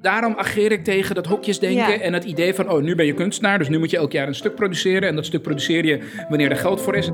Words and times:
Daarom 0.00 0.34
ageer 0.36 0.72
ik 0.72 0.84
tegen 0.84 1.14
dat 1.14 1.26
hokjesdenken 1.26 1.92
Ja. 1.92 2.00
en 2.00 2.12
het 2.12 2.24
idee 2.24 2.54
van, 2.54 2.70
oh, 2.70 2.82
nu 2.82 2.94
ben 2.94 3.06
je 3.06 3.14
kunstenaar, 3.14 3.58
dus 3.58 3.68
nu 3.68 3.78
moet 3.78 3.90
je 3.90 3.96
elk 3.96 4.12
jaar 4.12 4.28
een 4.28 4.34
stuk 4.34 4.54
produceren. 4.54 5.08
En 5.08 5.14
dat 5.14 5.26
stuk 5.26 5.42
produceer 5.42 5.84
je 5.84 6.24
wanneer 6.28 6.50
er 6.50 6.56
geld 6.56 6.80
voor 6.80 6.96
is. 6.96 7.10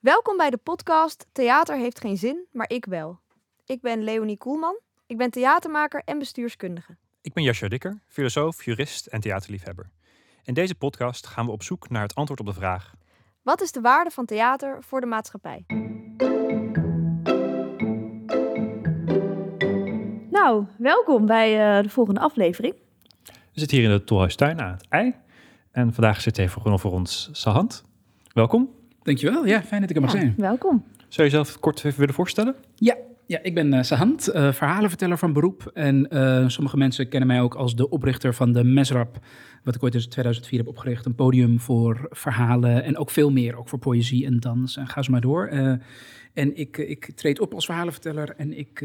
Welkom 0.00 0.36
bij 0.36 0.50
de 0.50 0.56
podcast 0.62 1.26
Theater 1.32 1.76
heeft 1.76 2.00
geen 2.00 2.16
zin, 2.16 2.46
maar 2.52 2.70
ik 2.70 2.84
wel. 2.84 3.18
Ik 3.66 3.80
ben 3.80 4.04
Leonie 4.04 4.38
Koelman. 4.38 4.78
Ik 5.06 5.16
ben 5.16 5.30
theatermaker 5.30 6.02
en 6.04 6.18
bestuurskundige. 6.18 6.96
Ik 7.20 7.32
ben 7.32 7.42
Jascha 7.42 7.68
Dikker, 7.68 8.00
filosoof, 8.06 8.64
jurist 8.64 9.06
en 9.06 9.20
theaterliefhebber. 9.20 9.90
In 10.44 10.54
deze 10.54 10.74
podcast 10.74 11.26
gaan 11.26 11.46
we 11.46 11.52
op 11.52 11.62
zoek 11.62 11.88
naar 11.90 12.02
het 12.02 12.14
antwoord 12.14 12.40
op 12.40 12.46
de 12.46 12.52
vraag: 12.52 12.92
Wat 13.42 13.60
is 13.60 13.72
de 13.72 13.80
waarde 13.80 14.10
van 14.10 14.24
theater 14.26 14.82
voor 14.82 15.00
de 15.00 15.06
maatschappij? 15.06 15.64
Nou, 20.30 20.66
welkom 20.78 21.26
bij 21.26 21.76
eh, 21.76 21.82
de 21.82 21.88
volgende 21.88 22.20
aflevering. 22.20 22.74
We 23.24 23.32
zitten 23.60 23.76
hier 23.78 23.90
in 23.90 23.96
de 23.96 24.04
Tolhuistuin 24.04 24.60
aan 24.60 24.72
het 24.72 24.86
ei. 24.88 25.14
En 25.70 25.92
vandaag 25.94 26.20
zit 26.20 26.34
tegenover 26.34 26.90
ons 26.90 27.28
Sahant. 27.32 27.84
Welkom. 28.32 28.70
Dankjewel, 29.02 29.46
ja, 29.46 29.62
fijn 29.62 29.80
dat 29.80 29.90
ik 29.90 29.96
er 29.96 30.02
mag 30.02 30.12
Ja, 30.12 30.18
zijn. 30.18 30.34
welkom. 30.36 30.84
Zou 30.96 31.28
je 31.28 31.34
jezelf 31.34 31.58
kort 31.60 31.84
even 31.84 31.98
willen 31.98 32.14
voorstellen? 32.14 32.54
Ja, 32.74 32.96
ja 33.26 33.38
ik 33.42 33.54
ben 33.54 33.72
eh, 33.72 33.82
Sahant, 33.82 34.28
eh, 34.28 34.52
verhalenverteller 34.52 35.18
van 35.18 35.32
beroep. 35.32 35.70
En 35.74 36.08
eh, 36.08 36.48
sommige 36.48 36.76
mensen 36.76 37.08
kennen 37.08 37.28
mij 37.28 37.40
ook 37.40 37.54
als 37.54 37.76
de 37.76 37.88
oprichter 37.88 38.34
van 38.34 38.52
de 38.52 38.64
Mesrap, 38.64 39.18
wat 39.64 39.74
ik 39.74 39.82
ooit 39.82 39.94
in 39.94 40.08
2004 40.08 40.58
heb 40.58 40.68
opgericht. 40.68 41.06
Een 41.06 41.14
podium 41.14 41.60
voor 41.60 42.06
verhalen 42.10 42.82
en 42.84 42.96
ook 42.96 43.10
veel 43.10 43.30
meer, 43.30 43.56
ook 43.56 43.68
voor 43.68 43.78
poëzie 43.78 44.26
en 44.26 44.40
dans. 44.40 44.76
En 44.76 44.86
ga 44.86 45.02
zo 45.02 45.10
maar 45.12 45.20
door. 45.20 45.46
En 46.34 46.56
ik, 46.56 46.76
ik 46.76 47.10
treed 47.14 47.40
op 47.40 47.54
als 47.54 47.64
verhalenverteller 47.64 48.34
en 48.36 48.58
ik 48.58 48.84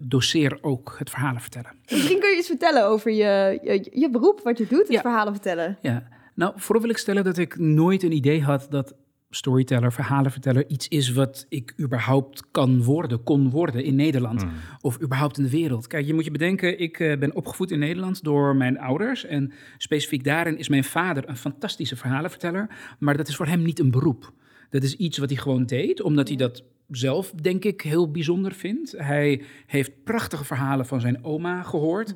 doseer 0.00 0.58
ook 0.60 0.94
het 0.98 1.10
verhalen 1.10 1.40
vertellen. 1.40 1.70
Misschien 1.90 2.20
kun 2.20 2.30
je 2.30 2.36
iets 2.36 2.46
vertellen 2.46 2.86
over 2.86 3.10
je, 3.12 3.58
je, 3.62 3.88
je 4.00 4.10
beroep, 4.10 4.40
wat 4.44 4.58
je 4.58 4.66
doet, 4.66 4.78
het 4.78 4.88
Ja. 4.92 5.00
verhalen 5.00 5.32
vertellen. 5.32 5.78
Ja, 5.80 6.08
nou, 6.34 6.52
vooral 6.56 6.82
wil 6.82 6.90
ik 6.90 6.98
stellen 6.98 7.24
dat 7.24 7.38
ik 7.38 7.58
nooit 7.58 8.02
een 8.02 8.12
idee 8.12 8.42
had 8.42 8.66
dat 8.70 8.94
storyteller, 9.34 9.92
verhalenverteller 9.92 10.68
iets 10.68 10.88
is 10.88 11.12
wat 11.12 11.46
ik 11.48 11.74
überhaupt 11.80 12.50
kan 12.50 12.82
worden, 12.82 13.22
kon 13.22 13.50
worden 13.50 13.84
in 13.84 13.94
Nederland 13.94 14.44
of 14.80 15.00
überhaupt 15.02 15.38
in 15.38 15.44
de 15.44 15.50
wereld. 15.50 15.86
Kijk, 15.86 16.06
je 16.06 16.14
moet 16.14 16.24
je 16.24 16.30
bedenken, 16.30 16.80
ik 16.80 17.00
eh, 17.00 17.18
ben 17.18 17.34
opgevoed 17.34 17.70
in 17.70 17.78
Nederland 17.78 18.24
door 18.24 18.56
mijn 18.56 18.78
ouders 18.78 19.24
en 19.24 19.52
specifiek 19.78 20.24
daarin 20.24 20.58
is 20.58 20.68
mijn 20.68 20.84
vader 20.84 21.28
een 21.28 21.36
fantastische 21.36 21.96
verhalenverteller, 21.96 22.68
maar 22.98 23.16
dat 23.16 23.28
is 23.28 23.36
voor 23.36 23.46
hem 23.46 23.62
niet 23.62 23.78
een 23.78 23.90
beroep. 23.90 24.32
Dat 24.70 24.82
is 24.82 24.96
iets 24.96 25.18
wat 25.18 25.28
hij 25.28 25.38
gewoon 25.38 25.66
deed, 25.66 26.02
omdat 26.02 26.28
hij 26.28 26.36
dat 26.36 26.64
zelf, 26.90 27.30
denk 27.30 27.64
ik, 27.64 27.80
heel 27.80 28.10
bijzonder 28.10 28.52
vindt. 28.52 28.94
Hij 28.96 29.42
heeft 29.66 30.04
prachtige 30.04 30.44
verhalen 30.44 30.86
van 30.86 31.00
zijn 31.00 31.24
oma 31.24 31.62
gehoord. 31.62 32.14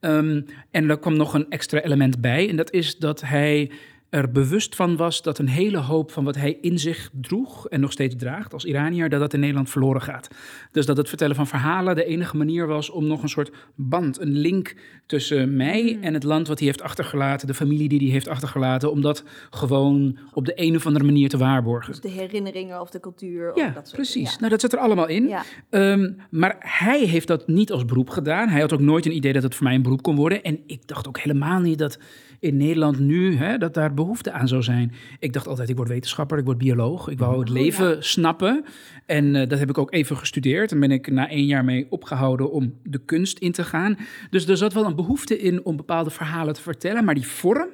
Ehm, 0.00 0.42
en 0.70 0.90
er 0.90 0.98
kwam 0.98 1.16
nog 1.16 1.34
een 1.34 1.50
extra 1.50 1.80
element 1.80 2.20
bij. 2.20 2.48
En 2.48 2.56
dat 2.56 2.72
is 2.72 2.96
dat 2.96 3.20
hij 3.20 3.70
er 4.10 4.30
bewust 4.30 4.74
van 4.74 4.96
was 4.96 5.22
dat 5.22 5.38
een 5.38 5.48
hele 5.48 5.78
hoop 5.78 6.10
van 6.10 6.24
wat 6.24 6.34
hij 6.34 6.58
in 6.60 6.78
zich 6.78 7.10
droeg 7.12 7.68
en 7.68 7.80
nog 7.80 7.92
steeds 7.92 8.16
draagt 8.16 8.52
als 8.52 8.64
Iranier, 8.64 9.08
dat 9.08 9.20
dat 9.20 9.32
in 9.32 9.40
Nederland 9.40 9.70
verloren 9.70 10.02
gaat. 10.02 10.28
Dus 10.72 10.86
dat 10.86 10.96
het 10.96 11.08
vertellen 11.08 11.36
van 11.36 11.46
verhalen 11.46 11.94
de 11.94 12.04
enige 12.04 12.36
manier 12.36 12.66
was 12.66 12.90
om 12.90 13.06
nog 13.06 13.22
een 13.22 13.28
soort 13.28 13.50
band, 13.74 14.20
een 14.20 14.38
link 14.38 14.74
tussen 15.06 15.56
mij 15.56 15.98
en 16.00 16.14
het 16.14 16.22
land 16.22 16.48
wat 16.48 16.58
hij 16.58 16.66
heeft 16.66 16.82
achtergelaten, 16.82 17.46
de 17.46 17.54
familie 17.54 17.88
die 17.88 17.98
hij 17.98 18.08
heeft 18.08 18.28
achtergelaten, 18.28 18.90
om 18.90 19.00
dat 19.00 19.24
gewoon 19.50 20.18
op 20.32 20.44
de 20.44 20.52
een 20.54 20.76
of 20.76 20.86
andere 20.86 21.04
manier 21.04 21.28
te 21.28 21.38
waarborgen. 21.38 21.92
Dus 21.92 22.00
de 22.00 22.20
herinneringen 22.20 22.80
of 22.80 22.90
de 22.90 23.00
cultuur. 23.00 23.52
Ja, 23.54 23.66
of 23.66 23.74
dat 23.74 23.84
soort 23.84 23.96
precies. 23.96 24.30
Ja. 24.32 24.36
Nou, 24.38 24.50
dat 24.50 24.60
zit 24.60 24.72
er 24.72 24.78
allemaal 24.78 25.08
in. 25.08 25.28
Ja. 25.28 25.42
Ehm, 25.70 26.12
maar 26.30 26.56
hij 26.58 27.00
heeft 27.00 27.26
dat 27.26 27.46
niet 27.46 27.72
als 27.72 27.84
beroep 27.84 28.10
gedaan. 28.10 28.48
Hij 28.48 28.60
had 28.60 28.72
ook 28.72 28.80
nooit 28.80 29.06
een 29.06 29.16
idee 29.16 29.32
dat 29.32 29.42
het 29.42 29.54
voor 29.54 29.64
mij 29.64 29.74
een 29.74 29.82
beroep 29.82 30.02
kon 30.02 30.16
worden. 30.16 30.42
En 30.42 30.60
ik 30.66 30.86
dacht 30.86 31.08
ook 31.08 31.18
helemaal 31.18 31.60
niet 31.60 31.78
dat 31.78 31.98
in 32.40 32.56
Nederland 32.56 32.98
nu, 32.98 33.36
hè, 33.36 33.58
dat 33.58 33.74
daar 33.74 33.94
behoefte 33.94 34.32
aan 34.32 34.48
zou 34.48 34.62
zijn. 34.62 34.92
Ik 35.18 35.32
dacht 35.32 35.46
altijd, 35.46 35.68
ik 35.68 35.76
word 35.76 35.88
wetenschapper, 35.88 36.38
ik 36.38 36.44
word 36.44 36.58
bioloog. 36.58 37.08
Ik 37.08 37.18
wou 37.18 37.38
het 37.40 37.48
leven 37.48 38.04
snappen. 38.04 38.64
En 39.06 39.34
eh, 39.34 39.48
dat 39.48 39.58
heb 39.58 39.68
ik 39.68 39.78
ook 39.78 39.92
even 39.92 40.16
gestudeerd. 40.16 40.72
En 40.72 40.80
ben 40.80 40.90
ik 40.90 41.10
na 41.10 41.28
één 41.28 41.46
jaar 41.46 41.64
mee 41.64 41.86
opgehouden 41.90 42.52
om 42.52 42.74
de 42.82 43.00
kunst 43.04 43.38
in 43.38 43.52
te 43.52 43.64
gaan. 43.64 43.96
Dus 44.30 44.48
er 44.48 44.56
zat 44.56 44.72
wel 44.72 44.84
een 44.84 44.96
behoefte 44.96 45.38
in 45.38 45.64
om 45.64 45.76
bepaalde 45.76 46.10
verhalen 46.10 46.54
te 46.54 46.62
vertellen. 46.62 47.04
Maar 47.04 47.14
die 47.14 47.26
vorm, 47.26 47.68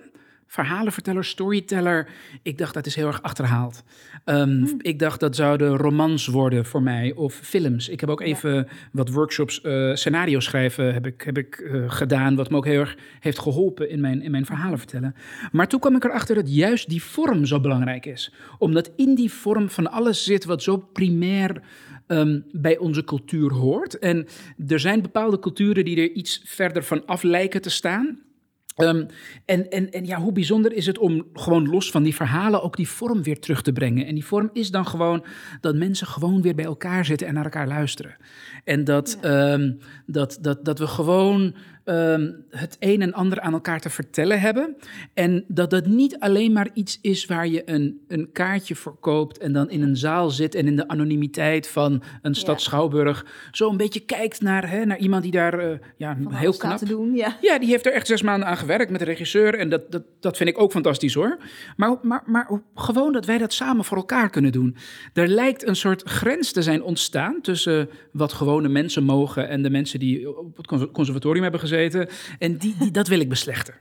verhalenverteller, 0.54 1.24
storyteller, 1.24 2.08
ik 2.42 2.58
dacht 2.58 2.74
dat 2.74 2.86
is 2.86 2.94
heel 2.94 3.06
erg 3.06 3.22
achterhaald. 3.22 3.82
Ehm, 4.24 4.66
Ik 4.78 4.98
dacht 4.98 5.20
dat 5.20 5.36
zouden 5.36 5.76
romans 5.76 6.26
worden 6.26 6.64
voor 6.64 6.82
mij 6.82 7.12
of 7.14 7.34
films. 7.34 7.88
Ik 7.88 8.00
heb 8.00 8.08
ook 8.08 8.20
even 8.20 8.68
wat 8.92 9.10
workshops, 9.10 9.60
eh, 9.60 9.94
scenario 9.94 10.40
schrijven 10.40 10.92
heb 10.92 11.06
ik, 11.06 11.22
heb 11.22 11.38
ik 11.38 11.54
eh, 11.56 11.90
gedaan, 11.90 12.36
wat 12.36 12.50
me 12.50 12.56
ook 12.56 12.64
heel 12.64 12.80
erg 12.80 12.96
heeft 13.20 13.38
geholpen 13.38 13.90
in 13.90 14.00
mijn, 14.00 14.22
in 14.22 14.30
mijn 14.30 14.46
verhalen 14.46 14.78
vertellen. 14.78 15.14
Maar 15.52 15.68
toen 15.68 15.80
kwam 15.80 15.96
ik 15.96 16.04
erachter 16.04 16.34
dat 16.34 16.54
juist 16.54 16.88
die 16.88 17.02
vorm 17.02 17.44
zo 17.44 17.60
belangrijk 17.60 18.06
is. 18.06 18.32
Omdat 18.58 18.92
in 18.96 19.14
die 19.14 19.30
vorm 19.32 19.70
van 19.70 19.90
alles 19.90 20.24
zit 20.24 20.44
wat 20.44 20.62
zo 20.62 20.76
primair 20.76 21.62
ehm, 22.06 22.40
bij 22.52 22.78
onze 22.78 23.04
cultuur 23.04 23.52
hoort. 23.52 23.98
En 23.98 24.26
er 24.68 24.80
zijn 24.80 25.02
bepaalde 25.02 25.38
culturen 25.38 25.84
die 25.84 25.96
er 25.96 26.10
iets 26.10 26.42
verder 26.44 26.82
van 26.84 27.06
af 27.06 27.22
lijken 27.22 27.62
te 27.62 27.70
staan. 27.70 28.18
Ehm, 28.74 29.06
en, 29.44 29.70
en, 29.70 29.90
en 29.90 30.06
ja, 30.06 30.20
hoe 30.20 30.32
bijzonder 30.32 30.72
is 30.72 30.86
het 30.86 30.98
om 30.98 31.26
gewoon 31.32 31.68
los 31.68 31.90
van 31.90 32.02
die 32.02 32.14
verhalen 32.14 32.62
ook 32.62 32.76
die 32.76 32.88
vorm 32.88 33.22
weer 33.22 33.40
terug 33.40 33.62
te 33.62 33.72
brengen. 33.72 34.06
En 34.06 34.14
die 34.14 34.24
vorm 34.24 34.50
is 34.52 34.70
dan 34.70 34.86
gewoon 34.86 35.24
dat 35.60 35.74
mensen 35.74 36.06
gewoon 36.06 36.42
weer 36.42 36.54
bij 36.54 36.64
elkaar 36.64 37.04
zitten 37.04 37.26
en 37.26 37.34
naar 37.34 37.44
elkaar 37.44 37.68
luisteren. 37.68 38.16
En 38.64 38.84
dat, 38.84 39.18
ehm, 39.20 39.72
dat, 40.06 40.38
dat, 40.40 40.64
dat 40.64 40.78
we 40.78 40.86
gewoon 40.86 41.54
ehm, 41.84 42.32
het 42.50 42.76
een 42.78 43.02
en 43.02 43.12
ander 43.12 43.40
aan 43.40 43.52
elkaar 43.52 43.80
te 43.80 43.90
vertellen 43.90 44.40
hebben. 44.40 44.76
En 45.14 45.44
dat 45.48 45.70
dat 45.70 45.86
niet 45.86 46.18
alleen 46.18 46.52
maar 46.52 46.68
iets 46.74 46.98
is 47.02 47.26
waar 47.26 47.48
je 47.48 47.62
een, 47.70 48.00
een 48.08 48.32
kaartje 48.32 48.74
voor 48.74 48.96
koopt 49.00 49.38
en 49.38 49.52
dan 49.52 49.70
in 49.70 49.82
een 49.82 49.96
zaal 49.96 50.30
zit 50.30 50.54
en 50.54 50.66
in 50.66 50.76
de 50.76 50.88
anonimiteit 50.88 51.68
van 51.68 52.02
een 52.22 52.34
stad. 52.34 52.60
Schouwburg 52.60 53.26
zo 53.52 53.70
een 53.70 53.76
beetje 53.76 54.00
kijkt 54.00 54.40
naar, 54.40 54.70
hè, 54.70 54.84
naar 54.84 54.98
iemand 54.98 55.22
die 55.22 55.32
daar 55.32 55.58
eh, 55.58 55.78
ja, 55.96 56.16
Van 56.22 56.32
heel 56.32 56.56
knap 56.56 56.78
te 56.78 56.84
doen. 56.86 57.14
Ja. 57.14 57.36
ja, 57.40 57.58
die 57.58 57.68
heeft 57.68 57.86
er 57.86 57.92
echt 57.92 58.06
zes 58.06 58.22
maanden 58.22 58.48
aan 58.48 58.56
gewerkt 58.56 58.90
met 58.90 59.00
de 59.00 59.06
regisseur. 59.06 59.54
En 59.58 59.68
dat, 59.68 59.90
dat, 59.92 60.02
dat 60.20 60.36
vind 60.36 60.48
ik 60.48 60.60
ook 60.60 60.70
fantastisch 60.70 61.14
hoor. 61.14 61.38
Maar, 61.76 61.96
maar, 62.02 62.22
maar 62.26 62.60
gewoon 62.74 63.12
dat 63.12 63.26
wij 63.26 63.38
dat 63.38 63.52
samen 63.52 63.84
voor 63.84 63.96
elkaar 63.96 64.30
kunnen 64.30 64.52
doen. 64.52 64.76
Er 65.12 65.28
lijkt 65.28 65.66
een 65.66 65.76
soort 65.76 66.02
grens 66.02 66.52
te 66.52 66.62
zijn 66.62 66.82
ontstaan 66.82 67.40
tussen 67.40 67.88
wat 68.12 68.32
gewone 68.32 68.68
mensen 68.68 69.04
mogen 69.04 69.48
en 69.48 69.62
de 69.62 69.70
mensen 69.70 69.98
die 69.98 70.38
op 70.38 70.56
het 70.56 70.66
cons- 70.66 70.90
conservatorium 70.92 71.42
hebben 71.42 71.60
gezeten. 71.60 71.73
En 72.38 72.56
die, 72.58 72.74
die, 72.78 72.90
dat 72.90 73.08
wil 73.08 73.20
ik 73.20 73.28
beslechten. 73.28 73.74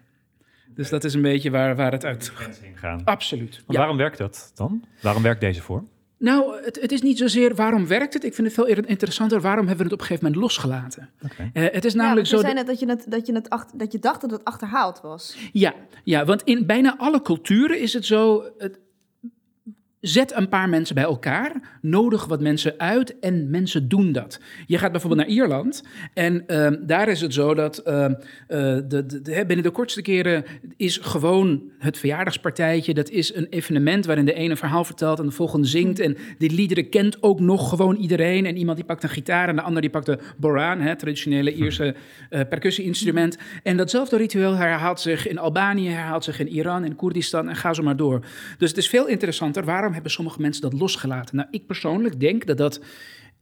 Dus 0.75 0.89
dat 0.89 1.03
is 1.03 1.13
een 1.13 1.21
beetje 1.21 1.51
waar, 1.51 1.75
waar 1.75 1.91
het 1.91 2.05
uit. 2.05 2.31
Gaan. 2.75 3.01
Absoluut. 3.05 3.51
Maar 3.51 3.63
Ja. 3.67 3.77
waarom 3.77 3.97
werkt 3.97 4.17
dat 4.17 4.51
dan? 4.55 4.83
Waarom 5.01 5.23
werkt 5.23 5.41
deze 5.41 5.61
vorm? 5.61 5.91
Nou, 6.17 6.63
het, 6.65 6.81
het 6.81 6.91
is 6.91 7.01
niet 7.01 7.17
zozeer 7.17 7.55
waarom 7.55 7.87
werkt 7.87 8.13
het. 8.13 8.23
Ik 8.23 8.33
vind 8.33 8.47
het 8.47 8.55
veel 8.55 8.67
eerder 8.67 8.87
interessanter 8.89 9.41
waarom 9.41 9.67
hebben 9.67 9.77
we 9.87 9.91
het 9.91 9.93
op 9.93 9.99
een 9.99 10.05
gegeven 10.05 10.23
moment 10.31 10.43
losgelaten. 10.43 11.09
Oké. 11.23 11.49
Eh, 11.53 11.63
het 11.73 11.85
is 11.85 11.93
Ja, 11.93 12.01
namelijk 12.01 12.27
je 12.27 12.35
zo. 12.35 12.41
zei 12.41 12.53
net 12.53 12.67
dat 12.67 12.79
je, 12.79 12.87
het, 12.89 13.05
dat, 13.07 13.25
je 13.27 13.33
het 13.33 13.49
achter, 13.49 13.77
dat 13.77 13.91
je 13.91 13.99
dacht 13.99 14.21
dat 14.21 14.31
het 14.31 14.43
achterhaald 14.43 15.01
was. 15.01 15.37
Ja, 15.53 15.73
ja, 16.03 16.25
want 16.25 16.43
in 16.43 16.65
bijna 16.65 16.97
alle 16.97 17.21
culturen 17.21 17.79
is 17.79 17.93
het 17.93 18.05
zo. 18.05 18.43
Het, 18.57 18.79
zet 20.03 20.36
een 20.36 20.50
paar 20.50 20.69
mensen 20.69 20.96
bij 20.96 21.03
elkaar, 21.03 21.52
nodig 21.81 22.25
wat 22.25 22.41
mensen 22.41 22.74
uit 22.78 23.19
en 23.19 23.50
mensen 23.50 23.88
doen 23.88 24.12
dat. 24.12 24.40
Je 24.66 24.78
gaat 24.78 24.91
bijvoorbeeld 24.91 25.22
naar 25.22 25.36
Ierland 25.36 25.84
en 26.14 26.47
ehm, 26.47 26.75
daar 26.81 27.08
is 27.08 27.22
het 27.22 27.34
zo 27.34 27.53
dat 27.53 27.78
ehm, 27.78 28.14
eh, 28.47 28.78
de, 28.88 29.05
de, 29.22 29.44
binnen 29.47 29.64
de 29.66 29.72
kortste 29.72 30.02
keren 30.02 30.44
is 30.78 30.97
gewoon 30.97 31.61
het 31.79 31.97
verjaardagspartijtje. 31.97 32.94
Dat 32.94 33.09
is 33.09 33.35
een 33.35 33.47
evenement 33.50 34.05
waarin 34.05 34.26
de 34.26 34.34
ene 34.34 34.50
een 34.50 34.58
verhaal 34.58 34.84
vertelt 34.84 35.20
en 35.20 35.26
de 35.26 35.32
volgende 35.32 35.67
zingt. 35.67 36.00
En 36.00 36.17
die 36.38 36.52
liederen 36.52 36.90
kent 36.90 37.23
ook 37.23 37.40
nog 37.40 37.70
gewoon 37.70 37.96
iedereen. 37.96 38.46
En 38.46 38.58
iemand 38.58 38.78
die 38.78 38.85
pakt 38.85 39.03
een 39.03 39.09
gitaar 39.09 39.49
en 39.49 39.56
de 39.56 39.61
ander 39.61 39.82
die 39.82 39.91
pakt 39.91 40.06
de 40.06 40.20
boran, 40.38 40.79
hè, 40.79 40.96
traditionele 40.96 41.53
Ierse 41.53 41.96
eh 42.29 42.41
percussie-instrument. 42.49 43.38
En 43.64 43.78
datzelfde 43.78 44.17
ritueel 44.17 44.56
herhaalt 44.56 44.99
zich 44.99 45.28
in 45.28 45.38
Albanië, 45.38 45.90
herhaalt 45.90 46.23
zich 46.23 46.40
in 46.40 46.47
Iran, 46.47 46.85
in 46.85 46.96
Koerdistan 46.96 47.49
en 47.49 47.56
ga 47.56 47.73
zo 47.73 47.84
maar 47.84 47.97
door. 47.97 48.20
Dus 48.58 48.70
het 48.70 48.78
is 48.78 48.90
veel 48.90 49.08
interessanter. 49.08 49.66
Waarom 49.66 49.92
hebben 49.93 50.11
sommige 50.11 50.41
mensen 50.41 50.61
dat 50.61 50.73
losgelaten? 50.73 51.35
Nou, 51.35 51.47
ik 51.51 51.66
persoonlijk 51.66 52.19
denk 52.19 52.45
dat 52.45 52.57
dat 52.57 52.81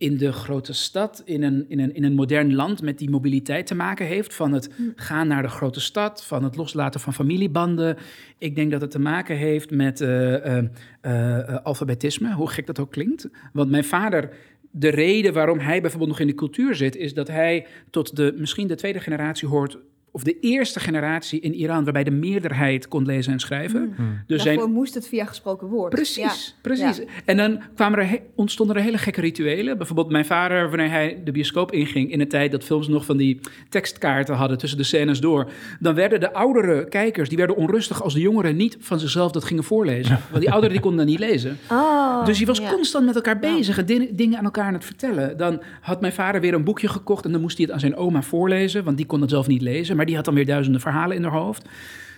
in 0.02 0.18
de 0.18 0.32
grote 0.32 0.74
stad, 0.74 1.22
in 1.26 1.44
een, 1.44 1.66
in, 1.68 1.80
een, 1.80 1.94
in 1.96 2.04
een 2.04 2.14
modern 2.14 2.54
land 2.54 2.82
met 2.82 2.98
die 2.98 3.10
mobiliteit 3.10 3.68
te 3.68 3.76
maken 3.76 4.06
heeft. 4.06 4.34
Van 4.34 4.52
het 4.52 4.70
gaan 4.96 5.28
naar 5.28 5.42
de 5.42 5.48
grote 5.48 5.80
stad, 5.80 6.26
van 6.26 6.44
het 6.44 6.56
loslaten 6.56 7.00
van 7.00 7.14
familiebanden. 7.14 7.98
Ik 8.38 8.56
denk 8.56 8.72
dat 8.72 8.82
het 8.82 8.92
te 8.92 9.00
maken 9.00 9.36
heeft 9.36 9.72
met 9.72 10.02
eh, 10.02 10.58
eh, 10.58 10.66
eh, 11.02 11.58
alfabetisme, 11.64 12.34
hoe 12.34 12.50
gek 12.50 12.66
dat 12.66 12.80
ook 12.80 12.92
klinkt. 12.92 13.30
Want 13.54 13.70
mijn 13.70 13.84
vader 13.84 14.34
de 14.72 14.90
reden 14.90 15.34
waarom 15.34 15.60
hij 15.60 15.82
bijvoorbeeld 15.82 16.10
nog 16.10 16.20
in 16.20 16.28
de 16.28 16.36
cultuur 16.36 16.76
zit, 16.76 16.96
is 16.96 17.14
dat 17.14 17.28
hij 17.28 17.66
tot 17.90 18.16
de 18.16 18.34
misschien 18.38 18.68
de 18.68 18.76
tweede 18.76 19.00
generatie 19.00 19.48
hoort, 19.48 19.78
of 20.14 20.24
de 20.24 20.40
eerste 20.40 20.80
generatie 20.80 21.40
in 21.40 21.54
Iran, 21.54 21.84
waarbij 21.84 22.04
de 22.04 22.12
meerderheid 22.12 22.88
kon 22.88 23.06
lezen 23.06 23.34
en 23.34 23.40
schrijven. 23.40 23.96
Dus 24.28 24.44
Daarvoor 24.44 24.70
moest 24.70 24.94
het 24.94 25.08
via 25.08 25.26
gesproken 25.26 25.68
woord. 25.68 25.94
Precies, 25.94 26.16
Ja. 26.56 26.62
precies. 26.62 26.98
Ja. 26.98 27.04
En 27.26 27.38
dan 27.38 27.60
kwamen 27.76 28.00
er 28.00 28.10
he- 28.10 28.20
ontstonden 28.36 28.76
er 28.76 28.82
hele 28.82 28.98
gekke 28.98 29.22
rituelen. 29.22 29.78
Bijvoorbeeld 29.78 30.10
mijn 30.10 30.26
vader, 30.26 30.70
wanneer 30.70 30.90
hij 30.90 31.22
de 31.24 31.32
bioscoop 31.32 31.72
inging... 31.72 32.12
in 32.12 32.20
de 32.20 32.28
tijd 32.28 32.52
dat 32.52 32.64
films 32.64 32.88
nog 32.88 33.06
van 33.06 33.18
die 33.18 33.40
tekstkaarten 33.70 34.36
hadden 34.36 34.58
tussen 34.58 34.78
de 34.78 34.84
scènes 34.84 35.20
door... 35.20 35.50
dan 35.80 35.96
werden 35.96 36.20
de 36.20 36.34
oudere 36.34 36.88
kijkers, 36.90 37.30
die 37.30 37.38
werden 37.38 37.56
onrustig... 37.56 38.04
als 38.04 38.14
de 38.14 38.20
jongeren 38.20 38.56
niet 38.56 38.78
van 38.80 39.00
zichzelf 39.00 39.32
dat 39.32 39.44
gingen 39.44 39.64
voorlezen. 39.64 40.20
Want 40.30 40.42
die 40.42 40.52
ouderen 40.52 40.72
die 40.76 40.82
konden 40.82 41.00
dat 41.00 41.08
niet 41.20 41.30
lezen. 41.30 41.58
Oh, 41.72 42.26
Dus 42.26 42.40
je 42.40 42.46
was 42.46 42.58
ja. 42.60 42.70
constant 42.72 43.06
met 43.06 43.16
elkaar 43.16 43.40
bezig 43.40 43.78
en 43.78 43.86
din- 43.86 44.10
dingen 44.12 44.38
aan 44.38 44.44
elkaar 44.44 44.66
aan 44.66 44.74
het 44.74 44.86
vertellen. 44.86 45.38
Dan 45.38 45.62
had 45.82 46.02
mijn 46.02 46.14
vader 46.14 46.42
weer 46.42 46.54
een 46.54 46.64
boekje 46.64 46.88
gekocht 46.88 47.26
en 47.26 47.32
dan 47.32 47.42
moest 47.42 47.58
hij 47.58 47.66
het 47.66 47.74
aan 47.74 47.80
zijn 47.80 47.96
oma 47.96 48.22
voorlezen, 48.22 48.84
want 48.84 48.98
die 48.98 49.06
kon 49.06 49.22
het 49.22 49.30
zelf 49.30 49.48
niet 49.48 49.62
lezen, 49.62 49.96
maar 50.02 50.10
die 50.10 50.20
had 50.20 50.26
dan 50.30 50.36
weer 50.36 50.46
duizenden 50.54 50.82
verhalen 50.82 51.16
in 51.18 51.24
haar 51.24 51.32
hoofd. 51.32 51.66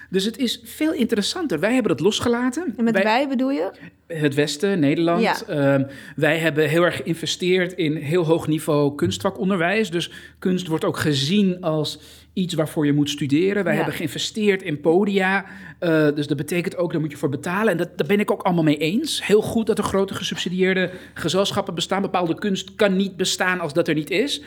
Dus 0.10 0.26
het 0.26 0.38
is 0.38 0.60
veel 0.64 0.94
interessanter. 0.94 1.60
Wij 1.60 1.74
hebben 1.74 1.92
dat 1.92 2.00
losgelaten. 2.06 2.74
En 2.78 2.84
met 2.84 2.94
Wij- 2.94 3.04
wij 3.04 3.28
bedoel 3.28 3.50
je? 3.52 3.72
het 4.08 4.34
Westen, 4.34 4.80
Nederland. 4.80 5.22
Ja. 5.22 5.36
Ehm, 5.48 5.84
wij 6.16 6.38
hebben 6.38 6.70
heel 6.70 6.84
erg 6.84 6.96
geïnvesteerd 6.96 7.74
in 7.74 7.96
heel 7.96 8.26
hoog 8.26 8.48
niveau 8.48 8.96
kunstvakonderwijs. 8.96 9.90
Dus 9.92 10.12
kunst 10.40 10.68
wordt 10.68 10.84
ook 10.86 10.98
gezien 10.98 11.62
als 11.62 12.00
iets 12.34 12.54
waarvoor 12.54 12.86
je 12.86 12.94
moet 12.94 13.10
studeren. 13.10 13.64
Wij 13.64 13.72
Ja. 13.72 13.78
hebben 13.78 13.96
geïnvesteerd 13.96 14.62
in 14.62 14.82
podia. 14.82 15.46
Eh, 15.80 16.08
dus 16.16 16.28
dat 16.28 16.38
betekent 16.38 16.78
ook, 16.78 16.92
daar 16.92 17.02
moet 17.02 17.12
je 17.12 17.18
voor 17.18 17.30
betalen. 17.30 17.72
En 17.72 17.78
dat, 17.78 17.98
daar 17.98 18.08
ben 18.08 18.20
ik 18.20 18.32
ook 18.32 18.42
allemaal 18.42 18.64
mee 18.64 18.78
eens. 18.78 19.26
Heel 19.26 19.42
goed 19.42 19.68
dat 19.68 19.78
er 19.78 19.84
grote 19.84 20.14
gesubsidieerde 20.14 20.90
gezelschappen 21.14 21.76
bestaan. 21.76 22.02
Bepaalde 22.02 22.36
kunst 22.36 22.76
kan 22.76 22.96
niet 22.96 23.18
bestaan 23.18 23.60
als 23.60 23.74
dat 23.74 23.88
er 23.88 23.94
niet 23.96 24.10
is. 24.10 24.42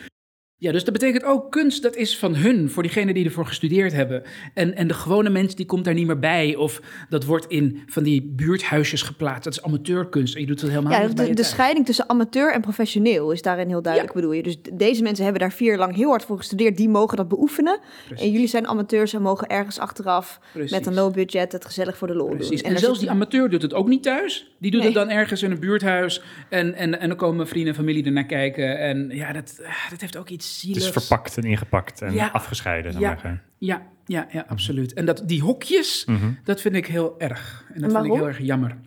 Ja, 0.59 0.71
dus 0.71 0.83
dat 0.83 0.93
betekent 0.93 1.23
ook 1.23 1.51
kunst, 1.51 1.81
dat 1.83 1.95
is 1.95 2.17
van 2.17 2.35
hun, 2.35 2.69
voor 2.69 2.83
diegenen 2.83 3.13
die 3.13 3.25
ervoor 3.25 3.45
gestudeerd 3.45 3.93
hebben. 3.93 4.23
En, 4.53 4.75
en 4.75 4.87
de 4.87 4.93
gewone 4.93 5.29
mens, 5.29 5.55
die 5.55 5.65
komt 5.65 5.85
daar 5.85 5.93
niet 5.93 6.07
meer 6.07 6.19
bij. 6.19 6.55
Of 6.55 6.81
dat 7.09 7.25
wordt 7.25 7.45
in 7.47 7.83
van 7.87 8.03
die 8.03 8.23
buurthuisjes 8.35 9.01
geplaatst. 9.01 9.43
Dat 9.43 9.53
is 9.53 9.61
amateurkunst 9.61 10.35
en 10.35 10.41
je 10.41 10.47
doet 10.47 10.61
dat 10.61 10.69
helemaal 10.69 10.91
Ja, 10.91 11.07
niet 11.07 11.37
de, 11.37 11.43
scheiding 11.43 11.85
tussen 11.85 12.09
amateur 12.09 12.53
en 12.53 12.61
professioneel 12.61 13.31
is 13.31 13.41
daarin 13.41 13.67
heel 13.67 13.81
duidelijk, 13.81 14.13
bedoel 14.13 14.31
je. 14.31 14.43
Dus 14.43 14.57
deze 14.73 15.01
mensen 15.03 15.23
hebben 15.23 15.41
daar 15.41 15.51
vier 15.51 15.67
jaar 15.67 15.77
lang 15.77 15.95
heel 15.95 16.09
hard 16.09 16.23
voor 16.23 16.37
gestudeerd. 16.37 16.77
Die 16.77 16.89
mogen 16.89 17.17
dat 17.17 17.27
beoefenen. 17.27 17.79
Precies. 18.07 18.25
En 18.25 18.31
jullie 18.31 18.47
zijn 18.47 18.67
amateurs 18.67 19.13
en 19.13 19.21
mogen 19.21 19.47
ergens 19.47 19.79
achteraf 19.79 20.39
Precies. 20.53 20.71
met 20.71 20.85
een 20.85 20.93
low 20.93 21.13
budget 21.13 21.51
het 21.51 21.65
gezellig 21.65 21.97
voor 21.97 22.07
de 22.07 22.15
lol 22.15 22.29
Precies. 22.29 22.49
doen. 22.49 22.59
En, 22.59 22.69
daar 22.69 22.79
zelfs 22.79 22.99
die 22.99 23.09
amateur 23.09 23.49
doet 23.49 23.61
het 23.61 23.73
ook 23.73 23.87
niet 23.87 24.03
thuis. 24.03 24.55
Die 24.59 24.71
doet 24.71 24.79
Nee. 24.79 24.89
het 24.89 24.99
dan 24.99 25.09
ergens 25.09 25.43
in 25.43 25.51
een 25.51 25.59
buurthuis. 25.59 26.21
En, 26.49 26.73
en, 26.73 26.99
en 26.99 27.07
dan 27.07 27.17
komen 27.17 27.47
vrienden 27.47 27.69
en 27.73 27.79
familie 27.79 28.05
ernaar 28.05 28.25
kijken. 28.25 28.79
En 28.79 29.09
ja, 29.09 29.33
dat, 29.33 29.59
ah, 29.65 29.89
dat 29.89 30.01
heeft 30.01 30.17
ook 30.17 30.29
iets 30.29 30.46
Het 30.47 30.57
zieligs. 30.57 30.85
is 30.85 30.91
verpakt 30.91 31.37
en 31.37 31.43
ingepakt 31.43 32.01
en 32.01 32.13
Ja. 32.13 32.29
afgescheiden. 32.33 32.99
Ja. 32.99 33.17
Ja, 33.57 33.81
ja, 34.05 34.27
ja, 34.31 34.45
absoluut. 34.47 34.93
En 34.93 35.05
dat, 35.05 35.23
die 35.25 35.41
hokjes, 35.41 36.05
Mhm. 36.05 36.29
dat 36.43 36.61
vind 36.61 36.75
ik 36.75 36.85
heel 36.87 37.15
erg. 37.19 37.65
En 37.73 37.81
dat 37.81 37.89
En 37.89 37.95
vind 38.01 38.05
ik 38.13 38.19
heel 38.19 38.27
erg 38.27 38.39
jammer. 38.41 38.77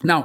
Nou, 0.00 0.24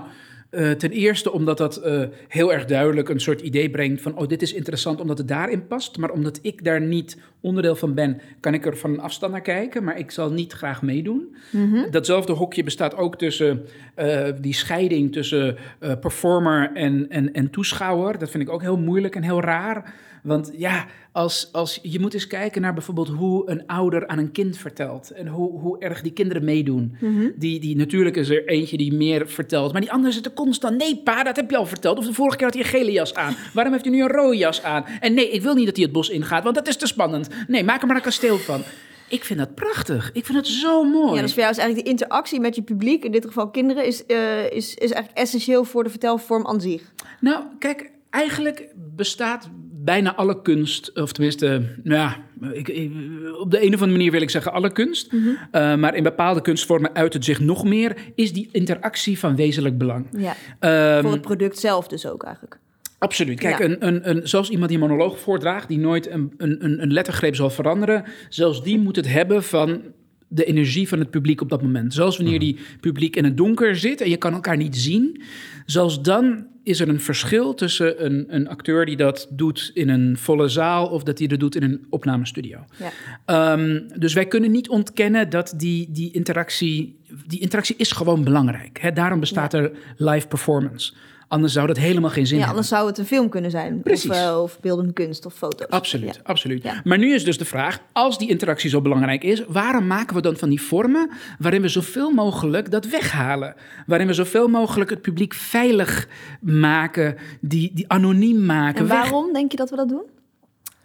eh, 0.49 0.71
ten 0.71 0.91
eerste 0.91 1.31
omdat 1.31 1.57
dat 1.57 1.77
eh, 1.77 2.03
heel 2.27 2.53
erg 2.53 2.65
duidelijk 2.65 3.09
een 3.09 3.19
soort 3.19 3.41
idee 3.41 3.69
brengt 3.69 4.01
van... 4.01 4.15
oh, 4.17 4.27
dit 4.27 4.41
is 4.41 4.53
interessant 4.53 4.99
omdat 5.01 5.17
het 5.17 5.27
daarin 5.27 5.67
past. 5.67 5.97
Maar 5.97 6.09
omdat 6.11 6.39
ik 6.41 6.63
daar 6.63 6.81
niet 6.81 7.17
onderdeel 7.41 7.75
van 7.75 7.93
ben, 7.93 8.21
kan 8.39 8.53
ik 8.53 8.65
er 8.65 8.77
van 8.77 8.89
een 8.91 8.99
afstand 8.99 9.31
naar 9.31 9.41
kijken. 9.41 9.83
Maar 9.83 9.97
ik 9.99 10.11
zal 10.11 10.31
niet 10.31 10.53
graag 10.53 10.81
meedoen. 10.81 11.35
Mhm. 11.51 11.89
Datzelfde 11.91 12.33
hokje 12.33 12.63
bestaat 12.63 12.95
ook 12.95 13.17
tussen 13.17 13.65
eh, 13.95 14.27
die 14.41 14.53
scheiding 14.53 15.11
tussen 15.11 15.57
eh, 15.79 15.91
performer 15.99 16.71
en, 16.73 17.09
en, 17.09 17.33
en 17.33 17.49
toeschouwer. 17.49 18.17
Dat 18.17 18.29
vind 18.29 18.43
ik 18.43 18.49
ook 18.49 18.61
heel 18.61 18.77
moeilijk 18.77 19.15
en 19.15 19.23
heel 19.23 19.41
raar. 19.41 19.93
Want 20.23 20.51
ja, 20.57 20.85
als, 21.11 21.49
als, 21.51 21.79
je 21.81 21.99
moet 21.99 22.13
eens 22.13 22.27
kijken 22.27 22.61
naar 22.61 22.73
bijvoorbeeld 22.73 23.07
hoe 23.07 23.49
een 23.49 23.67
ouder 23.67 24.07
aan 24.07 24.17
een 24.17 24.31
kind 24.31 24.57
vertelt. 24.57 25.11
En 25.11 25.27
hoe, 25.27 25.59
hoe 25.59 25.79
erg 25.79 26.01
die 26.01 26.11
kinderen 26.11 26.43
meedoen. 26.43 26.95
Mhm. 26.99 27.29
Die, 27.35 27.59
die, 27.59 27.75
natuurlijk 27.75 28.15
is 28.15 28.29
er 28.29 28.47
eentje 28.47 28.77
die 28.77 28.93
meer 28.93 29.27
vertelt. 29.27 29.71
Maar 29.71 29.81
die 29.81 29.91
andere 29.91 30.13
zit 30.13 30.25
er 30.25 30.33
constant. 30.33 30.77
Nee, 30.77 31.01
pa, 31.03 31.23
dat 31.23 31.35
heb 31.35 31.49
je 31.49 31.57
al 31.57 31.65
verteld. 31.65 31.97
Of 31.97 32.05
de 32.05 32.13
vorige 32.13 32.37
keer 32.37 32.45
had 32.45 32.55
hij 32.55 32.63
een 32.63 32.69
gele 32.69 32.91
jas 32.91 33.13
aan. 33.13 33.35
Waarom 33.53 33.73
heeft 33.73 33.85
hij 33.85 33.93
nu 33.93 34.01
een 34.01 34.11
rode 34.11 34.37
jas 34.37 34.63
aan? 34.63 34.85
En 34.99 35.13
nee, 35.13 35.29
ik 35.29 35.41
wil 35.41 35.55
niet 35.55 35.65
dat 35.65 35.75
hij 35.75 35.85
het 35.85 35.93
bos 35.93 36.09
ingaat, 36.09 36.43
want 36.43 36.55
dat 36.55 36.67
is 36.67 36.77
te 36.77 36.87
spannend. 36.87 37.27
Nee, 37.47 37.63
maak 37.63 37.81
er 37.81 37.87
maar 37.87 37.95
een 37.95 38.01
kasteel 38.01 38.37
van. 38.37 38.61
Ik 39.09 39.23
vind 39.23 39.39
dat 39.39 39.55
prachtig. 39.55 40.09
Ik 40.13 40.25
vind 40.25 40.37
dat 40.37 40.47
zo 40.47 40.83
mooi. 40.83 41.15
Ja, 41.15 41.21
dus 41.21 41.31
voor 41.33 41.39
jou 41.39 41.51
is 41.51 41.57
eigenlijk 41.57 41.87
de 41.87 41.91
interactie 41.91 42.39
met 42.39 42.55
je 42.55 42.61
publiek, 42.61 43.03
in 43.03 43.11
dit 43.11 43.25
geval 43.25 43.49
kinderen, 43.49 43.85
is, 43.85 44.05
eh, 44.05 44.45
is, 44.45 44.73
is 44.75 44.91
eigenlijk 44.91 45.17
essentieel 45.17 45.63
voor 45.63 45.83
de 45.83 45.89
vertelvorm 45.89 46.47
aan 46.47 46.61
zich. 46.61 46.91
Nou, 47.19 47.43
kijk, 47.59 47.91
eigenlijk 48.09 48.73
bestaat 48.75 49.49
bijna 49.87 50.15
alle 50.15 50.41
kunst, 50.41 50.91
of 50.99 51.11
tenminste, 51.11 51.61
nou 51.83 51.99
ja, 51.99 52.15
ik, 52.53 52.67
ik- 52.67 52.91
op 53.39 53.51
de 53.51 53.57
een 53.61 53.67
of 53.73 53.81
andere 53.81 53.91
manier 53.91 54.11
wil 54.11 54.21
ik 54.21 54.29
zeggen 54.29 54.53
alle 54.53 54.71
kunst, 54.71 55.11
eh, 55.51 55.75
maar 55.75 55.95
in 55.95 56.03
bepaalde 56.03 56.41
kunstvormen 56.41 56.95
uit 56.95 57.13
het 57.13 57.25
zich 57.25 57.39
nog 57.39 57.63
meer, 57.63 57.95
is 58.15 58.33
die 58.33 58.49
interactie 58.51 59.19
van 59.19 59.35
wezenlijk 59.35 59.77
belang. 59.77 60.05
Ja, 60.17 60.35
Ehm, 60.59 61.01
voor 61.01 61.11
het 61.11 61.21
product 61.21 61.59
zelf 61.59 61.87
dus 61.87 62.07
ook 62.07 62.23
eigenlijk. 62.23 62.59
Absoluut. 62.99 63.39
Kijk, 63.39 63.59
Ja. 63.59 63.65
een, 63.65 63.87
een, 63.87 64.09
een, 64.09 64.27
zelfs 64.27 64.49
iemand 64.49 64.69
die 64.71 64.79
een 64.81 64.87
monoloog 64.87 65.19
voordraagt, 65.19 65.67
die 65.67 65.79
nooit 65.79 66.09
een, 66.11 66.33
een- 66.37 66.81
een 66.81 66.93
lettergreep 66.93 67.35
zal 67.35 67.49
veranderen, 67.49 68.03
zelfs 68.29 68.63
die 68.63 68.79
moet 68.79 68.95
het 68.95 69.07
hebben 69.11 69.43
van 69.43 69.81
de 70.27 70.45
energie 70.45 70.87
van 70.87 70.99
het 70.99 71.09
publiek 71.09 71.41
op 71.41 71.49
dat 71.49 71.61
moment. 71.61 71.93
Zelfs 71.93 72.17
wanneer 72.17 72.39
die 72.39 72.57
publiek 72.79 73.15
in 73.15 73.23
het 73.23 73.37
donker 73.37 73.75
zit 73.75 74.01
en 74.01 74.09
je 74.09 74.17
kan 74.17 74.33
elkaar 74.33 74.57
niet 74.57 74.77
zien, 74.77 75.21
zelfs 75.65 76.01
dan 76.01 76.45
is 76.63 76.79
er 76.79 76.89
een 76.89 77.01
verschil 77.01 77.53
tussen 77.53 78.05
een, 78.05 78.25
een 78.27 78.47
acteur 78.47 78.85
die 78.85 78.95
dat 78.95 79.27
doet 79.31 79.71
in 79.73 79.89
een 79.89 80.17
volle 80.17 80.47
zaal 80.47 80.87
of 80.87 81.03
dat 81.03 81.19
hij 81.19 81.27
dat 81.27 81.39
doet 81.39 81.55
in 81.55 81.63
een 81.63 81.85
opnamestudio. 81.89 82.65
Ja. 82.77 82.91
Ehm, 83.25 83.81
dus 83.95 84.13
wij 84.13 84.25
kunnen 84.25 84.51
niet 84.51 84.69
ontkennen 84.69 85.29
dat 85.29 85.53
die, 85.57 85.91
die 85.91 86.11
interactie, 86.11 86.99
die 87.27 87.39
interactie 87.39 87.75
is 87.77 87.91
gewoon 87.91 88.23
belangrijk. 88.23 88.79
Hè? 88.81 88.91
Daarom 88.91 89.19
bestaat 89.19 89.53
er 89.53 89.71
live 89.97 90.27
performance. 90.27 90.93
Anders 91.29 91.53
zou 91.53 91.67
dat 91.67 91.77
helemaal 91.77 92.09
geen 92.09 92.27
zin 92.27 92.37
Ja, 92.37 92.43
hebben. 92.43 92.49
anders 92.49 92.67
zou 92.67 92.87
het 92.87 92.97
een 92.97 93.05
film 93.05 93.29
kunnen 93.29 93.51
zijn. 93.51 93.81
Precies. 93.81 94.09
Of, 94.09 94.15
eh, 94.17 94.41
of 94.41 94.59
beeldende 94.59 94.93
kunst 94.93 95.25
of 95.25 95.33
foto's. 95.33 95.67
Absoluut, 95.69 96.15
Ja. 96.15 96.21
absoluut. 96.23 96.63
Ja. 96.63 96.81
Maar 96.83 96.97
nu 96.97 97.13
is 97.13 97.23
dus 97.23 97.37
de 97.37 97.45
vraag, 97.45 97.79
als 97.91 98.17
die 98.17 98.29
interactie 98.29 98.69
zo 98.69 98.81
belangrijk 98.81 99.23
is, 99.23 99.43
waarom 99.47 99.87
maken 99.87 100.15
we 100.15 100.21
dan 100.21 100.35
van 100.37 100.49
die 100.49 100.61
vormen 100.61 101.09
waarin 101.39 101.61
we 101.61 101.67
zoveel 101.67 102.11
mogelijk 102.11 102.71
dat 102.71 102.87
weghalen? 102.87 103.55
Waarin 103.85 104.07
we 104.07 104.13
zoveel 104.13 104.47
mogelijk 104.47 104.89
het 104.89 105.01
publiek 105.01 105.33
veilig 105.33 106.07
maken, 106.41 107.15
die, 107.41 107.71
die 107.73 107.85
anoniem 107.87 108.45
maken. 108.45 108.79
En 108.81 108.87
weg- 108.87 108.99
waarom 108.99 109.33
denk 109.33 109.51
je 109.51 109.57
dat 109.57 109.69
we 109.69 109.75
dat 109.75 109.89
doen? 109.89 110.03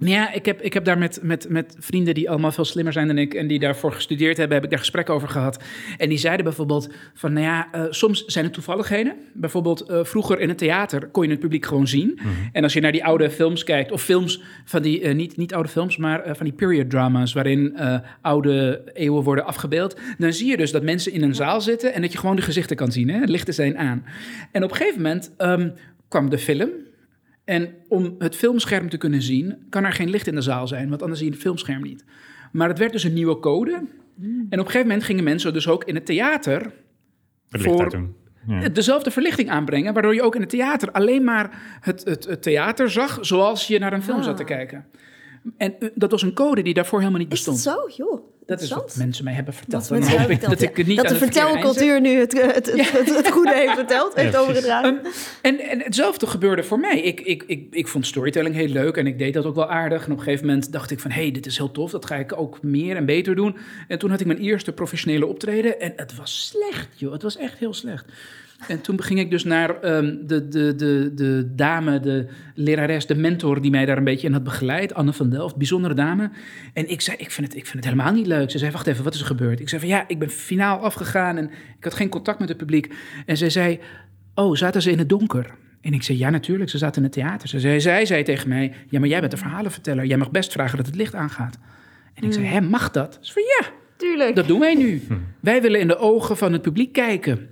Nou 0.02 0.14
Ja, 0.14 0.32
ik 0.32 0.46
heb, 0.46 0.60
ik 0.60 0.72
heb 0.72 0.84
daar 0.84 0.98
met, 0.98 1.18
met, 1.22 1.48
met 1.48 1.76
vrienden 1.78 2.14
die 2.14 2.30
allemaal 2.30 2.52
veel 2.52 2.64
slimmer 2.64 2.92
zijn 2.92 3.06
dan 3.06 3.18
ik 3.18 3.34
en 3.34 3.46
die 3.46 3.58
daarvoor 3.58 3.92
gestudeerd 3.92 4.36
hebben, 4.36 4.54
heb 4.54 4.64
ik 4.64 4.70
daar 4.70 4.78
gesprekken 4.78 5.14
over 5.14 5.28
gehad. 5.28 5.62
En 5.96 6.08
die 6.08 6.18
zeiden 6.18 6.44
bijvoorbeeld 6.44 6.88
van, 7.14 7.32
nou 7.32 7.44
ja, 7.44 7.68
eh, 7.72 7.84
soms 7.90 8.24
zijn 8.24 8.44
het 8.44 8.54
toevalligheden. 8.54 9.14
Bijvoorbeeld 9.32 9.80
eh, 9.80 10.04
vroeger 10.04 10.40
in 10.40 10.48
het 10.48 10.58
theater 10.58 11.08
kon 11.08 11.24
je 11.24 11.30
het 11.30 11.40
publiek 11.40 11.66
gewoon 11.66 11.88
zien. 11.88 12.18
En 12.52 12.62
als 12.62 12.72
je 12.72 12.80
naar 12.80 12.92
die 12.92 13.04
oude 13.04 13.30
films 13.30 13.64
kijkt, 13.64 13.92
of 13.92 14.02
films 14.02 14.42
van 14.64 14.82
die, 14.82 15.00
eh, 15.00 15.14
niet, 15.14 15.36
niet 15.36 15.54
oude 15.54 15.68
films, 15.68 15.96
maar 15.96 16.36
van 16.36 16.44
die 16.46 16.54
period 16.54 16.90
dramas, 16.90 17.32
waarin 17.32 17.76
eh, 17.76 17.98
oude 18.20 18.82
eeuwen 18.94 19.22
worden 19.22 19.44
afgebeeld, 19.44 19.96
dan 20.18 20.32
zie 20.32 20.50
je 20.50 20.56
dus 20.56 20.70
dat 20.70 20.82
mensen 20.82 21.12
in 21.12 21.22
een 21.22 21.34
zaal 21.34 21.60
zitten 21.60 21.94
en 21.94 22.02
dat 22.02 22.12
je 22.12 22.18
gewoon 22.18 22.36
de 22.36 22.42
gezichten 22.42 22.76
kan 22.76 22.92
zien. 22.92 23.08
Hè? 23.08 23.18
Het 23.18 23.28
lichten 23.28 23.54
zijn 23.54 23.78
aan. 23.78 24.04
En 24.52 24.64
op 24.64 24.70
een 24.70 24.76
gegeven 24.76 25.02
moment 25.02 25.32
ehm, 25.36 25.70
kwam 26.08 26.30
de 26.30 26.38
film. 26.38 26.70
En 27.44 27.74
om 27.88 28.14
het 28.18 28.36
filmscherm 28.36 28.88
te 28.88 28.96
kunnen 28.96 29.22
zien, 29.22 29.56
kan 29.70 29.84
er 29.84 29.92
geen 29.92 30.10
licht 30.10 30.26
in 30.26 30.34
de 30.34 30.40
zaal 30.40 30.66
zijn, 30.68 30.88
want 30.88 31.00
anders 31.00 31.20
zie 31.20 31.28
je 31.28 31.34
het 31.34 31.42
filmscherm 31.44 31.82
niet. 31.82 32.04
Maar 32.52 32.68
het 32.68 32.78
werd 32.78 32.92
dus 32.92 33.04
een 33.04 33.12
nieuwe 33.12 33.38
code. 33.38 33.72
En 33.72 34.46
op 34.50 34.50
een 34.50 34.58
gegeven 34.66 34.86
moment 34.86 35.04
gingen 35.04 35.24
mensen 35.24 35.52
dus 35.52 35.68
ook 35.68 35.84
in 35.84 35.94
het 35.94 36.06
theater 36.06 36.60
Het 37.48 37.62
licht 37.62 37.64
Voor-. 37.64 38.08
Ja. 38.46 38.68
dezelfde 38.68 39.10
verlichting 39.10 39.50
aanbrengen, 39.50 39.92
waardoor 39.92 40.14
je 40.14 40.22
ook 40.22 40.34
in 40.34 40.40
het 40.40 40.50
theater 40.50 40.92
alleen 40.92 41.24
maar 41.24 41.78
het, 41.80 42.04
het, 42.04 42.24
het 42.24 42.42
theater 42.42 42.90
zag 42.90 43.18
zoals 43.20 43.66
je 43.66 43.78
naar 43.78 43.92
een 43.92 44.02
film 44.02 44.22
zat 44.22 44.36
te 44.36 44.42
Ah. 44.42 44.48
kijken. 44.48 44.84
En 45.56 45.78
eh, 45.80 45.88
dat 45.94 46.10
was 46.10 46.22
een 46.22 46.34
code 46.34 46.62
die 46.62 46.74
daarvoor 46.74 46.98
helemaal 46.98 47.20
niet 47.20 47.32
Is 47.32 47.44
bestond. 47.44 47.64
dat 47.64 47.92
zo? 47.94 48.02
Joh, 48.04 48.20
Dat 48.58 48.60
is 48.60 48.70
wat 48.70 48.94
mensen 48.98 49.24
mij 49.24 49.32
hebben 49.34 49.54
verteld. 49.54 49.82
Wat 49.82 49.90
mensen 49.90 50.12
ik 50.12 50.18
hebben 50.18 50.50
dat 50.50 50.62
ik 50.62 50.76
het 50.76 50.86
niet 50.86 50.96
dat 50.96 51.06
aan 51.06 51.12
de 51.12 51.18
vertelcultuur 51.18 52.00
nu 52.00 52.18
het, 52.18 52.32
het, 52.32 52.72
het, 52.72 52.92
het, 52.92 53.16
het 53.16 53.30
goede 53.30 53.54
heeft 53.54 53.74
verteld, 53.74 54.14
heeft 54.14 54.36
overgedragen. 54.36 54.96
Ehm, 54.96 55.12
en, 55.42 55.58
en 55.58 55.80
hetzelfde 55.80 56.26
gebeurde 56.26 56.62
voor 56.62 56.78
mij. 56.78 57.00
Ik, 57.00 57.20
ik, 57.20 57.42
ik, 57.46 57.66
ik 57.70 57.88
vond 57.88 58.06
storytelling 58.06 58.54
heel 58.54 58.68
leuk 58.68 58.96
en 58.96 59.06
ik 59.06 59.18
deed 59.18 59.34
dat 59.34 59.44
ook 59.44 59.54
wel 59.54 59.70
aardig. 59.70 60.04
En 60.04 60.12
op 60.12 60.18
een 60.18 60.24
gegeven 60.24 60.46
moment 60.46 60.72
dacht 60.72 60.90
ik 60.90 61.00
van, 61.00 61.10
hé, 61.10 61.22
hey, 61.22 61.30
dit 61.30 61.46
is 61.46 61.56
heel 61.56 61.70
tof. 61.70 61.90
Dat 61.90 62.06
ga 62.06 62.16
ik 62.16 62.38
ook 62.38 62.62
meer 62.62 62.96
en 62.96 63.04
beter 63.04 63.34
doen. 63.34 63.56
En 63.88 63.98
toen 63.98 64.10
had 64.10 64.20
ik 64.20 64.26
mijn 64.26 64.38
eerste 64.38 64.72
professionele 64.72 65.26
optreden 65.26 65.80
en 65.80 65.92
het 65.96 66.16
was 66.16 66.46
slecht, 66.46 66.88
joh. 66.94 67.12
Het 67.12 67.22
was 67.22 67.36
echt 67.36 67.58
heel 67.58 67.74
slecht. 67.74 68.04
En 68.68 68.80
toen 68.80 69.02
ging 69.02 69.18
ik 69.18 69.30
dus 69.30 69.44
naar 69.44 69.80
ehm, 69.80 70.16
de, 70.26 70.48
de, 70.48 70.74
de, 70.74 71.12
de 71.14 71.52
dame, 71.54 72.00
de 72.00 72.26
lerares, 72.54 73.06
de 73.06 73.14
mentor 73.14 73.62
die 73.62 73.70
mij 73.70 73.84
daar 73.84 73.96
een 73.96 74.04
beetje 74.04 74.26
in 74.26 74.32
had 74.32 74.44
begeleid. 74.44 74.94
Anne 74.94 75.12
van 75.12 75.30
Delft, 75.30 75.56
bijzondere 75.56 75.94
dame. 75.94 76.30
En 76.72 76.90
ik 76.90 77.00
zei, 77.00 77.16
ik 77.16 77.30
vind, 77.30 77.46
het, 77.46 77.56
ik 77.56 77.66
vind 77.66 77.84
het 77.84 77.92
helemaal 77.92 78.12
niet 78.12 78.26
leuk. 78.26 78.50
Ze 78.50 78.58
zei, 78.58 78.70
wacht 78.70 78.86
even, 78.86 79.04
wat 79.04 79.14
is 79.14 79.20
er 79.20 79.26
gebeurd? 79.26 79.60
Ik 79.60 79.68
zei 79.68 79.80
van, 79.80 79.90
ja, 79.90 80.04
ik 80.08 80.18
ben 80.18 80.30
finaal 80.30 80.78
afgegaan 80.78 81.36
en 81.36 81.50
ik 81.78 81.84
had 81.84 81.94
geen 81.94 82.08
contact 82.08 82.38
met 82.38 82.48
het 82.48 82.58
publiek. 82.58 82.94
En 83.26 83.36
zij 83.36 83.50
zei, 83.50 83.80
oh, 84.34 84.56
zaten 84.56 84.82
ze 84.82 84.90
in 84.90 84.98
het 84.98 85.08
donker? 85.08 85.54
En 85.80 85.92
ik 85.92 86.02
zei, 86.02 86.18
ja, 86.18 86.30
natuurlijk, 86.30 86.70
ze 86.70 86.78
zaten 86.78 86.96
in 86.96 87.02
het 87.02 87.12
theater. 87.12 87.48
Ze 87.48 87.60
zei, 87.60 87.80
zij 87.80 88.06
zei 88.06 88.22
tegen 88.22 88.48
mij, 88.48 88.72
ja, 88.88 89.00
maar 89.00 89.08
jij 89.08 89.20
bent 89.20 89.32
de 89.32 89.38
verhalenverteller. 89.38 90.04
Jij 90.04 90.16
mag 90.16 90.30
best 90.30 90.52
vragen 90.52 90.76
dat 90.76 90.86
het 90.86 90.96
licht 90.96 91.14
aangaat. 91.14 91.58
En 92.14 92.24
ik 92.24 92.32
zei, 92.32 92.46
hè, 92.46 92.60
mag 92.60 92.90
dat? 92.90 93.18
Ze 93.20 93.32
zei, 93.32 93.44
ja, 93.44 93.70
Tuurlijk. 93.96 94.36
dat 94.36 94.46
doen 94.46 94.60
wij 94.60 94.74
nu. 94.74 95.02
Wij 95.40 95.62
willen 95.62 95.80
in 95.80 95.88
de 95.88 95.96
ogen 95.96 96.36
van 96.36 96.52
het 96.52 96.62
publiek 96.62 96.92
kijken. 96.92 97.48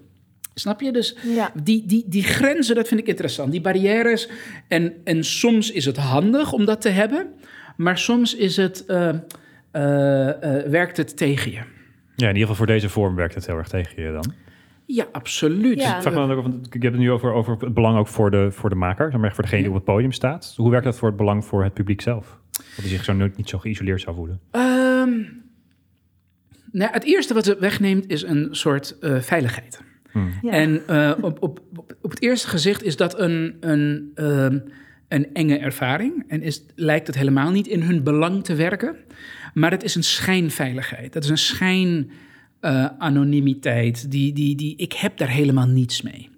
Snap 0.60 0.80
je? 0.80 0.92
Dus 0.92 1.16
Ja. 1.22 1.52
die, 1.62 1.86
die, 1.86 2.04
die 2.06 2.22
grenzen, 2.22 2.74
dat 2.74 2.88
vind 2.88 3.00
ik 3.00 3.06
interessant. 3.06 3.52
Die 3.52 3.60
barrières. 3.60 4.28
En, 4.68 4.92
en 5.04 5.24
soms 5.24 5.70
is 5.70 5.84
het 5.84 5.96
handig 5.96 6.52
om 6.52 6.64
dat 6.64 6.80
te 6.80 6.88
hebben. 6.88 7.26
Maar 7.76 7.98
soms 7.98 8.34
is 8.34 8.56
het, 8.56 8.84
eh, 8.86 9.08
eh, 9.70 10.28
eh, 10.28 10.66
werkt 10.70 10.96
het 10.96 11.16
tegen 11.16 11.50
je. 11.50 11.60
Ja, 12.16 12.28
in 12.28 12.34
ieder 12.34 12.40
geval 12.40 12.54
voor 12.54 12.66
deze 12.66 12.88
vorm 12.88 13.14
werkt 13.14 13.34
het 13.34 13.46
heel 13.46 13.56
erg 13.56 13.68
tegen 13.68 14.02
je 14.02 14.12
dan. 14.12 14.32
Ja, 14.86 15.06
absoluut. 15.12 15.80
Ja. 15.80 15.96
Ik 15.96 16.02
vraag 16.02 16.14
me 16.14 16.20
dan 16.20 16.30
ook, 16.32 16.42
want 16.42 16.74
ik 16.74 16.82
heb 16.82 16.92
het 16.92 17.00
nu 17.00 17.10
over, 17.10 17.32
over 17.32 17.56
het 17.60 17.74
belang 17.74 17.98
ook 17.98 18.08
voor 18.08 18.30
de, 18.30 18.50
voor 18.50 18.68
de 18.70 18.74
maker, 18.76 19.10
zeg 19.10 19.20
maar 19.20 19.34
voor 19.34 19.42
degene 19.42 19.60
die 19.60 19.70
op 19.70 19.76
het 19.76 19.84
podium 19.84 20.12
staat. 20.12 20.54
Hoe 20.56 20.70
werkt 20.70 20.84
dat 20.84 20.96
voor 20.98 21.08
het 21.08 21.16
belang 21.16 21.44
voor 21.44 21.64
het 21.64 21.74
publiek 21.74 22.00
zelf? 22.00 22.38
Dat 22.52 22.62
hij 22.76 22.88
zich 22.88 23.04
zo 23.04 23.12
nooit 23.12 23.36
niet 23.36 23.48
zo 23.48 23.58
geïsoleerd 23.58 24.00
zou 24.00 24.16
voelen. 24.16 24.40
Ehm, 24.50 25.10
nou, 26.72 26.92
het 26.92 27.04
eerste 27.04 27.34
wat 27.34 27.44
het 27.44 27.58
wegneemt 27.58 28.10
is 28.10 28.22
een 28.22 28.48
soort 28.50 28.98
eh, 28.98 29.20
veiligheid. 29.20 29.80
Ja. 30.42 30.50
En 30.50 30.82
eh, 30.86 31.12
op, 31.20 31.42
op, 31.42 31.60
op, 31.76 31.96
op 32.00 32.10
het 32.10 32.22
eerste 32.22 32.48
gezicht 32.48 32.82
is 32.82 32.96
dat 32.96 33.18
een, 33.18 33.56
een, 33.60 34.10
ehm, 34.14 34.58
een 35.08 35.34
enge 35.34 35.58
ervaring. 35.58 36.24
En 36.28 36.42
is, 36.42 36.64
lijkt 36.74 37.06
het 37.06 37.16
helemaal 37.16 37.50
niet 37.50 37.66
in 37.66 37.82
hun 37.82 38.02
belang 38.02 38.44
te 38.44 38.54
werken. 38.54 38.96
Maar 39.54 39.70
het 39.70 39.82
is 39.82 39.94
een 39.94 40.02
schijnveiligheid. 40.02 41.12
Dat 41.12 41.24
is 41.24 41.30
een 41.30 41.38
schijn 41.38 42.10
eh, 42.60 42.86
anonimiteit. 42.98 44.10
Die, 44.10 44.32
die, 44.32 44.56
die, 44.56 44.76
ik 44.76 44.92
heb 44.92 45.16
daar 45.16 45.30
helemaal 45.30 45.66
niets 45.66 46.02
mee. 46.02 46.28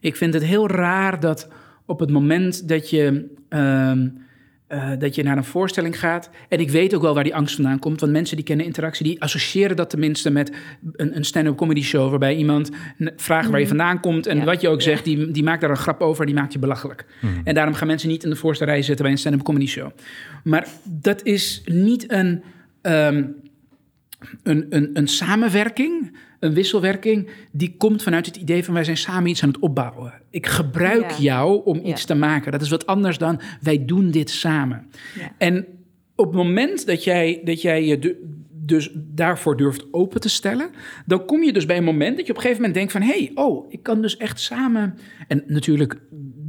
Ik 0.00 0.16
vind 0.16 0.34
het 0.34 0.42
heel 0.42 0.68
raar 0.68 1.20
dat 1.20 1.48
op 1.86 2.00
het 2.00 2.10
moment 2.10 2.68
dat 2.68 2.90
je, 2.90 3.34
ehm, 3.48 4.08
eh, 4.72 4.90
dat 4.98 5.14
je 5.14 5.22
naar 5.22 5.36
een 5.36 5.44
voorstelling 5.44 5.98
gaat. 5.98 6.30
En 6.48 6.60
ik 6.60 6.70
weet 6.70 6.94
ook 6.94 7.02
wel 7.02 7.14
waar 7.14 7.24
die 7.24 7.34
angst 7.34 7.54
vandaan 7.54 7.78
komt. 7.78 8.00
Want 8.00 8.12
mensen 8.12 8.36
die 8.36 8.44
kennen 8.44 8.66
interactie, 8.66 9.04
die 9.04 9.22
associëren 9.22 9.76
dat 9.76 9.90
tenminste 9.90 10.30
met 10.30 10.52
een, 10.92 11.16
een 11.16 11.24
stand-up 11.24 11.56
comedy 11.56 11.82
show. 11.82 12.10
Waarbij 12.10 12.36
iemand 12.36 12.70
vraagt 13.16 13.50
waar 13.50 13.60
je 13.60 13.66
vandaan 13.66 14.00
komt. 14.00 14.26
En 14.26 14.36
Ja, 14.36 14.44
wat 14.44 14.60
je 14.60 14.68
ook 14.68 14.80
ja. 14.80 14.84
zegt, 14.84 15.04
die, 15.04 15.30
die 15.30 15.42
maakt 15.42 15.60
daar 15.60 15.70
een 15.70 15.76
grap 15.76 16.00
over. 16.00 16.26
Die 16.26 16.34
maakt 16.34 16.52
je 16.52 16.58
belachelijk. 16.58 17.06
En 17.44 17.54
daarom 17.54 17.74
gaan 17.74 17.86
mensen 17.86 18.08
niet 18.08 18.24
in 18.24 18.30
de 18.30 18.36
voorste 18.36 18.64
rij 18.64 18.82
zitten 18.82 19.04
bij 19.04 19.12
een 19.12 19.18
stand-up 19.20 19.42
comedy 19.42 19.66
show. 19.66 19.90
Maar 20.44 20.66
dat 20.84 21.22
is 21.22 21.62
niet 21.64 22.12
een. 22.12 22.42
ehm, 22.82 23.24
een, 24.42 24.66
een, 24.70 24.90
een 24.92 25.08
samenwerking, 25.08 26.16
een 26.42 26.54
wisselwerking, 26.54 27.28
die 27.52 27.74
komt 27.76 28.02
vanuit 28.02 28.26
het 28.26 28.36
idee 28.36 28.64
van 28.64 28.74
wij 28.74 28.84
zijn 28.84 28.96
samen 28.96 29.30
iets 29.30 29.42
aan 29.42 29.48
het 29.48 29.58
opbouwen. 29.58 30.12
Ik 30.30 30.46
gebruik 30.46 31.10
Ja. 31.10 31.18
jou 31.18 31.64
om 31.64 31.76
Ja. 31.76 31.82
iets 31.82 32.04
te 32.04 32.14
maken. 32.14 32.52
Dat 32.52 32.60
is 32.62 32.68
wat 32.68 32.86
anders 32.86 33.18
dan 33.18 33.40
wij 33.60 33.84
doen 33.84 34.10
dit 34.10 34.30
samen. 34.30 34.86
Ja. 35.18 35.32
En 35.38 35.66
op 36.16 36.26
het 36.26 36.34
moment 36.34 36.86
dat 36.86 37.04
jij, 37.04 37.40
dat 37.44 37.62
jij 37.62 37.84
je 37.86 37.98
du- 37.98 38.16
dus 38.50 38.90
daarvoor 38.94 39.56
durft 39.56 39.86
open 39.92 40.20
te 40.20 40.28
stellen, 40.28 40.70
dan 41.06 41.24
kom 41.24 41.42
je 41.42 41.52
dus 41.52 41.66
bij 41.66 41.76
een 41.76 41.84
moment 41.84 42.16
dat 42.16 42.26
je 42.26 42.32
op 42.32 42.36
een 42.38 42.42
gegeven 42.42 42.62
moment 42.62 42.78
denkt 42.78 42.92
van 42.92 43.02
hé, 43.02 43.18
hey, 43.24 43.30
oh, 43.34 43.72
ik 43.72 43.82
kan 43.82 44.02
dus 44.02 44.16
echt 44.16 44.40
samen. 44.40 44.98
En 45.28 45.42
natuurlijk 45.46 46.00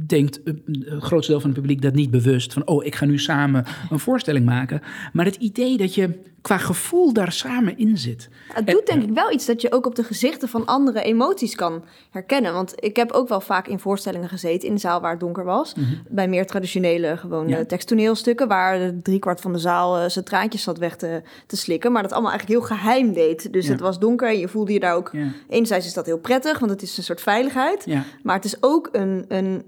denkt 0.06 0.40
het 0.44 0.58
grootste 1.02 1.32
deel 1.32 1.40
van 1.40 1.50
het 1.50 1.58
publiek 1.58 1.82
dat 1.82 1.94
niet 1.94 2.10
bewust 2.10 2.52
van 2.52 2.66
oh, 2.66 2.84
ik 2.84 2.94
ga 2.94 3.04
nu 3.04 3.18
samen 3.18 3.64
een 3.90 3.98
voorstelling 3.98 4.46
maken. 4.46 4.82
Maar 5.12 5.24
het 5.24 5.36
idee 5.36 5.76
dat 5.76 5.94
je 5.94 6.32
qua 6.40 6.58
gevoel 6.58 7.12
daar 7.12 7.32
samen 7.32 7.78
in 7.78 7.98
zit. 7.98 8.28
Het 8.52 8.66
doet 8.66 8.86
denk 8.86 9.02
ik 9.02 9.10
wel 9.10 9.32
iets 9.32 9.46
dat 9.46 9.60
je 9.62 9.72
ook 9.72 9.86
op 9.86 9.94
de 9.94 10.04
gezichten 10.04 10.48
van 10.48 10.66
anderen 10.66 11.04
emoties 11.04 11.54
kan 11.54 11.84
herkennen. 12.10 12.52
Want 12.52 12.72
ik 12.76 12.96
heb 12.96 13.12
ook 13.12 13.28
wel 13.28 13.40
vaak 13.40 13.68
in 13.68 13.78
voorstellingen 13.78 14.28
gezeten 14.28 14.68
in 14.68 14.74
de 14.74 14.80
zaal 14.80 15.00
waar 15.00 15.10
het 15.10 15.20
donker 15.20 15.44
was. 15.44 15.74
Bij 16.08 16.28
meer 16.28 16.46
traditionele 16.46 17.18
Ja. 17.46 17.46
eh, 17.58 17.60
teksttoneelstukken 17.64 18.48
waar 18.48 18.92
driekwart 19.02 19.40
van 19.40 19.52
de 19.52 19.58
zaal 19.58 19.98
eh, 19.98 20.08
zijn 20.08 20.24
traantjes 20.24 20.62
zat 20.62 20.78
weg 20.78 20.96
te, 20.96 21.22
te 21.46 21.56
slikken. 21.56 21.92
Maar 21.92 22.02
dat 22.02 22.12
allemaal 22.12 22.30
eigenlijk 22.30 22.60
heel 22.60 22.76
geheim 22.76 23.12
deed. 23.12 23.52
Dus 23.52 23.64
Ja. 23.66 23.70
het 23.72 23.80
was 23.80 23.98
donker 23.98 24.28
en 24.28 24.38
je 24.38 24.48
voelde 24.48 24.72
je 24.72 24.80
daar 24.80 24.94
ook... 24.94 25.08
Ja, 25.12 25.26
Enerzijds 25.48 25.86
is 25.86 25.94
dat 25.94 26.06
heel 26.06 26.18
prettig, 26.18 26.58
want 26.58 26.70
het 26.70 26.82
is 26.82 26.96
een 26.96 27.02
soort 27.04 27.20
veiligheid. 27.20 27.86
Maar 28.22 28.34
het 28.36 28.44
is 28.44 28.56
ook 28.62 28.88
een, 28.92 29.24
een, 29.28 29.62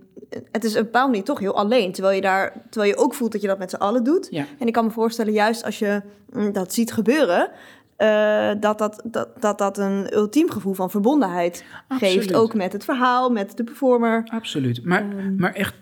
het 0.53 0.65
is 0.65 0.71
op 0.73 0.77
een 0.79 0.85
bepaalde 0.85 1.11
manier 1.11 1.25
toch 1.25 1.39
heel 1.39 1.57
alleen. 1.57 1.93
Terwijl 1.93 2.15
je, 2.15 2.21
daar, 2.21 2.53
terwijl 2.71 2.93
je 2.93 2.99
ook 2.99 3.15
voelt 3.15 3.33
dat 3.33 3.41
je 3.41 3.47
dat 3.47 3.59
met 3.59 3.71
z'n 3.71 3.77
allen 3.77 4.05
doet. 4.05 4.27
Ja. 4.31 4.45
En 4.59 4.67
ik 4.67 4.73
kan 4.73 4.85
me 4.85 4.91
voorstellen, 4.91 5.33
juist 5.33 5.65
als 5.65 5.79
je 5.79 6.03
mm, 6.33 6.53
dat 6.53 6.75
ziet 6.75 6.93
gebeuren... 6.93 7.51
eh, 7.97 8.51
dat, 8.61 8.79
dat, 8.79 9.01
dat, 9.05 9.29
dat 9.41 9.59
dat 9.59 9.79
een 9.79 10.15
ultiem 10.15 10.51
gevoel 10.51 10.75
van 10.75 10.91
verbondenheid 10.91 11.65
Absoluut. 11.89 12.13
geeft. 12.15 12.35
Ook 12.35 12.55
met 12.55 12.73
het 12.73 12.85
verhaal, 12.85 13.31
met 13.31 13.57
de 13.57 13.65
performer. 13.65 14.23
Absoluut. 14.33 14.85
Maar, 14.85 15.01
Ehm. 15.03 15.37
maar 15.37 15.53
echt, 15.55 15.75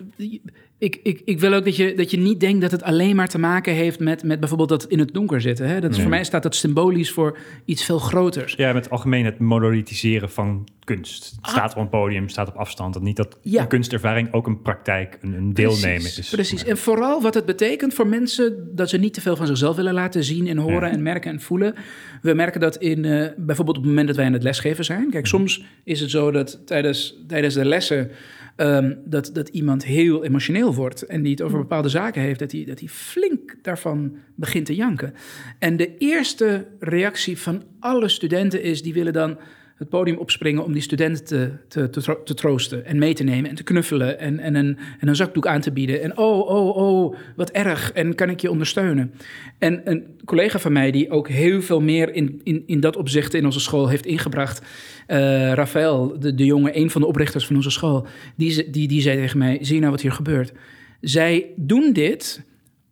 ik, 0.85 1.01
ik, 1.03 1.21
ik 1.25 1.41
wil 1.41 1.53
ook 1.55 1.65
dat 1.65 1.77
je, 1.77 1.95
dat 1.95 2.11
je 2.11 2.17
niet 2.17 2.41
denkt 2.41 2.61
dat 2.61 2.71
het 2.71 2.83
alleen 2.83 3.17
maar 3.17 3.29
te 3.29 3.39
maken 3.39 3.73
heeft 3.75 4.01
met, 4.01 4.23
met 4.23 4.41
bijvoorbeeld 4.41 4.69
dat 4.69 4.85
in 4.85 4.99
het 4.99 5.15
donker 5.15 5.41
zitten. 5.41 5.67
Hè? 5.69 5.81
Dat 5.81 5.91
is, 5.91 5.97
Nee. 5.97 6.01
Voor 6.07 6.15
mij 6.15 6.25
staat 6.25 6.43
dat 6.43 6.55
symbolisch 6.55 7.11
voor 7.11 7.39
iets 7.65 7.85
veel 7.85 7.99
groters. 7.99 8.55
Ja, 8.57 8.73
met 8.73 8.85
het 8.85 8.93
algemeen 8.93 9.25
het 9.25 9.39
monolitiseren 9.39 10.31
van 10.31 10.69
kunst. 10.85 11.33
Het 11.41 11.51
staat 11.51 11.73
op 11.75 11.79
een 11.83 11.89
podium, 11.89 12.29
staat 12.29 12.49
op 12.49 12.55
afstand. 12.55 12.95
Dat 12.95 13.03
niet 13.03 13.17
dat 13.17 13.39
Ja. 13.43 13.63
een 13.63 13.69
kunstervaring 13.69 14.33
ook 14.33 14.47
een 14.47 14.63
praktijk, 14.63 15.19
een, 15.21 15.33
een 15.35 15.55
deelnemen 15.55 16.05
is. 16.05 16.29
Precies. 16.31 16.65
En 16.65 16.77
vooral 16.79 17.23
wat 17.23 17.35
het 17.35 17.45
betekent 17.47 17.95
voor 17.95 18.07
mensen 18.07 18.69
dat 18.75 18.89
ze 18.89 18.99
niet 18.99 19.15
te 19.15 19.21
veel 19.21 19.37
van 19.37 19.47
zichzelf 19.47 19.77
willen 19.77 19.95
laten 19.95 20.25
zien 20.25 20.47
en 20.47 20.57
horen 20.59 20.89
Ja. 20.89 20.91
en 20.95 21.03
merken 21.03 21.31
en 21.31 21.41
voelen. 21.41 21.75
We 22.23 22.35
merken 22.35 22.61
dat 22.61 22.77
in 22.77 23.05
eh, 23.05 23.29
bijvoorbeeld 23.37 23.77
op 23.77 23.83
het 23.83 23.91
moment 23.91 24.07
dat 24.07 24.17
wij 24.17 24.27
aan 24.27 24.33
het 24.33 24.43
lesgeven 24.43 24.85
zijn. 24.85 25.11
Kijk, 25.11 25.27
soms 25.27 25.65
is 25.85 26.01
het 26.01 26.11
zo 26.11 26.31
dat 26.31 26.67
tijdens, 26.67 27.17
tijdens 27.27 27.55
de 27.55 27.65
lessen 27.65 28.11
ehm, 28.57 28.95
dat, 29.05 29.31
dat 29.33 29.49
iemand 29.49 29.85
heel 29.85 30.25
emotioneel 30.25 30.75
wordt 30.75 31.03
en 31.03 31.23
die 31.23 31.31
het 31.31 31.43
over 31.43 31.59
bepaalde 31.59 31.89
zaken 31.89 32.23
heeft, 32.23 32.39
dat 32.39 32.53
hij, 32.53 32.65
dat 32.65 32.79
hij 32.79 32.89
flink 32.89 33.57
daarvan 33.63 34.17
begint 34.35 34.67
te 34.67 34.75
janken. 34.75 35.15
En 35.59 35.77
de 35.77 35.97
eerste 35.99 36.67
reactie 36.79 37.39
van 37.39 37.63
alle 37.79 38.09
studenten 38.09 38.63
is, 38.63 38.83
die 38.83 38.95
willen 38.95 39.13
dan 39.13 39.39
het 39.75 39.89
podium 39.89 40.17
opspringen 40.17 40.65
om 40.65 40.73
die 40.73 40.83
studenten 40.83 41.25
te, 41.25 41.51
te, 41.69 41.89
te, 41.91 42.19
te 42.25 42.35
troosten 42.35 42.85
en 42.85 42.99
mee 42.99 43.15
te 43.15 43.25
nemen 43.25 43.51
en 43.51 43.57
te 43.57 43.63
knuffelen 43.63 44.19
en, 44.19 44.39
en, 44.39 44.55
een, 44.55 44.79
en 45.01 45.09
een 45.09 45.17
zakdoek 45.17 45.47
aan 45.47 45.61
te 45.61 45.73
bieden. 45.73 46.03
En 46.03 46.19
oh, 46.19 46.49
oh, 46.49 46.77
oh, 46.77 47.17
wat 47.37 47.51
erg 47.51 47.93
en 47.93 48.15
kan 48.15 48.31
ik 48.31 48.41
je 48.41 48.51
ondersteunen? 48.51 49.15
En 49.59 49.81
een 49.85 50.07
collega 50.25 50.59
van 50.59 50.73
mij 50.73 50.91
die 50.91 51.11
ook 51.11 51.29
heel 51.29 51.63
veel 51.63 51.81
meer 51.81 52.15
in, 52.15 52.41
in, 52.43 52.63
in 52.67 52.81
dat 52.81 52.97
opzicht 52.97 53.35
in 53.35 53.45
onze 53.45 53.61
school 53.61 53.89
heeft 53.89 54.07
ingebracht, 54.07 54.63
eh 55.07 55.53
Rafael, 55.53 56.19
de, 56.21 56.35
de 56.35 56.45
jongen, 56.45 56.79
een 56.79 56.91
van 56.91 57.01
de 57.01 57.07
oprichters 57.07 57.47
van 57.47 57.57
onze 57.57 57.71
school, 57.71 58.07
die, 58.37 58.71
die, 58.71 58.89
die 58.89 59.01
zei 59.01 59.17
tegen 59.17 59.39
mij, 59.39 59.59
zie 59.61 59.75
je 59.75 59.81
nou 59.81 59.93
wat 59.93 60.03
hier 60.03 60.13
gebeurt? 60.13 60.53
Zij 61.01 61.47
doen 61.57 61.93
dit 61.93 62.45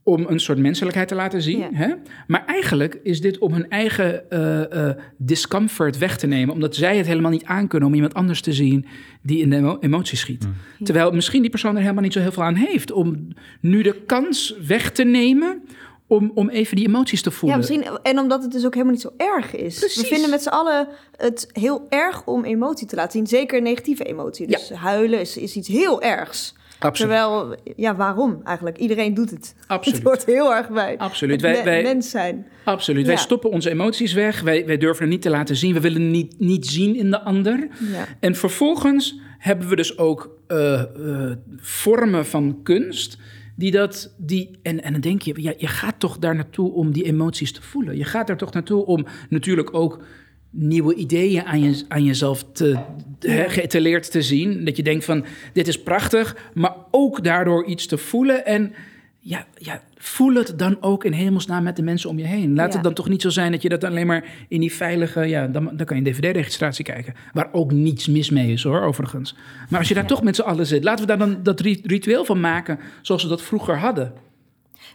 om 0.05 0.25
een 0.29 0.41
soort 0.41 0.59
menselijkheid 0.59 1.09
te 1.09 1.15
laten 1.15 1.43
zien. 1.43 1.59
Ja. 1.59 1.69
Hè? 1.73 1.89
Maar 2.27 2.45
eigenlijk 2.47 2.99
is 3.03 3.21
dit 3.21 3.39
om 3.39 3.53
hun 3.53 3.69
eigen 3.71 4.31
eh, 4.31 4.89
eh, 4.89 4.97
discomfort 5.17 5.99
weg 5.99 6.17
te 6.19 6.27
nemen. 6.27 6.55
Omdat 6.55 6.75
zij 6.77 6.97
het 6.97 7.07
helemaal 7.07 7.31
niet 7.31 7.45
aankunnen 7.45 7.89
om 7.89 7.95
iemand 7.95 8.15
anders 8.15 8.41
te 8.41 8.53
zien 8.53 8.87
die 9.23 9.39
in 9.41 9.51
de 9.51 9.57
emo- 9.57 9.77
emotie 9.81 10.17
schiet. 10.19 10.47
Terwijl 10.83 11.11
misschien 11.13 11.41
die 11.41 11.51
persoon 11.51 11.75
er 11.75 11.81
helemaal 11.81 12.03
niet 12.03 12.13
zo 12.13 12.21
heel 12.21 12.33
veel 12.33 12.43
aan 12.43 12.55
heeft. 12.55 12.93
Om 12.93 13.29
nu 13.61 13.83
de 13.83 14.03
kans 14.07 14.57
weg 14.67 14.91
te 14.93 15.05
nemen 15.05 15.63
om, 16.07 16.31
om 16.35 16.49
even 16.49 16.77
die 16.77 16.87
emoties 16.87 17.23
te 17.23 17.31
Ja, 17.31 17.37
voelen. 17.37 17.59
misschien, 17.59 17.85
en 18.03 18.19
omdat 18.19 18.43
het 18.43 18.53
dus 18.53 18.65
ook 18.67 18.73
helemaal 18.75 18.93
niet 18.95 19.03
zo 19.03 19.13
erg 19.17 19.55
is. 19.55 19.79
Precies. 19.79 20.01
We 20.03 20.07
vinden 20.07 20.31
met 20.31 20.43
z'n 20.43 20.49
allen 20.49 20.89
het 21.17 21.49
heel 21.53 21.87
erg 21.89 22.27
om 22.27 22.45
emotie 22.45 22.87
te 22.87 22.97
laten 22.97 23.13
zien. 23.13 23.27
Zeker 23.27 23.63
negatieve 23.63 24.05
emotie. 24.05 24.47
Dus 24.47 24.71
huilen 24.71 25.21
is, 25.21 25.37
is 25.37 25.57
iets 25.57 25.69
heel 25.69 26.03
ergs. 26.03 26.55
Absoluut. 26.85 27.13
Terwijl, 27.13 27.57
ja, 27.77 27.97
waarom 27.97 28.41
eigenlijk? 28.45 28.79
Iedereen 28.79 29.15
doet 29.15 29.31
het. 29.31 29.55
Absoluut. 29.67 29.99
Het 29.99 30.07
hoort 30.07 30.25
heel 30.25 30.55
erg 30.55 30.69
bij. 30.71 30.99
Absoluut. 30.99 31.41
Wij- 31.41 31.65
wij- 31.65 31.83
mens 31.83 32.11
zijn. 32.11 32.47
Absoluut. 32.65 33.07
Wij 33.07 33.17
stoppen 33.17 33.51
onze 33.51 33.71
emoties 33.71 34.13
weg. 34.13 34.41
Wij, 34.41 34.67
wij 34.67 34.77
durven 34.77 35.03
het 35.03 35.13
niet 35.13 35.23
te 35.23 35.31
laten 35.31 35.57
zien. 35.57 35.75
We 35.75 35.81
willen 35.81 36.03
het 36.03 36.11
niet, 36.11 36.35
niet 36.39 36.67
zien 36.67 36.97
in 36.97 37.11
de 37.11 37.21
ander. 37.21 37.69
Ja. 37.93 38.07
En 38.21 38.35
vervolgens 38.35 39.21
hebben 39.39 39.69
we 39.69 39.77
dus 39.77 39.99
ook 39.99 40.39
eh, 40.47 40.81
eh, 40.81 41.37
vormen 41.57 42.27
van 42.27 42.61
kunst. 42.63 43.19
Die 43.57 43.71
dat, 43.71 44.15
die, 44.19 44.59
en, 44.63 44.83
en 44.83 44.93
dan 44.93 45.01
denk 45.01 45.23
je, 45.23 45.43
ja, 45.43 45.53
je 45.57 45.67
gaat 45.67 45.95
toch 46.01 46.19
daar 46.19 46.35
naartoe 46.35 46.73
om 46.73 46.93
die 46.93 47.05
emoties 47.05 47.53
te 47.53 47.63
voelen. 47.63 47.97
Je 47.97 48.05
gaat 48.05 48.27
daar 48.27 48.37
toch 48.37 48.53
naartoe 48.53 48.87
om 48.87 49.07
natuurlijk 49.29 49.75
ook 49.75 50.05
nieuwe 50.51 50.95
ideeën 50.95 51.45
aan, 51.45 51.63
je, 51.63 51.85
aan 51.89 52.05
jezelf 52.05 52.45
te, 52.53 52.79
geëtaleerd 53.29 54.11
te 54.11 54.23
zien. 54.23 54.65
Dat 54.65 54.77
je 54.77 54.83
denkt 54.83 55.05
van, 55.05 55.25
dit 55.53 55.69
is 55.69 55.83
prachtig, 55.83 56.37
maar 56.55 56.75
ook 56.91 57.25
daardoor 57.25 57.65
iets 57.67 57.87
te 57.87 57.99
voelen. 57.99 58.47
En 58.47 58.73
ja, 59.19 59.47
ja, 59.55 59.83
voel 59.97 60.35
het 60.35 60.59
dan 60.59 60.77
ook 60.81 61.05
in 61.05 61.13
hemelsnaam 61.13 61.63
met 61.63 61.77
de 61.77 61.83
mensen 61.83 62.11
om 62.11 62.19
je 62.19 62.25
heen. 62.27 62.55
Laat 62.55 62.69
Ja. 62.69 62.75
het 62.75 62.83
dan 62.85 62.95
toch 62.95 63.09
niet 63.09 63.23
zo 63.23 63.29
zijn 63.31 63.53
dat 63.53 63.63
je 63.63 63.69
dat 63.69 63.85
alleen 63.85 64.07
maar 64.07 64.25
in 64.49 64.61
die 64.61 64.73
veilige... 64.73 65.21
Ja, 65.21 65.47
dan, 65.47 65.71
dan 65.73 65.87
kan 65.87 65.97
je 65.97 66.03
een 66.07 66.13
dvd-registratie 66.13 66.85
kijken. 66.85 67.15
Waar 67.33 67.49
ook 67.53 67.73
niets 67.73 68.09
mis 68.09 68.31
mee 68.31 68.53
is 68.53 68.63
hoor, 68.63 68.81
overigens. 68.83 69.37
Maar 69.69 69.79
als 69.79 69.89
je 69.89 69.95
daar 69.95 70.07
toch 70.07 70.23
met 70.23 70.37
z'n 70.37 70.43
allen 70.43 70.67
zit... 70.67 70.85
laten 70.85 71.01
we 71.01 71.17
daar 71.17 71.27
dan 71.29 71.43
dat 71.43 71.61
ri- 71.61 71.81
ritueel 71.85 72.25
van 72.25 72.41
maken 72.41 72.79
zoals 73.03 73.23
we 73.23 73.29
dat 73.29 73.43
vroeger 73.43 73.79
hadden. 73.79 74.13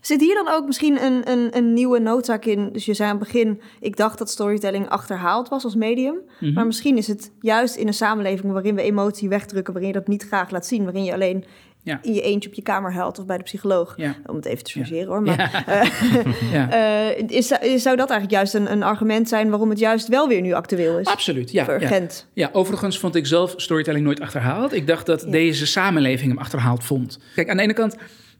Zit 0.01 0.21
hier 0.21 0.35
dan 0.35 0.47
ook 0.47 0.65
misschien 0.65 1.03
een, 1.03 1.31
een, 1.31 1.57
een 1.57 1.73
nieuwe 1.73 1.99
noodzaak 1.99 2.45
in? 2.45 2.69
Dus 2.71 2.85
je 2.85 2.93
zei 2.93 3.09
aan 3.09 3.15
het 3.17 3.23
begin, 3.31 3.61
ik 3.79 3.95
dacht 3.97 4.17
dat 4.17 4.29
storytelling 4.29 4.89
achterhaald 4.89 5.49
was 5.49 5.63
als 5.63 5.75
medium. 5.75 6.15
Mhm. 6.39 6.53
Maar 6.53 6.65
misschien 6.65 6.97
is 6.97 7.07
het 7.07 7.31
juist 7.41 7.75
in 7.75 7.87
een 7.87 7.93
samenleving 7.93 8.51
waarin 8.53 8.75
we 8.75 8.81
emotie 8.81 9.29
wegdrukken, 9.29 9.73
waarin 9.73 9.91
je 9.93 9.97
dat 9.99 10.07
niet 10.07 10.23
graag 10.27 10.49
laat 10.49 10.65
zien, 10.65 10.83
waarin 10.83 11.03
je 11.03 11.13
alleen 11.13 11.43
Ja. 11.83 11.99
in 12.01 12.13
je 12.13 12.21
eentje 12.21 12.49
op 12.49 12.55
je 12.55 12.61
kamer 12.61 12.93
huilt 12.93 13.19
of 13.19 13.25
bij 13.25 13.37
de 13.37 13.43
psycholoog. 13.43 13.93
Ja. 13.97 14.15
Om 14.25 14.35
het 14.35 14.45
even 14.45 14.63
te 14.63 14.71
Ja. 14.79 14.85
chargeren 14.85 15.07
hoor. 15.07 15.21
Maar 15.21 15.63
eh, 15.67 16.51
Ja. 16.53 16.71
eh, 16.71 17.23
is, 17.27 17.47
zou 17.83 17.95
dat 17.95 18.09
eigenlijk 18.09 18.31
juist 18.31 18.53
een, 18.53 18.71
een 18.71 18.83
argument 18.83 19.29
zijn 19.29 19.49
waarom 19.49 19.69
het 19.69 19.79
juist 19.79 20.07
wel 20.07 20.27
weer 20.27 20.41
nu 20.41 20.53
actueel 20.53 20.99
is? 20.99 21.05
Absoluut, 21.07 21.51
ja. 21.51 21.63
ja. 21.63 21.73
Urgent. 21.73 22.27
Ja, 22.33 22.49
overigens 22.51 22.99
vond 22.99 23.15
ik 23.15 23.25
zelf 23.25 23.53
storytelling 23.57 24.05
nooit 24.05 24.19
achterhaald. 24.19 24.73
Ik 24.73 24.87
dacht 24.87 25.05
dat 25.05 25.25
deze 25.29 25.65
samenleving 25.67 26.29
hem 26.29 26.37
achterhaald 26.39 26.83
vond. 26.83 27.19
Kijk, 27.35 27.49
aan 27.49 27.57
de 27.57 27.63
ene 27.63 27.73
kant 27.73 27.95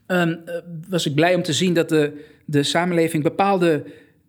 ehm, 0.08 0.30
eh, 0.30 0.56
was 0.90 1.06
ik 1.06 1.16
blij 1.16 1.36
om 1.36 1.44
te 1.44 1.54
zien 1.54 1.74
dat 1.74 1.90
de, 1.90 2.26
de 2.46 2.64
samenleving 2.64 3.24
bepaalde 3.24 3.84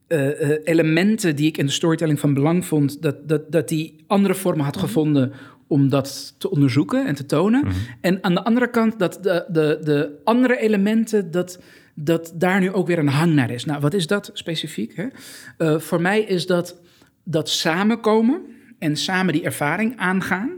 eh, 0.07 0.51
eh, 0.51 0.61
elementen 0.65 1.37
die 1.37 1.47
ik 1.47 1.57
in 1.57 1.67
de 1.67 1.73
storytelling 1.73 2.21
van 2.21 2.35
belang 2.35 2.67
vond, 2.67 3.03
dat, 3.03 3.29
dat, 3.29 3.53
dat 3.53 3.69
die 3.69 4.05
andere 4.07 4.35
vormen 4.35 4.65
had 4.65 4.77
gevonden 4.77 5.33
om 5.67 5.89
dat 5.89 6.35
te 6.39 6.51
onderzoeken 6.51 7.07
en 7.07 7.15
te 7.15 7.27
tonen. 7.27 7.65
En 8.01 8.25
aan 8.25 8.35
de 8.35 8.45
andere 8.45 8.71
kant 8.71 8.99
dat 8.99 9.19
de, 9.23 9.45
de, 9.49 9.79
de 9.83 10.21
andere 10.25 10.59
elementen, 10.59 11.31
dat, 11.31 11.61
dat 11.95 12.33
daar 12.35 12.61
nu 12.61 12.73
ook 12.73 12.87
weer 12.87 12.99
een 12.99 13.09
hang 13.09 13.35
naar 13.35 13.51
is. 13.51 13.65
Nou, 13.65 13.81
wat 13.81 13.95
is 13.95 14.07
dat 14.07 14.31
specifiek? 14.33 14.95
Hè? 14.97 15.81
Voor 15.81 16.01
mij 16.01 16.21
is 16.21 16.47
dat 16.47 16.81
dat 17.25 17.49
samenkomen 17.49 18.41
en 18.79 18.97
samen 18.97 19.33
die 19.33 19.45
ervaring 19.45 19.97
aangaan. 19.97 20.51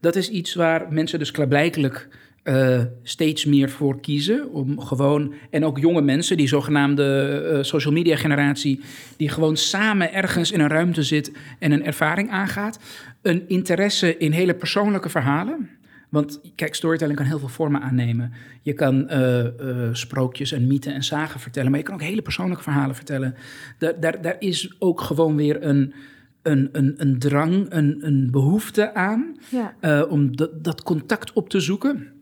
Dat 0.00 0.16
is 0.16 0.30
iets 0.30 0.54
waar 0.54 0.92
mensen 0.92 1.18
dus 1.18 1.30
klaarblijkelijk 1.30 2.08
eh, 2.42 2.80
steeds 3.02 3.44
meer 3.44 3.70
voor 3.70 4.00
kiezen. 4.00 4.52
Om 4.52 4.80
gewoon, 4.80 5.34
en 5.50 5.64
ook 5.64 5.78
jonge 5.78 6.02
mensen, 6.02 6.36
die 6.36 6.48
zogenaamde 6.48 7.04
eh, 7.52 7.62
social 7.62 7.92
media 7.92 8.16
generatie, 8.16 8.80
die 9.16 9.28
gewoon 9.28 9.56
samen 9.56 10.12
ergens 10.12 10.50
in 10.52 10.60
een 10.60 10.68
ruimte 10.68 11.02
zit 11.02 11.32
en 11.58 11.72
een 11.72 11.84
ervaring 11.84 12.30
aangaat. 12.30 12.78
Een 13.22 13.48
interesse 13.48 14.16
in 14.16 14.32
hele 14.32 14.54
persoonlijke 14.54 15.08
verhalen. 15.08 15.68
Want 16.08 16.40
kijk, 16.54 16.74
storytelling 16.74 17.16
kan 17.18 17.26
heel 17.26 17.38
veel 17.38 17.48
vormen 17.48 17.80
aannemen. 17.80 18.32
Je 18.62 18.72
kan 18.72 19.08
eh, 19.08 19.44
sprookjes 19.92 20.52
en 20.52 20.66
mythen 20.66 20.94
en 20.94 21.04
zagen 21.04 21.40
vertellen, 21.40 21.70
maar 21.70 21.78
je 21.80 21.84
kan 21.86 21.94
ook 21.94 22.02
hele 22.02 22.22
persoonlijke 22.22 22.62
verhalen 22.62 22.94
vertellen. 22.94 23.34
Daar, 23.78 24.00
daar, 24.00 24.22
daar 24.22 24.36
is 24.38 24.74
ook 24.78 25.00
gewoon 25.00 25.36
weer 25.36 25.64
een, 25.64 25.94
een, 26.42 26.68
een, 26.72 26.94
een 26.96 27.18
drang, 27.18 27.66
een, 27.68 27.98
een 28.00 28.28
behoefte 28.30 28.94
aan 28.94 29.36
Ja. 29.50 30.04
om 30.04 30.36
dat, 30.36 30.64
dat 30.64 30.82
contact 30.82 31.32
op 31.32 31.48
te 31.48 31.60
zoeken. 31.60 32.18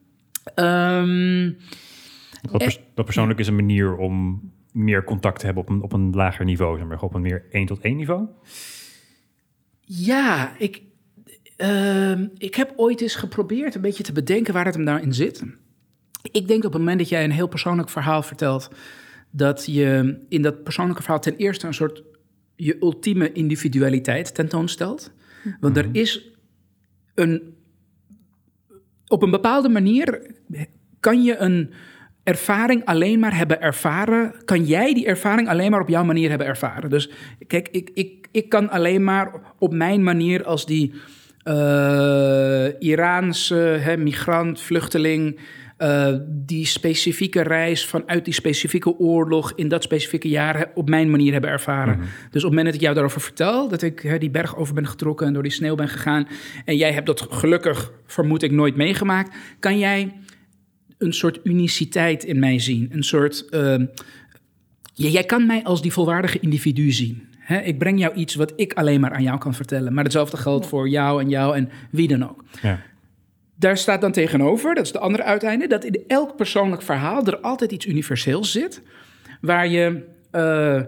Ehm, 0.55 1.53
Dat, 2.43 2.63
pers- 2.63 2.81
dat 2.95 3.05
persoonlijk 3.05 3.39
is 3.39 3.47
een 3.47 3.55
manier 3.57 3.97
om 3.97 4.41
meer 4.73 5.05
contact 5.05 5.39
te 5.39 5.47
hebben 5.47 5.63
op 5.63 5.69
een, 5.69 5.83
op 5.83 5.93
een 5.93 6.11
lager 6.11 6.45
niveau, 6.45 6.79
zeg 6.79 6.87
maar, 6.87 7.03
op 7.03 7.15
een 7.15 7.21
meer 7.23 7.45
één 7.51 7.67
tot 7.67 7.81
één 7.81 7.97
niveau. 7.97 8.27
ja, 9.81 10.57
ik, 10.59 10.83
ehm, 11.57 12.27
ik 12.37 12.55
heb 12.55 12.73
ooit 12.77 13.01
eens 13.01 13.15
geprobeerd 13.15 13.75
een 13.75 13.81
beetje 13.81 14.03
te 14.03 14.13
bedenken 14.13 14.53
waar 14.55 14.65
het 14.65 14.75
hem 14.75 14.85
nou 14.85 15.01
in 15.01 15.15
zit. 15.15 15.43
Ik 16.33 16.49
denk 16.49 16.65
op 16.65 16.73
het 16.73 16.81
moment 16.81 16.99
dat 16.99 17.09
jij 17.09 17.25
een 17.25 17.31
heel 17.31 17.49
persoonlijk 17.49 17.89
verhaal 17.89 18.23
vertelt, 18.23 18.71
dat 19.31 19.67
je 19.67 20.19
in 20.29 20.43
dat 20.43 20.63
persoonlijke 20.63 21.03
verhaal 21.03 21.21
ten 21.21 21.37
eerste 21.37 21.67
een 21.67 21.75
soort 21.75 22.03
je 22.57 22.77
ultieme 22.81 23.33
individualiteit 23.33 24.35
tentoonstelt. 24.35 25.13
Want 25.61 25.77
er 25.77 25.89
is 25.93 26.31
een. 27.15 27.57
Op 29.09 29.23
een 29.23 29.31
bepaalde 29.31 29.69
manier 29.69 30.33
kan 31.01 31.23
je 31.23 31.37
een 31.37 31.73
ervaring 32.23 32.85
alleen 32.85 33.19
maar 33.19 33.37
hebben 33.37 33.61
ervaren. 33.61 34.35
Kan 34.45 34.65
jij 34.65 34.95
die 34.95 35.07
ervaring 35.07 35.49
alleen 35.49 35.71
maar 35.71 35.81
op 35.81 35.89
jouw 35.89 36.05
manier 36.05 36.29
hebben 36.29 36.47
ervaren? 36.47 36.91
Dus 36.91 37.11
kijk, 37.47 37.69
ik, 37.69 37.91
ik, 37.95 38.29
ik 38.31 38.49
kan 38.49 38.71
alleen 38.71 39.05
maar 39.05 39.33
op 39.59 39.73
mijn 39.73 40.03
manier 40.03 40.45
als 40.45 40.67
die 40.67 40.95
eh, 41.43 42.81
Iraanse 42.81 43.55
hè, 43.55 43.97
migrant, 43.97 44.61
vluchteling. 44.61 45.39
Eh, 45.79 46.15
die 46.29 46.67
specifieke 46.67 47.43
reis 47.43 47.87
vanuit 47.87 48.25
die 48.25 48.35
specifieke 48.35 48.99
oorlog 48.99 49.53
in 49.55 49.69
dat 49.69 49.83
specifieke 49.83 50.29
jaar 50.29 50.71
op 50.75 50.89
mijn 50.89 51.11
manier 51.11 51.33
hebben 51.33 51.51
ervaren. 51.51 51.99
Dus 51.99 52.09
op 52.27 52.33
het 52.33 52.43
moment 52.43 52.65
dat 52.65 52.75
ik 52.75 52.81
jou 52.81 52.95
daarover 52.95 53.21
vertel, 53.21 53.69
dat 53.69 53.83
ik 53.83 54.01
hè, 54.01 54.19
die 54.19 54.31
berg 54.31 54.57
over 54.57 54.75
ben 54.75 54.87
getrokken 54.87 55.27
en 55.27 55.33
door 55.33 55.43
die 55.43 55.53
sneeuw 55.53 55.75
ben 55.75 55.89
gegaan, 55.89 56.29
en 56.65 56.77
jij 56.77 56.93
hebt 56.93 57.07
dat 57.07 57.27
gelukkig, 57.31 57.93
vermoed 58.07 58.43
ik, 58.43 58.51
nooit 58.51 58.77
meegemaakt, 58.77 59.37
kan 59.59 59.79
jij 59.79 60.13
een 60.99 61.13
soort 61.13 61.41
uniciteit 61.45 62.25
in 62.25 62.39
mij 62.39 62.59
zien. 62.59 62.89
Een 62.93 63.05
soort. 63.05 63.49
ehm, 63.49 63.87
ja, 64.95 65.09
jij 65.09 65.25
kan 65.25 65.47
mij 65.47 65.65
als 65.65 65.83
die 65.83 65.93
volwaardige 65.93 66.41
individu 66.41 66.91
zien. 66.91 67.27
Ik 67.65 67.79
breng 67.79 67.99
jou 67.99 68.15
iets 68.15 68.35
wat 68.35 68.53
ik 68.57 68.73
alleen 68.73 69.01
maar 69.01 69.13
aan 69.13 69.23
jou 69.23 69.39
kan 69.39 69.55
vertellen. 69.55 69.95
Maar 69.95 70.05
hetzelfde 70.05 70.37
geldt 70.37 70.67
voor 70.67 70.89
jou 70.89 71.23
en 71.23 71.29
jou 71.29 71.57
en 71.57 71.69
wie 71.91 72.09
dan 72.09 72.29
ook. 72.31 72.45
Ja. 72.63 72.81
Daar 73.59 73.77
staat 73.77 74.01
dan 74.01 74.13
tegenover, 74.13 74.75
dat 74.75 74.85
is 74.85 74.93
de 74.93 74.99
andere 74.99 75.23
uiteinde, 75.23 75.67
dat 75.67 75.85
in 75.85 76.05
elk 76.07 76.37
persoonlijk 76.37 76.83
verhaal 76.83 77.27
er 77.27 77.39
altijd 77.39 77.73
iets 77.73 77.87
universeels 77.87 78.53
zit. 78.53 78.83
Waar 79.41 79.69
je 79.69 80.05
eh, 80.31 80.83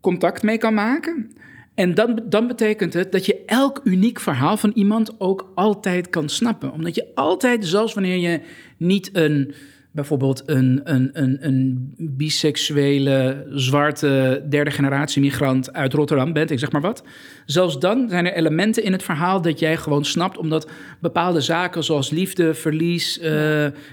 contact 0.00 0.42
mee 0.42 0.58
kan 0.58 0.74
maken. 0.74 1.32
En 1.74 1.94
dan, 1.94 2.22
dan 2.24 2.46
betekent 2.46 2.94
het 2.94 3.12
dat 3.12 3.26
je 3.26 3.44
elk 3.46 3.80
uniek 3.84 4.20
verhaal 4.20 4.56
van 4.56 4.70
iemand 4.74 5.20
ook 5.20 5.52
altijd 5.54 6.10
kan 6.10 6.28
snappen. 6.28 6.72
Omdat 6.72 6.94
je 6.94 7.06
altijd, 7.14 7.66
zelfs 7.66 7.94
wanneer 7.94 8.16
je 8.16 8.40
niet 8.76 9.10
een, 9.12 9.54
bijvoorbeeld 9.90 10.42
een, 10.46 10.80
een, 10.84 11.10
een, 11.12 11.36
een 11.40 11.94
biseksuele, 11.98 13.46
zwarte, 13.50 14.42
derde 14.48 14.70
generatie 14.70 15.22
migrant 15.22 15.72
uit 15.72 15.92
Rotterdam 15.92 16.32
bent, 16.32 16.50
ik 16.50 16.58
zeg 16.58 16.72
maar 16.72 16.80
wat. 16.80 17.04
Zelfs 17.46 17.78
dan 17.78 18.08
zijn 18.08 18.26
er 18.26 18.32
elementen 18.32 18.82
in 18.82 18.92
het 18.92 19.02
verhaal 19.02 19.42
dat 19.42 19.58
jij 19.58 19.76
gewoon 19.76 20.04
snapt, 20.04 20.38
omdat 20.38 20.70
bepaalde 21.00 21.40
zaken 21.40 21.84
zoals 21.84 22.10
liefde, 22.10 22.54
verlies, 22.54 23.18
eh, 23.18 23.30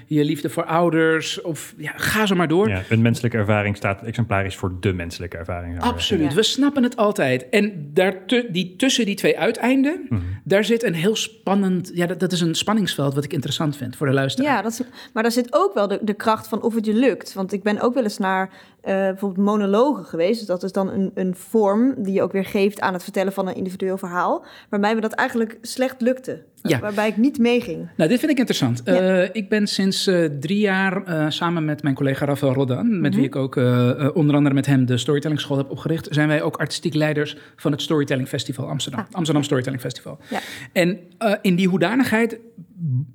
je 0.06 0.24
liefde 0.24 0.48
voor 0.48 0.64
ouders, 0.64 1.40
of 1.40 1.74
ja, 1.76 1.92
ga 1.96 2.26
zo 2.26 2.34
maar 2.34 2.48
door. 2.48 2.68
Ja, 2.68 2.82
een 2.88 3.02
menselijke 3.02 3.36
ervaring 3.36 3.76
staat 3.76 4.02
exemplarisch 4.02 4.56
voor 4.56 4.72
de 4.80 4.92
menselijke 4.92 5.36
ervaring. 5.36 5.80
Absoluut, 5.80 6.30
Ja. 6.30 6.36
we 6.36 6.42
snappen 6.42 6.82
het 6.82 6.96
altijd. 6.96 7.48
En 7.48 7.90
daar 7.92 8.14
die, 8.50 8.74
tussen 8.76 9.04
die 9.04 9.14
twee 9.14 9.38
uiteinden, 9.38 10.08
daar 10.44 10.64
zit 10.64 10.82
een 10.82 10.94
heel 10.94 11.16
spannend... 11.16 11.90
Ja, 11.94 12.06
dat, 12.06 12.20
dat 12.20 12.32
is 12.32 12.40
een 12.40 12.54
spanningsveld 12.54 13.14
wat 13.14 13.24
ik 13.24 13.32
interessant 13.32 13.76
vind 13.76 13.96
voor 13.96 14.06
de 14.06 14.12
luisteraar. 14.12 14.52
Ja, 14.52 14.62
dat 14.62 14.72
is, 14.72 14.80
maar 15.12 15.22
daar 15.22 15.32
zit 15.32 15.46
ook 15.50 15.74
wel 15.74 15.85
de, 15.88 15.98
de 16.02 16.14
kracht 16.14 16.48
van 16.48 16.62
of 16.62 16.74
het 16.74 16.86
je 16.86 16.94
lukt. 16.94 17.32
Want 17.32 17.52
ik 17.52 17.62
ben 17.62 17.80
ook 17.80 17.94
wel 17.94 18.02
eens 18.02 18.18
naar 18.18 18.50
bijvoorbeeld 18.86 19.46
monologen 19.46 20.04
geweest. 20.04 20.38
Dus 20.38 20.48
dat 20.48 20.62
is 20.62 20.72
dan 20.72 20.90
een, 20.90 21.10
een 21.14 21.34
vorm 21.34 21.94
die 21.98 22.12
je 22.12 22.22
ook 22.22 22.32
weer 22.32 22.44
geeft 22.44 22.80
aan 22.80 22.92
het 22.92 23.02
vertellen 23.02 23.32
van 23.32 23.48
een 23.48 23.54
individueel 23.54 23.98
verhaal. 23.98 24.44
Waarbij 24.70 24.94
me 24.94 25.00
dat 25.00 25.12
eigenlijk 25.12 25.58
slecht 25.62 26.00
lukte. 26.00 26.42
Ja. 26.62 26.78
Waarbij 26.78 27.08
ik 27.08 27.16
niet 27.16 27.38
meeging. 27.38 27.88
Nou, 27.96 28.10
dit 28.10 28.18
vind 28.18 28.30
ik 28.32 28.38
interessant. 28.38 28.80
Ja. 28.84 28.92
Eh, 29.22 29.28
ik 29.32 29.48
ben 29.48 29.66
sinds 29.66 30.06
eh, 30.06 30.24
drie 30.24 30.58
jaar 30.58 31.04
eh, 31.04 31.24
samen 31.28 31.64
met 31.64 31.82
mijn 31.82 31.94
collega 31.94 32.24
Rafael 32.26 32.52
Rodan, 32.54 33.00
met 33.00 33.10
Mhm. 33.10 33.20
wie 33.20 33.28
ik 33.28 33.36
ook 33.36 33.56
eh, 33.56 33.90
eh, 33.90 34.16
onder 34.16 34.36
andere 34.36 34.54
met 34.54 34.66
hem 34.66 34.86
de 34.86 34.96
Storytelling 34.98 35.40
School 35.40 35.56
heb 35.56 35.70
opgericht, 35.70 36.08
zijn 36.10 36.28
wij 36.28 36.42
ook 36.42 36.56
artistiek 36.56 36.94
leiders 36.94 37.36
van 37.56 37.72
het 37.72 37.82
Storytelling 37.82 38.28
Festival 38.28 38.68
Amsterdam. 38.68 39.06
Amsterdam 39.10 39.42
Storytelling 39.44 39.80
Festival. 39.82 40.18
Ja. 40.30 40.38
En 40.72 40.98
eh, 41.18 41.32
in 41.42 41.56
die 41.56 41.68
hoedanigheid 41.68 42.38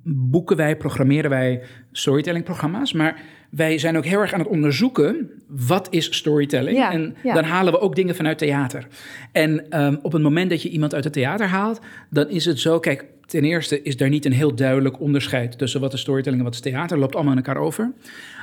boeken 0.04 0.56
wij, 0.56 0.76
programmeren 0.76 1.30
wij 1.30 1.62
storytelling 1.92 2.44
programma's, 2.44 2.92
maar 2.92 3.20
wij 3.54 3.78
zijn 3.78 3.96
ook 3.96 4.04
heel 4.04 4.20
erg 4.20 4.32
aan 4.32 4.38
het 4.38 4.48
onderzoeken 4.48 5.30
wat 5.46 5.86
is 5.90 6.16
storytelling. 6.16 6.76
Ja, 6.76 6.92
en 6.92 7.16
ja. 7.22 7.34
dan 7.34 7.44
halen 7.44 7.72
we 7.72 7.80
ook 7.80 7.94
dingen 7.94 8.16
vanuit 8.16 8.38
theater. 8.38 8.86
En 9.32 9.70
ehm, 9.70 9.96
op 10.02 10.12
het 10.12 10.22
moment 10.22 10.50
dat 10.50 10.62
je 10.62 10.68
iemand 10.68 10.94
uit 10.94 11.04
het 11.04 11.12
theater 11.12 11.46
haalt, 11.46 11.80
dan 12.10 12.28
is 12.28 12.44
het 12.44 12.60
zo, 12.60 12.78
kijk, 12.78 13.04
ten 13.26 13.44
eerste 13.44 13.82
is 13.82 13.96
daar 13.96 14.08
niet 14.08 14.24
een 14.24 14.32
heel 14.32 14.54
duidelijk 14.54 15.00
onderscheid 15.00 15.58
tussen 15.58 15.80
wat 15.80 15.92
is 15.92 16.00
storytelling 16.00 16.38
en 16.38 16.46
wat 16.46 16.54
is 16.54 16.60
theater, 16.60 16.98
loopt 16.98 17.14
allemaal 17.14 17.32
in 17.32 17.44
elkaar 17.44 17.62
over. 17.62 17.92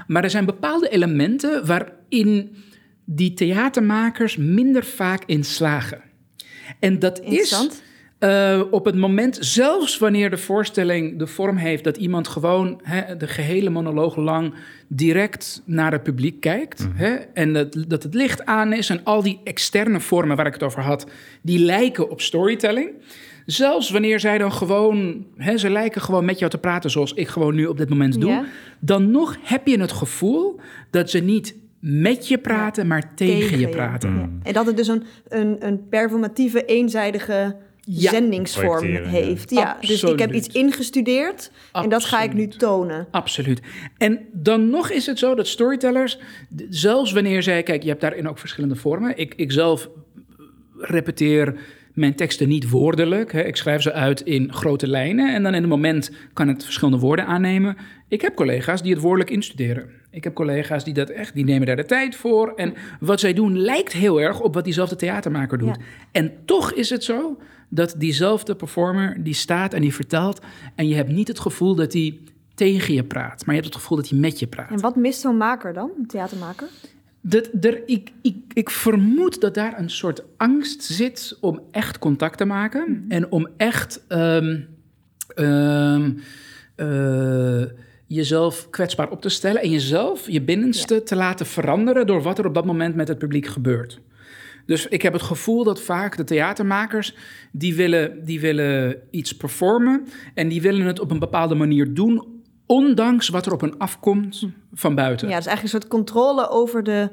Maar 0.07 0.23
er 0.23 0.29
zijn 0.29 0.45
bepaalde 0.45 0.89
elementen 0.89 1.65
waarin 1.65 2.55
die 3.05 3.33
theatermakers 3.33 4.37
minder 4.37 4.83
vaak 4.85 5.23
in 5.25 5.43
slagen. 5.43 6.01
En 6.79 6.99
dat 6.99 7.21
is 7.21 7.69
Eh, 8.19 8.61
op 8.71 8.85
het 8.85 8.95
moment, 8.95 9.37
zelfs 9.39 9.97
wanneer 9.97 10.29
de 10.29 10.37
voorstelling 10.37 11.19
de 11.19 11.27
vorm 11.27 11.57
heeft 11.57 11.83
dat 11.83 11.97
iemand 11.97 12.27
gewoon 12.27 12.79
hè, 12.83 13.17
de 13.17 13.27
gehele 13.27 13.69
monoloog 13.69 14.15
lang 14.15 14.53
direct 14.87 15.61
naar 15.65 15.91
het 15.91 16.03
publiek 16.03 16.39
kijkt. 16.39 16.87
Hè, 16.93 17.15
en 17.33 17.53
dat, 17.53 17.85
dat 17.87 18.03
het 18.03 18.13
licht 18.13 18.45
aan 18.45 18.73
is 18.73 18.89
en 18.89 19.03
al 19.03 19.21
die 19.21 19.39
externe 19.43 19.99
vormen 19.99 20.35
waar 20.35 20.45
ik 20.45 20.53
het 20.53 20.63
over 20.63 20.81
had, 20.81 21.07
die 21.41 21.59
lijken 21.59 22.09
op 22.09 22.21
storytelling. 22.21 22.89
Zelfs 23.45 23.89
wanneer 23.89 24.19
zij 24.19 24.37
dan 24.37 24.51
gewoon, 24.51 25.25
hè, 25.35 25.57
ze 25.57 25.69
lijken 25.69 26.01
gewoon 26.01 26.25
met 26.25 26.39
jou 26.39 26.51
te 26.51 26.57
praten 26.57 26.89
zoals 26.89 27.13
ik 27.13 27.27
gewoon 27.27 27.55
nu 27.55 27.65
op 27.65 27.77
dit 27.77 27.89
moment 27.89 28.21
doe. 28.21 28.45
Dan 28.79 29.11
nog 29.11 29.37
heb 29.41 29.67
je 29.67 29.79
het 29.79 29.91
gevoel 29.91 30.59
dat 30.89 31.09
ze 31.09 31.19
niet 31.19 31.55
met 31.79 32.27
je 32.27 32.37
praten, 32.37 32.87
maar 32.87 33.15
tegen, 33.15 33.59
je 33.59 33.67
praten. 33.69 34.15
Ja. 34.15 34.29
En 34.43 34.53
dat 34.53 34.65
het 34.65 34.77
dus 34.77 34.87
een, 34.87 35.03
een, 35.27 35.55
een 35.59 35.87
performatieve, 35.89 36.65
eenzijdige 36.65 37.55
Ja. 37.91 38.09
zendingsvorm 38.09 38.85
heeft. 38.85 39.49
Ja. 39.49 39.77
Dus 39.81 40.03
ik 40.03 40.19
heb 40.19 40.33
iets 40.33 40.47
ingestudeerd 40.47 41.51
en 41.71 41.89
dat 41.89 42.05
ga 42.05 42.21
ik 42.21 42.33
nu 42.33 42.47
tonen. 42.47 43.07
Absoluut. 43.11 43.61
En 43.97 44.19
dan 44.33 44.69
nog 44.69 44.89
is 44.89 45.05
het 45.05 45.19
zo 45.19 45.35
dat 45.35 45.47
storytellers, 45.47 46.19
zelfs 46.69 47.11
wanneer 47.11 47.43
zij, 47.43 47.63
kijk, 47.63 47.83
je 47.83 47.89
hebt 47.89 48.01
daarin 48.01 48.27
ook 48.27 48.37
verschillende 48.37 48.75
vormen. 48.75 49.17
Ik, 49.17 49.33
ik 49.35 49.51
zelf 49.51 49.89
repeteer 50.77 51.59
mijn 51.93 52.15
teksten 52.15 52.47
niet 52.47 52.69
woordelijk. 52.69 53.31
Hè. 53.31 53.41
Ik 53.41 53.55
schrijf 53.55 53.81
ze 53.81 53.93
uit 53.93 54.21
in 54.21 54.53
grote 54.53 54.87
lijnen 54.87 55.33
en 55.33 55.43
dan 55.43 55.53
in 55.53 55.61
het 55.61 55.69
moment 55.69 56.11
kan 56.33 56.47
het 56.47 56.63
verschillende 56.63 56.99
woorden 56.99 57.25
aannemen. 57.25 57.77
Ik 58.07 58.21
heb 58.21 58.35
collega's 58.35 58.81
die 58.81 58.93
het 58.93 59.01
woordelijk 59.01 59.29
instuderen. 59.29 59.89
Ik 60.11 60.23
heb 60.23 60.33
collega's 60.33 60.83
die 60.83 60.93
dat 60.93 61.09
echt, 61.09 61.33
die 61.33 61.43
nemen 61.43 61.67
daar 61.67 61.75
de 61.75 61.85
tijd 61.85 62.15
voor. 62.15 62.53
En 62.55 62.73
wat 62.99 63.19
zij 63.19 63.33
doen 63.33 63.59
lijkt 63.59 63.93
heel 63.93 64.21
erg 64.21 64.41
op 64.41 64.53
wat 64.53 64.63
diezelfde 64.63 64.95
theatermaker 64.95 65.57
doet. 65.57 65.75
Ja. 65.75 65.83
En 66.11 66.31
toch 66.45 66.73
is 66.73 66.89
het 66.89 67.03
zo 67.03 67.37
dat 67.69 67.95
diezelfde 67.97 68.55
performer 68.55 69.23
die 69.23 69.33
staat 69.33 69.73
en 69.73 69.81
die 69.81 69.93
vertelt. 69.93 70.39
En 70.75 70.87
je 70.87 70.95
hebt 70.95 71.11
niet 71.11 71.27
het 71.27 71.39
gevoel 71.39 71.75
dat 71.75 71.93
hij 71.93 72.19
tegen 72.55 72.93
je 72.93 73.03
praat, 73.03 73.45
maar 73.45 73.55
je 73.55 73.61
hebt 73.61 73.73
het 73.73 73.81
gevoel 73.81 73.97
dat 73.97 74.09
hij 74.09 74.19
met 74.19 74.39
je 74.39 74.47
praat. 74.47 74.71
En 74.71 74.79
wat 74.79 74.95
mist 74.95 75.21
zo'n 75.21 75.37
maker 75.37 75.73
dan, 75.73 75.91
een 75.97 76.07
theatermaker? 76.07 76.67
Dat, 77.21 77.49
er, 77.61 77.81
ik, 77.85 78.11
ik, 78.21 78.35
ik 78.53 78.69
vermoed 78.69 79.41
dat 79.41 79.53
daar 79.53 79.79
een 79.79 79.89
soort 79.89 80.23
angst 80.37 80.83
zit 80.83 81.37
om 81.41 81.61
echt 81.71 81.99
contact 81.99 82.37
te 82.37 82.45
maken. 82.45 83.05
En 83.07 83.31
om 83.31 83.47
echt 83.57 84.05
ehm, 84.07 84.59
ehm, 85.35 86.11
eh, 86.75 87.63
jezelf 88.07 88.69
kwetsbaar 88.69 89.09
op 89.09 89.21
te 89.21 89.29
stellen. 89.29 89.61
En 89.61 89.69
jezelf, 89.69 90.29
je 90.29 90.41
binnenste, 90.41 91.03
te 91.03 91.15
laten 91.15 91.45
veranderen 91.45 92.07
door 92.07 92.21
wat 92.21 92.39
er 92.39 92.45
op 92.45 92.53
dat 92.53 92.65
moment 92.65 92.95
met 92.95 93.07
het 93.07 93.17
publiek 93.17 93.47
gebeurt. 93.47 93.99
Dus 94.69 94.87
ik 94.87 95.01
heb 95.01 95.13
het 95.13 95.21
gevoel 95.21 95.63
dat 95.63 95.81
vaak 95.81 96.17
de 96.17 96.23
theatermakers, 96.23 97.15
die 97.51 97.75
willen, 97.75 98.25
die 98.25 98.39
willen 98.39 99.01
iets 99.11 99.35
performen. 99.37 100.07
En 100.33 100.47
die 100.47 100.61
willen 100.61 100.85
het 100.85 100.99
op 100.99 101.11
een 101.11 101.19
bepaalde 101.19 101.55
manier 101.55 101.93
doen, 101.93 102.41
ondanks 102.65 103.29
wat 103.29 103.45
er 103.45 103.53
op 103.53 103.61
hen 103.61 103.77
afkomt 103.77 104.45
van 104.73 104.95
buiten. 104.95 105.29
Ja, 105.29 105.35
dus 105.35 105.45
eigenlijk 105.45 105.75
een 105.75 105.81
soort 105.81 105.93
controle 105.93 106.49
over 106.49 106.83
de, 106.83 107.09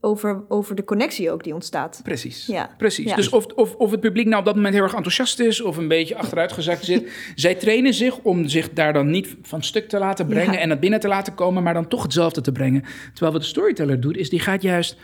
over, 0.00 0.44
over 0.48 0.74
de 0.74 0.84
connectie 0.84 1.30
ook 1.30 1.44
die 1.44 1.54
ontstaat. 1.54 2.00
Precies. 2.02 2.46
Ja. 2.46 2.70
Precies. 2.78 3.10
Ja. 3.10 3.16
Dus 3.16 3.28
of, 3.28 3.46
of, 3.46 3.74
of 3.74 3.90
het 3.90 4.00
publiek 4.00 4.26
nou 4.26 4.38
op 4.38 4.44
dat 4.44 4.54
moment 4.54 4.74
heel 4.74 4.82
erg 4.82 4.94
enthousiast 4.94 5.40
is 5.40 5.60
of 5.60 5.76
een 5.76 5.88
beetje 5.88 6.16
achteruitgezakt 6.16 6.84
zit. 6.84 7.10
zij 7.34 7.54
trainen 7.54 7.94
zich 7.94 8.18
om 8.18 8.48
zich 8.48 8.72
daar 8.72 8.92
dan 8.92 9.10
niet 9.10 9.36
van 9.42 9.62
stuk 9.62 9.88
te 9.88 9.98
laten 9.98 10.26
brengen 10.26 10.52
Ja. 10.52 10.58
en 10.58 10.68
naar 10.68 10.78
binnen 10.78 11.00
te 11.00 11.08
laten 11.08 11.34
komen, 11.34 11.62
maar 11.62 11.74
dan 11.74 11.88
toch 11.88 12.02
hetzelfde 12.02 12.40
te 12.40 12.52
brengen. 12.52 12.82
Terwijl 13.12 13.32
wat 13.32 13.42
de 13.42 13.48
storyteller 13.48 14.00
doet, 14.00 14.16
is 14.16 14.30
die 14.30 14.40
gaat 14.40 14.62
juist, 14.62 14.96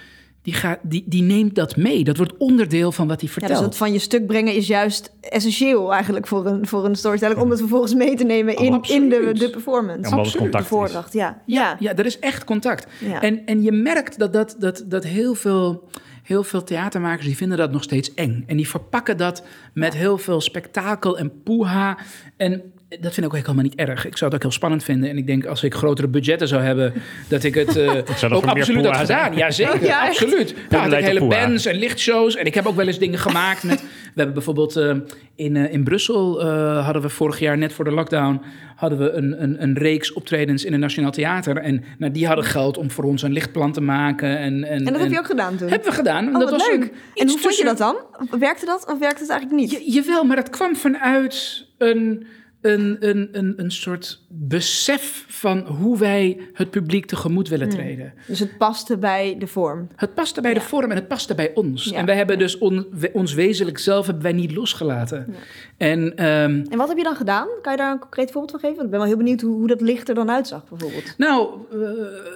die, 0.43 0.55
gaat, 0.55 0.79
die, 0.83 1.05
die 1.07 1.23
neemt 1.23 1.55
dat 1.55 1.77
mee. 1.77 2.05
Dat 2.05 2.17
wordt 2.17 2.37
onderdeel 2.37 2.93
van 2.93 3.09
wat 3.09 3.21
hij 3.21 3.29
Ja, 3.29 3.35
vertelt. 3.35 3.59
dus 3.59 3.67
het 3.69 3.77
van 3.77 3.93
je 3.93 3.99
stuk 3.99 4.27
brengen 4.27 4.55
is 4.55 4.67
juist 4.67 5.13
essentieel 5.21 5.93
eigenlijk 5.93 6.27
voor 6.27 6.47
een, 6.47 6.67
voor 6.67 6.85
een 6.85 6.97
storyteller. 6.97 7.41
Om 7.41 7.51
het 7.51 7.59
vervolgens 7.59 7.95
mee 7.95 8.17
te 8.17 8.25
nemen 8.25 8.57
in, 8.57 8.83
in 8.83 9.09
de, 9.09 9.31
de 9.33 9.51
performance. 9.51 10.01
Ja, 10.01 10.09
omdat 10.09 10.11
het 10.11 10.19
Absoluut. 10.19 10.37
contact 10.43 10.67
voordracht, 10.67 11.13
ja. 11.13 11.43
Ja. 11.47 11.77
Ja, 11.79 11.95
er 11.97 12.07
is 12.07 12.19
echt 12.19 12.45
contact. 12.45 12.87
Ja. 13.01 13.21
En, 13.23 13.47
en 13.47 13.63
je 13.63 13.73
merkt 13.73 14.19
dat, 14.19 14.33
dat, 14.33 14.57
dat, 14.59 14.85
dat 14.87 15.05
heel, 15.05 15.35
veel, 15.35 15.89
heel 16.23 16.45
veel 16.45 16.65
theatermakers 16.65 17.27
die 17.27 17.37
vinden 17.37 17.59
dat 17.59 17.73
nog 17.73 17.83
steeds 17.83 18.15
eng. 18.15 18.45
En 18.47 18.57
die 18.57 18.69
verpakken 18.69 19.17
dat 19.17 19.45
met 19.75 19.95
heel 19.95 20.19
veel 20.19 20.41
spektakel 20.41 21.19
en 21.19 21.43
poeha. 21.43 21.99
En 22.37 22.63
dat 23.01 23.15
vind 23.15 23.27
ik 23.27 23.33
ook 23.35 23.41
helemaal 23.41 23.63
niet 23.65 23.75
erg. 23.75 24.07
Ik 24.07 24.17
zou 24.17 24.25
het 24.25 24.35
ook 24.35 24.43
heel 24.43 24.59
spannend 24.59 24.85
vinden. 24.85 25.11
En 25.11 25.17
ik 25.17 25.27
denk 25.27 25.47
als 25.47 25.63
ik 25.63 25.75
grotere 25.75 26.09
budgetten 26.09 26.49
zou 26.49 26.63
hebben, 26.63 26.93
dat 27.29 27.43
ik 27.43 27.55
het 27.55 27.77
eh, 27.77 27.85
zou 27.87 28.05
dat 28.21 28.33
ook 28.33 28.45
absoluut 28.45 28.87
had 28.87 28.97
gedaan. 28.97 29.37
Ja, 29.37 29.51
zeker. 29.51 29.85
Ja, 29.85 30.07
absoluut. 30.07 30.55
Nou, 30.55 30.67
had 30.69 30.85
ik 30.85 30.91
leidt 30.91 31.07
hele 31.07 31.27
bands 31.27 31.67
en 31.67 31.77
lichtshows. 31.77 32.37
En 32.37 32.47
ik 32.47 32.55
heb 32.55 32.67
ook 32.67 32.77
wel 32.77 32.87
eens 32.87 32.99
dingen 32.99 33.19
gemaakt 33.19 33.63
met... 33.63 33.81
We 33.81 34.19
hebben 34.19 34.35
bijvoorbeeld 34.35 34.77
eh, 34.77 34.97
in, 35.35 35.57
eh, 35.57 35.73
in 35.73 35.85
Brussel 35.85 36.41
eh, 36.41 36.85
hadden 36.85 37.03
we 37.03 37.09
vorig 37.09 37.39
jaar, 37.39 37.59
net 37.59 37.73
voor 37.73 37.85
de 37.85 37.91
lockdown... 37.91 38.41
hadden 38.77 38.99
we 38.99 39.11
een, 39.11 39.43
een, 39.43 39.63
een 39.63 39.75
reeks 39.75 40.13
optredens 40.13 40.65
in 40.65 40.73
een 40.73 40.81
Nationaal 40.81 41.11
Theater. 41.11 41.57
En 41.57 41.85
nou, 41.99 42.13
die 42.13 42.27
hadden 42.27 42.45
geld 42.45 42.79
om 42.79 42.91
voor 42.91 43.05
ons 43.05 43.23
een 43.23 43.33
lichtplan 43.33 43.73
te 43.73 43.81
maken. 43.81 44.39
En, 44.39 44.65
en, 44.65 44.87
En 44.87 44.93
dat 44.93 45.03
heb 45.03 45.11
je 45.11 45.19
ook 45.19 45.27
gedaan 45.27 45.57
toen? 45.57 45.69
Hebben 45.69 45.89
we 45.89 45.95
gedaan. 45.95 46.29
Oh, 46.29 46.39
dat 46.39 46.51
was 46.51 46.69
leuk. 46.69 46.93
En 47.15 47.29
hoe 47.29 47.39
vond 47.39 47.57
je 47.57 47.65
dat 47.65 47.79
dan? 47.79 47.97
Werkte 48.39 48.67
dat 48.67 48.87
of 48.87 48.99
werkte 48.99 49.23
het 49.23 49.31
eigenlijk 49.31 49.61
niet? 49.61 49.71
Ja, 49.71 49.79
jawel, 49.85 50.25
maar 50.25 50.37
dat 50.37 50.51
kwam 50.51 50.77
vanuit 50.77 51.67
een, 51.79 52.27
een, 52.63 52.97
een, 53.01 53.29
een, 53.33 53.53
een 53.57 53.71
soort 53.71 54.21
besef 54.29 55.25
van 55.29 55.59
hoe 55.67 55.99
wij 55.99 56.39
het 56.53 56.71
publiek 56.71 57.07
tegemoet 57.07 57.49
willen 57.49 57.67
Hmm. 57.69 57.77
treden. 57.77 58.13
Dus 58.27 58.39
het 58.39 58.59
paste 58.59 58.97
bij 58.99 59.37
de 59.39 59.47
vorm. 59.47 59.89
Het 59.97 60.15
paste 60.15 60.41
bij 60.41 60.55
de 60.55 60.61
vorm 60.61 60.91
en 60.91 60.97
het 60.97 61.09
paste 61.09 61.35
bij 61.35 61.51
ons. 61.55 61.85
Ja. 61.85 61.97
En 61.97 62.07
wij 62.07 62.17
hebben 62.17 62.39
dus 62.39 62.59
on- 62.59 62.87
we- 62.91 63.11
ons 63.13 63.35
wezenlijk 63.35 63.79
zelf 63.79 64.05
hebben 64.07 64.23
wij 64.23 64.33
niet 64.33 64.55
losgelaten. 64.55 65.35
En 65.77 66.17
ehm, 66.17 66.65
En 66.71 66.77
wat 66.79 66.89
heb 66.89 66.97
je 66.97 67.03
dan 67.05 67.17
gedaan? 67.17 67.47
Kan 67.63 67.73
je 67.73 67.79
daar 67.79 67.93
een 67.93 67.99
concreet 67.99 68.31
voorbeeld 68.31 68.51
van 68.51 68.61
geven? 68.61 68.75
Want 68.77 68.85
Ik 68.87 68.91
ben 68.91 69.01
wel 69.01 69.09
heel 69.09 69.19
benieuwd 69.25 69.41
hoe, 69.41 69.55
hoe 69.57 69.67
dat 69.69 69.81
licht 69.81 70.09
er 70.09 70.15
dan 70.15 70.31
uitzag, 70.31 70.69
bijvoorbeeld. 70.69 71.15
Nou, 71.17 71.49
eh, 71.73 71.79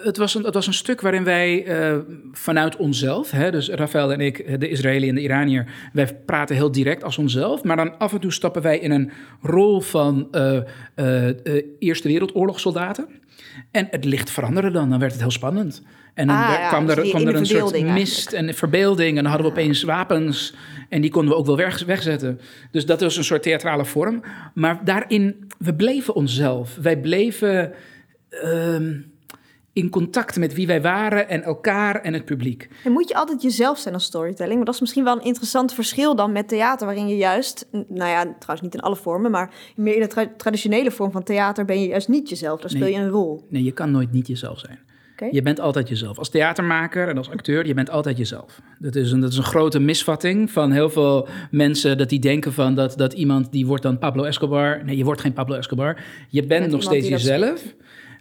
het, 0.04 0.16
was 0.16 0.34
een, 0.34 0.44
het 0.44 0.54
was 0.54 0.66
een 0.66 0.74
stuk 0.74 1.00
waarin 1.00 1.24
wij 1.24 1.64
eh, 1.64 1.96
vanuit 2.32 2.76
onszelf, 2.76 3.30
hè, 3.30 3.50
dus 3.50 3.68
Rafael 3.68 4.12
en 4.12 4.20
ik, 4.20 4.60
de 4.60 4.68
Israëli 4.68 5.08
en 5.08 5.14
de 5.14 5.20
Iranier, 5.22 5.66
wij 5.92 6.14
praten 6.26 6.56
heel 6.56 6.72
direct 6.72 7.04
als 7.04 7.18
onszelf, 7.18 7.62
maar 7.64 7.76
dan 7.76 7.98
af 7.98 8.12
en 8.12 8.20
toe 8.20 8.32
stappen 8.32 8.62
wij 8.62 8.78
in 8.78 8.90
een 8.90 9.10
rol 9.42 9.80
van 9.80 10.15
eh, 10.32 10.56
eh, 10.94 11.28
eh, 11.28 11.64
Eerste 11.78 12.08
Wereldoorlog 12.08 12.60
soldaten. 12.60 13.08
En 13.70 13.88
het 13.90 14.04
licht 14.04 14.30
veranderde 14.30 14.70
dan, 14.70 14.90
dan 14.90 14.98
werd 14.98 15.12
het 15.12 15.20
heel 15.20 15.30
spannend. 15.30 15.82
En 16.14 16.26
dan 16.26 16.36
Ah, 16.36 16.48
werd- 16.48 16.60
ja, 16.60 16.68
kwam 16.68 16.86
dus 16.86 16.96
er, 16.96 17.02
kwam 17.08 17.26
er 17.26 17.34
een 17.34 17.46
soort 17.46 17.82
mist 17.82 18.32
en 18.32 18.54
verbeelding. 18.54 19.08
En 19.08 19.22
dan 19.22 19.32
hadden 19.32 19.46
we 19.46 19.52
opeens 19.60 19.82
wapens. 19.82 20.54
En 20.88 21.00
die 21.00 21.10
konden 21.10 21.30
we 21.32 21.36
ook 21.38 21.46
wel 21.46 21.56
weg, 21.56 21.84
wegzetten. 21.84 22.40
Dus 22.70 22.86
dat 22.86 23.00
was 23.00 23.16
een 23.16 23.24
soort 23.24 23.42
theatrale 23.42 23.84
vorm. 23.84 24.22
Maar 24.54 24.84
daarin, 24.84 25.48
we 25.58 25.74
bleven 25.74 26.14
onszelf. 26.14 26.76
Wij 26.82 27.00
bleven 27.00 27.72
ehm, 28.28 28.92
in 29.76 29.90
contact 29.90 30.36
met 30.36 30.54
wie 30.54 30.66
wij 30.66 30.82
waren 30.82 31.28
en 31.28 31.42
elkaar 31.42 32.00
en 32.00 32.12
het 32.12 32.24
publiek. 32.24 32.68
En 32.84 32.92
moet 32.92 33.08
je 33.08 33.14
altijd 33.14 33.42
jezelf 33.42 33.78
zijn 33.78 33.94
als 33.94 34.04
storytelling? 34.04 34.56
Maar 34.56 34.64
dat 34.64 34.74
is 34.74 34.80
misschien 34.80 35.04
wel 35.04 35.16
een 35.16 35.24
interessant 35.24 35.74
verschil 35.74 36.16
dan 36.16 36.32
met 36.32 36.48
theater, 36.48 36.86
waarin 36.86 37.08
je 37.08 37.16
juist, 37.16 37.68
nou 37.70 38.10
ja, 38.10 38.20
trouwens 38.22 38.60
niet 38.60 38.74
in 38.74 38.80
alle 38.80 38.96
vormen, 38.96 39.30
maar 39.30 39.50
meer 39.76 39.94
in 39.94 40.00
de 40.00 40.06
tra- 40.06 40.32
traditionele 40.36 40.90
vorm 40.90 41.10
van 41.10 41.22
theater 41.22 41.64
ben 41.64 41.80
je 41.80 41.88
juist 41.88 42.08
niet 42.08 42.28
jezelf. 42.28 42.60
Daar 42.60 42.70
speel 42.70 42.86
je 42.86 42.98
een 42.98 43.08
rol. 43.08 43.44
Nee, 43.48 43.64
je 43.64 43.72
kan 43.72 43.90
nooit 43.90 44.12
niet 44.12 44.26
jezelf 44.26 44.58
zijn. 44.58 44.78
Je 45.30 45.42
bent 45.42 45.60
altijd 45.60 45.88
jezelf. 45.88 46.18
Als 46.18 46.28
theatermaker 46.28 47.08
en 47.08 47.18
als 47.18 47.30
acteur, 47.30 47.66
je 47.66 47.74
bent 47.74 47.90
altijd 47.90 48.18
jezelf. 48.18 48.60
Dat 48.78 48.94
is 48.94 49.12
een, 49.12 49.20
dat 49.20 49.30
is 49.30 49.36
een 49.36 49.44
grote 49.44 49.78
misvatting 49.78 50.50
van 50.50 50.72
heel 50.72 50.90
veel 50.90 51.28
mensen... 51.50 51.98
dat 51.98 52.08
die 52.08 52.18
denken 52.18 52.52
van 52.52 52.74
dat, 52.74 52.94
dat 52.96 53.12
iemand 53.12 53.52
die 53.52 53.66
wordt 53.66 53.82
dan 53.82 53.98
Pablo 53.98 54.24
Escobar. 54.24 54.84
Nee, 54.84 54.96
je 54.96 55.04
wordt 55.04 55.20
geen 55.20 55.32
Pablo 55.32 55.56
Escobar. 55.56 56.04
Je 56.28 56.46
bent 56.46 56.70
nog 56.70 56.82
steeds 56.82 57.08
dat 57.08 57.62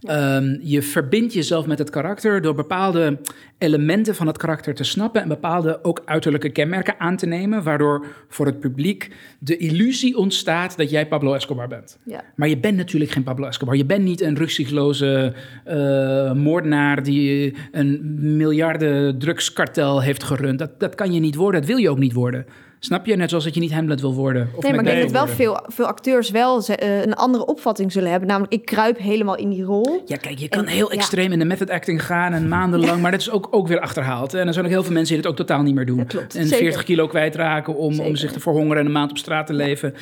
Ehm, 0.01 0.58
je 0.62 0.81
verbindt 0.81 1.34
jezelf 1.34 1.65
met 1.65 1.79
het 1.79 1.89
karakter 1.89 2.41
door 2.41 2.55
bepaalde 2.55 3.17
elementen 3.58 4.15
van 4.15 4.27
het 4.27 4.38
karakter 4.38 4.75
te 4.75 4.84
snappen 4.84 5.21
en 5.21 5.27
bepaalde 5.27 5.84
ook 5.84 6.01
uiterlijke 6.05 6.49
kenmerken 6.49 6.99
aan 6.99 7.17
te 7.17 7.25
nemen, 7.25 7.63
waardoor 7.63 8.05
voor 8.27 8.45
het 8.45 8.60
publiek 8.60 9.12
de 9.39 9.58
illusie 9.58 10.17
ontstaat 10.17 10.77
dat 10.77 10.89
jij 10.89 11.08
Pablo 11.08 11.34
Escobar 11.34 11.67
bent. 11.67 11.97
Ja. 12.03 12.23
Maar 12.36 12.49
je 12.49 12.58
bent 12.58 12.77
natuurlijk 12.77 13.12
geen 13.12 13.23
Pablo 13.23 13.47
Escobar. 13.47 13.75
Je 13.75 13.86
bent 13.86 14.03
niet 14.03 14.21
een 14.21 14.36
rukzichtloze 14.36 15.34
eh, 15.63 16.34
moordenaar 16.34 17.03
die 17.03 17.55
een 17.71 17.99
miljarden 18.38 19.19
drugskartel 19.19 20.01
heeft 20.01 20.23
gerund. 20.23 20.60
Dat, 20.60 20.79
dat 20.79 20.95
kan 20.95 21.13
je 21.13 21.19
niet 21.19 21.36
worden. 21.36 21.60
Dat 21.60 21.69
wil 21.69 21.79
je 21.79 21.89
ook 21.89 21.99
niet 21.99 22.13
worden. 22.13 22.45
Snap 22.86 23.06
je? 23.06 23.15
Net 23.15 23.30
zoals 23.30 23.43
dat 23.43 23.54
je 23.54 23.60
niet 23.60 23.74
Hamlet 23.74 24.02
wil 24.02 24.13
worden. 24.13 24.50
Of 24.56 24.63
Nee, 24.63 24.71
maar 24.74 24.80
ik 24.86 24.89
denk 24.89 25.02
dat 25.02 25.12
wel 25.12 25.28
veel, 25.28 25.60
veel 25.67 25.86
acteurs 25.86 26.30
wel 26.30 26.65
eh, 26.65 27.02
een 27.02 27.13
andere 27.13 27.45
opvatting 27.45 27.91
zullen 27.91 28.10
hebben. 28.10 28.28
Namelijk, 28.28 28.54
ik 28.54 28.65
kruip 28.65 28.98
helemaal 28.98 29.38
in 29.38 29.50
die 29.50 29.63
rol. 29.63 30.02
Ja, 30.06 30.15
kijk, 30.17 30.38
je 30.39 30.50
kan 30.50 30.65
En- 30.65 30.67
heel 30.71 30.91
ja. 30.91 30.98
extreem 30.98 31.32
in 31.32 31.39
de 31.39 31.45
method 31.45 31.69
acting 31.69 32.06
gaan 32.06 32.34
en 32.34 32.48
maandenlang, 32.48 33.02
maar 33.02 33.12
dat 33.12 33.19
is 33.19 33.30
ook, 33.30 33.48
ook 33.52 33.67
weer 33.67 33.80
achterhaald. 33.80 34.34
En 34.34 34.48
er 34.48 34.54
zijn 34.54 34.65
ook 34.65 34.71
heel 34.71 34.84
veel 34.84 34.93
mensen 34.93 35.15
die 35.15 35.24
het 35.24 35.32
ook 35.32 35.38
totaal 35.48 35.62
niet 35.63 35.76
meer 35.76 35.86
doen. 35.86 36.06
Klopt. 36.06 36.36
En 36.36 36.48
Zeker. 36.48 36.63
40 36.63 36.84
kilo 36.84 37.08
kwijtraken 37.08 37.76
om, 37.76 38.00
om 38.00 38.15
zich 38.15 38.32
te 38.32 38.39
verhongeren 38.39 38.78
en 38.80 38.86
een 38.86 38.91
maand 38.91 39.12
op 39.12 39.17
straat 39.17 39.48
te 39.48 39.54
leven. 39.54 39.93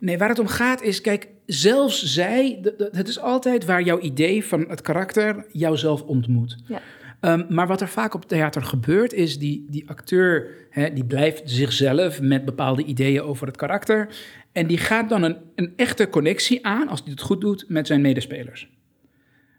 Nee, 0.00 0.18
waar 0.18 0.28
het 0.28 0.38
om 0.38 0.46
gaat 0.46 0.82
is, 0.82 1.00
kijk, 1.00 1.28
zelfs 1.46 2.02
zij, 2.04 2.60
het 2.92 3.08
is 3.08 3.20
altijd 3.20 3.64
waar 3.64 3.82
jouw 3.82 4.00
idee 4.00 4.44
van 4.44 4.64
het 4.68 4.80
karakter 4.80 5.46
jouzelf 5.52 6.02
ontmoet. 6.02 6.56
Ja. 6.66 6.80
Ehm, 7.20 7.44
maar 7.48 7.66
wat 7.66 7.80
er 7.80 7.88
vaak 7.88 8.14
op 8.14 8.24
theater 8.24 8.62
gebeurt, 8.62 9.12
is 9.12 9.38
die, 9.38 9.66
die 9.68 9.88
acteur, 9.88 10.46
hè, 10.70 10.92
die 10.92 11.04
blijft 11.04 11.42
zichzelf 11.44 12.20
met 12.20 12.44
bepaalde 12.44 12.84
ideeën 12.84 13.22
over 13.22 13.46
het 13.46 13.56
karakter. 13.56 14.08
En 14.52 14.66
die 14.66 14.78
gaat 14.78 15.08
dan 15.08 15.22
een, 15.22 15.36
een 15.54 15.72
echte 15.76 16.08
connectie 16.08 16.66
aan, 16.66 16.88
als 16.88 17.00
hij 17.00 17.10
het 17.10 17.20
goed 17.20 17.40
doet, 17.40 17.64
met 17.68 17.86
zijn 17.86 18.00
medespelers. 18.00 18.68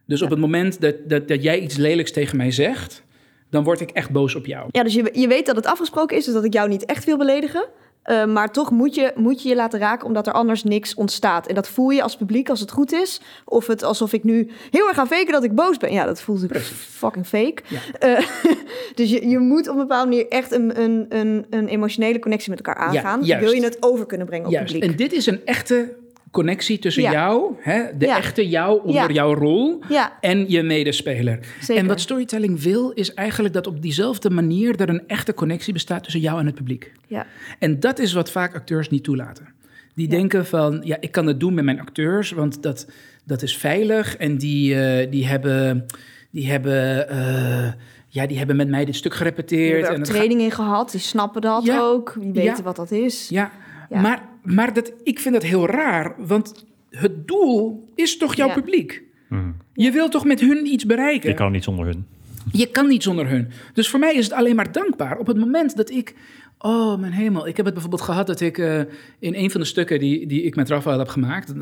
Dus 0.05 0.21
op 0.21 0.29
het 0.29 0.39
moment 0.39 0.81
dat, 0.81 0.95
dat, 1.07 1.27
dat 1.27 1.43
jij 1.43 1.59
iets 1.59 1.75
lelijks 1.75 2.11
tegen 2.11 2.37
mij 2.37 2.51
zegt, 2.51 3.03
dan 3.49 3.63
word 3.63 3.79
ik 3.79 3.89
echt 3.89 4.11
boos 4.11 4.35
op 4.35 4.45
jou. 4.45 4.67
Ja, 4.71 4.83
dus 4.83 4.93
je, 4.93 5.09
je 5.13 5.27
weet 5.27 5.45
dat 5.45 5.55
het 5.55 5.65
afgesproken 5.65 6.17
is, 6.17 6.25
dus 6.25 6.33
dat 6.33 6.43
ik 6.43 6.53
jou 6.53 6.69
niet 6.69 6.85
echt 6.85 7.05
wil 7.05 7.17
beledigen. 7.17 7.67
Eh, 8.03 8.25
maar 8.25 8.51
toch 8.51 8.71
moet 8.71 8.95
je, 8.95 9.11
moet 9.15 9.41
je 9.41 9.49
je 9.49 9.55
laten 9.55 9.79
raken, 9.79 10.07
omdat 10.07 10.27
er 10.27 10.33
anders 10.33 10.63
niks 10.63 10.93
ontstaat. 10.93 11.47
En 11.47 11.55
dat 11.55 11.67
voel 11.67 11.89
je 11.89 12.03
als 12.03 12.15
publiek 12.15 12.49
als 12.49 12.59
het 12.59 12.71
goed 12.71 12.91
is. 12.93 13.21
Of 13.45 13.67
het 13.67 13.83
alsof 13.83 14.13
ik 14.13 14.23
nu 14.23 14.49
heel 14.69 14.87
erg 14.87 14.95
ga 14.95 15.07
faken 15.07 15.31
dat 15.31 15.43
ik 15.43 15.55
boos 15.55 15.77
ben. 15.77 15.91
Ja, 15.91 16.05
dat 16.05 16.21
voelt 16.21 16.41
natuurlijk 16.41 16.71
fucking 16.75 17.27
fake. 17.27 17.61
Ja. 17.67 17.79
Eh, 17.99 18.25
dus 18.95 19.09
je, 19.09 19.27
je 19.27 19.39
moet 19.39 19.67
op 19.67 19.73
een 19.73 19.81
bepaalde 19.81 20.09
manier 20.09 20.27
echt 20.27 20.51
een, 20.51 20.81
een, 20.81 21.05
een, 21.09 21.45
een 21.49 21.67
emotionele 21.67 22.19
connectie 22.19 22.49
met 22.49 22.59
elkaar 22.65 22.83
aangaan. 22.83 23.23
wil 23.23 23.51
je 23.51 23.63
het 23.63 23.83
over 23.83 24.05
kunnen 24.05 24.27
brengen 24.27 24.45
op 24.45 24.51
Juist. 24.51 24.73
publiek. 24.73 24.91
En 24.91 24.97
dit 24.97 25.13
is 25.13 25.25
een 25.25 25.45
echte 25.45 25.95
connectie 26.31 26.79
tussen 26.79 27.03
Ja. 27.03 27.11
jou, 27.11 27.53
hè, 27.59 27.83
de 27.97 28.05
Ja. 28.05 28.17
echte 28.17 28.47
jou 28.49 28.79
onder 28.83 28.93
Ja. 29.07 29.09
jouw 29.13 29.33
rol, 29.33 29.79
en 30.21 30.49
je 30.49 30.63
medespeler. 30.63 31.39
zeker. 31.61 31.81
En 31.83 31.87
wat 31.87 31.99
storytelling 31.99 32.61
wil, 32.61 32.89
is 32.89 33.13
eigenlijk 33.13 33.53
dat 33.53 33.67
op 33.67 33.81
diezelfde 33.81 34.29
manier 34.29 34.81
er 34.81 34.89
een 34.89 35.03
echte 35.07 35.33
connectie 35.33 35.73
bestaat 35.73 36.03
tussen 36.03 36.21
jou 36.21 36.39
en 36.39 36.45
het 36.45 36.55
publiek. 36.55 36.91
Ja. 37.07 37.25
En 37.59 37.79
dat 37.79 37.99
is 37.99 38.13
wat 38.13 38.31
vaak 38.31 38.55
acteurs 38.55 38.89
niet 38.89 39.03
toelaten. 39.03 39.47
Die 39.95 40.07
denken 40.07 40.45
van, 40.45 40.81
ja, 40.83 40.97
ik 40.99 41.11
kan 41.11 41.27
het 41.27 41.39
doen 41.39 41.53
met 41.53 41.63
mijn 41.63 41.79
acteurs, 41.79 42.31
want 42.31 42.63
dat, 42.63 42.87
dat 43.25 43.41
is 43.41 43.57
veilig. 43.57 44.17
En 44.17 44.37
die, 44.37 44.81
eh, 44.81 45.11
die 45.11 45.27
hebben, 45.27 45.85
die 46.31 46.47
hebben, 46.51 47.09
eh, 47.09 47.71
ja, 48.07 48.27
die 48.27 48.37
hebben 48.37 48.55
met 48.55 48.69
mij 48.69 48.85
dit 48.85 48.95
stuk 48.95 49.11
Die 49.11 49.19
gerepeteerd. 49.21 49.71
hebben 49.71 49.91
er 49.91 49.95
en 50.07 50.13
training 50.13 50.41
in 50.41 50.51
gehad, 50.51 50.91
die 50.91 50.99
snappen 50.99 51.41
dat 51.41 51.65
Ja. 51.65 51.79
ook. 51.79 52.15
Die 52.19 52.31
weten 52.31 52.55
Ja. 52.57 52.63
wat 52.63 52.75
dat 52.75 52.91
is. 52.91 53.27
Ja, 53.29 53.51
Ja. 53.89 54.01
maar, 54.01 54.27
maar 54.43 54.73
dat, 54.73 54.93
ik 55.03 55.19
vind 55.19 55.33
dat 55.33 55.43
heel 55.43 55.67
raar, 55.67 56.15
want 56.17 56.65
het 56.89 57.27
doel 57.27 57.89
is 57.95 58.17
toch 58.17 58.35
jouw 58.35 58.47
Ja. 58.47 58.53
publiek? 58.53 59.03
Mhm. 59.29 59.49
Je 59.73 59.91
wilt 59.91 60.11
toch 60.11 60.25
met 60.25 60.39
hun 60.39 60.65
iets 60.65 60.85
bereiken? 60.85 61.29
Je 61.29 61.35
kan 61.35 61.51
niet 61.51 61.63
zonder 61.63 61.85
hun. 61.85 62.05
Je 62.51 62.67
kan 62.71 62.87
niet 62.87 63.03
zonder 63.03 63.27
hun. 63.29 63.47
Dus 63.73 63.89
voor 63.89 63.99
mij 63.99 64.13
is 64.15 64.23
het 64.23 64.33
alleen 64.33 64.55
maar 64.55 64.71
dankbaar. 64.71 65.17
Op 65.17 65.27
het 65.27 65.37
moment 65.37 65.75
dat 65.75 65.89
ik. 65.89 66.15
Oh, 66.61 66.99
mijn 66.99 67.11
hemel. 67.11 67.47
Ik 67.47 67.55
heb 67.55 67.65
het 67.65 67.73
bijvoorbeeld 67.73 68.03
gehad 68.03 68.27
dat 68.27 68.39
ik 68.39 68.57
eh, 68.57 68.79
in 69.19 69.35
een 69.35 69.51
van 69.51 69.61
de 69.61 69.67
stukken 69.67 69.99
die, 69.99 70.27
die 70.27 70.41
ik 70.41 70.55
met 70.55 70.69
Rafael 70.69 70.99
heb 70.99 71.07
gemaakt. 71.07 71.53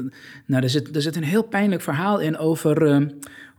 Nou, 0.46 0.64
er 0.64 0.70
zit, 0.70 0.96
er 0.96 1.02
zit 1.02 1.16
een 1.16 1.24
heel 1.24 1.44
pijnlijk 1.44 1.82
verhaal 1.82 2.20
in 2.20 2.38
over, 2.38 2.88
eh, 2.88 3.02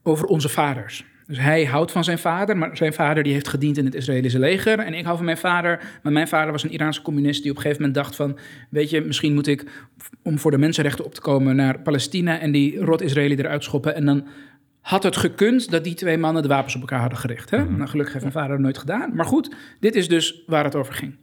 over 0.03 0.27
onze 0.27 0.49
vaders. 0.49 1.05
Dus 1.29 1.39
hij 1.39 1.65
houdt 1.65 1.93
van 1.93 2.05
zijn 2.05 2.19
vader, 2.19 2.57
maar 2.57 2.77
zijn 2.77 2.93
vader 2.93 3.23
die 3.23 3.33
heeft 3.33 3.49
gediend 3.49 3.77
in 3.77 3.85
het 3.85 3.95
Israëlische 3.95 4.39
leger. 4.39 4.79
En 4.79 4.95
ik 4.95 5.05
hou 5.05 5.17
van 5.17 5.25
mijn 5.25 5.39
vader, 5.39 5.81
maar 6.03 6.13
mijn 6.13 6.29
vader 6.29 6.53
was 6.53 6.63
een 6.63 6.73
Iraanse 6.73 7.03
communist 7.03 7.43
die 7.43 7.51
op 7.51 7.57
een 7.57 7.63
gegeven 7.63 7.83
moment 7.83 8.05
dacht 8.05 8.17
van... 8.17 8.39
weet 8.71 8.91
je, 8.91 9.01
misschien 9.01 9.35
moet 9.35 9.47
ik, 9.47 9.65
om 10.23 10.39
voor 10.39 10.51
de 10.51 10.59
mensenrechten 10.59 11.05
op 11.05 11.15
te 11.15 11.21
komen, 11.21 11.57
naar 11.57 11.81
Palestina... 11.81 12.41
en 12.41 12.53
die 12.53 12.79
rot 12.79 13.01
Israëli 13.01 13.35
eruit 13.35 13.65
schoppen. 13.65 13.95
En 13.95 14.05
dan 14.05 14.27
had 14.81 15.03
het 15.03 15.17
gekund 15.17 15.71
dat 15.71 15.85
die 15.85 15.95
twee 15.95 16.19
mannen 16.19 16.43
de 16.43 16.49
wapens 16.49 16.75
op 16.75 16.81
elkaar 16.81 17.01
hadden 17.01 17.19
gericht. 17.19 17.51
Hè? 17.51 17.65
Nou, 17.65 17.89
gelukkig 17.89 18.13
heeft 18.13 18.25
mijn 18.25 18.37
vader 18.37 18.51
dat 18.51 18.65
nooit 18.65 18.79
gedaan. 18.79 19.15
Maar 19.15 19.27
goed, 19.27 19.55
dit 19.81 19.95
is 19.95 20.09
dus 20.09 20.43
waar 20.47 20.65
het 20.65 20.75
over 20.75 20.95
ging. 20.95 21.17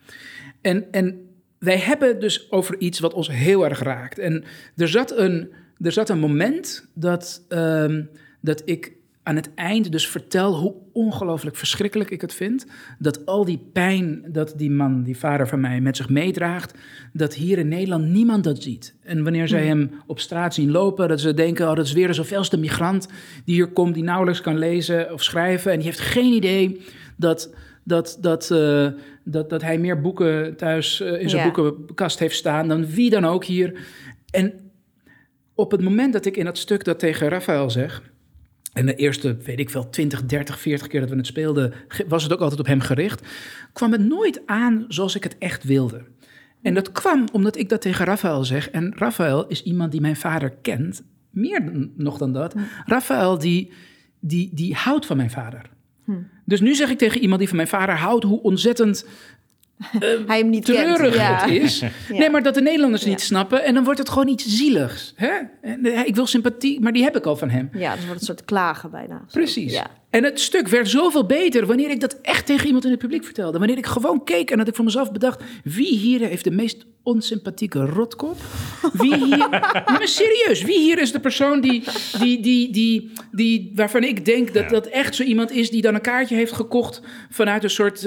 En, 0.62 0.92
en 0.92 1.30
wij 1.60 1.78
hebben 1.78 2.20
dus 2.20 2.52
over 2.52 2.80
iets 2.80 3.00
wat 3.00 3.14
ons 3.14 3.30
heel 3.32 3.66
erg 3.66 3.80
raakt. 3.80 4.20
En 4.20 4.44
er 4.76 4.88
zat 4.88 5.18
een, 5.18 5.52
er 5.80 5.92
zat 5.92 6.10
een 6.10 6.20
moment 6.20 6.90
dat, 6.94 7.46
ehm, 7.50 8.04
dat 8.42 8.62
ik 8.66 8.95
aan 9.26 9.36
het 9.36 9.54
eind 9.56 9.92
dus 9.92 10.08
vertel 10.08 10.54
hoe 10.56 10.74
ongelooflijk 10.94 11.56
verschrikkelijk 11.56 12.10
ik 12.10 12.22
het 12.22 12.34
vind. 12.34 12.66
Dat 13.00 13.26
al 13.26 13.46
die 13.46 13.70
pijn 13.74 14.26
dat 14.28 14.54
die 14.58 14.72
man, 14.72 15.04
die 15.04 15.18
vader 15.18 15.48
van 15.48 15.60
mij, 15.60 15.82
met 15.82 15.98
zich 15.98 16.10
meedraagt, 16.10 16.74
dat 17.14 17.34
hier 17.34 17.58
in 17.58 17.68
Nederland 17.68 18.06
niemand 18.06 18.44
dat 18.44 18.64
ziet. 18.64 18.96
En 19.04 19.24
wanneer 19.24 19.48
zij 19.48 19.66
hem 19.66 19.92
op 20.08 20.20
straat 20.20 20.54
zien 20.54 20.72
lopen, 20.72 21.08
dat 21.08 21.20
ze 21.20 21.34
denken, 21.34 21.70
oh 21.70 21.76
dat 21.76 21.86
is 21.86 21.94
weer 21.94 22.08
een 22.08 22.14
zoveelste 22.14 22.58
migrant 22.58 23.08
die 23.46 23.56
hier 23.56 23.68
komt, 23.68 23.94
die 23.94 24.04
nauwelijks 24.04 24.42
kan 24.42 24.58
lezen 24.58 25.14
of 25.14 25.24
schrijven. 25.24 25.72
En 25.72 25.78
die 25.78 25.88
heeft 25.88 26.00
geen 26.00 26.34
idee 26.34 26.82
dat, 27.16 27.54
dat, 27.84 28.18
dat, 28.22 28.52
eh, 28.52 28.88
dat, 29.24 29.50
dat 29.50 29.62
hij 29.62 29.78
meer 29.78 30.02
boeken 30.02 30.56
thuis 30.56 31.02
eh, 31.02 31.22
in 31.22 31.30
zijn 31.30 31.46
Ja. 31.46 31.52
boekenkast 31.52 32.20
heeft 32.20 32.36
staan 32.36 32.68
dan 32.68 32.86
wie 32.88 33.10
dan 33.10 33.26
ook 33.26 33.46
hier. 33.46 33.80
En 34.32 34.54
op 35.56 35.72
het 35.72 35.82
moment 35.82 36.14
dat 36.14 36.26
ik 36.26 36.38
in 36.38 36.46
dat 36.46 36.58
stuk 36.58 36.84
dat 36.84 37.00
tegen 37.00 37.28
Rafael 37.30 37.70
zeg. 37.70 38.14
En 38.76 38.86
de 38.86 38.96
eerste, 38.96 39.38
weet 39.38 39.60
ik 39.60 39.70
wel, 39.70 39.90
20, 39.90 40.26
30, 40.26 40.60
40 40.60 40.88
keer 40.88 41.00
dat 41.00 41.10
we 41.10 41.16
het 41.16 41.26
speelden, 41.26 41.74
was 42.08 42.24
het 42.24 42.34
ook 42.34 42.40
altijd 42.40 42.60
op 42.60 42.66
hem 42.66 42.80
gericht. 42.80 43.28
kwam 43.74 43.92
het 43.92 44.02
nooit 44.02 44.42
aan 44.46 44.86
zoals 44.88 45.16
ik 45.16 45.24
het 45.24 45.38
echt 45.38 45.64
wilde. 45.64 46.02
En 46.62 46.74
dat 46.74 46.92
kwam 46.92 47.28
omdat 47.32 47.58
ik 47.58 47.70
dat 47.70 47.82
tegen 47.82 48.06
Rafael 48.06 48.44
zeg. 48.44 48.70
En 48.70 48.94
Rafael 48.96 49.48
is 49.48 49.64
iemand 49.64 49.92
die 49.92 50.02
mijn 50.02 50.16
vader 50.16 50.52
kent. 50.62 51.04
Meer 51.30 51.66
dan- 51.66 51.92
nog 51.98 52.18
dan 52.18 52.34
dat. 52.34 52.56
Rafael, 52.86 53.38
die, 53.38 53.72
die, 54.20 54.50
die 54.54 54.74
houdt 54.74 55.06
van 55.06 55.18
mijn 55.18 55.32
vader. 55.32 55.62
Dus 56.46 56.62
nu 56.62 56.76
zeg 56.76 56.90
ik 56.90 56.98
tegen 56.98 57.22
iemand 57.22 57.40
die 57.40 57.48
van 57.48 57.58
mijn 57.58 57.70
vader 57.70 57.96
houdt, 57.98 58.24
hoe 58.24 58.42
ontzettend 58.42 59.08
Hij 60.28 60.38
hem 60.38 60.50
niet 60.50 60.66
kent. 60.66 60.78
treurig 60.78 61.16
Ja. 61.16 61.36
het 61.42 61.50
is. 61.52 61.80
Ja. 61.80 61.90
Nee, 62.10 62.30
maar 62.30 62.44
dat 62.44 62.54
de 62.54 62.62
Nederlanders 62.62 63.04
Ja. 63.04 63.10
niet 63.10 63.22
snappen. 63.22 63.64
En 63.64 63.74
dan 63.74 63.84
wordt 63.84 64.00
het 64.00 64.10
gewoon 64.10 64.28
iets 64.28 64.46
zieligs. 64.48 65.14
Hè? 65.16 65.32
En, 65.62 65.86
eh, 65.86 66.06
Ik 66.06 66.16
wil 66.16 66.26
sympathie, 66.28 66.82
maar 66.82 66.94
die 66.94 67.04
heb 67.04 67.16
ik 67.18 67.26
al 67.26 67.36
van 67.36 67.50
hem. 67.50 67.70
Ja, 67.74 67.96
dus 67.96 68.06
wordt 68.06 68.20
een 68.20 68.26
soort 68.26 68.46
klagen 68.46 68.92
bijna. 68.92 69.22
Precies. 69.32 69.74
Ja. 69.74 69.88
En 70.16 70.24
het 70.24 70.40
stuk 70.40 70.68
werd 70.68 70.90
zoveel 70.90 71.26
beter 71.26 71.66
wanneer 71.66 71.90
ik 71.90 72.00
dat 72.00 72.18
echt 72.22 72.46
tegen 72.46 72.66
iemand 72.66 72.86
in 72.86 72.92
het 72.92 73.00
publiek 73.00 73.24
vertelde. 73.24 73.58
Wanneer 73.58 73.78
ik 73.78 73.86
gewoon 73.86 74.24
keek 74.24 74.52
en 74.52 74.58
dat 74.58 74.68
ik 74.68 74.76
voor 74.76 74.86
mezelf 74.86 75.12
bedacht... 75.12 75.44
wie 75.64 75.98
hier 75.98 76.20
heeft 76.20 76.44
de 76.44 76.52
meest 76.52 76.86
onsympathieke 77.04 77.80
rotkop? 77.80 78.38
Wie 78.94 79.16
hier... 79.16 79.50
Maar 79.86 80.08
serieus, 80.08 80.62
wie 80.62 80.80
hier 80.80 81.02
is 81.02 81.12
de 81.12 81.20
persoon 81.20 81.62
die, 81.62 81.84
die, 82.20 82.42
die, 82.42 82.72
die, 82.72 83.12
die, 83.32 83.72
waarvan 83.76 84.04
ik 84.04 84.26
denk 84.26 84.54
dat 84.54 84.70
dat 84.70 84.86
echt 84.86 85.16
zo 85.16 85.24
iemand 85.24 85.52
is... 85.52 85.70
die 85.70 85.82
dan 85.82 85.96
een 85.96 86.02
kaartje 86.02 86.36
heeft 86.36 86.52
gekocht 86.52 87.02
vanuit 87.30 87.64
een 87.64 87.70
soort 87.70 88.04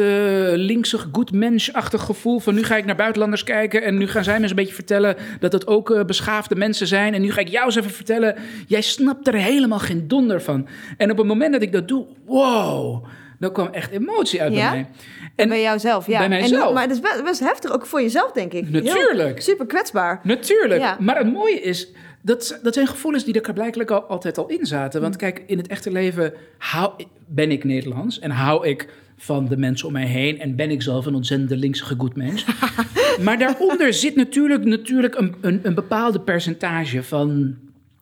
linkse 0.54 0.98
good 1.12 1.32
mensch-achtig 1.32 2.02
gevoel... 2.02 2.38
van 2.38 2.54
nu 2.54 2.62
ga 2.62 2.76
ik 2.76 2.84
naar 2.84 2.96
buitenlanders 2.96 3.44
kijken 3.44 3.82
en 3.82 3.98
nu 3.98 4.08
gaan 4.08 4.24
zij 4.24 4.34
me 4.36 4.40
eens 4.40 4.50
een 4.50 4.56
beetje 4.56 4.74
vertellen... 4.74 5.16
dat 5.40 5.52
het 5.52 5.66
ook 5.66 5.90
eh, 5.90 6.04
beschaafde 6.04 6.54
mensen 6.54 6.86
zijn. 6.86 7.14
En 7.14 7.22
nu 7.22 7.32
ga 7.32 7.40
ik 7.40 7.48
jou 7.48 7.66
eens 7.66 7.76
even 7.76 7.90
vertellen, 7.90 8.36
jij 8.66 8.82
snapt 8.82 9.26
er 9.26 9.34
helemaal 9.34 9.78
geen 9.78 10.08
donder 10.08 10.42
van. 10.42 10.68
En 10.96 11.10
op 11.10 11.18
het 11.18 11.26
moment 11.26 11.52
dat 11.52 11.62
ik 11.62 11.72
dat 11.72 11.88
doe, 11.88 11.97
wow, 12.24 13.04
dan 13.38 13.52
kwam 13.52 13.66
echt 13.66 13.90
emotie 13.90 14.42
uit 14.42 14.52
Ja? 14.54 14.70
bij 14.70 14.78
mij. 14.80 14.88
En 15.36 15.48
bij 15.48 15.62
jouzelf, 15.62 16.06
ja. 16.06 16.18
bij 16.18 16.28
mijzelf. 16.28 16.68
En, 16.68 16.74
maar 16.74 16.82
het 16.82 16.92
is 16.92 17.00
best, 17.00 17.24
best 17.24 17.40
heftig, 17.40 17.72
ook 17.72 17.86
voor 17.86 18.00
jezelf, 18.02 18.32
denk 18.32 18.52
ik. 18.52 18.64
Heel- 18.66 18.82
Natuurlijk. 18.82 19.40
super 19.40 19.66
kwetsbaar. 19.66 20.20
Natuurlijk. 20.22 20.80
Ja. 20.80 20.96
Maar 21.00 21.18
het 21.18 21.32
mooie 21.32 21.60
is, 21.60 21.88
dat, 22.22 22.58
dat 22.62 22.74
zijn 22.74 22.86
gevoelens 22.86 23.24
die 23.24 23.40
er 23.40 23.52
blijkbaar 23.52 23.86
al, 23.90 24.02
altijd 24.02 24.38
al 24.38 24.46
in 24.48 24.66
zaten. 24.66 25.00
Want 25.00 25.16
kijk, 25.16 25.42
in 25.46 25.58
het 25.58 25.66
echte 25.66 25.90
leven 25.90 26.32
hou, 26.58 26.92
ben 27.26 27.50
ik 27.50 27.64
Nederlands 27.64 28.18
en 28.18 28.30
hou 28.30 28.66
ik 28.68 28.88
van 29.16 29.48
de 29.48 29.56
mensen 29.56 29.86
om 29.86 29.92
mij 29.92 30.06
heen. 30.06 30.40
En 30.40 30.56
ben 30.56 30.70
ik 30.70 30.82
zelf 30.82 31.06
een 31.06 31.14
ontzettende 31.14 31.56
linkse 31.56 31.84
goed 31.84 32.16
mens. 32.16 32.44
maar 33.24 33.38
daaronder 33.38 33.92
zit 33.94 34.16
natuurlijk, 34.16 34.64
natuurlijk 34.64 35.14
een, 35.14 35.34
een, 35.40 35.60
een 35.62 35.74
bepaalde 35.74 36.20
percentage 36.20 37.02
van 37.02 37.56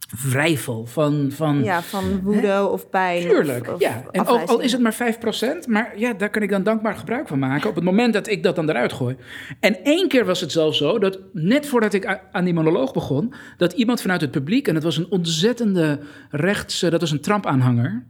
wrijvel. 0.06 0.86
Van, 0.86 1.28
van, 1.32 1.64
Ja, 1.64 1.82
van 1.82 2.20
woede 2.22 2.68
of 2.70 2.90
pijn. 2.90 3.28
Tuurlijk, 3.28 3.66
of, 3.68 3.74
of 3.74 3.80
ja. 3.80 4.04
En 4.10 4.26
ook 4.26 4.48
al 4.48 4.60
is 4.60 4.72
het 4.72 4.80
maar 4.80 5.16
5%, 5.64 5.68
maar 5.68 5.98
ja, 5.98 6.12
daar 6.12 6.30
kan 6.30 6.42
ik 6.42 6.50
dan 6.50 6.62
dankbaar 6.62 6.96
gebruik 6.96 7.28
van 7.28 7.38
maken 7.38 7.68
op 7.68 7.74
het 7.74 7.84
moment 7.84 8.12
dat 8.12 8.28
ik 8.28 8.42
dat 8.42 8.56
dan 8.56 8.68
eruit 8.70 8.92
gooi. 8.92 9.16
En 9.60 9.84
één 9.84 10.08
keer 10.08 10.24
was 10.24 10.40
het 10.40 10.52
zelfs 10.52 10.78
zo 10.78 10.98
dat 10.98 11.18
net 11.32 11.66
voordat 11.66 11.92
ik 11.92 12.20
aan 12.32 12.44
die 12.44 12.54
monoloog 12.54 12.92
begon, 12.92 13.34
dat 13.56 13.72
iemand 13.72 14.00
vanuit 14.00 14.20
het 14.20 14.30
publiek, 14.30 14.68
en 14.68 14.74
dat 14.74 14.82
was 14.82 14.96
een 14.96 15.10
ontzettende 15.10 16.00
rechtse, 16.30 16.90
dat 16.90 17.00
was 17.00 17.10
een 17.10 17.20
Trump-aanhanger. 17.20 18.04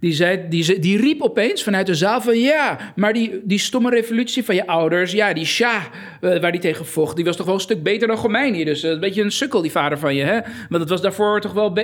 Die, 0.00 0.12
zei, 0.12 0.48
die, 0.48 0.78
die 0.78 1.00
riep 1.00 1.22
opeens 1.22 1.62
vanuit 1.62 1.86
de 1.86 1.94
zaal 1.94 2.20
van 2.20 2.38
ja, 2.38 2.78
maar 2.96 3.12
die, 3.12 3.40
die 3.44 3.58
stomme 3.58 3.90
revolutie 3.90 4.44
van 4.44 4.54
je 4.54 4.66
ouders, 4.66 5.12
ja, 5.12 5.32
die 5.32 5.44
Shah 5.44 5.82
eh, 6.20 6.40
waar 6.40 6.52
die 6.52 6.60
tegen 6.60 6.86
vocht, 6.86 7.16
die 7.16 7.24
was 7.24 7.36
toch 7.36 7.46
wel 7.46 7.54
een 7.54 7.60
stuk 7.60 7.82
beter 7.82 8.08
dan 8.08 8.16
Khomeini. 8.16 8.64
Dus 8.64 8.82
eh, 8.82 8.90
een 8.90 9.00
beetje 9.00 9.22
een 9.22 9.32
sukkel 9.32 9.62
die 9.62 9.70
vader 9.70 9.98
van 9.98 10.14
je, 10.14 10.22
hè? 10.22 10.40
Want 10.68 10.80
het 10.80 10.88
was 10.88 11.00
daarvoor 11.00 11.40
toch 11.40 11.52
wel... 11.52 11.74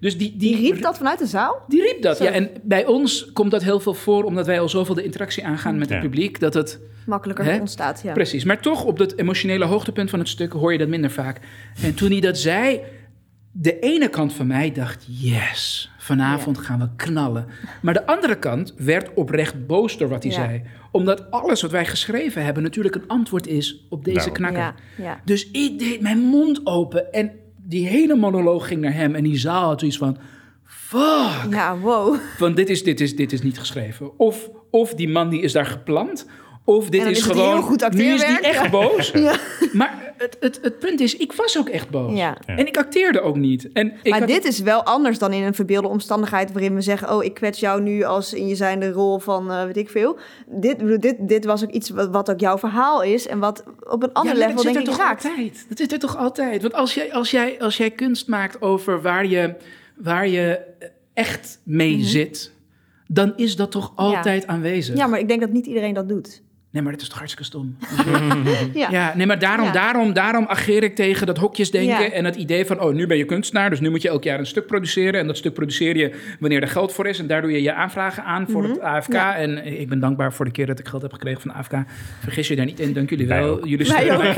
dus 0.00 0.18
die, 0.18 0.34
die, 0.36 0.56
Die 0.56 0.72
riep 0.72 0.82
dat 0.82 0.96
vanuit 0.96 1.18
de 1.18 1.26
zaal? 1.26 1.62
die 1.68 1.82
riep 1.82 2.02
dat, 2.02 2.18
ja. 2.18 2.30
En 2.30 2.50
bij 2.62 2.86
ons 2.86 3.32
komt 3.32 3.50
dat 3.50 3.62
heel 3.62 3.80
veel 3.80 3.94
voor, 3.94 4.24
omdat 4.24 4.46
wij 4.46 4.60
al 4.60 4.68
zoveel 4.68 4.94
de 4.94 5.04
interactie 5.04 5.44
aangaan 5.46 5.78
met 5.78 5.90
het 5.90 6.00
publiek, 6.00 6.40
dat 6.40 6.54
het... 6.54 6.80
Makkelijker 7.06 7.44
Hè? 7.44 7.58
ontstaat, 7.58 8.00
ja. 8.04 8.12
Precies. 8.12 8.44
Maar 8.44 8.60
toch, 8.60 8.84
op 8.84 8.98
dat 8.98 9.16
emotionele 9.16 9.64
hoogtepunt 9.64 10.10
van 10.10 10.18
het 10.18 10.28
stuk 10.28 10.52
hoor 10.52 10.72
je 10.72 10.78
dat 10.78 10.88
minder 10.88 11.10
vaak. 11.10 11.40
En 11.82 11.94
toen 11.94 12.10
hij 12.10 12.20
dat 12.20 12.38
zei, 12.38 12.80
de 13.52 13.78
ene 13.78 14.08
kant 14.08 14.32
van 14.32 14.46
mij 14.46 14.72
dacht, 14.72 15.04
yes, 15.08 15.90
vanavond 16.04 16.58
gaan 16.58 16.78
we 16.78 16.88
knallen. 16.96 17.46
Maar 17.82 17.94
de 17.94 18.06
andere 18.06 18.34
kant 18.38 18.74
werd 18.76 19.14
oprecht 19.14 19.66
boos 19.66 19.98
door 19.98 20.08
wat 20.08 20.22
hij 20.22 20.32
Ja. 20.32 20.38
zei. 20.38 20.62
Omdat 20.90 21.30
alles 21.30 21.62
wat 21.62 21.70
wij 21.70 21.86
geschreven 21.86 22.44
hebben 22.44 22.62
natuurlijk 22.62 22.94
een 22.94 23.06
antwoord 23.08 23.46
is 23.46 23.86
op 23.90 24.04
deze 24.04 24.16
Daarop. 24.16 24.34
knakker. 24.34 24.60
Ja, 24.60 24.74
ja. 24.96 25.20
Dus 25.24 25.50
ik 25.50 25.78
deed 25.78 26.00
mijn 26.00 26.18
mond 26.18 26.66
open 26.66 27.12
en 27.12 27.32
die 27.56 27.86
hele 27.86 28.14
monoloog 28.16 28.66
ging 28.68 28.80
naar 28.80 28.94
hem. 28.94 29.14
En 29.14 29.22
die 29.24 29.38
zaal 29.38 29.64
had 29.68 29.78
zoiets 29.80 29.98
van, 29.98 30.16
fuck. 30.64 31.46
Ja, 31.50 31.78
wow. 31.78 32.16
Van 32.36 32.54
dit 32.54 32.68
is, 32.70 32.84
dit 32.84 33.00
is, 33.00 33.16
dit 33.16 33.32
is 33.32 33.42
niet 33.42 33.58
geschreven. 33.58 34.18
Of, 34.18 34.50
of 34.70 34.94
die 34.94 35.08
man 35.08 35.28
die 35.28 35.40
is 35.40 35.52
daar 35.52 35.66
geplant. 35.66 36.26
Of 36.64 36.84
dit 36.84 36.92
En 36.94 36.98
dan 37.00 37.08
is 37.10 37.18
is 37.18 37.24
het 37.24 37.32
gewoon, 37.32 37.52
heel 37.52 37.62
goed 37.62 37.92
nu 37.92 38.04
is 38.04 38.26
die 38.26 38.40
echt 38.40 38.70
boos. 38.70 39.10
Ja. 39.26 39.36
Maar 39.72 40.03
het, 40.16 40.36
het, 40.40 40.58
het 40.62 40.78
punt 40.78 41.00
is, 41.00 41.16
ik 41.16 41.32
was 41.32 41.58
ook 41.58 41.68
echt 41.68 41.90
boos. 41.90 42.16
Ja. 42.18 42.36
Ja. 42.46 42.56
En 42.56 42.66
ik 42.66 42.76
acteerde 42.76 43.20
ook 43.20 43.36
niet. 43.36 43.72
En 43.72 43.92
ik 44.02 44.10
maar 44.10 44.18
had- 44.18 44.28
dit 44.28 44.44
is 44.44 44.60
wel 44.60 44.82
anders 44.84 45.18
dan 45.18 45.32
in 45.32 45.42
een 45.42 45.54
verbeelde 45.54 45.88
omstandigheid 45.88 46.52
waarin 46.52 46.74
we 46.74 46.80
zeggen: 46.80 47.10
Oh, 47.14 47.24
ik 47.24 47.34
kwets 47.34 47.60
jou 47.60 47.80
nu 47.82 48.02
als 48.02 48.32
in 48.32 48.46
je 48.48 48.54
zijnde 48.54 48.90
rol 48.92 49.18
van 49.18 49.50
eh, 49.50 49.64
weet 49.64 49.76
ik 49.76 49.90
veel. 49.90 50.18
Dit, 50.46 51.02
dit, 51.02 51.16
dit 51.28 51.44
was 51.44 51.64
ook 51.64 51.70
iets 51.70 51.90
wat, 51.90 52.08
wat 52.10 52.30
ook 52.30 52.40
jouw 52.40 52.58
verhaal 52.58 53.02
is 53.02 53.26
en 53.26 53.38
wat 53.38 53.64
op 53.88 54.02
een 54.02 54.12
ander 54.12 54.32
ja, 54.32 54.38
level 54.38 54.54
dat 54.54 54.64
zit 54.64 54.72
denk 54.74 54.86
er 54.86 54.92
ik 54.92 54.98
toch 54.98 55.06
raakt. 55.06 55.24
altijd. 55.24 55.64
Dat 55.68 55.78
zit 55.78 55.92
er 55.92 55.98
toch 55.98 56.16
altijd. 56.16 56.62
Want 56.62 56.74
als 56.74 56.94
jij, 56.94 57.12
als 57.12 57.30
jij, 57.30 57.60
als 57.60 57.76
jij 57.76 57.90
kunst 57.90 58.28
maakt 58.28 58.62
over 58.62 59.02
waar 59.02 59.26
je, 59.26 59.54
waar 59.96 60.28
je 60.28 60.60
echt 61.14 61.60
mee 61.64 61.96
Mhm. 61.96 62.04
zit, 62.06 62.52
dan 63.06 63.32
is 63.36 63.56
dat 63.56 63.70
toch 63.70 63.92
altijd 63.96 64.46
aanwezig. 64.46 64.96
Ja, 64.96 65.06
maar 65.06 65.18
ik 65.18 65.28
denk 65.28 65.40
dat 65.40 65.50
niet 65.50 65.66
iedereen 65.66 65.94
dat 65.94 66.08
doet. 66.08 66.42
Nee, 66.74 66.82
maar 66.82 66.92
dat 66.92 67.00
is 67.02 67.08
toch 67.08 67.18
hartstikke 67.18 67.46
stom. 67.50 67.76
Ja. 68.74 68.88
Ja, 68.90 69.12
nee, 69.16 69.26
maar 69.26 69.38
daarom, 69.38 69.66
Ja. 69.66 69.72
daarom, 69.72 70.12
daarom 70.12 70.46
ageer 70.46 70.82
ik 70.82 70.94
tegen 70.94 71.26
dat 71.26 71.36
hokjesdenken 71.38 72.02
Ja. 72.02 72.10
en 72.10 72.24
het 72.24 72.36
idee 72.36 72.64
van, 72.66 72.80
oh, 72.80 72.92
nu 72.94 73.06
ben 73.06 73.16
je 73.16 73.24
kunstenaar, 73.24 73.70
dus 73.70 73.80
nu 73.80 73.90
moet 73.90 74.02
je 74.02 74.08
elk 74.08 74.24
jaar 74.24 74.38
een 74.38 74.46
stuk 74.46 74.66
produceren. 74.66 75.20
En 75.20 75.26
dat 75.26 75.36
stuk 75.36 75.54
produceer 75.54 75.96
je 75.96 76.14
wanneer 76.40 76.62
er 76.62 76.68
geld 76.68 76.92
voor 76.92 77.06
is. 77.06 77.18
En 77.18 77.26
daar 77.26 77.42
doe 77.42 77.50
je 77.52 77.62
je 77.62 77.72
aanvragen 77.74 78.24
aan 78.24 78.46
voor 78.48 78.64
het 78.68 78.80
AFK. 78.80 79.08
Mhm. 79.08 79.16
Ja. 79.16 79.36
En 79.36 79.66
ik 79.80 79.88
ben 79.88 80.00
dankbaar 80.00 80.32
voor 80.32 80.44
de 80.44 80.50
keer 80.50 80.66
dat 80.66 80.78
ik 80.78 80.88
geld 80.88 81.02
heb 81.02 81.12
gekregen 81.12 81.40
van 81.40 81.50
de 81.50 81.56
AFK. 81.56 81.90
Vergis 82.20 82.48
je 82.48 82.56
daar 82.56 82.66
niet 82.66 82.80
in, 82.80 82.92
dank 82.92 83.10
jullie 83.10 83.26
Wij 83.26 83.40
wel. 83.42 83.50
ook. 83.50 83.66
Jullie 83.66 83.86
Wij 83.88 84.00
steunen. 84.04 84.34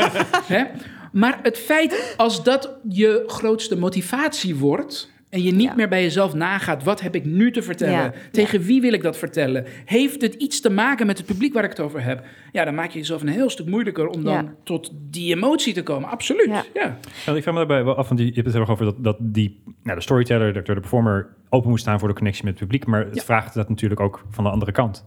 Hè? 0.56 0.64
Maar 1.12 1.38
het 1.42 1.58
feit, 1.58 2.14
als 2.16 2.44
dat 2.44 2.70
je 2.88 3.24
grootste 3.26 3.76
motivatie 3.78 4.56
wordt... 4.56 5.10
en 5.30 5.42
je 5.42 5.52
niet 5.52 5.62
Ja. 5.68 5.74
meer 5.74 5.88
bij 5.88 6.02
jezelf 6.02 6.34
nagaat... 6.34 6.82
wat 6.82 7.00
heb 7.00 7.14
ik 7.14 7.24
nu 7.24 7.52
te 7.52 7.62
vertellen? 7.62 7.92
Ja. 7.94 8.12
Tegen 8.32 8.60
wie 8.62 8.80
wil 8.80 8.92
ik 8.92 9.02
dat 9.02 9.16
vertellen? 9.18 9.64
Heeft 9.84 10.22
het 10.22 10.34
iets 10.34 10.60
te 10.60 10.70
maken 10.70 11.06
met 11.06 11.18
het 11.18 11.26
publiek 11.26 11.52
waar 11.54 11.64
ik 11.64 11.70
het 11.70 11.80
over 11.80 12.02
heb? 12.02 12.24
Ja, 12.52 12.64
dan 12.64 12.74
maak 12.74 12.90
je 12.90 12.98
jezelf 12.98 13.22
een 13.22 13.28
heel 13.28 13.50
stuk 13.50 13.66
moeilijker... 13.66 14.06
om 14.08 14.24
dan 14.24 14.32
Ja. 14.34 14.54
tot 14.64 14.92
die 15.10 15.34
emotie 15.34 15.74
te 15.74 15.82
komen. 15.82 16.08
Absoluut, 16.08 16.46
Ja. 16.46 16.64
ja. 16.74 16.98
Ja, 17.26 17.32
ik 17.34 17.42
vraag 17.42 17.44
me 17.54 17.60
daarbij 17.60 17.84
wel 17.84 17.96
af, 17.96 18.06
want 18.08 18.20
die, 18.20 18.28
je 18.28 18.34
hebt 18.34 18.44
het 18.46 18.54
heel 18.54 18.62
erg 18.62 18.72
over 18.72 18.84
dat, 18.84 19.04
dat 19.04 19.16
die, 19.20 19.62
nou, 19.82 19.96
de 19.96 20.02
storyteller, 20.02 20.52
de 20.52 20.62
de 20.62 20.74
performer 20.74 21.28
open 21.48 21.70
moet 21.70 21.80
staan 21.80 21.98
voor 21.98 22.08
de 22.08 22.14
connectie 22.14 22.44
met 22.44 22.52
het 22.52 22.62
publiek. 22.62 22.86
Maar 22.86 23.04
het 23.04 23.14
Ja. 23.14 23.22
vraagt 23.22 23.54
dat 23.54 23.68
natuurlijk 23.68 24.00
ook 24.00 24.24
van 24.30 24.44
de 24.44 24.50
andere 24.50 24.72
kant. 24.72 25.04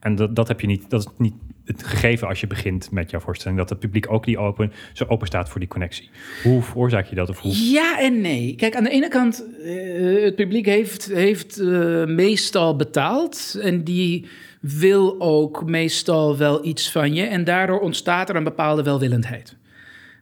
En 0.00 0.14
dat, 0.14 0.36
dat 0.36 0.48
heb 0.48 0.60
je 0.60 0.66
niet, 0.66 0.90
dat 0.90 1.00
is 1.00 1.06
niet 1.18 1.34
het 1.64 1.82
gegeven 1.84 2.28
als 2.28 2.40
je 2.40 2.46
begint 2.46 2.90
met 2.90 3.10
jouw 3.10 3.20
voorstelling, 3.20 3.58
dat 3.58 3.68
het 3.68 3.78
publiek 3.78 4.10
ook 4.10 4.24
die 4.24 4.38
open, 4.38 4.72
zo 4.92 5.04
open 5.08 5.26
staat 5.26 5.48
voor 5.48 5.60
die 5.60 5.68
connectie. 5.68 6.10
Hoe 6.42 6.62
veroorzaak 6.62 7.06
je 7.06 7.14
dat? 7.14 7.28
Of 7.28 7.40
hoe? 7.40 7.70
Ja 7.70 8.00
en 8.00 8.20
nee. 8.20 8.54
Kijk, 8.54 8.76
aan 8.76 8.84
de 8.84 8.90
ene 8.90 9.08
kant, 9.08 9.44
eh, 9.62 10.22
het 10.22 10.36
publiek 10.36 10.66
heeft, 10.66 11.06
heeft 11.06 11.58
eh, 11.58 12.04
meestal 12.04 12.76
betaald. 12.76 13.58
En 13.62 13.84
die 13.84 14.26
wil 14.60 15.20
ook 15.20 15.64
meestal 15.64 16.36
wel 16.36 16.64
iets 16.64 16.90
van 16.90 17.14
je. 17.14 17.22
En 17.22 17.44
daardoor 17.44 17.80
ontstaat 17.80 18.28
er 18.28 18.36
een 18.36 18.44
bepaalde 18.44 18.82
welwillendheid. 18.82 19.56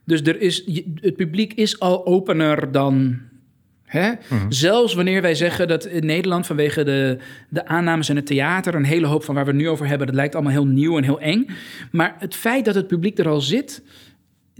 Dus 0.05 0.21
er 0.21 0.41
is, 0.41 0.63
het 0.95 1.15
publiek 1.15 1.53
is 1.53 1.79
al 1.79 2.05
opener 2.05 2.71
dan. 2.71 3.19
Hè? 3.93 4.11
Zelfs 4.49 4.93
wanneer 4.93 5.21
wij 5.21 5.35
zeggen 5.35 5.67
dat 5.67 5.85
in 5.85 6.05
Nederland 6.05 6.45
vanwege 6.45 6.83
de, 6.83 7.17
de 7.49 7.65
aannames 7.65 8.09
in 8.09 8.15
het 8.15 8.25
theater... 8.25 8.75
een 8.75 8.83
hele 8.83 9.07
hoop 9.07 9.23
van 9.23 9.35
waar 9.35 9.45
we 9.45 9.51
het 9.51 9.59
nu 9.59 9.69
over 9.69 9.87
hebben... 9.87 10.07
dat 10.07 10.15
lijkt 10.15 10.35
allemaal 10.35 10.51
heel 10.51 10.65
nieuw 10.65 10.97
en 10.97 11.03
heel 11.03 11.19
eng. 11.19 11.45
Maar 11.91 12.15
het 12.19 12.35
feit 12.35 12.65
dat 12.65 12.75
het 12.75 12.87
publiek 12.87 13.19
er 13.19 13.27
al 13.27 13.41
zit... 13.41 13.81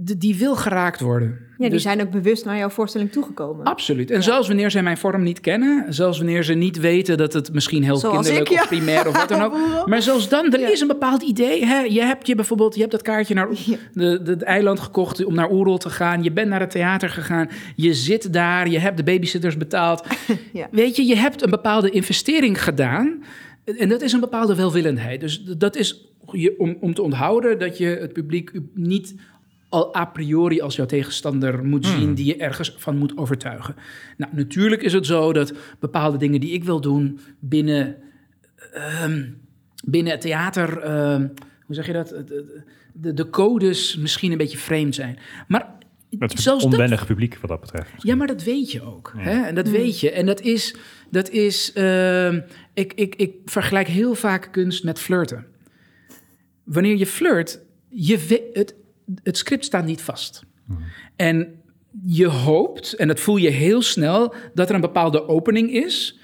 die 0.01 0.35
wil 0.35 0.55
geraakt 0.55 0.99
worden. 0.99 1.27
Ja, 1.29 1.55
die 1.57 1.69
Dus- 1.69 1.81
zijn 1.81 2.01
ook 2.01 2.11
bewust 2.11 2.45
naar 2.45 2.57
jouw 2.57 2.69
voorstelling 2.69 3.11
toegekomen. 3.11 3.65
Absoluut. 3.65 4.11
En 4.11 4.23
zelfs 4.23 4.47
wanneer 4.47 4.71
zij 4.71 4.83
mijn 4.83 4.97
vorm 4.97 5.23
niet 5.23 5.39
kennen, 5.39 5.93
zelfs 5.93 6.17
wanneer 6.17 6.43
ze 6.43 6.53
niet 6.53 6.79
weten 6.79 7.17
dat 7.17 7.33
het 7.33 7.53
misschien 7.53 7.83
heel 7.83 7.97
Zoals 7.97 8.15
kinderlijk 8.15 8.49
ik, 8.49 8.55
ja. 8.55 8.61
of 8.61 8.67
primair 8.67 9.07
of 9.07 9.17
wat 9.17 9.29
dan 9.29 9.41
ook. 9.41 9.53
Maar 9.89 10.01
zelfs 10.01 10.29
dan, 10.29 10.53
er 10.53 10.59
Ja. 10.59 10.71
is 10.71 10.81
een 10.81 10.87
bepaald 10.87 11.21
idee. 11.21 11.65
Hè? 11.65 11.79
Je 11.79 12.01
hebt 12.01 12.27
je 12.27 12.35
bijvoorbeeld, 12.35 12.73
je 12.73 12.79
hebt 12.79 12.91
dat 12.91 13.01
kaartje 13.01 13.33
naar 13.33 13.47
de, 13.93 14.21
de, 14.23 14.31
het 14.31 14.41
eiland 14.41 14.79
gekocht 14.79 15.25
om 15.25 15.33
naar 15.33 15.51
Oerol 15.51 15.77
te 15.77 15.89
gaan. 15.89 16.23
Je 16.23 16.31
bent 16.31 16.49
naar 16.49 16.59
het 16.59 16.71
theater 16.71 17.09
gegaan. 17.09 17.49
Je 17.75 17.93
zit 17.93 18.33
daar, 18.33 18.69
je 18.69 18.79
hebt 18.79 18.97
de 18.97 19.03
babysitters 19.03 19.57
betaald. 19.57 20.03
Ja. 20.53 20.67
Weet 20.71 20.95
je, 20.95 21.05
je 21.05 21.15
hebt 21.15 21.41
een 21.43 21.49
bepaalde 21.49 21.89
investering 21.89 22.63
gedaan. 22.63 23.23
En 23.77 23.89
dat 23.89 24.01
is 24.01 24.13
een 24.13 24.19
bepaalde 24.19 24.55
welwillendheid. 24.55 25.19
Dus 25.19 25.43
dat 25.43 25.75
is 25.75 26.07
je, 26.31 26.55
om, 26.57 26.77
om 26.79 26.93
te 26.93 27.01
onthouden 27.01 27.59
dat 27.59 27.77
je 27.77 27.85
het 27.85 28.13
publiek 28.13 28.51
niet 28.73 29.15
al 29.73 29.95
a 29.95 30.05
priori 30.05 30.61
als 30.61 30.75
jouw 30.75 30.85
tegenstander 30.85 31.63
moet 31.65 31.85
zien 31.85 32.13
die 32.13 32.25
je 32.25 32.35
ergens 32.37 32.73
van 32.77 32.97
moet 32.97 33.17
overtuigen. 33.17 33.75
Nou, 34.17 34.35
natuurlijk 34.35 34.81
is 34.81 34.93
het 34.93 35.05
zo 35.05 35.33
dat 35.33 35.53
bepaalde 35.79 36.17
dingen 36.17 36.39
die 36.39 36.51
ik 36.51 36.63
wil 36.63 36.81
doen 36.81 37.19
binnen, 37.39 37.95
ehm, 38.73 39.23
binnen 39.85 40.11
het 40.11 40.21
theater, 40.21 40.77
ehm, 40.79 41.27
hoe 41.65 41.75
zeg 41.75 41.85
je 41.85 41.93
dat? 41.93 42.07
De, 42.09 42.61
de, 42.93 43.13
de 43.13 43.29
codes 43.29 43.95
misschien 43.97 44.31
een 44.31 44.37
beetje 44.37 44.57
vreemd 44.57 44.95
zijn. 44.95 45.17
Maar 45.47 45.71
Dat 46.09 46.33
is 46.33 46.43
zelfs 46.43 46.63
een 46.63 46.69
dat 46.69 46.79
onwennig 46.79 47.05
publiek 47.07 47.37
wat 47.41 47.49
dat 47.49 47.59
betreft. 47.61 47.91
ja, 47.97 48.15
maar 48.15 48.27
dat 48.27 48.43
weet 48.43 48.71
je 48.71 48.81
ook. 48.81 49.13
Ja. 49.15 49.21
Hè? 49.21 49.43
En 49.45 49.55
dat 49.55 49.69
weet 49.69 49.99
je. 49.99 50.11
En 50.11 50.25
dat 50.25 50.41
is. 50.41 50.75
Dat 51.09 51.29
is 51.29 51.73
ehm, 51.73 52.39
ik, 52.73 52.93
ik, 52.93 53.15
ik 53.15 53.33
vergelijk 53.45 53.87
heel 53.87 54.15
vaak 54.15 54.47
kunst 54.51 54.83
met 54.83 54.99
flirten. 54.99 55.45
Wanneer 56.63 56.97
je 56.97 57.05
flirt, 57.07 57.59
je 57.89 58.17
we- 58.27 58.49
het, 58.53 58.75
het 59.23 59.37
script 59.37 59.65
staat 59.65 59.85
niet 59.85 60.01
vast. 60.01 60.43
En 61.15 61.61
je 62.05 62.27
hoopt, 62.27 62.93
en 62.93 63.07
dat 63.07 63.19
voel 63.19 63.37
je 63.37 63.49
heel 63.49 63.81
snel, 63.81 64.33
dat 64.53 64.69
er 64.69 64.75
een 64.75 64.81
bepaalde 64.81 65.27
opening 65.27 65.71
is. 65.71 66.19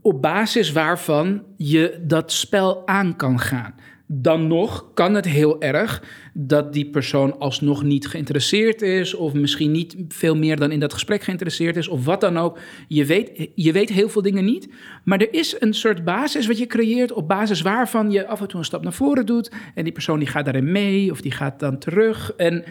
Op 0.00 0.22
basis 0.22 0.72
waarvan 0.72 1.42
je 1.56 2.00
dat 2.06 2.32
spel 2.32 2.86
aan 2.86 3.16
kan 3.16 3.38
gaan. 3.38 3.74
Dan 4.10 4.46
nog 4.46 4.90
kan 4.94 5.14
het 5.14 5.24
heel 5.24 5.60
erg 5.60 6.02
dat 6.34 6.72
die 6.72 6.90
persoon 6.90 7.38
alsnog 7.38 7.82
niet 7.82 8.06
geïnteresseerd 8.06 8.82
is, 8.82 9.14
of 9.14 9.32
misschien 9.32 9.70
niet 9.70 9.96
veel 10.08 10.36
meer 10.36 10.56
dan 10.56 10.70
in 10.70 10.80
dat 10.80 10.92
gesprek 10.92 11.22
geïnteresseerd 11.22 11.76
is, 11.76 11.88
of 11.88 12.04
wat 12.04 12.20
dan 12.20 12.38
ook. 12.38 12.58
Je 12.88 13.04
weet, 13.04 13.50
je 13.54 13.72
weet 13.72 13.88
heel 13.88 14.08
veel 14.08 14.22
dingen 14.22 14.44
niet, 14.44 14.68
maar 15.04 15.20
er 15.20 15.34
is 15.34 15.56
een 15.58 15.74
soort 15.74 16.04
basis 16.04 16.46
wat 16.46 16.58
je 16.58 16.66
creëert, 16.66 17.12
op 17.12 17.28
basis 17.28 17.60
waarvan 17.60 18.10
je 18.10 18.26
af 18.26 18.40
en 18.40 18.48
toe 18.48 18.58
een 18.58 18.64
stap 18.64 18.82
naar 18.82 18.92
voren 18.92 19.26
doet, 19.26 19.50
en 19.74 19.84
die 19.84 19.92
persoon 19.92 20.18
die 20.18 20.28
gaat 20.28 20.44
daarin 20.44 20.72
mee, 20.72 21.10
of 21.10 21.20
die 21.20 21.32
gaat 21.32 21.60
dan 21.60 21.78
terug. 21.78 22.32
En 22.36 22.64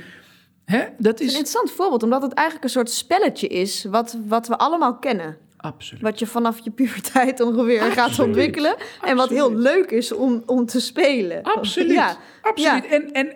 hè, 0.65 0.83
dat 0.97 1.19
is 1.19 1.27
een 1.27 1.39
interessant 1.39 1.71
voorbeeld, 1.71 2.03
omdat 2.03 2.21
het 2.21 2.33
eigenlijk 2.33 2.65
een 2.67 2.71
soort 2.71 2.89
spelletje 2.89 3.47
is 3.47 3.85
wat, 3.89 4.17
wat 4.27 4.47
we 4.47 4.57
allemaal 4.57 4.97
kennen. 4.97 5.37
Absoluut. 5.57 6.03
Wat 6.03 6.19
je 6.19 6.25
vanaf 6.27 6.59
je 6.63 6.71
puberteit 6.71 7.41
ongeveer 7.41 7.81
gaat 7.81 7.97
Absoluut. 8.07 8.27
ontwikkelen. 8.29 8.75
En 9.03 9.15
wat 9.15 9.29
heel 9.29 9.55
leuk 9.55 9.91
is 9.91 10.11
om, 10.13 10.43
om 10.45 10.65
te 10.65 10.79
spelen. 10.79 11.43
Absoluut. 11.43 11.91
Ja, 11.91 12.17
absoluut. 12.41 12.87
En, 12.87 13.11
en 13.11 13.33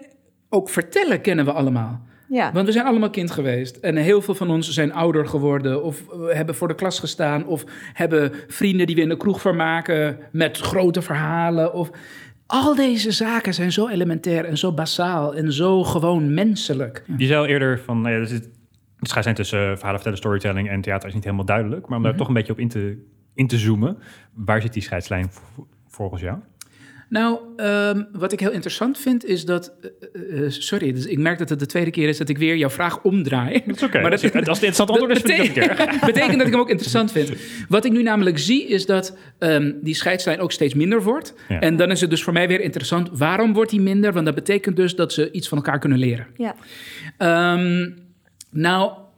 ook 0.50 0.70
vertellen 0.70 1.22
kennen 1.22 1.46
we 1.46 1.52
allemaal. 1.52 2.02
ja. 2.28 2.52
Want 2.52 2.66
we 2.66 2.72
zijn 2.72 2.86
allemaal 2.86 3.10
kind 3.10 3.32
geweest. 3.32 3.76
En 3.76 3.96
heel 3.96 4.22
veel 4.22 4.36
van 4.36 4.50
ons 4.50 4.70
zijn 4.70 4.94
ouder 4.94 5.28
geworden. 5.28 5.84
Of 5.84 6.02
eh, 6.10 6.36
hebben 6.36 6.56
voor 6.56 6.68
de 6.68 6.76
klas 6.76 7.00
gestaan. 7.00 7.46
Of 7.46 7.64
hebben 7.94 8.32
vrienden 8.48 8.86
die 8.86 8.96
we 8.96 9.02
in 9.02 9.10
de 9.10 9.18
kroeg 9.18 9.42
vermaken. 9.42 10.20
Met 10.32 10.58
grote 10.58 11.02
verhalen. 11.02 11.74
Of... 11.74 11.90
Al 12.46 12.76
deze 12.76 13.12
zaken 13.12 13.54
zijn 13.54 13.72
zo 13.72 13.88
elementair 13.88 14.46
en 14.46 14.58
zo 14.58 14.74
basaal. 14.74 15.36
En 15.36 15.54
zo 15.54 15.84
gewoon 15.84 16.34
menselijk. 16.34 17.04
Je 17.18 17.26
zei 17.26 17.40
al 17.40 17.46
eerder 17.46 17.80
van, 17.80 18.02
nou 18.02 18.14
ja, 18.14 18.20
er 18.20 18.28
zit, 18.28 18.50
het 19.02 19.10
scheids 19.10 19.24
zijn 19.24 19.36
tussen 19.36 19.60
eh, 19.60 19.66
verhalen 19.66 19.94
vertellen, 19.96 20.18
storytelling 20.18 20.70
en 20.70 20.82
theater 20.82 21.08
is 21.08 21.14
niet 21.14 21.24
helemaal 21.24 21.46
duidelijk. 21.46 21.88
Maar 21.88 21.98
om 21.98 22.04
daar 22.04 22.12
Mhm. 22.12 22.20
toch 22.22 22.28
een 22.30 22.34
beetje 22.40 22.52
op 22.54 22.60
in 22.60 22.70
te, 22.70 22.98
in 23.34 23.48
te 23.48 23.58
zoomen, 23.58 23.98
waar 24.34 24.62
zit 24.62 24.74
die 24.74 24.82
scheidslijn 24.84 25.32
volgens 25.88 26.22
jou? 26.22 26.38
Nou, 27.10 27.40
ehm, 27.58 28.04
wat 28.12 28.32
ik 28.32 28.40
heel 28.40 28.52
interessant 28.52 28.98
vind 28.98 29.26
is 29.26 29.46
dat... 29.46 29.74
eh, 30.14 30.44
eh, 30.46 30.50
sorry, 30.50 30.94
dus 30.94 31.06
ik 31.06 31.18
merk 31.18 31.38
dat 31.38 31.50
het 31.50 31.60
de 31.60 31.66
tweede 31.66 31.92
keer 31.92 32.08
is 32.08 32.18
dat 32.18 32.30
ik 32.30 32.38
weer 32.38 32.56
jouw 32.58 32.70
vraag 32.70 33.02
omdraai. 33.04 33.62
Dat 33.66 33.76
is 33.76 33.84
oké. 33.84 34.02
Maar 34.02 34.10
dat- 34.12 34.22
het- 34.22 34.34
als 34.34 34.60
het 34.60 34.68
interessant 34.68 34.90
antwoord 34.90 35.12
is, 35.16 35.22
keer. 35.22 35.38
betekent, 35.68 36.00
betekent 36.06 36.38
dat 36.38 36.48
ik 36.48 36.52
hem 36.54 36.62
ook 36.62 36.70
interessant 36.70 37.12
vind. 37.12 37.32
Wat 37.70 37.86
ik 37.86 37.92
nu 37.92 38.04
namelijk 38.04 38.38
zie, 38.40 38.68
is 38.68 38.86
dat 38.86 39.18
ehm, 39.40 39.72
die 39.82 39.94
scheidslijn 39.94 40.40
ook 40.40 40.52
steeds 40.52 40.74
minder 40.74 41.04
wordt. 41.04 41.34
Ja. 41.50 41.60
En 41.60 41.76
dan 41.76 41.92
is 41.92 42.02
het 42.02 42.10
dus 42.10 42.24
voor 42.24 42.34
mij 42.34 42.48
weer 42.48 42.62
interessant, 42.62 43.10
waarom 43.14 43.54
wordt 43.54 43.70
die 43.72 43.82
minder? 43.82 44.14
Want 44.14 44.26
dat 44.26 44.36
betekent 44.36 44.76
dus 44.76 44.96
dat 44.96 45.14
ze 45.14 45.32
iets 45.32 45.48
van 45.48 45.58
elkaar 45.58 45.80
kunnen 45.80 45.98
leren. 46.00 46.28
ja. 46.38 46.56
Ehm, 47.18 47.90
nou, 48.52 49.10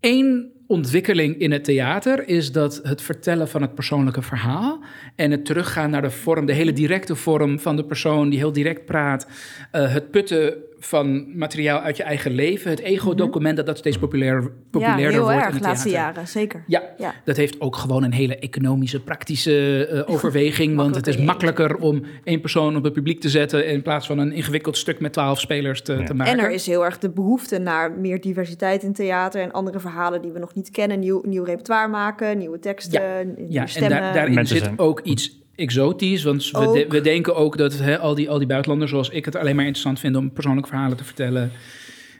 één 0.00 0.52
ontwikkeling 0.68 1.38
in 1.38 1.52
het 1.52 1.64
theater 1.64 2.28
is 2.28 2.52
dat 2.52 2.80
het 2.82 3.02
vertellen 3.02 3.48
van 3.48 3.62
het 3.62 3.74
persoonlijke 3.74 4.22
verhaal 4.22 4.80
en 5.16 5.30
het 5.30 5.44
teruggaan 5.44 5.90
naar 5.90 6.02
de 6.02 6.10
vorm, 6.10 6.46
de 6.46 6.52
hele 6.52 6.72
directe 6.72 7.14
vorm 7.16 7.60
van 7.60 7.76
de 7.76 7.84
persoon 7.84 8.28
die 8.28 8.38
heel 8.38 8.52
direct 8.52 8.84
praat, 8.84 9.26
eh, 9.70 9.92
het 9.92 10.10
putten 10.10 10.54
van 10.80 11.36
materiaal 11.38 11.80
uit 11.80 11.96
je 11.96 12.02
eigen 12.02 12.30
leven, 12.32 12.70
het 12.70 12.80
ego-document, 12.80 13.56
dat 13.56 13.66
dat 13.66 13.78
steeds 13.78 13.98
populair, 13.98 14.40
ja, 14.42 14.48
populairder 14.70 15.10
heel 15.10 15.20
wordt 15.22 15.36
in 15.36 15.42
erg, 15.44 15.54
het 15.54 15.62
laatste 15.62 15.88
jaren, 15.90 16.28
zeker. 16.28 16.64
Ja, 16.66 16.82
Ja. 16.98 17.14
dat 17.24 17.36
heeft 17.36 17.60
ook 17.60 17.76
gewoon 17.76 18.02
een 18.02 18.12
hele 18.12 18.36
economische, 18.38 19.00
praktische 19.00 19.86
eh, 19.86 20.02
overweging. 20.14 20.76
want 20.76 20.94
het 20.94 21.06
is 21.06 21.16
Makkelijker 21.16 21.64
makkelijker 21.68 21.88
om 21.88 22.02
één 22.24 22.40
persoon 22.40 22.76
op 22.76 22.84
het 22.84 22.92
publiek 22.92 23.20
te 23.20 23.28
zetten... 23.28 23.66
in 23.68 23.82
plaats 23.82 24.06
van 24.06 24.18
een 24.18 24.32
ingewikkeld 24.32 24.76
stuk 24.76 25.00
met 25.00 25.12
twaalf 25.12 25.40
spelers 25.40 25.82
te, 25.82 25.92
Ja. 25.92 26.04
te 26.04 26.14
maken. 26.14 26.32
En 26.32 26.38
er 26.44 26.50
is 26.50 26.66
heel 26.66 26.84
erg 26.84 26.98
de 26.98 27.10
behoefte 27.10 27.58
naar 27.58 27.92
meer 27.92 28.20
diversiteit 28.20 28.82
in 28.82 28.92
theater 28.92 29.40
en 29.42 29.52
andere 29.52 29.80
verhalen 29.80 30.22
die 30.22 30.32
we 30.32 30.38
nog 30.38 30.54
niet 30.54 30.57
kennen. 30.70 30.98
Nieuw, 30.98 31.22
nieuw 31.26 31.44
repertoire 31.44 31.88
maken, 31.88 32.38
nieuwe 32.38 32.58
teksten, 32.58 33.26
nieuwe 33.36 33.52
Ja, 33.52 33.66
en 33.74 33.88
daar, 33.88 34.12
daarin 34.14 34.34
Mensen 34.34 34.56
zit 34.56 34.64
zijn- 34.64 34.78
ook 34.78 35.00
iets 35.00 35.40
exotisch. 35.56 36.22
Want 36.22 36.50
we, 36.50 36.58
de- 36.72 36.86
we 36.88 37.00
denken 37.00 37.36
ook 37.36 37.56
dat 37.58 37.78
hè, 37.78 37.98
al, 37.98 38.14
die, 38.14 38.30
al 38.30 38.38
die 38.38 38.46
buitenlanders 38.46 38.90
zoals 38.90 39.08
ik 39.10 39.24
het 39.24 39.36
alleen 39.36 39.54
maar 39.56 39.64
interessant 39.64 40.00
vinden 40.00 40.20
om 40.20 40.32
persoonlijke 40.32 40.68
verhalen 40.68 40.96
te 40.96 41.04
vertellen. 41.04 41.50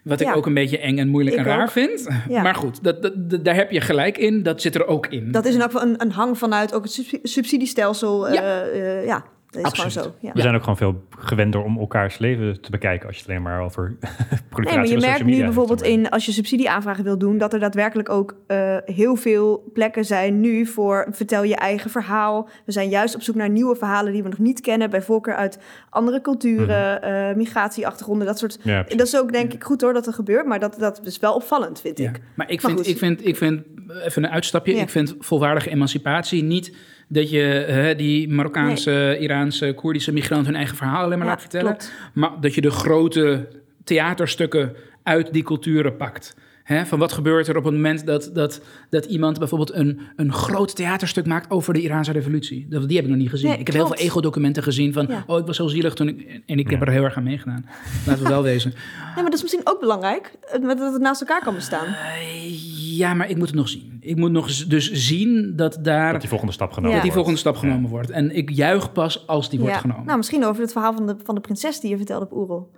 Wat 0.05 0.20
ik 0.20 0.27
Ja. 0.27 0.33
ook 0.35 0.46
een 0.46 0.55
beetje 0.55 0.79
eng 0.79 0.98
en 0.98 1.09
moeilijk 1.09 1.37
Ik 1.37 1.42
en 1.42 1.48
raar 1.48 1.62
ook. 1.62 1.70
vind. 1.70 2.09
Ja. 2.29 2.42
Maar 2.42 2.55
goed, 2.55 2.85
dat, 2.85 3.03
dat, 3.03 3.31
dat- 3.31 3.44
daar 3.44 3.55
heb 3.55 3.70
je 3.70 3.81
gelijk 3.81 4.18
in. 4.18 4.42
Dat 4.42 4.61
zit 4.62 4.74
er 4.74 4.86
ook 4.86 5.07
in. 5.07 5.32
Dat 5.32 5.45
is 5.47 5.55
in 5.55 5.61
elk 5.61 5.70
geval 5.70 5.89
een, 5.89 6.03
een 6.03 6.11
hang 6.12 6.39
vanuit 6.39 6.74
ook 6.74 6.82
het 6.82 6.93
subsi- 6.93 7.18
subsidiestelsel. 7.22 8.32
Ja. 8.32 8.64
Ja, 8.74 8.99
ja 9.01 9.24
dat 9.51 9.61
is 9.61 9.68
Absoluut. 9.68 9.92
gewoon 9.92 10.12
zo. 10.20 10.26
Ja. 10.26 10.32
We 10.32 10.40
zijn 10.40 10.55
ook 10.55 10.61
gewoon 10.61 10.76
veel 10.76 11.03
gewender 11.18 11.62
om 11.62 11.78
elkaars 11.78 12.18
leven 12.18 12.61
te 12.61 12.70
bekijken 12.70 13.07
als 13.07 13.16
je 13.16 13.22
het 13.22 13.30
alleen 13.30 13.42
maar 13.42 13.61
over 13.62 13.96
proliferatie 14.51 14.64
Nee, 14.64 14.74
maar 14.76 14.86
je 14.88 14.96
merkt 14.99 15.24
nu 15.24 15.44
bijvoorbeeld 15.44 15.82
in, 15.82 16.11
als 16.11 16.26
je 16.26 16.32
subsidieaanvragen 16.32 17.05
wil 17.05 17.18
doen, 17.18 17.38
dat 17.38 17.53
er 17.53 17.61
daadwerkelijk 17.61 18.09
ook 18.09 18.36
eh, 18.46 18.76
heel 18.84 19.16
veel 19.16 19.70
plekken 19.72 20.05
zijn 20.05 20.40
nu 20.40 20.66
voor 20.66 21.07
vertel 21.11 21.42
je 21.42 21.57
eigen 21.57 21.90
verhaal. 21.90 22.49
We 22.64 22.72
zijn 22.72 22.88
juist 22.88 23.14
op 23.14 23.22
zoek 23.22 23.34
naar 23.34 23.51
nieuwe 23.51 23.76
verhalen 23.76 24.12
die 24.12 24.22
we 24.22 24.28
nog 24.28 24.38
niet 24.38 24.61
kennen, 24.61 24.90
bij 24.90 25.03
voorkeur 25.03 25.34
uit 25.34 25.59
andere 25.90 26.20
culturen, 26.20 27.03
eh, 27.03 27.36
migratieachtergronden, 27.36 28.26
dat 28.26 28.38
soort. 28.38 28.59
Ja. 28.62 28.82
Dat 28.82 29.07
is 29.07 29.16
ook 29.16 29.32
denk 29.32 29.53
ik 29.53 29.64
goed 29.64 29.80
hoor 29.80 29.92
dat 29.92 30.07
er 30.07 30.12
gebeurt, 30.12 30.46
maar 30.46 30.59
dat, 30.61 30.76
dat 30.78 31.01
is 31.05 31.18
wel 31.18 31.34
opvallend, 31.34 31.80
vind 31.80 31.99
Ja. 31.99 32.09
ik. 32.09 32.20
Maar 32.34 32.51
ik 32.51 32.62
Maar 32.62 32.70
vind, 32.70 32.82
goed. 32.86 32.88
ik, 32.94 32.99
vind, 32.99 33.26
ik 33.26 33.36
vind, 33.36 33.62
even 34.05 34.24
een 34.24 34.30
uitstapje, 34.30 34.74
Ja. 34.74 34.82
ik 34.82 34.90
vind 34.90 35.14
volwaardige 35.18 35.70
emancipatie 35.70 36.42
niet 36.42 36.76
dat 37.09 37.31
je 37.31 37.39
hè, 37.69 37.95
die 37.95 38.29
Marokkaanse, 38.29 39.17
Iraanse, 39.21 39.73
Koerdische 39.75 40.13
migranten 40.13 40.47
hun 40.47 40.57
eigen 40.57 40.77
verhaal 40.77 41.05
alleen 41.05 41.19
maar 41.19 41.27
Ja, 41.27 41.33
laat 41.33 41.41
vertellen. 41.41 41.67
klopt. 41.77 41.93
Maar 42.13 42.31
dat 42.41 42.55
je 42.55 42.61
de 42.61 42.71
grote 42.71 43.49
theaterstukken 43.85 44.75
uit 45.03 45.33
die 45.33 45.43
culturen 45.43 45.97
pakt. 45.97 46.37
Hè, 46.69 46.87
van 46.87 46.99
wat 46.99 47.12
gebeurt 47.12 47.49
er 47.49 47.57
op 47.57 47.64
het 47.64 47.75
moment 47.75 48.07
dat, 48.07 48.31
dat, 48.33 48.61
dat 48.91 49.05
iemand 49.05 49.39
bijvoorbeeld 49.39 49.75
een, 49.75 50.01
een 50.16 50.33
groot 50.33 50.77
theaterstuk 50.77 51.27
maakt 51.27 51.51
over 51.51 51.75
de 51.75 51.83
Iraanse 51.83 52.12
revolutie? 52.12 52.66
Dat, 52.69 52.89
die 52.89 52.97
heb 52.97 53.05
ik 53.05 53.11
nog 53.11 53.21
niet 53.21 53.31
gezien. 53.31 53.51
Nee, 53.51 53.59
ik 53.59 53.66
heb 53.66 53.75
heel 53.77 53.87
veel 53.87 53.97
ego-documenten 53.97 54.62
gezien 54.62 54.93
van, 54.93 55.07
Ja. 55.09 55.25
oh, 55.27 55.39
ik 55.39 55.47
was 55.47 55.57
zo 55.57 55.66
zielig 55.66 55.95
toen 55.95 56.09
ik... 56.09 56.43
En 56.47 56.59
ik 56.59 56.71
heb 56.71 56.81
Ja. 56.81 56.87
er 56.87 56.93
heel 56.93 57.03
erg 57.05 57.16
aan 57.16 57.23
meegedaan. 57.23 57.66
Laten 58.07 58.23
we 58.23 58.29
wel 58.29 58.43
wezen. 58.43 58.73
Ja, 59.09 59.14
maar 59.14 59.25
dat 59.25 59.35
is 59.35 59.43
misschien 59.43 59.61
ook 59.73 59.81
belangrijk, 59.81 60.33
eh, 60.53 60.62
dat 60.62 60.93
het 60.93 61.01
naast 61.03 61.21
elkaar 61.21 61.43
kan 61.43 61.55
bestaan. 61.55 61.87
Eh, 61.87 62.97
Ja, 62.99 63.14
maar 63.14 63.31
ik 63.31 63.37
moet 63.37 63.47
het 63.47 63.57
nog 63.57 63.69
zien. 63.69 63.97
Ik 64.01 64.16
moet 64.16 64.31
nog 64.31 64.47
dus 64.66 64.93
zien 64.93 65.53
dat 65.57 65.79
daar 65.83 66.12
dat 66.12 66.21
die 66.21 66.31
volgende 66.31 66.53
stap 66.53 66.73
genomen 66.73 66.97
Ja. 66.97 67.03
dat 67.03 67.05
die 67.05 67.12
wordt. 67.14 67.29
volgende 67.39 67.39
stap 67.39 67.71
genomen 67.71 67.91
wordt. 67.91 68.11
En 68.11 68.37
ik 68.37 68.51
juich 68.51 68.93
pas 68.93 69.27
als 69.27 69.51
die 69.51 69.61
wordt 69.61 69.77
genomen. 69.77 70.05
Nou, 70.05 70.16
misschien 70.16 70.45
over 70.45 70.62
het 70.62 70.73
verhaal 70.73 70.93
van 70.93 71.07
de, 71.07 71.16
van 71.25 71.35
de 71.35 71.41
prinses 71.41 71.81
die 71.81 71.91
je 71.91 71.97
vertelde 71.97 72.25
op 72.25 72.33
Oerol. 72.33 72.71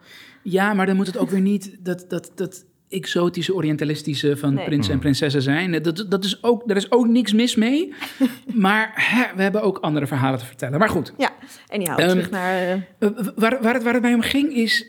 ja, 0.43 0.75
maar 0.75 0.87
dan 0.87 0.97
moet 0.97 1.07
het 1.07 1.19
ook 1.19 1.31
weer 1.31 1.41
niet 1.41 1.77
dat, 1.81 2.05
dat, 2.09 2.33
dat 2.35 2.65
exotische, 2.91 3.55
orientalistische 3.55 4.37
van 4.37 4.55
Nee. 4.55 4.65
prinsen 4.65 4.93
en 4.93 4.99
prinsessen 4.99 5.43
zijn. 5.43 5.83
Dat, 5.83 6.05
dat 6.09 6.25
is 6.25 6.43
ook, 6.43 6.69
daar 6.69 6.77
is 6.77 6.91
ook 6.93 7.07
niks 7.07 7.33
mis 7.33 7.55
mee. 7.55 7.93
maar 8.55 8.93
hè, 8.95 9.37
we 9.37 9.43
hebben 9.43 9.63
ook 9.63 9.79
andere 9.79 10.07
verhalen 10.07 10.39
te 10.39 10.45
vertellen. 10.45 10.79
Maar 10.79 10.89
goed, 10.89 11.13
Ja, 11.19 11.31
en 11.69 11.79
die 11.79 11.89
Ehm, 11.89 12.09
terug 12.09 12.31
naar... 12.31 12.53
eh, 12.55 12.73
eh, 12.73 13.11
waar, 13.37 13.63
waar, 13.63 13.75
het, 13.75 13.83
waar 13.83 13.93
het 13.93 14.03
mij 14.03 14.15
om 14.15 14.21
ging 14.21 14.53
is 14.55 14.87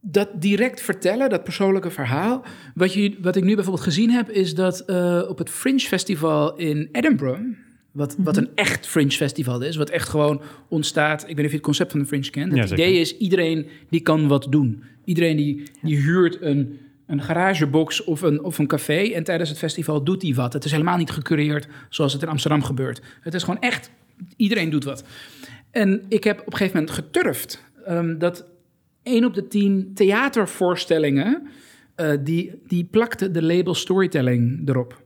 dat 0.00 0.28
direct 0.40 0.80
vertellen, 0.80 1.30
dat 1.30 1.44
persoonlijke 1.44 1.90
verhaal. 1.90 2.42
Wat, 2.74 2.92
je, 2.92 3.16
wat 3.20 3.36
ik 3.36 3.44
nu 3.44 3.54
bijvoorbeeld 3.54 3.84
gezien 3.84 4.10
heb, 4.10 4.30
is 4.30 4.54
dat 4.54 4.80
eh, 4.80 5.22
op 5.28 5.38
het 5.38 5.50
Fringe 5.50 5.78
Festival 5.80 6.56
in 6.56 6.88
Edinburgh, 6.92 7.40
wat, 7.92 8.14
wat 8.18 8.36
Mhm. 8.36 8.44
een 8.44 8.50
echt 8.54 8.86
Fringe 8.86 9.10
Festival 9.10 9.60
is, 9.62 9.76
wat 9.76 9.90
echt 9.90 10.08
gewoon 10.08 10.40
ontstaat. 10.68 11.20
Ik 11.20 11.26
weet 11.26 11.36
niet 11.36 11.44
of 11.44 11.50
je 11.50 11.56
het 11.56 11.64
concept 11.66 11.90
van 11.90 12.00
de 12.00 12.06
Fringe 12.06 12.30
kent. 12.30 12.54
Ja, 12.54 12.60
het 12.60 12.70
idee 12.70 12.94
is, 13.00 13.16
iedereen 13.16 13.66
die 13.90 14.00
kan 14.00 14.28
wat 14.28 14.46
doen. 14.50 14.82
Iedereen 15.04 15.36
die, 15.36 15.62
die 15.82 15.96
huurt 15.96 16.38
een, 16.42 16.78
een 17.06 17.22
garagebox 17.22 18.04
of 18.04 18.22
een, 18.22 18.42
of 18.44 18.58
een 18.58 18.66
café 18.66 19.02
en 19.12 19.24
tijdens 19.24 19.48
het 19.50 19.58
festival 19.58 20.04
doet 20.04 20.22
hij 20.22 20.34
wat. 20.34 20.52
Het 20.52 20.64
is 20.64 20.70
helemaal 20.70 20.96
niet 20.96 21.10
gecureerd 21.10 21.68
zoals 21.88 22.12
het 22.12 22.22
in 22.22 22.28
Amsterdam 22.28 22.62
gebeurt. 22.62 23.00
Het 23.20 23.34
is 23.34 23.42
gewoon 23.42 23.60
echt, 23.60 23.90
iedereen 24.36 24.70
doet 24.70 24.84
wat. 24.84 25.04
En 25.70 26.02
ik 26.08 26.24
heb 26.24 26.40
op 26.40 26.46
een 26.46 26.56
gegeven 26.56 26.78
moment 26.80 26.96
geturfd 26.96 27.64
ehm, 27.86 28.18
dat 28.18 28.44
één 29.02 29.24
op 29.24 29.34
de 29.34 29.48
tien 29.48 29.90
theatervoorstellingen, 29.94 31.42
eh, 31.94 32.10
die, 32.20 32.52
die 32.66 32.84
plakte 32.84 33.30
de 33.30 33.42
label 33.42 33.74
storytelling 33.74 34.68
erop. 34.68 35.02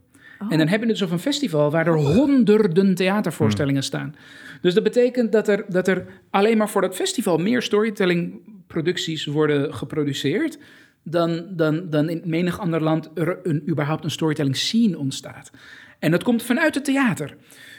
En 0.49 0.59
dan 0.59 0.69
heb 0.69 0.81
je 0.81 0.87
dus 0.87 1.03
over 1.03 1.15
een 1.15 1.21
festival 1.21 1.71
waar 1.71 1.87
er 1.87 1.97
honderden 1.97 2.95
theatervoorstellingen 2.95 3.83
staan. 3.83 4.15
Dus 4.61 4.75
dat 4.75 4.83
betekent 4.83 5.33
dat 5.33 5.49
er, 5.49 5.65
dat 5.69 5.89
er 5.89 6.07
alleen 6.31 6.57
maar 6.57 6.69
voor 6.69 6.81
dat 6.81 6.95
festival 6.95 7.39
meer 7.39 7.63
storytelling-producties 7.63 9.25
worden 9.27 9.75
geproduceerd. 9.75 10.59
Dan, 11.03 11.47
dan, 11.51 11.91
dan 11.91 12.09
in 12.09 12.23
menig 12.25 12.61
ander 12.61 12.83
land 12.83 13.11
er 13.15 13.39
een, 13.43 13.63
überhaupt 13.69 14.05
een 14.05 14.11
storytelling 14.11 14.57
scene 14.57 14.99
ontstaat. 14.99 15.51
En 15.99 16.11
dat 16.11 16.23
komt 16.23 16.43
vanuit 16.43 16.75
het 16.75 16.85
theater. 16.85 17.37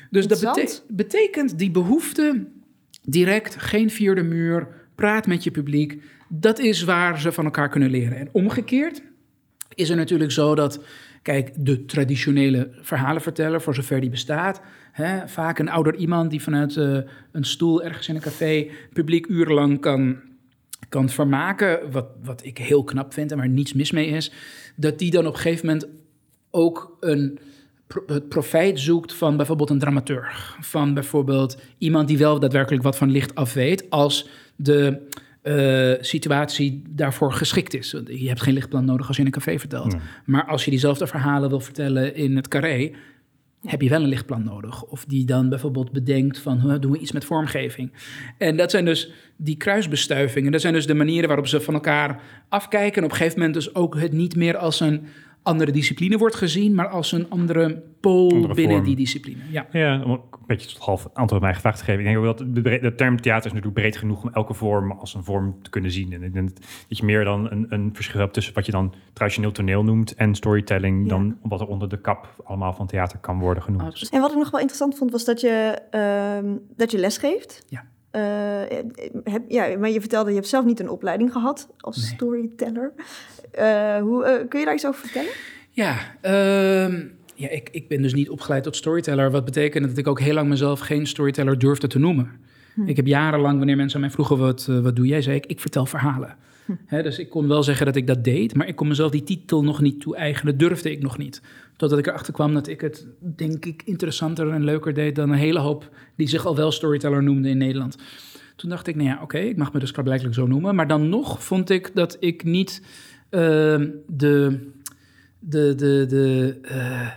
Dus 0.09 0.27
dat 0.27 0.41
bete- 0.41 0.81
betekent 0.87 1.59
die 1.59 1.71
behoefte 1.71 2.45
direct, 3.03 3.55
geen 3.55 3.89
vierde 3.89 4.23
muur, 4.23 4.67
praat 4.95 5.27
met 5.27 5.43
je 5.43 5.51
publiek. 5.51 6.01
Dat 6.29 6.59
is 6.59 6.83
waar 6.83 7.19
ze 7.19 7.31
van 7.31 7.45
elkaar 7.45 7.69
kunnen 7.69 7.89
leren. 7.89 8.17
En 8.17 8.29
omgekeerd 8.31 9.01
is 9.75 9.89
er 9.89 9.95
natuurlijk 9.95 10.31
zo 10.31 10.55
dat, 10.55 10.83
kijk, 11.21 11.51
de 11.55 11.85
traditionele 11.85 12.69
verhalenverteller, 12.81 13.61
voor 13.61 13.75
zover 13.75 14.01
die 14.01 14.09
bestaat, 14.09 14.61
hè, 14.91 15.27
vaak 15.27 15.59
een 15.59 15.69
ouder 15.69 15.95
iemand 15.95 16.29
die 16.29 16.41
vanuit 16.41 16.77
eh, 16.77 16.97
een 17.31 17.45
stoel 17.45 17.83
ergens 17.83 18.07
in 18.07 18.15
een 18.15 18.21
café 18.21 18.67
publiek 18.93 19.27
urenlang 19.27 19.81
kan, 19.81 20.19
kan 20.89 21.09
vermaken, 21.09 21.91
wat, 21.91 22.07
wat 22.23 22.45
ik 22.45 22.57
heel 22.57 22.83
knap 22.83 23.13
vind 23.13 23.31
en 23.31 23.37
waar 23.37 23.49
niets 23.49 23.73
mis 23.73 23.91
mee 23.91 24.07
is, 24.07 24.31
dat 24.75 24.99
die 24.99 25.11
dan 25.11 25.27
op 25.27 25.33
een 25.33 25.39
gegeven 25.39 25.65
moment 25.65 25.87
ook 26.51 26.97
een 26.99 27.39
het 28.07 28.29
profijt 28.29 28.79
zoekt 28.79 29.13
van 29.13 29.37
bijvoorbeeld 29.37 29.69
een 29.69 29.79
dramaturg. 29.79 30.57
Van 30.61 30.93
bijvoorbeeld 30.93 31.57
iemand 31.77 32.07
die 32.07 32.17
wel 32.17 32.39
daadwerkelijk 32.39 32.83
wat 32.83 32.97
van 32.97 33.11
licht 33.11 33.35
af 33.35 33.53
weet, 33.53 33.89
als 33.89 34.29
de 34.55 35.07
eh, 35.47 36.03
situatie 36.03 36.81
daarvoor 36.89 37.33
geschikt 37.33 37.73
is. 37.73 37.91
Want 37.91 38.07
Je 38.07 38.27
hebt 38.27 38.41
geen 38.41 38.53
lichtplan 38.53 38.85
nodig 38.85 39.07
als 39.07 39.15
je 39.15 39.21
in 39.21 39.27
een 39.27 39.33
café 39.33 39.59
vertelt. 39.59 39.91
Nee. 39.91 40.01
Maar 40.25 40.45
als 40.45 40.65
je 40.65 40.71
diezelfde 40.71 41.07
verhalen 41.07 41.49
wil 41.49 41.59
vertellen 41.59 42.15
in 42.15 42.35
het 42.35 42.47
carré, 42.47 42.91
heb 43.65 43.81
je 43.81 43.89
wel 43.89 44.01
een 44.01 44.07
lichtplan 44.09 44.43
nodig. 44.43 44.83
Of 44.83 45.05
die 45.05 45.25
dan 45.25 45.49
bijvoorbeeld 45.49 45.91
bedenkt 45.91 46.39
van, 46.39 46.59
huh, 46.61 46.79
doen 46.79 46.91
we 46.91 46.97
iets 46.99 47.11
met 47.11 47.25
vormgeving. 47.25 47.91
En 48.37 48.57
dat 48.57 48.71
zijn 48.71 48.85
dus 48.85 49.11
die 49.35 49.57
kruisbestuivingen. 49.57 50.51
Dat 50.51 50.61
zijn 50.61 50.73
dus 50.73 50.85
de 50.87 50.93
manieren 50.93 51.27
waarop 51.27 51.47
ze 51.47 51.61
van 51.61 51.73
elkaar 51.73 52.21
afkijken. 52.49 52.97
En 52.97 53.03
op 53.03 53.09
een 53.11 53.17
gegeven 53.17 53.37
moment 53.39 53.55
dus 53.55 53.75
ook 53.75 53.99
het 53.99 54.11
niet 54.11 54.35
meer 54.35 54.57
als 54.57 54.79
een 54.79 55.01
andere 55.43 55.71
discipline 55.71 56.17
wordt 56.17 56.35
gezien, 56.35 56.75
maar 56.75 56.87
als 56.87 57.11
een 57.11 57.29
andere 57.29 57.81
pool 57.99 58.31
Andere 58.31 58.53
binnen 58.53 58.75
vorm. 58.75 58.87
die 58.87 58.95
discipline. 58.95 59.37
Ja. 59.51 59.67
Ja, 59.71 60.19
beetje 60.47 60.67
tot 60.67 60.77
half 60.77 61.03
antwoord 61.05 61.31
op 61.31 61.41
mijn 61.41 61.53
gevraagd 61.53 61.77
te 61.77 61.83
geven. 61.83 61.99
Ik 61.99 62.05
denk 62.05 62.17
ook 62.25 62.37
dat 62.37 62.55
de, 62.81 62.95
term 62.95 63.21
theater 63.21 63.45
is 63.45 63.51
natuurlijk 63.53 63.81
breed 63.81 63.97
genoeg 63.97 64.23
om 64.23 64.29
elke 64.33 64.53
vorm 64.53 64.91
als 64.91 65.13
een 65.13 65.23
vorm 65.23 65.59
te 65.61 65.69
kunnen 65.69 65.91
zien. 65.91 66.13
En 66.13 66.23
ik 66.23 66.33
denk 66.33 66.49
dat 66.87 66.97
je 66.97 67.05
meer 67.05 67.23
dan 67.23 67.51
een, 67.51 67.65
een 67.69 67.89
verschil 67.93 68.19
hebt 68.19 68.33
tussen 68.33 68.53
wat 68.53 68.65
je 68.65 68.71
dan 68.71 68.93
traditioneel 69.13 69.51
toneel 69.51 69.83
noemt 69.83 70.15
en 70.15 70.35
storytelling, 70.35 71.01
Ja. 71.03 71.09
dan 71.09 71.37
wat 71.41 71.61
er 71.61 71.67
onder 71.67 71.89
de 71.89 72.01
kap 72.01 72.33
allemaal 72.43 72.73
van 72.73 72.87
theater 72.87 73.17
kan 73.19 73.39
worden 73.39 73.63
genoemd. 73.63 74.09
En 74.11 74.21
wat 74.21 74.31
ik 74.31 74.37
nog 74.37 74.51
wel 74.51 74.59
interessant 74.59 74.97
vond, 74.97 75.11
was 75.11 75.25
dat 75.25 75.41
je, 75.41 75.81
ehm 75.91 76.45
dat 76.75 76.91
je 76.91 76.97
les 76.97 77.17
geeft. 77.17 77.65
Ja. 77.67 77.85
Eh, 78.11 78.77
heb, 79.23 79.43
ja, 79.47 79.77
maar 79.77 79.89
je 79.89 79.99
vertelde, 79.99 80.29
je 80.29 80.35
hebt 80.35 80.47
zelf 80.47 80.65
niet 80.65 80.79
een 80.79 80.89
opleiding 80.89 81.31
gehad 81.31 81.69
als 81.77 81.97
Nee. 81.97 82.05
storyteller. 82.05 82.93
Eh, 83.51 83.97
hoe, 83.97 84.23
eh, 84.25 84.47
kun 84.47 84.59
je 84.59 84.65
daar 84.65 84.73
iets 84.73 84.87
over 84.87 84.99
vertellen? 84.99 85.31
Ja, 85.69 85.95
ehm, 86.21 87.05
ja 87.37 87.49
ik, 87.49 87.69
ik 87.71 87.87
ben 87.87 88.01
dus 88.01 88.13
niet 88.13 88.29
opgeleid 88.29 88.63
tot 88.63 88.75
storyteller. 88.75 89.31
Wat 89.31 89.45
betekent 89.45 89.87
dat 89.87 89.97
ik 89.97 90.07
ook 90.07 90.19
heel 90.19 90.33
lang 90.33 90.49
mezelf 90.49 90.79
geen 90.79 91.07
storyteller 91.07 91.59
durfde 91.59 91.87
te 91.87 91.99
noemen. 91.99 92.31
Ik 92.85 92.95
heb 92.95 93.07
jarenlang, 93.07 93.57
wanneer 93.57 93.75
mensen 93.75 93.95
aan 93.95 94.01
mij 94.01 94.11
vroegen, 94.11 94.37
wat, 94.37 94.67
eh, 94.69 94.79
wat 94.79 94.95
doe 94.95 95.05
jij? 95.05 95.21
Zei 95.21 95.35
ik, 95.35 95.45
ik 95.45 95.59
vertel 95.59 95.85
verhalen. 95.85 96.35
Hè, 96.85 97.03
dus 97.03 97.19
ik 97.19 97.29
kon 97.29 97.47
wel 97.47 97.63
zeggen 97.63 97.85
dat 97.85 97.95
ik 97.95 98.07
dat 98.07 98.23
deed, 98.23 98.55
maar 98.55 98.67
ik 98.67 98.75
kon 98.75 98.87
mezelf 98.87 99.11
die 99.11 99.23
titel 99.23 99.63
nog 99.63 99.81
niet 99.81 100.01
toe-eigenen. 100.01 100.57
Durfde 100.57 100.91
ik 100.91 101.01
nog 101.01 101.17
niet. 101.17 101.41
Totdat 101.75 101.99
ik 101.99 102.07
erachter 102.07 102.33
kwam 102.33 102.53
dat 102.53 102.67
ik 102.67 102.81
het, 102.81 103.07
denk 103.19 103.65
ik, 103.65 103.81
interessanter 103.85 104.49
en 104.49 104.63
leuker 104.63 104.93
deed 104.93 105.15
dan 105.15 105.29
een 105.29 105.37
hele 105.37 105.59
hoop 105.59 105.89
die 106.15 106.27
zich 106.27 106.45
al 106.45 106.55
wel 106.55 106.71
storyteller 106.71 107.23
noemden 107.23 107.51
in 107.51 107.57
Nederland. 107.57 107.97
Toen 108.55 108.69
dacht 108.69 108.87
ik, 108.87 108.95
nou 108.95 109.07
ja, 109.07 109.19
oké, 109.21 109.37
ik 109.37 109.57
mag 109.57 109.73
me 109.73 109.79
dus 109.79 109.91
klaarblijkelijk 109.91 110.35
zo 110.35 110.47
noemen. 110.47 110.75
Maar 110.75 110.87
dan 110.87 111.09
nog 111.09 111.43
vond 111.43 111.69
ik 111.69 111.91
dat 111.93 112.17
ik 112.19 112.43
niet 112.43 112.81
ehm, 113.29 113.89
de, 114.07 114.59
de, 115.39 115.75
de, 115.75 116.05
de, 116.07 116.57
eh, 116.61 117.07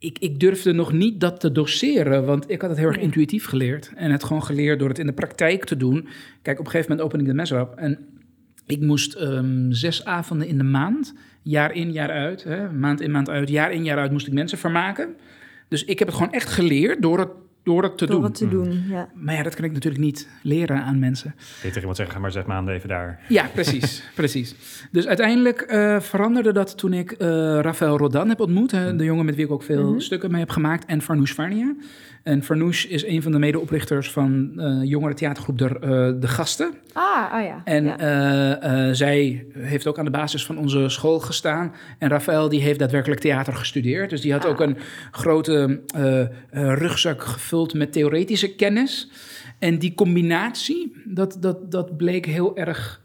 ik, 0.00 0.18
ik 0.18 0.40
durfde 0.40 0.72
nog 0.72 0.92
niet 0.92 1.20
dat 1.20 1.40
te 1.40 1.52
doseren, 1.52 2.24
want 2.24 2.50
ik 2.50 2.60
had 2.60 2.70
het 2.70 2.78
heel 2.78 2.88
erg 2.88 2.98
intuïtief 2.98 3.46
geleerd. 3.46 3.92
En 3.94 4.10
het 4.10 4.24
gewoon 4.24 4.44
geleerd 4.44 4.78
door 4.78 4.88
het 4.88 4.98
in 4.98 5.06
de 5.06 5.12
praktijk 5.12 5.64
te 5.64 5.76
doen. 5.76 6.08
Kijk, 6.42 6.58
op 6.58 6.64
een 6.64 6.70
gegeven 6.70 6.90
moment 6.90 7.00
open 7.00 7.20
ik 7.20 7.26
de 7.26 7.34
mesrap 7.34 7.74
en 7.74 7.98
ik 8.66 8.80
moest 8.80 9.14
ehm, 9.14 9.70
zes 9.70 10.04
avonden 10.04 10.46
in 10.46 10.58
de 10.58 10.64
maand, 10.64 11.14
jaar 11.42 11.72
in, 11.72 11.92
jaar 11.92 12.10
uit, 12.10 12.44
hè, 12.44 12.72
maand 12.72 13.00
in, 13.00 13.10
maand 13.10 13.28
uit, 13.28 13.48
jaar 13.48 13.72
in, 13.72 13.84
jaar 13.84 13.98
uit, 13.98 14.10
moest 14.10 14.26
ik 14.26 14.32
mensen 14.32 14.58
vermaken. 14.58 15.16
Dus 15.68 15.84
ik 15.84 15.98
heb 15.98 16.08
het 16.08 16.16
gewoon 16.16 16.32
echt 16.32 16.48
geleerd 16.48 17.02
door 17.02 17.18
het 17.18 17.30
door 17.62 17.82
het 17.82 17.98
te 17.98 18.06
Door 18.06 18.14
doen. 18.14 18.24
het 18.24 18.34
te 18.34 18.48
doen, 18.48 18.84
ja. 18.88 19.08
Maar 19.14 19.34
ja, 19.34 19.42
dat 19.42 19.54
kan 19.54 19.64
ik 19.64 19.72
natuurlijk 19.72 20.02
niet 20.02 20.28
leren 20.42 20.82
aan 20.82 20.98
mensen. 20.98 21.34
Je 21.36 21.44
tegen 21.62 21.78
iemand 21.78 21.96
zeggen, 21.96 22.14
ga 22.14 22.20
maar 22.20 22.32
zes 22.32 22.44
maanden 22.44 22.74
even 22.74 22.88
daar. 22.88 23.20
Ja, 23.28 23.46
precies. 23.54 24.02
precies. 24.14 24.54
Dus 24.90 25.06
uiteindelijk 25.06 25.60
eh, 25.60 26.00
veranderde 26.00 26.52
dat 26.52 26.78
toen 26.78 26.92
ik 26.92 27.12
eh 27.12 27.28
Rafael 27.60 27.96
Rodan 27.98 28.28
heb 28.28 28.40
ontmoet. 28.40 28.70
hè, 28.70 28.96
de 28.96 29.04
jongen 29.04 29.24
met 29.24 29.34
wie 29.34 29.44
ik 29.44 29.50
ook 29.50 29.62
veel 29.62 29.90
Mhm. 29.90 29.98
stukken 30.00 30.30
mee 30.30 30.40
heb 30.40 30.50
gemaakt. 30.50 30.84
En 30.84 31.02
Farnoosh 31.02 31.32
Varnia. 31.32 31.74
En 32.22 32.42
Farnoosh 32.42 32.84
is 32.84 33.04
een 33.06 33.22
van 33.22 33.32
de 33.32 33.38
medeoprichters 33.38 34.10
van 34.10 34.52
eh 34.56 34.78
jongere 34.82 35.14
theatergroep 35.14 35.58
De, 35.58 35.64
eh, 35.68 36.20
de 36.20 36.28
Gasten. 36.28 36.74
Ah, 36.92 37.32
ah 37.32 37.44
ja. 37.44 37.60
En 37.64 37.84
ja. 37.84 37.98
eh, 38.60 38.94
zij 38.94 39.46
heeft 39.58 39.86
ook 39.86 39.98
aan 39.98 40.04
de 40.04 40.10
basis 40.10 40.46
van 40.46 40.58
onze 40.58 40.88
school 40.88 41.20
gestaan. 41.20 41.72
En 41.98 42.08
Rafael 42.08 42.48
die 42.48 42.60
heeft 42.60 42.78
daadwerkelijk 42.78 43.20
theater 43.20 43.54
gestudeerd. 43.54 44.10
Dus 44.10 44.20
die 44.20 44.32
had 44.32 44.44
Ah. 44.44 44.50
ook 44.50 44.60
een 44.60 44.76
grote 45.10 45.80
rugzak 46.50 47.22
gevuld 47.22 47.74
met 47.74 47.92
theoretische 47.92 48.54
kennis. 48.54 49.10
En 49.58 49.78
die 49.78 49.94
combinatie, 49.94 50.92
dat, 51.04 51.36
dat, 51.40 51.70
dat 51.70 51.96
bleek 51.96 52.26
heel 52.26 52.56
erg 52.56 53.00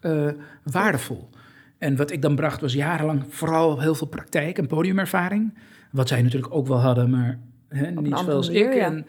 waardevol. 0.64 1.30
En 1.78 1.96
wat 1.96 2.12
ik 2.12 2.22
dan 2.22 2.36
bracht 2.36 2.62
was 2.62 2.74
jarenlang 2.74 3.24
vooral 3.30 3.80
heel 3.82 3.96
veel 3.96 4.08
praktijk 4.08 4.58
en 4.58 4.68
podiumervaring. 4.68 5.54
Wat 5.92 6.08
zij 6.08 6.22
natuurlijk 6.22 6.54
ook 6.54 6.68
wel 6.68 6.80
hadden, 6.80 7.10
maar 7.10 7.40
hè, 7.70 7.92
niet 7.92 8.18
zoals 8.18 8.48
manier, 8.48 8.72
ik. 8.72 8.74
ja. 8.74 8.86
En, 8.86 9.06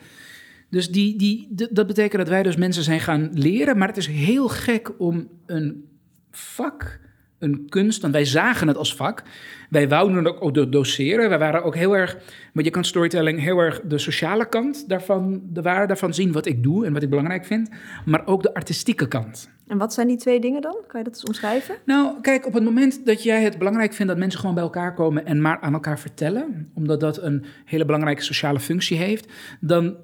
dus 0.71 0.91
die, 0.91 1.17
die, 1.19 1.49
dat 1.71 1.87
betekent 1.87 2.23
dat 2.23 2.29
wij 2.29 2.43
dus 2.43 2.57
mensen 2.57 2.83
zijn 2.83 3.01
gaan 3.01 3.31
leren. 3.33 3.79
Maar 3.79 3.89
het 3.89 3.97
is 3.97 4.07
heel 4.07 4.49
gek 4.49 5.01
om 5.01 5.29
een 5.47 5.85
vak, 6.31 7.01
een 7.39 7.67
kunst, 7.69 8.01
want 8.01 8.13
wij 8.13 8.25
zagen 8.25 8.69
het 8.69 8.77
als 8.77 8.95
vak. 8.95 9.23
Wij 9.71 9.89
wouden 9.89 10.17
het 10.17 10.27
ook 10.27 10.43
ook 10.43 10.55
do- 10.55 10.69
doseren. 10.69 11.29
Wij 11.29 11.39
waren 11.39 11.65
ook 11.65 11.75
heel 11.75 11.97
erg, 11.97 12.17
want 12.53 12.67
je 12.67 12.73
kan 12.73 12.85
storytelling 12.85 13.41
heel 13.41 13.59
erg 13.59 13.81
de 13.81 13.99
sociale 13.99 14.49
kant 14.49 14.89
daarvan, 14.89 15.41
de 15.53 15.63
waarde 15.63 15.87
daarvan 15.87 16.15
zien, 16.15 16.33
wat 16.33 16.47
ik 16.47 16.63
doe 16.63 16.87
en 16.87 16.93
wat 16.93 17.03
ik 17.03 17.11
belangrijk 17.11 17.45
vind. 17.45 17.71
Maar 18.05 18.27
ook 18.27 18.43
de 18.43 18.55
artistieke 18.55 19.09
kant. 19.09 19.51
En 19.67 19.79
wat 19.79 19.95
zijn 19.95 20.09
die 20.09 20.17
twee 20.17 20.41
dingen 20.41 20.61
dan? 20.61 20.77
Kan 20.87 20.99
je 20.99 21.05
dat 21.05 21.15
eens 21.15 21.25
omschrijven? 21.25 21.75
Nou, 21.85 22.21
kijk, 22.21 22.47
op 22.47 22.53
het 22.53 22.65
moment 22.65 23.07
dat 23.07 23.23
jij 23.23 23.43
het 23.43 23.59
belangrijk 23.59 23.93
vindt 23.93 24.13
dat 24.13 24.21
mensen 24.21 24.41
gewoon 24.41 24.55
bij 24.55 24.65
elkaar 24.65 24.95
komen 24.95 25.27
en 25.27 25.41
maar 25.41 25.61
aan 25.61 25.73
elkaar 25.73 25.99
vertellen, 25.99 26.71
omdat 26.75 27.01
dat 27.01 27.23
een 27.23 27.45
hele 27.65 27.85
belangrijke 27.85 28.23
sociale 28.23 28.61
functie 28.61 28.97
heeft, 28.97 29.33
dan 29.61 29.97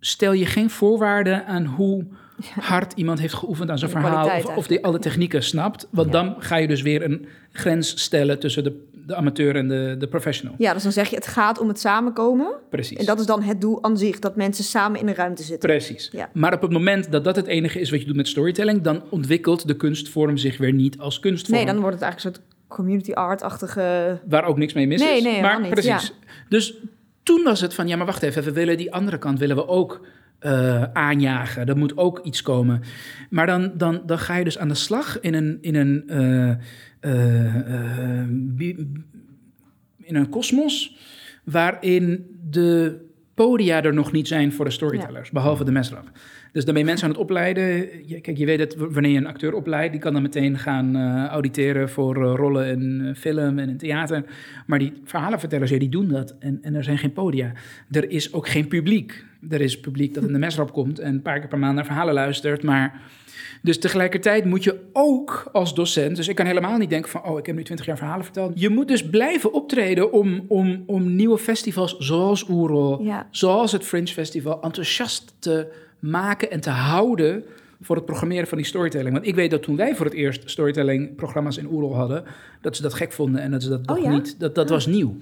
stel 0.00 0.32
je 0.32 0.46
geen 0.46 0.70
voorwaarden 0.70 1.46
aan 1.46 1.64
hoe 1.64 2.06
hard 2.60 2.92
iemand 2.96 3.20
heeft 3.20 3.34
geoefend 3.34 3.70
aan 3.70 3.78
zijn 3.78 3.90
De 3.90 3.96
verhaal, 3.98 4.26
of, 4.38 4.56
of 4.56 4.66
die 4.66 4.84
alle 4.84 4.98
technieken 4.98 5.42
snapt. 5.42 5.86
Want 5.90 6.12
Ja. 6.12 6.22
dan 6.22 6.34
ga 6.38 6.56
je 6.56 6.68
dus 6.68 6.82
weer 6.82 7.02
een 7.04 7.26
grens 7.52 8.02
stellen 8.02 8.38
tussen 8.38 8.64
de, 8.64 8.86
de 9.06 9.14
amateur 9.14 9.56
en 9.56 9.68
de, 9.68 9.94
de 9.98 10.08
professional. 10.08 10.54
Ja, 10.58 10.72
dus 10.74 10.82
dan 10.82 10.92
zeg 10.92 11.08
je 11.08 11.16
het 11.16 11.26
gaat 11.26 11.58
om 11.58 11.68
het 11.68 11.80
samenkomen. 11.80 12.52
Precies. 12.70 12.98
En 12.98 13.04
dat 13.06 13.20
is 13.20 13.26
dan 13.26 13.42
het 13.42 13.60
doel 13.60 13.82
aan 13.84 13.98
zich, 13.98 14.18
dat 14.18 14.36
mensen 14.36 14.64
samen 14.64 15.00
in 15.00 15.08
een 15.08 15.14
ruimte 15.14 15.42
zitten. 15.42 15.68
Precies. 15.68 16.08
Ja. 16.12 16.28
Maar 16.32 16.54
op 16.54 16.62
het 16.62 16.70
moment 16.70 17.12
dat 17.12 17.24
dat 17.24 17.36
het 17.36 17.46
enige 17.46 17.80
is 17.80 17.90
wat 17.90 18.00
je 18.00 18.06
doet 18.06 18.16
met 18.16 18.28
storytelling, 18.28 18.82
dan 18.82 19.02
ontwikkelt 19.08 19.66
de 19.68 19.76
kunstvorm 19.76 20.36
zich 20.36 20.58
weer 20.58 20.72
niet 20.72 20.98
als 20.98 21.20
kunstvorm. 21.20 21.56
Nee, 21.56 21.66
dan 21.66 21.80
wordt 21.80 21.94
het 21.94 22.02
eigenlijk 22.04 22.36
een 22.36 22.42
soort 22.42 22.56
community 22.68 23.12
art-achtige... 23.12 24.18
Waar 24.28 24.44
ook 24.44 24.56
niks 24.58 24.72
mee 24.72 24.86
mis 24.86 25.00
Nee, 25.00 25.16
is. 25.16 25.22
nee, 25.22 25.32
helemaal 25.32 25.52
maar 25.52 25.60
niet, 25.62 25.70
precies. 25.70 26.12
Dus 26.48 26.74
toen 27.22 27.42
was 27.44 27.60
het 27.60 27.74
van, 27.74 27.88
ja, 27.88 27.96
maar 27.96 28.06
wacht 28.06 28.22
even, 28.22 28.42
we 28.42 28.52
willen 28.52 28.76
die 28.76 28.92
andere 28.92 29.18
kant 29.18 29.38
willen 29.38 29.56
we 29.56 29.68
ook 29.68 30.00
eh, 30.40 30.82
aanjagen. 30.82 31.66
Er 31.66 31.76
moet 31.76 31.96
ook 31.96 32.18
iets 32.18 32.42
komen. 32.42 32.82
Maar 33.30 33.46
dan, 33.46 33.72
dan, 33.76 34.02
dan 34.06 34.18
ga 34.18 34.36
je 34.36 34.44
dus 34.44 34.58
aan 34.58 34.68
de 34.68 34.74
slag 34.74 35.20
in 35.20 35.34
een, 35.34 35.58
in 35.60 35.74
een, 35.74 36.08
eh, 36.08 36.50
eh, 37.00 38.28
in 39.96 40.16
een 40.16 40.28
kosmos 40.28 40.96
waarin 41.44 42.38
de 42.50 43.00
podia 43.46 43.82
er 43.82 43.94
nog 43.94 44.12
niet 44.12 44.28
zijn 44.28 44.52
voor 44.52 44.64
de 44.64 44.70
storytellers, 44.70 45.30
behalve 45.30 45.64
de 45.64 45.72
mesrap. 45.72 46.10
Dus 46.52 46.64
dan 46.64 46.74
ben 46.74 46.82
je 46.82 46.88
mensen 46.88 47.06
aan 47.06 47.12
het 47.12 47.22
opleiden. 47.22 47.64
Je- 48.06 48.20
kijk, 48.20 48.36
je 48.36 48.46
weet 48.46 48.58
dat 48.58 48.74
wanneer 48.74 49.10
je 49.10 49.16
een 49.16 49.26
acteur 49.26 49.54
opleidt, 49.54 49.92
die 49.92 50.00
kan 50.00 50.12
dan 50.12 50.22
meteen 50.22 50.58
gaan 50.58 50.96
eh, 50.96 51.26
auditeren 51.26 51.88
voor 51.90 52.24
eh, 52.24 52.34
rollen 52.36 52.66
in 52.66 53.00
eh, 53.06 53.14
film 53.14 53.58
en 53.58 53.68
in 53.68 53.76
theater. 53.76 54.24
Maar 54.66 54.78
die 54.78 54.92
verhalenvertellers, 55.04 55.70
ja, 55.70 55.78
die 55.78 55.88
doen 55.88 56.08
dat. 56.08 56.36
En, 56.38 56.58
en 56.62 56.74
er 56.74 56.84
zijn 56.84 56.98
geen 56.98 57.12
podia. 57.12 57.52
Er 57.90 58.10
is 58.10 58.32
ook 58.32 58.48
geen 58.48 58.68
publiek. 58.68 59.24
Er 59.50 59.60
is 59.60 59.80
publiek 59.80 60.14
dat 60.14 60.24
in 60.24 60.32
de 60.32 60.38
mesrap 60.38 60.72
komt 60.72 60.98
en 60.98 61.14
een 61.14 61.22
paar 61.22 61.38
keer 61.38 61.48
per 61.48 61.58
maand 61.58 61.74
naar 61.74 61.84
verhalen 61.84 62.14
luistert. 62.14 62.62
Maar 62.62 63.00
dus 63.62 63.78
tegelijkertijd 63.78 64.44
moet 64.44 64.64
je 64.64 64.78
ook 64.92 65.48
als 65.52 65.74
docent, 65.74 66.16
dus 66.16 66.28
ik 66.28 66.34
kan 66.34 66.46
helemaal 66.46 66.78
niet 66.78 66.90
denken 66.90 67.10
van, 67.10 67.24
oh, 67.24 67.38
ik 67.38 67.46
heb 67.46 67.56
nu 67.56 67.62
20 67.64 67.86
jaar 67.86 67.96
verhalen 67.96 68.24
verteld. 68.24 68.60
Je 68.60 68.68
moet 68.68 68.88
dus 68.88 69.08
blijven 69.10 69.52
optreden 69.52 70.12
om, 70.12 70.44
om, 70.48 70.82
om 70.86 71.16
nieuwe 71.16 71.38
festivals 71.38 71.96
zoals 71.98 72.48
Oerol, 72.48 73.02
Ja. 73.02 73.26
zoals 73.30 73.72
het 73.72 73.84
Fringe 73.84 74.06
Festival, 74.06 74.62
enthousiast 74.62 75.34
te 75.38 75.66
maken 75.98 76.50
en 76.50 76.60
te 76.60 76.70
houden 76.70 77.44
voor 77.82 77.96
het 77.96 78.04
programmeren 78.04 78.46
van 78.48 78.58
die 78.58 78.66
storytelling. 78.66 79.12
Want 79.12 79.26
ik 79.26 79.34
weet 79.34 79.50
dat 79.50 79.62
toen 79.62 79.76
wij 79.76 79.94
voor 79.96 80.04
het 80.06 80.14
eerst 80.14 80.50
storytelling-programma's 80.50 81.56
in 81.56 81.66
Oerol 81.72 81.94
hadden, 81.94 82.24
dat 82.60 82.76
ze 82.76 82.82
dat 82.82 82.94
gek 82.94 83.12
vonden 83.12 83.40
en 83.40 83.50
dat 83.50 83.62
ze 83.62 83.68
dat 83.68 83.80
Oh 83.80 83.86
nog 83.96 84.04
ja? 84.04 84.10
niet, 84.10 84.40
dat, 84.40 84.54
dat 84.54 84.68
was 84.68 84.86
nieuw. 84.86 85.16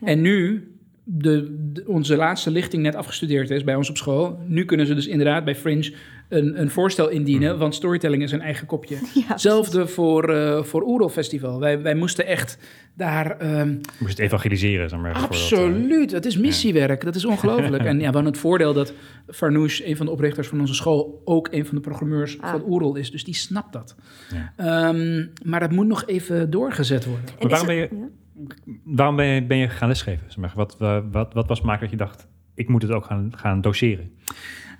En 0.00 0.20
nu, 0.20 0.68
de, 1.04 1.56
de- 1.72 1.84
onze 1.86 2.16
laatste 2.16 2.50
lichting 2.50 2.82
net 2.82 2.94
afgestudeerd 2.94 3.50
is 3.50 3.64
bij 3.64 3.74
ons 3.74 3.90
op 3.90 3.96
school, 3.96 4.38
nu 4.46 4.64
kunnen 4.64 4.86
ze 4.86 4.94
dus 4.94 5.06
inderdaad 5.06 5.44
bij 5.44 5.56
Fringe 5.56 5.92
een, 6.30 6.60
een 6.60 6.70
voorstel 6.70 7.08
indienen, 7.08 7.58
want 7.58 7.74
storytelling 7.74 8.22
is 8.22 8.32
een 8.32 8.40
eigen 8.40 8.66
kopje. 8.66 8.96
Ja, 9.14 9.22
Hetzelfde 9.26 9.86
voor, 9.86 10.34
eh 10.34 10.62
voor 10.62 10.82
Oerol 10.82 11.08
Festival. 11.08 11.60
Wij, 11.60 11.82
wij 11.82 11.94
moesten 11.94 12.26
echt 12.26 12.58
daar... 12.94 13.38
ehm, 13.38 13.68
Je 13.68 13.80
moest 13.98 14.16
het 14.16 14.26
evangeliseren, 14.26 14.88
zeg 14.88 15.00
maar. 15.00 15.14
eh, 15.14 15.22
Absoluut, 15.22 16.10
dat 16.10 16.24
is 16.24 16.36
missiewerk. 16.36 17.04
Dat 17.04 17.14
is 17.14 17.24
ongelooflijk. 17.24 17.84
en 17.90 17.94
ja, 17.94 17.98
we 17.98 18.04
hadden 18.04 18.24
het 18.24 18.38
voordeel 18.38 18.72
dat 18.72 18.92
Farnoosh, 19.28 19.80
een 19.84 19.96
van 19.96 20.06
de 20.06 20.12
oprichters 20.12 20.48
van 20.48 20.60
onze 20.60 20.74
school, 20.74 21.22
ook 21.24 21.48
een 21.50 21.66
van 21.66 21.74
de 21.74 21.80
programmeurs 21.80 22.40
Ah. 22.40 22.50
van 22.50 22.62
Oerol 22.66 22.96
is. 22.96 23.10
Dus 23.10 23.24
die 23.24 23.34
snapt 23.34 23.72
dat. 23.72 23.96
Ja. 24.34 24.52
Ehm, 24.56 25.26
maar 25.44 25.60
dat 25.60 25.70
moet 25.70 25.86
nog 25.86 26.06
even 26.06 26.50
doorgezet 26.50 27.04
worden. 27.06 27.24
En 27.38 27.48
waarom 27.48 27.66
ben 27.66 27.76
je- 27.76 28.08
waarom 28.84 29.16
ben 29.16 29.26
je, 29.26 29.44
ben 29.46 29.56
je 29.56 29.68
gaan 29.68 29.88
lesgeven? 29.88 30.24
Zeg 30.26 30.36
maar? 30.36 30.52
wat, 30.54 30.76
wa- 30.78 31.08
wat, 31.10 31.34
wat 31.34 31.48
was 31.48 31.60
maken 31.60 31.80
dat 31.80 31.90
je 31.90 31.96
dacht, 31.96 32.26
ik 32.54 32.68
moet 32.68 32.82
het 32.82 32.90
ook 32.90 33.04
gaan, 33.04 33.32
gaan 33.36 33.60
doseren? 33.60 34.10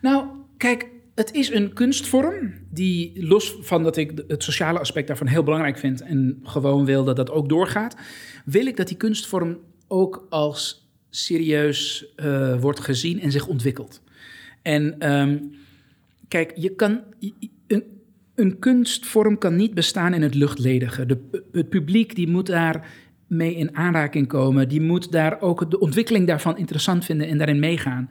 Nou, 0.01 0.24
kijk, 0.57 0.86
het 1.20 1.32
is 1.32 1.50
een 1.52 1.72
kunstvorm 1.72 2.52
die, 2.70 3.26
los 3.26 3.56
van 3.60 3.82
dat 3.82 3.96
ik 3.96 4.22
het 4.28 4.42
sociale 4.42 4.78
aspect 4.78 5.06
daarvan 5.06 5.26
heel 5.26 5.42
belangrijk 5.42 5.78
vind 5.78 6.00
en 6.00 6.40
gewoon 6.42 6.84
wil 6.84 7.04
dat 7.04 7.16
dat 7.16 7.30
ook 7.30 7.48
doorgaat, 7.48 7.96
wil 8.44 8.66
ik 8.66 8.76
dat 8.76 8.88
die 8.88 8.96
kunstvorm 8.96 9.58
ook 9.88 10.26
als 10.28 10.88
serieus 11.10 12.12
eh, 12.16 12.60
wordt 12.60 12.80
gezien 12.80 13.20
en 13.20 13.30
zich 13.30 13.46
ontwikkelt. 13.46 14.02
En 14.62 14.98
ehm, 14.98 15.38
kijk, 16.28 16.52
je 16.54 16.74
kan, 16.74 17.00
een, 17.66 17.84
een 18.34 18.58
kunstvorm 18.58 19.38
kan 19.38 19.56
niet 19.56 19.74
bestaan 19.74 20.14
in 20.14 20.22
het 20.22 20.34
luchtledige. 20.34 21.06
De, 21.06 21.18
het 21.52 21.68
publiek 21.68 22.14
die 22.14 22.28
moet 22.28 22.46
daar 22.46 22.88
mee 23.26 23.54
in 23.54 23.76
aanraking 23.76 24.28
komen. 24.28 24.68
Die 24.68 24.80
moet 24.80 25.12
daar 25.12 25.40
ook 25.40 25.70
de 25.70 25.78
ontwikkeling 25.78 26.26
daarvan 26.26 26.58
interessant 26.58 27.04
vinden 27.04 27.28
en 27.28 27.38
daarin 27.38 27.58
meegaan. 27.58 28.10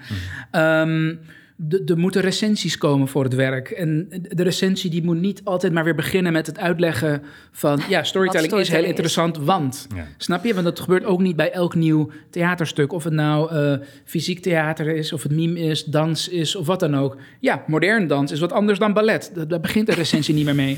De- 0.51 1.37
er 1.85 1.97
moeten 1.97 2.21
recensies 2.21 2.77
komen 2.77 3.07
voor 3.07 3.23
het 3.23 3.33
werk. 3.33 3.69
En 3.69 4.07
de 4.09 4.43
recensie 4.43 4.89
die 4.89 5.03
moet 5.03 5.19
niet 5.19 5.41
altijd 5.43 5.73
maar 5.73 5.83
weer 5.83 5.95
beginnen 5.95 6.33
met 6.33 6.45
het 6.45 6.59
uitleggen 6.59 7.23
van... 7.51 7.81
ja, 7.89 8.03
storytelling, 8.03 8.53
is 8.53 8.69
heel 8.69 8.81
is. 8.81 8.87
interessant, 8.87 9.37
want... 9.37 9.87
Ja. 9.95 10.07
Snap 10.17 10.43
je? 10.43 10.53
Want 10.53 10.65
dat 10.65 10.79
gebeurt 10.79 11.03
ook 11.03 11.21
niet 11.21 11.35
bij 11.35 11.51
elk 11.51 11.75
nieuw 11.75 12.09
theaterstuk. 12.29 12.93
Of 12.93 13.03
het 13.03 13.13
nou 13.13 13.51
eh, 13.51 13.85
fysiek 14.05 14.39
theater 14.39 14.87
is, 14.95 15.13
of 15.13 15.23
het 15.23 15.31
mime 15.31 15.59
is, 15.59 15.83
dans 15.83 16.27
is, 16.27 16.55
of 16.55 16.65
wat 16.65 16.79
dan 16.79 16.95
ook. 16.95 17.17
Ja, 17.39 17.63
modern 17.67 18.07
dans 18.07 18.31
is 18.31 18.39
wat 18.39 18.51
anders 18.51 18.79
dan 18.79 18.93
ballet. 18.93 19.31
Daar, 19.33 19.47
daar 19.47 19.59
begint 19.59 19.85
de 19.85 19.93
recensie 19.93 20.33
niet 20.33 20.45
meer 20.45 20.55
mee. 20.55 20.77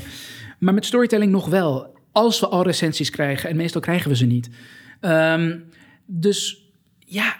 Maar 0.58 0.74
met 0.74 0.84
storytelling 0.84 1.32
nog 1.32 1.48
wel. 1.48 1.96
Als 2.12 2.40
we 2.40 2.48
al 2.48 2.62
recensies 2.62 3.10
krijgen, 3.10 3.50
en 3.50 3.56
meestal 3.56 3.80
krijgen 3.80 4.10
we 4.10 4.16
ze 4.16 4.26
niet. 4.26 4.50
Ehm, 5.00 5.58
dus 6.06 6.70
ja, 6.98 7.36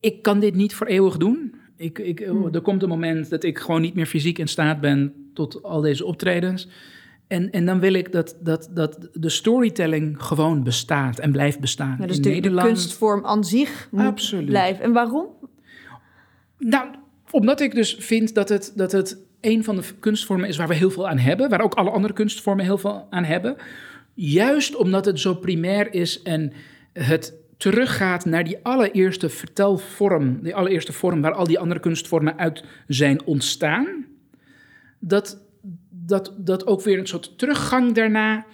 ik 0.00 0.22
kan 0.22 0.40
dit 0.40 0.54
niet 0.54 0.74
voor 0.74 0.86
eeuwig 0.86 1.16
doen. 1.16 1.59
Ik, 1.80 1.98
ik, 1.98 2.20
Er 2.52 2.60
komt 2.60 2.82
een 2.82 2.88
moment 2.88 3.30
dat 3.30 3.44
ik 3.44 3.58
gewoon 3.58 3.80
niet 3.80 3.94
meer 3.94 4.06
fysiek 4.06 4.38
in 4.38 4.48
staat 4.48 4.80
ben 4.80 5.14
tot 5.34 5.62
al 5.62 5.80
deze 5.80 6.04
optredens. 6.04 6.68
En, 7.26 7.50
en 7.50 7.66
dan 7.66 7.80
wil 7.80 7.92
ik 7.92 8.12
dat, 8.12 8.36
dat, 8.42 8.70
dat 8.74 9.08
de 9.12 9.28
storytelling 9.28 10.22
gewoon 10.22 10.62
bestaat 10.62 11.18
en 11.18 11.32
blijft 11.32 11.60
bestaan. 11.60 11.96
Ja, 12.00 12.06
dus 12.06 12.20
in 12.20 12.42
de, 12.42 12.54
kunstvorm 12.54 13.26
aan 13.26 13.44
zich 13.44 13.88
moet 13.90 14.04
Absoluut. 14.04 14.46
blijven. 14.46 14.84
En 14.84 14.92
waarom? 14.92 15.26
Nou, 16.58 16.88
omdat 17.30 17.60
ik 17.60 17.74
dus 17.74 17.94
vind 17.94 18.34
dat 18.34 18.48
het, 18.48 18.72
dat 18.76 18.92
het 18.92 19.18
een 19.40 19.64
van 19.64 19.76
de 19.76 19.82
kunstvormen 20.00 20.48
is 20.48 20.56
waar 20.56 20.68
we 20.68 20.74
heel 20.74 20.90
veel 20.90 21.08
aan 21.08 21.18
hebben. 21.18 21.48
Waar 21.48 21.60
ook 21.60 21.74
alle 21.74 21.90
andere 21.90 22.12
kunstvormen 22.12 22.64
heel 22.64 22.78
veel 22.78 23.06
aan 23.10 23.24
hebben. 23.24 23.56
Juist 24.14 24.76
omdat 24.76 25.04
het 25.04 25.20
zo 25.20 25.34
primair 25.34 25.94
is 25.94 26.22
en 26.22 26.52
het 26.92 27.34
teruggaat 27.60 28.24
naar 28.24 28.44
die 28.44 28.58
allereerste 28.62 29.28
vertelvorm. 29.28 30.42
Die 30.42 30.54
allereerste 30.54 30.92
vorm 30.92 31.20
waar 31.20 31.32
al 31.32 31.46
die 31.46 31.58
andere 31.58 31.80
kunstvormen 31.80 32.38
uit 32.38 32.64
zijn 32.86 33.24
ontstaan. 33.24 34.06
Dat, 34.98 35.38
dat, 35.88 36.34
dat 36.36 36.66
ook 36.66 36.82
weer 36.82 36.98
een 36.98 37.06
soort 37.06 37.38
teruggang 37.38 37.92
daarna. 37.92 38.46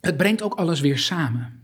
Het 0.00 0.16
brengt 0.16 0.42
ook 0.42 0.54
alles 0.54 0.80
weer 0.80 0.98
samen. 0.98 1.60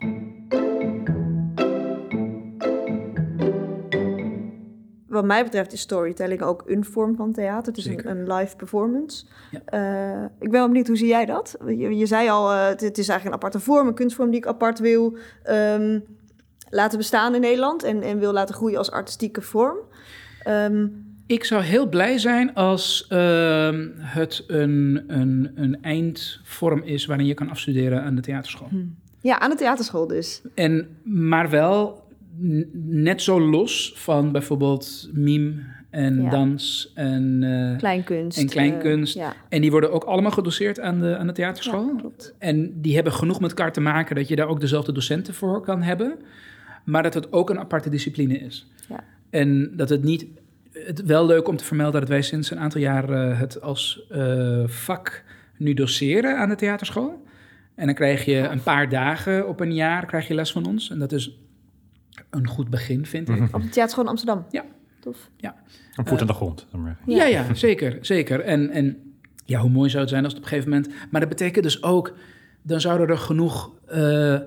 wat 5.20 5.24
mij 5.24 5.45
betreft 5.45 5.72
is 5.72 5.80
storytelling 5.80 6.43
ook 6.43 6.62
een 6.66 6.84
vorm 6.84 7.16
van 7.16 7.32
theater. 7.32 7.72
Het 7.72 7.76
is 7.76 7.86
een, 7.86 8.32
live 8.32 8.57
performance. 8.57 9.24
Ja. 9.51 9.61
Eh, 9.64 10.24
ik 10.24 10.51
ben 10.51 10.51
wel 10.51 10.66
benieuwd, 10.66 10.86
hoe 10.86 10.97
zie 10.97 11.09
jij 11.09 11.26
dat? 11.26 11.57
Je, 11.66 11.97
je 11.97 12.07
zei 12.07 12.28
al, 12.28 12.51
eh, 12.51 12.66
het, 12.66 12.80
het 12.80 12.99
is 12.99 13.09
eigenlijk 13.09 13.24
een 13.24 13.43
aparte 13.43 13.61
vorm, 13.61 13.86
een 13.86 13.95
kunstvorm 13.95 14.30
die 14.30 14.38
ik 14.38 14.47
apart 14.47 14.78
wil 14.78 15.16
ehm, 15.43 16.01
laten 16.70 16.98
bestaan 16.98 17.34
in 17.34 17.40
Nederland 17.40 17.82
en, 17.82 18.02
en 18.02 18.18
wil 18.18 18.32
laten 18.32 18.54
groeien 18.54 18.78
als 18.78 18.90
artistieke 18.90 19.40
vorm. 19.42 19.76
Ehm, 20.42 20.86
Ik 21.26 21.44
zou 21.44 21.62
heel 21.62 21.88
blij 21.88 22.18
zijn 22.18 22.54
als 22.54 23.06
ehm, 23.08 23.88
het 23.96 24.44
een, 24.46 25.04
een, 25.06 25.52
een 25.54 25.82
eindvorm 25.82 26.82
is 26.82 27.06
waarin 27.06 27.26
je 27.26 27.34
kan 27.34 27.48
afstuderen 27.50 28.02
aan 28.02 28.14
de 28.14 28.20
theaterschool. 28.22 28.68
ja, 29.20 29.38
aan 29.38 29.50
de 29.50 29.56
theaterschool 29.56 30.06
dus. 30.06 30.42
En, 30.54 30.88
maar 31.02 31.50
wel 31.50 32.08
net 32.82 33.22
zo 33.22 33.40
los 33.40 33.92
van 33.96 34.32
bijvoorbeeld 34.32 35.08
mime 35.12 35.54
en 35.90 36.22
Ja. 36.22 36.30
dans 36.30 36.92
en, 36.94 37.42
eh, 37.42 37.78
Kleinkunst. 37.78 38.38
En 38.38 38.46
kleinkunst. 38.48 39.16
eh, 39.16 39.22
ja. 39.22 39.32
en 39.48 39.60
die 39.60 39.70
worden 39.70 39.92
ook 39.92 40.04
allemaal 40.04 40.30
gedoseerd 40.30 40.80
aan 40.80 41.00
de, 41.00 41.16
aan 41.16 41.26
de 41.26 41.32
theaterschool. 41.32 41.92
Ja. 42.02 42.08
En 42.38 42.80
die 42.80 42.94
hebben 42.94 43.12
genoeg 43.12 43.40
met 43.40 43.50
elkaar 43.50 43.72
te 43.72 43.80
maken 43.80 44.16
dat 44.16 44.28
je 44.28 44.36
daar 44.36 44.48
ook 44.48 44.60
dezelfde 44.60 44.92
docenten 44.92 45.34
voor 45.34 45.60
kan 45.62 45.82
hebben. 45.82 46.18
Maar 46.84 47.02
dat 47.02 47.14
het 47.14 47.32
ook 47.32 47.50
een 47.50 47.58
aparte 47.58 47.90
discipline 47.90 48.38
is. 48.38 48.70
Ja. 48.88 49.04
En 49.30 49.76
dat 49.76 49.88
het 49.88 50.02
niet. 50.02 50.26
Het 50.72 51.02
wel 51.02 51.26
leuk 51.26 51.48
om 51.48 51.56
te 51.56 51.64
vermelden 51.64 52.00
dat 52.00 52.08
wij 52.08 52.22
sinds 52.22 52.50
een 52.50 52.58
aantal 52.58 52.80
jaar 52.80 53.10
eh, 53.10 53.38
het 53.38 53.60
als 53.60 54.06
eh, 54.08 54.62
vak 54.66 55.24
nu 55.56 55.74
doseren 55.74 56.38
aan 56.38 56.48
de 56.48 56.54
theaterschool. 56.54 57.24
En 57.74 57.86
dan 57.86 57.94
krijg 57.94 58.24
je 58.24 58.36
een 58.36 58.62
paar 58.62 58.88
dagen 58.88 59.48
op 59.48 59.60
een 59.60 59.74
jaar 59.74 60.06
krijg 60.06 60.28
je 60.28 60.34
les 60.34 60.52
van 60.52 60.66
ons. 60.66 60.90
En 60.90 60.98
dat 60.98 61.12
is 61.12 61.38
een 62.30 62.46
goed 62.46 62.70
begin, 62.70 63.06
vind 63.06 63.28
ik. 63.28 63.54
Op 63.54 63.62
de 63.62 63.68
theaterschool 63.68 64.04
in 64.04 64.10
Amsterdam. 64.10 64.46
Ja. 64.50 64.64
Tof. 65.00 65.30
Een 65.94 66.06
voet 66.06 66.20
aan 66.20 66.26
de 66.26 66.32
grond. 66.32 66.66
maar. 66.76 66.98
Ja, 67.06 67.24
ja, 67.24 67.54
zeker, 67.66 67.98
zeker. 68.00 68.40
En, 68.40 68.70
en 68.70 69.14
ja, 69.44 69.60
hoe 69.60 69.70
mooi 69.70 69.88
zou 69.90 70.00
het 70.00 70.10
zijn 70.10 70.24
als 70.24 70.32
het 70.32 70.42
op 70.42 70.48
een 70.48 70.56
gegeven 70.56 70.72
moment... 70.72 71.10
Maar 71.10 71.20
dat 71.20 71.30
betekent 71.30 71.64
dus 71.64 71.82
ook, 71.82 72.14
dan 72.62 72.80
zouden 72.80 73.08
er 73.08 73.18
genoeg 73.18 73.72
eh, 73.86 74.38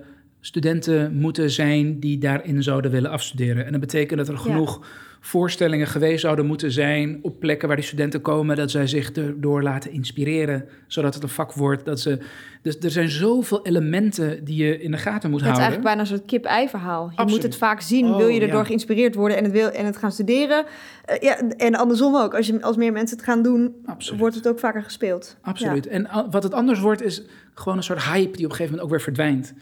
studenten 0.46 1.14
moeten 1.14 1.50
zijn... 1.52 2.00
die 2.00 2.18
daarin 2.18 2.64
zouden 2.64 2.92
willen 2.92 3.12
afstuderen. 3.12 3.66
En 3.66 3.72
dat 3.72 3.82
betekent 3.82 4.20
dat 4.20 4.28
er 4.28 4.38
genoeg 4.38 4.86
voorstellingen 5.20 5.88
geweest 5.88 6.22
zouden 6.22 6.46
moeten 6.46 6.72
zijn... 6.72 7.20
op 7.22 7.40
plekken 7.40 7.68
waar 7.68 7.78
die 7.78 7.86
studenten 7.86 8.22
komen... 8.22 8.56
dat 8.56 8.72
zij 8.72 8.88
zich 8.88 9.12
erdoor 9.12 9.64
laten 9.64 9.92
inspireren, 9.92 10.66
zodat 10.88 11.14
het 11.14 11.24
een 11.24 11.30
vak 11.30 11.54
wordt. 11.54 11.86
Dat 11.86 12.00
ze, 12.00 12.20
dus 12.62 12.78
er 12.78 12.92
zijn 12.92 13.10
zoveel 13.10 13.66
elementen 13.66 14.44
die 14.44 14.66
je 14.66 14.80
in 14.80 14.92
de 14.92 14.98
gaten 14.98 15.30
moet 15.30 15.40
Het 15.42 15.50
is 15.50 15.58
houden. 15.58 15.60
eigenlijk 15.60 15.84
bijna 15.84 16.00
een 16.02 16.08
soort 16.08 16.26
kip-ei 16.26 16.70
verhaal. 16.70 17.04
Je 17.04 17.10
Absoluut. 17.10 17.32
moet 17.32 17.44
het 17.44 17.56
vaak 17.56 17.82
zien, 17.82 18.06
Oh, 18.06 18.18
wil 18.18 18.28
je 18.28 18.42
erdoor 18.42 18.60
ja. 18.60 18.66
geïnspireerd 18.66 19.16
worden 19.16 19.38
en 19.38 19.44
het, 19.44 19.54
wil, 19.54 19.70
en 19.70 19.86
het 19.86 19.98
gaan 19.98 20.12
studeren. 20.12 20.66
Eh, 21.06 21.22
ja, 21.22 21.38
en 21.58 21.76
andersom 21.76 22.16
ook. 22.16 22.36
Als, 22.36 22.48
je, 22.48 22.62
als 22.62 22.78
meer 22.78 22.92
mensen 22.92 23.18
het 23.18 23.26
gaan 23.26 23.44
doen, 23.44 23.74
Absoluut. 23.86 24.20
wordt 24.20 24.36
het 24.36 24.48
ook 24.48 24.60
vaker 24.60 24.84
gespeeld. 24.84 25.38
Absoluut. 25.42 25.88
En 25.88 26.08
wat 26.32 26.44
het 26.44 26.54
anders 26.54 26.80
wordt, 26.80 27.02
is 27.02 27.24
gewoon 27.54 27.78
een 27.78 27.84
soort 27.84 28.04
hype 28.04 28.38
die 28.38 28.46
op 28.46 28.52
een 28.52 28.58
gegeven 28.58 28.64
moment 28.64 28.82
ook 28.82 28.90
weer 28.90 29.02
verdwijnt. 29.02 29.54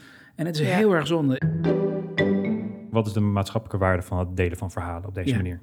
En 0.42 0.48
het 0.48 0.60
is 0.60 0.68
Ja. 0.68 0.76
heel 0.76 0.94
erg 0.96 1.08
zonde. 1.08 1.42
Wat 2.92 3.08
is 3.08 3.14
de 3.14 3.20
maatschappelijke 3.20 3.86
waarde 3.86 4.02
van 4.02 4.20
het 4.20 4.38
delen 4.38 4.58
van 4.58 4.72
verhalen 4.72 5.08
op 5.08 5.16
deze 5.16 5.30
Ja. 5.30 5.36
manier? 5.36 5.60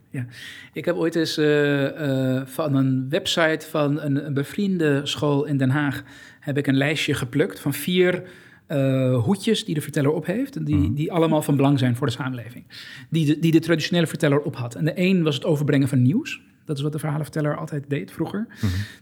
Ik 0.72 0.84
heb 0.84 0.96
ooit 0.96 1.14
eens 1.14 1.36
eh, 1.36 2.36
eh, 2.36 2.46
van 2.46 2.74
een 2.74 3.06
website 3.08 3.66
van 3.70 4.00
een, 4.00 4.26
een 4.26 4.34
bevriende 4.34 5.00
school 5.06 5.44
in 5.44 5.56
Den 5.56 5.70
Haag... 5.70 6.02
heb 6.40 6.56
ik 6.58 6.66
een 6.66 6.76
lijstje 6.76 7.14
geplukt 7.14 7.60
van 7.60 7.72
vier 7.72 8.22
eh, 8.66 9.22
hoedjes 9.22 9.64
die 9.64 9.74
de 9.74 9.80
verteller 9.80 10.12
op 10.12 10.26
heeft... 10.26 10.56
en 10.56 10.64
die, 10.64 10.76
Mhm. 10.76 10.94
die 10.94 11.12
allemaal 11.12 11.42
van 11.42 11.56
belang 11.56 11.78
zijn 11.78 11.96
voor 11.96 12.06
de 12.06 12.12
samenleving. 12.12 12.64
Die 13.10 13.26
de, 13.26 13.38
die 13.38 13.52
de 13.52 13.58
traditionele 13.60 14.06
verteller 14.06 14.40
op 14.40 14.56
had. 14.56 14.74
En 14.74 14.84
de 14.84 14.92
een 14.94 15.22
was 15.22 15.34
het 15.34 15.44
overbrengen 15.44 15.88
van 15.88 16.02
nieuws. 16.02 16.40
Dat 16.64 16.76
is 16.76 16.82
wat 16.82 16.92
de 16.92 16.98
verhalenverteller 16.98 17.56
altijd 17.56 17.84
deed 17.90 18.12
vroeger. 18.12 18.46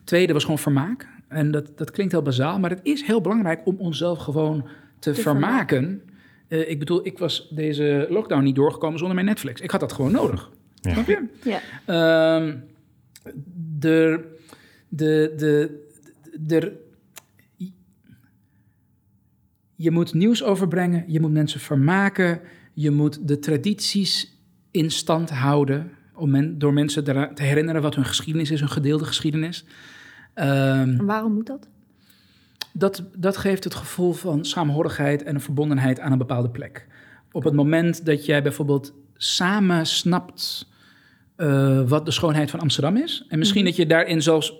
Tweede 0.04 0.32
was 0.32 0.42
gewoon 0.42 0.58
vermaak. 0.58 1.08
En 1.28 1.50
dat, 1.50 1.70
dat 1.78 1.90
klinkt 1.90 2.12
heel 2.12 2.22
bazaal, 2.22 2.58
maar 2.58 2.70
het 2.70 2.80
is 2.82 3.02
heel 3.02 3.20
belangrijk 3.20 3.60
om 3.64 3.76
onszelf 3.78 4.18
gewoon 4.18 4.68
te, 4.98 5.14
vermaken. 5.14 6.02
Eh, 6.48 6.70
ik 6.70 6.78
bedoel, 6.78 7.06
ik 7.06 7.18
was 7.18 7.48
deze 7.50 8.06
lockdown 8.10 8.42
niet 8.42 8.54
doorgekomen 8.54 8.98
zonder 8.98 9.14
mijn 9.14 9.26
Netflix. 9.26 9.60
Ik 9.60 9.70
had 9.70 9.80
dat 9.80 9.92
gewoon 9.92 10.12
nodig. 10.12 10.50
Ja. 10.74 10.92
Snap 10.92 11.06
je? 11.06 11.26
Ja. 11.42 11.60
Ehm, 11.86 12.56
de, 13.78 14.24
de, 14.88 15.34
de, 15.36 15.84
de, 16.40 16.84
je 19.74 19.90
moet 19.90 20.14
nieuws 20.14 20.42
overbrengen, 20.42 21.04
je 21.06 21.20
moet 21.20 21.32
mensen 21.32 21.60
vermaken, 21.60 22.40
je 22.72 22.90
moet 22.90 23.28
de 23.28 23.38
tradities 23.38 24.40
in 24.70 24.90
stand 24.90 25.30
houden 25.30 25.90
om 26.14 26.30
men, 26.30 26.58
door 26.58 26.72
mensen 26.72 27.08
eraan 27.08 27.34
te 27.34 27.42
herinneren 27.42 27.82
wat 27.82 27.94
hun 27.94 28.04
geschiedenis 28.04 28.50
is, 28.50 28.60
hun 28.60 28.68
gedeelde 28.68 29.04
geschiedenis. 29.04 29.64
Ehm, 30.34 30.98
En 30.98 31.06
waarom 31.06 31.32
moet 31.32 31.46
dat? 31.46 31.68
Dat, 32.78 33.02
dat 33.16 33.36
geeft 33.36 33.64
het 33.64 33.74
gevoel 33.74 34.12
van 34.12 34.44
saamhorigheid 34.44 35.22
en 35.22 35.34
een 35.34 35.40
verbondenheid 35.40 36.00
aan 36.00 36.12
een 36.12 36.18
bepaalde 36.18 36.50
plek. 36.50 36.86
Op 37.32 37.44
het 37.44 37.54
moment 37.54 38.06
dat 38.06 38.26
jij 38.26 38.42
bijvoorbeeld 38.42 38.92
samen 39.16 39.86
snapt 39.86 40.68
eh, 41.36 41.80
wat 41.88 42.04
de 42.04 42.10
schoonheid 42.10 42.50
van 42.50 42.60
Amsterdam 42.60 42.96
is, 42.96 43.24
en 43.28 43.38
misschien 43.38 43.64
dat 43.64 43.76
je 43.76 43.86
daarin 43.86 44.22
zelfs 44.22 44.54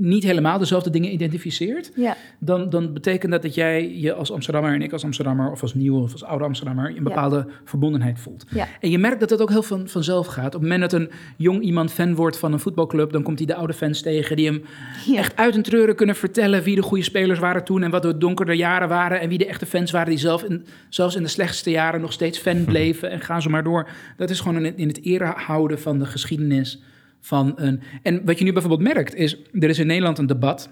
niet 0.00 0.22
helemaal 0.22 0.58
dezelfde 0.58 0.90
dingen 0.90 1.12
identificeert, 1.12 1.92
Ja. 1.94 2.16
dan, 2.38 2.70
dan 2.70 2.92
betekent 2.92 3.32
dat 3.32 3.42
dat 3.42 3.54
jij 3.54 3.96
je 3.96 4.12
als 4.14 4.32
Amsterdammer 4.32 4.72
en 4.74 4.82
ik 4.82 4.92
als 4.92 5.04
Amsterdammer, 5.04 5.50
of 5.50 5.62
als 5.62 5.74
nieuwe 5.74 6.00
of 6.02 6.12
als 6.12 6.24
oude 6.24 6.44
Amsterdammer, 6.44 6.96
een 6.96 7.02
bepaalde 7.04 7.46
verbondenheid 7.64 8.18
voelt. 8.20 8.44
Ja. 8.50 8.66
En 8.80 8.90
je 8.90 8.98
merkt 8.98 9.20
dat 9.20 9.28
dat 9.28 9.40
ook 9.42 9.50
heel 9.50 9.62
van, 9.62 9.88
vanzelf 9.88 10.26
gaat. 10.26 10.46
Op 10.54 10.60
het 10.60 10.62
moment 10.70 10.80
dat 10.80 10.92
een 10.92 11.10
jong 11.36 11.62
iemand 11.62 11.92
fan 11.92 12.14
wordt 12.14 12.38
van 12.38 12.52
een 12.52 12.60
voetbalclub, 12.60 13.12
dan 13.12 13.22
komt 13.22 13.38
hij 13.38 13.46
de 13.46 13.54
oude 13.54 13.72
fans 13.72 14.02
tegen 14.02 14.36
die 14.36 14.46
hem 14.46 14.62
Ja. 15.06 15.16
echt 15.18 15.36
uit 15.36 15.54
en 15.54 15.62
treuren 15.62 15.96
kunnen 15.96 16.16
vertellen 16.16 16.62
wie 16.62 16.74
de 16.76 16.82
goede 16.82 17.04
spelers 17.04 17.38
waren 17.38 17.64
toen 17.64 17.82
en 17.82 17.90
wat 17.90 18.02
de 18.02 18.18
donkere 18.18 18.54
jaren 18.56 18.88
waren 18.88 19.20
en 19.20 19.28
wie 19.28 19.38
de 19.38 19.46
echte 19.46 19.66
fans 19.66 19.90
waren 19.90 20.08
die 20.08 20.18
zelf 20.18 20.42
in, 20.44 20.64
zelfs 20.88 21.16
in 21.16 21.22
de 21.22 21.28
slechtste 21.28 21.70
jaren 21.70 22.00
nog 22.00 22.12
steeds 22.12 22.38
fan 22.38 22.64
bleven 22.70 23.10
en 23.10 23.20
gaan 23.20 23.42
ze 23.42 23.48
maar 23.48 23.64
door. 23.64 23.88
Dat 24.16 24.30
is 24.30 24.40
gewoon 24.40 24.64
in, 24.64 24.76
in 24.76 24.88
het 24.88 25.02
ere 25.04 25.24
houden 25.36 25.78
van 25.80 25.98
de 25.98 26.06
geschiedenis 26.06 26.82
van 27.20 27.52
een... 27.56 27.80
En 28.02 28.24
wat 28.24 28.38
je 28.38 28.44
nu 28.44 28.52
bijvoorbeeld 28.52 28.94
merkt 28.94 29.14
is, 29.14 29.36
er 29.52 29.68
is 29.68 29.78
in 29.78 29.86
Nederland 29.86 30.18
een 30.18 30.26
debat 30.26 30.70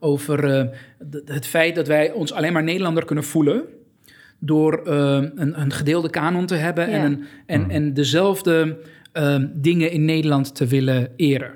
over 0.00 0.44
eh, 0.44 0.66
het 1.24 1.46
feit 1.46 1.74
dat 1.74 1.86
wij 1.86 2.12
ons 2.12 2.32
alleen 2.32 2.52
maar 2.52 2.62
Nederlander 2.62 3.04
kunnen 3.04 3.24
voelen 3.24 3.62
door 4.38 4.82
eh, 4.86 4.92
een, 5.34 5.60
een 5.60 5.72
gedeelde 5.72 6.10
kanon 6.10 6.46
te 6.46 6.54
hebben 6.54 6.86
en, 6.86 6.92
Ja. 7.00 7.04
een, 7.04 7.24
en, 7.46 7.70
en 7.70 7.94
dezelfde 7.94 8.76
eh, 9.12 9.42
dingen 9.54 9.90
in 9.90 10.04
Nederland 10.04 10.54
te 10.54 10.66
willen 10.66 11.08
eren. 11.16 11.52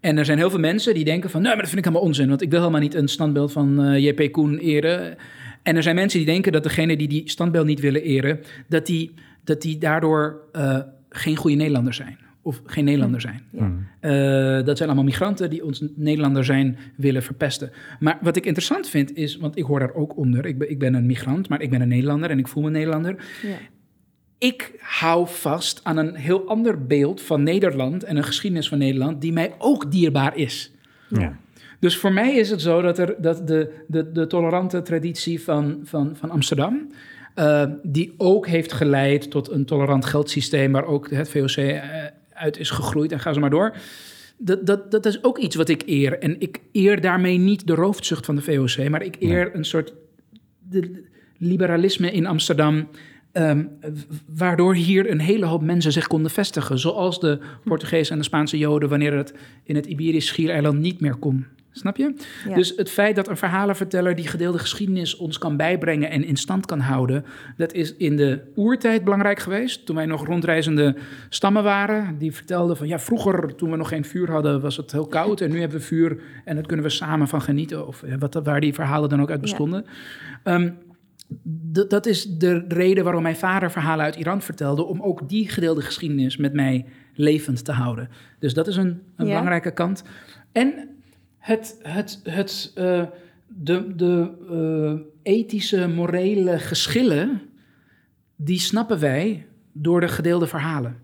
En 0.00 0.18
er 0.18 0.24
zijn 0.24 0.38
heel 0.38 0.50
veel 0.50 0.58
mensen 0.58 0.94
die 0.94 1.04
denken 1.04 1.30
van, 1.30 1.40
nee, 1.40 1.50
maar 1.50 1.60
dat 1.60 1.68
vind 1.68 1.78
ik 1.78 1.84
helemaal 1.86 2.06
onzin, 2.08 2.28
want 2.28 2.42
ik 2.42 2.50
wil 2.50 2.58
helemaal 2.58 2.80
niet 2.80 2.94
een 2.94 3.08
standbeeld 3.08 3.52
van 3.52 3.84
eh, 3.84 4.04
JP 4.04 4.32
Koen 4.32 4.58
eren. 4.58 5.16
En 5.62 5.76
er 5.76 5.82
zijn 5.82 5.94
mensen 5.94 6.18
die 6.18 6.28
denken 6.28 6.52
dat 6.52 6.62
degene 6.62 6.96
die 6.96 7.08
die 7.08 7.30
standbeeld 7.30 7.66
niet 7.66 7.80
willen 7.80 8.02
eren, 8.02 8.40
dat 8.68 8.86
die, 8.86 9.14
dat 9.44 9.62
die 9.62 9.78
daardoor 9.78 10.40
eh, 10.52 10.78
geen 11.10 11.36
goede 11.36 11.56
Nederlander 11.56 11.94
zijn. 11.94 12.18
Of 12.42 12.62
geen 12.64 12.84
Nederlander 12.84 13.20
zijn. 13.20 13.42
Mhm. 13.50 13.70
Eh, 14.00 14.64
dat 14.64 14.76
zijn 14.76 14.88
allemaal 14.88 15.04
migranten 15.04 15.50
die 15.50 15.64
ons 15.64 15.84
Nederlander 15.94 16.44
zijn 16.44 16.78
willen 16.96 17.22
verpesten. 17.22 17.70
Maar 17.98 18.18
wat 18.22 18.36
ik 18.36 18.46
interessant 18.46 18.88
vind 18.88 19.16
is, 19.16 19.36
want 19.36 19.56
ik 19.56 19.64
hoor 19.64 19.78
daar 19.78 19.94
ook 19.94 20.16
onder. 20.16 20.46
Ik 20.46 20.58
ben, 20.58 20.70
ik 20.70 20.78
ben 20.78 20.94
een 20.94 21.06
migrant, 21.06 21.48
maar 21.48 21.60
ik 21.60 21.70
ben 21.70 21.80
een 21.80 21.88
Nederlander 21.88 22.30
en 22.30 22.38
ik 22.38 22.48
voel 22.48 22.62
me 22.62 22.70
Nederlander. 22.70 23.24
Ja. 23.42 23.56
Ik 24.38 24.72
hou 24.78 25.26
vast 25.28 25.80
aan 25.82 25.96
een 25.96 26.14
heel 26.14 26.48
ander 26.48 26.86
beeld 26.86 27.20
van 27.22 27.42
Nederland 27.42 28.04
en 28.04 28.16
een 28.16 28.24
geschiedenis 28.24 28.68
van 28.68 28.78
Nederland 28.78 29.20
die 29.20 29.32
mij 29.32 29.54
ook 29.58 29.90
dierbaar 29.90 30.36
is. 30.36 30.72
Ja. 31.08 31.38
Dus 31.80 31.96
voor 31.96 32.12
mij 32.12 32.34
is 32.34 32.50
het 32.50 32.60
zo 32.60 32.82
dat, 32.82 32.98
er, 32.98 33.14
dat 33.18 33.46
de, 33.46 33.84
de, 33.86 34.12
de 34.12 34.26
tolerante 34.26 34.82
traditie 34.82 35.42
van, 35.42 35.80
van, 35.82 36.16
van 36.16 36.30
Amsterdam, 36.30 36.92
eh, 37.34 37.64
die 37.82 38.14
ook 38.16 38.46
heeft 38.46 38.72
geleid 38.72 39.30
tot 39.30 39.50
een 39.50 39.64
tolerant 39.64 40.04
geldsysteem, 40.04 40.72
waar 40.72 40.84
ook 40.84 41.10
het 41.10 41.28
VOC 41.30 41.56
eh, 41.56 42.04
uit 42.40 42.58
is 42.58 42.70
gegroeid 42.70 43.12
en 43.12 43.20
ga 43.20 43.32
zo 43.32 43.40
maar 43.40 43.50
door. 43.50 43.76
Dat, 44.38 44.66
dat, 44.66 44.90
dat 44.90 45.06
is 45.06 45.24
ook 45.24 45.38
iets 45.38 45.56
wat 45.56 45.68
ik 45.68 45.82
eer. 45.86 46.18
En 46.18 46.40
ik 46.40 46.60
eer 46.72 47.00
daarmee 47.00 47.38
niet 47.38 47.66
de 47.66 47.74
roofzucht 47.74 48.24
van 48.26 48.36
de 48.36 48.42
VOC, 48.42 48.88
maar 48.88 49.02
ik 49.02 49.16
eer 49.20 49.44
Nee. 49.44 49.54
een 49.54 49.64
soort 49.64 49.94
de 50.68 51.04
liberalisme 51.38 52.10
in 52.12 52.26
Amsterdam. 52.26 52.88
ehm, 53.32 53.64
waardoor 54.34 54.74
hier 54.74 55.10
een 55.10 55.20
hele 55.20 55.46
hoop 55.46 55.62
mensen 55.62 55.92
zich 55.92 56.06
konden 56.06 56.30
vestigen. 56.30 56.78
Zoals 56.78 57.20
de 57.20 57.38
Portugese 57.64 58.12
en 58.12 58.18
de 58.18 58.24
Spaanse 58.24 58.58
Joden, 58.58 58.88
wanneer 58.88 59.16
het 59.16 59.34
in 59.64 59.74
het 59.76 59.86
Iberisch 59.86 60.26
Schiereiland 60.26 60.78
niet 60.78 61.00
meer 61.00 61.14
kon. 61.16 61.46
Snap 61.72 61.96
je? 61.96 62.14
Ja. 62.48 62.54
Dus 62.54 62.72
het 62.76 62.90
feit 62.90 63.16
dat 63.16 63.28
een 63.28 63.36
verhalenverteller 63.36 64.14
die 64.14 64.26
gedeelde 64.26 64.58
geschiedenis 64.58 65.16
ons 65.16 65.38
kan 65.38 65.56
bijbrengen 65.56 66.10
en 66.10 66.24
in 66.24 66.36
stand 66.36 66.66
kan 66.66 66.80
houden, 66.80 67.24
dat 67.56 67.72
is 67.72 67.96
in 67.96 68.16
de 68.16 68.40
oertijd 68.56 69.04
belangrijk 69.04 69.38
geweest. 69.38 69.86
Toen 69.86 69.96
wij 69.96 70.06
nog 70.06 70.26
rondreizende 70.26 70.96
stammen 71.28 71.62
waren, 71.62 72.18
die 72.18 72.32
vertelden 72.32 72.76
van 72.76 72.88
ja, 72.88 72.98
vroeger 72.98 73.54
toen 73.54 73.70
we 73.70 73.76
nog 73.76 73.88
geen 73.88 74.04
vuur 74.04 74.30
hadden, 74.30 74.60
was 74.60 74.76
het 74.76 74.92
heel 74.92 75.06
koud 75.06 75.40
en 75.40 75.50
nu 75.50 75.60
hebben 75.60 75.78
we 75.78 75.84
vuur 75.84 76.20
en 76.44 76.54
daar 76.54 76.66
kunnen 76.66 76.84
we 76.86 76.92
samen 76.92 77.28
van 77.28 77.42
genieten. 77.42 77.86
Of 77.86 78.02
eh, 78.02 78.14
wat, 78.18 78.34
waar 78.44 78.60
die 78.60 78.74
verhalen 78.74 79.08
dan 79.08 79.20
ook 79.22 79.30
uit 79.30 79.40
bestonden. 79.40 79.84
Ehm, 80.42 80.70
dat 81.88 82.06
is 82.06 82.24
de 82.24 82.64
reden 82.68 83.04
waarom 83.04 83.22
mijn 83.22 83.36
vader 83.36 83.70
verhalen 83.70 84.04
uit 84.04 84.16
Iran 84.16 84.42
vertelde, 84.42 84.84
om 84.84 85.02
ook 85.02 85.28
die 85.28 85.48
gedeelde 85.48 85.80
geschiedenis 85.80 86.36
met 86.36 86.52
mij 86.52 86.86
levend 87.14 87.64
te 87.64 87.72
houden. 87.72 88.08
Dus 88.38 88.54
dat 88.54 88.66
is 88.66 88.76
een, 88.76 88.86
een 89.16 89.26
Ja. 89.26 89.32
belangrijke 89.32 89.70
kant. 89.70 90.02
En 90.52 90.88
het, 91.40 91.78
het, 91.82 92.20
het, 92.22 92.72
eh, 92.74 93.02
de, 93.46 93.96
de 93.96 94.30
eh, 95.22 95.32
ethische, 95.34 95.88
morele 95.88 96.58
geschillen, 96.58 97.40
die 98.36 98.58
snappen 98.58 99.00
wij 99.00 99.46
door 99.72 100.00
de 100.00 100.08
gedeelde 100.08 100.46
verhalen. 100.46 100.96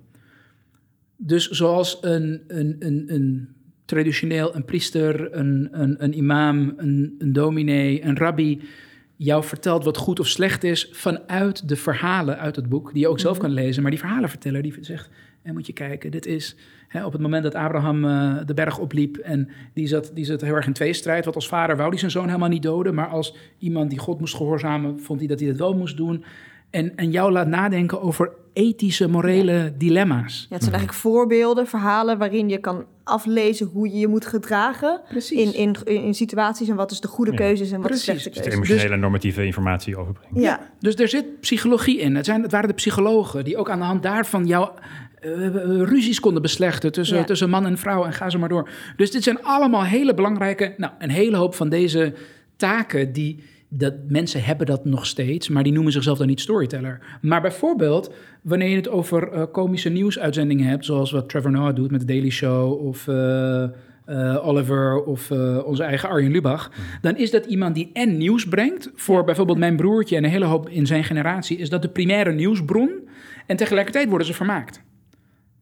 Dus 1.17 1.49
zoals 1.49 1.99
een, 2.01 2.45
een, 2.47 2.77
een, 2.79 3.05
een 3.07 3.49
traditioneel, 3.85 4.55
een 4.55 4.65
priester, 4.65 5.35
een, 5.35 5.69
een, 5.73 6.05
een 6.05 6.17
imam, 6.17 6.75
een, 6.77 7.15
een 7.19 7.33
dominee, 7.33 8.05
een 8.05 8.17
rabbi 8.17 8.61
jou 9.17 9.45
vertelt 9.45 9.85
wat 9.85 9.97
goed 9.97 10.21
of 10.21 10.29
slecht 10.29 10.65
is 10.65 10.89
vanuit 10.93 11.69
de 11.69 11.77
verhalen 11.77 12.39
uit 12.39 12.57
het 12.57 12.69
boek, 12.69 12.93
die 12.93 13.03
je 13.03 13.09
ook 13.09 13.21
zelf 13.21 13.39
kan 13.39 13.51
lezen. 13.51 13.83
Maar 13.83 13.91
die 13.91 14.01
verhalenverteller 14.01 14.63
die 14.63 14.75
zegt, 14.81 15.11
en 15.47 15.55
moet 15.55 15.67
je 15.67 15.73
kijken, 15.73 16.11
dit 16.11 16.27
is 16.27 16.57
hè, 16.89 17.05
op 17.05 17.13
het 17.13 17.21
moment 17.21 17.43
dat 17.43 17.55
Abraham 17.55 18.05
eh, 18.05 18.37
de 18.47 18.55
berg 18.55 18.79
opliep 18.79 19.17
en 19.17 19.49
die 19.75 19.87
zat, 19.87 20.11
die 20.15 20.25
zat 20.25 20.41
heel 20.41 20.55
erg 20.55 20.67
in 20.67 20.73
tweestrijd, 20.73 21.25
want 21.25 21.37
als 21.37 21.49
vader 21.49 21.77
wou 21.77 21.89
hij 21.89 21.99
zijn 21.99 22.11
zoon 22.11 22.27
helemaal 22.27 22.49
niet 22.49 22.63
doden, 22.63 22.95
maar 22.95 23.09
als 23.09 23.37
iemand 23.59 23.91
die 23.91 23.99
God 23.99 24.21
moest 24.21 24.35
gehoorzamen, 24.35 25.01
vond 25.01 25.19
hij 25.19 25.29
dat 25.29 25.39
hij 25.41 25.49
dat 25.49 25.59
wel 25.59 25.75
moest 25.77 25.97
doen. 25.97 26.25
En, 26.71 26.97
en 26.97 27.11
jou 27.11 27.33
laat 27.33 27.47
nadenken 27.47 28.03
over 28.03 28.33
ethische, 28.53 29.09
morele 29.09 29.75
dilemma's. 29.79 30.41
Ja, 30.49 30.55
het 30.55 30.63
zijn 30.63 30.75
eigenlijk 30.75 30.93
voorbeelden, 31.03 31.67
verhalen 31.67 32.19
waarin 32.19 32.49
je 32.49 32.59
kan 32.59 32.85
aflezen 33.05 33.67
hoe 33.67 33.89
je 33.89 33.99
je 33.99 34.09
moet 34.09 34.27
gedragen 34.27 35.01
in, 35.31 35.55
in, 35.55 35.75
in 35.85 36.15
situaties 36.15 36.69
en 36.69 36.77
wat 36.77 36.91
is 36.91 37.01
de 37.01 37.09
goede 37.09 37.31
Ja. 37.31 37.37
keuze 37.37 37.63
is 37.63 37.73
en 37.73 37.79
wat 37.81 37.87
Precies. 37.87 38.05
de 38.07 38.11
slechte 38.13 38.29
Dus 38.29 38.39
de 38.39 38.43
keuze. 38.51 38.57
emotionele 38.57 38.95
en 38.95 39.01
normatieve 39.01 39.45
informatie 39.45 39.97
overbrengen. 39.97 40.41
Ja, 40.41 40.61
Dus 40.79 40.95
er 40.95 41.09
zit 41.09 41.41
psychologie 41.41 41.99
in. 41.99 42.15
Het, 42.15 42.25
zijn, 42.25 42.43
het 42.43 42.53
waren 42.53 42.69
de 42.69 42.75
psychologen 42.75 43.45
die 43.45 43.57
ook 43.57 43.71
aan 43.71 43.79
de 43.79 43.85
hand 43.85 44.03
daarvan 44.03 44.47
jouw 44.47 44.63
eh, 44.75 44.81
ruzies 45.85 46.21
konden 46.21 46.43
beslechten 46.43 46.93
tussen, 46.93 47.17
Ja. 47.17 47.25
tussen 47.25 47.51
man 47.51 47.67
en 47.67 47.79
vrouw 47.79 48.05
en 48.05 48.13
ga 48.13 48.31
zo 48.31 48.39
maar 48.39 48.49
door. 48.49 48.69
Dus 48.97 49.11
dit 49.11 49.23
zijn 49.23 49.43
allemaal 49.43 49.85
hele 49.85 50.15
belangrijke, 50.15 50.75
nou, 50.77 50.93
een 50.99 51.11
hele 51.11 51.37
hoop 51.37 51.55
van 51.55 51.69
deze 51.69 52.15
taken 52.57 53.13
die 53.13 53.43
dat 53.69 53.95
mensen 54.09 54.45
hebben 54.45 54.67
dat 54.67 54.85
nog 54.85 55.07
steeds, 55.07 55.49
maar 55.49 55.63
die 55.63 55.73
noemen 55.73 55.93
zichzelf 55.93 56.19
dan 56.19 56.27
niet 56.27 56.41
storyteller. 56.41 56.99
Maar 57.21 57.41
bijvoorbeeld 57.41 58.11
wanneer 58.43 58.69
je 58.69 58.77
het 58.77 58.89
over 58.89 59.33
eh, 59.33 59.43
komische 59.53 59.89
nieuwsuitzendingen 59.89 60.67
hebt, 60.67 60.85
zoals 60.85 61.11
wat 61.11 61.29
Trevor 61.29 61.51
Noah 61.51 61.75
doet 61.75 61.91
met 61.91 62.01
de 62.01 62.07
Daily 62.07 62.31
Show 62.31 62.87
of 62.87 63.09
eh, 63.09 63.63
eh, 63.63 64.47
Oliver 64.47 65.03
of 65.05 65.31
eh, 65.31 65.59
onze 65.65 65.83
eigen 65.83 66.09
Arjen 66.09 66.31
Lubach, 66.31 66.71
dan 67.01 67.17
is 67.17 67.31
dat 67.31 67.47
iemand 67.47 67.75
die 67.75 67.91
en 67.93 68.17
nieuws 68.17 68.49
brengt. 68.49 68.91
Voor 68.95 69.25
bijvoorbeeld 69.25 69.59
mijn 69.59 69.77
broertje 69.77 70.17
en 70.17 70.25
een 70.25 70.31
hele 70.31 70.45
hoop 70.45 70.69
in 70.69 70.87
zijn 70.87 71.05
generatie 71.05 71.57
is 71.59 71.69
dat 71.71 71.83
de 71.83 71.89
primaire 71.89 72.33
nieuwsbron. 72.33 72.91
En 73.47 73.57
tegelijkertijd 73.57 74.09
worden 74.09 74.27
ze 74.27 74.35
vermaakt. 74.35 74.83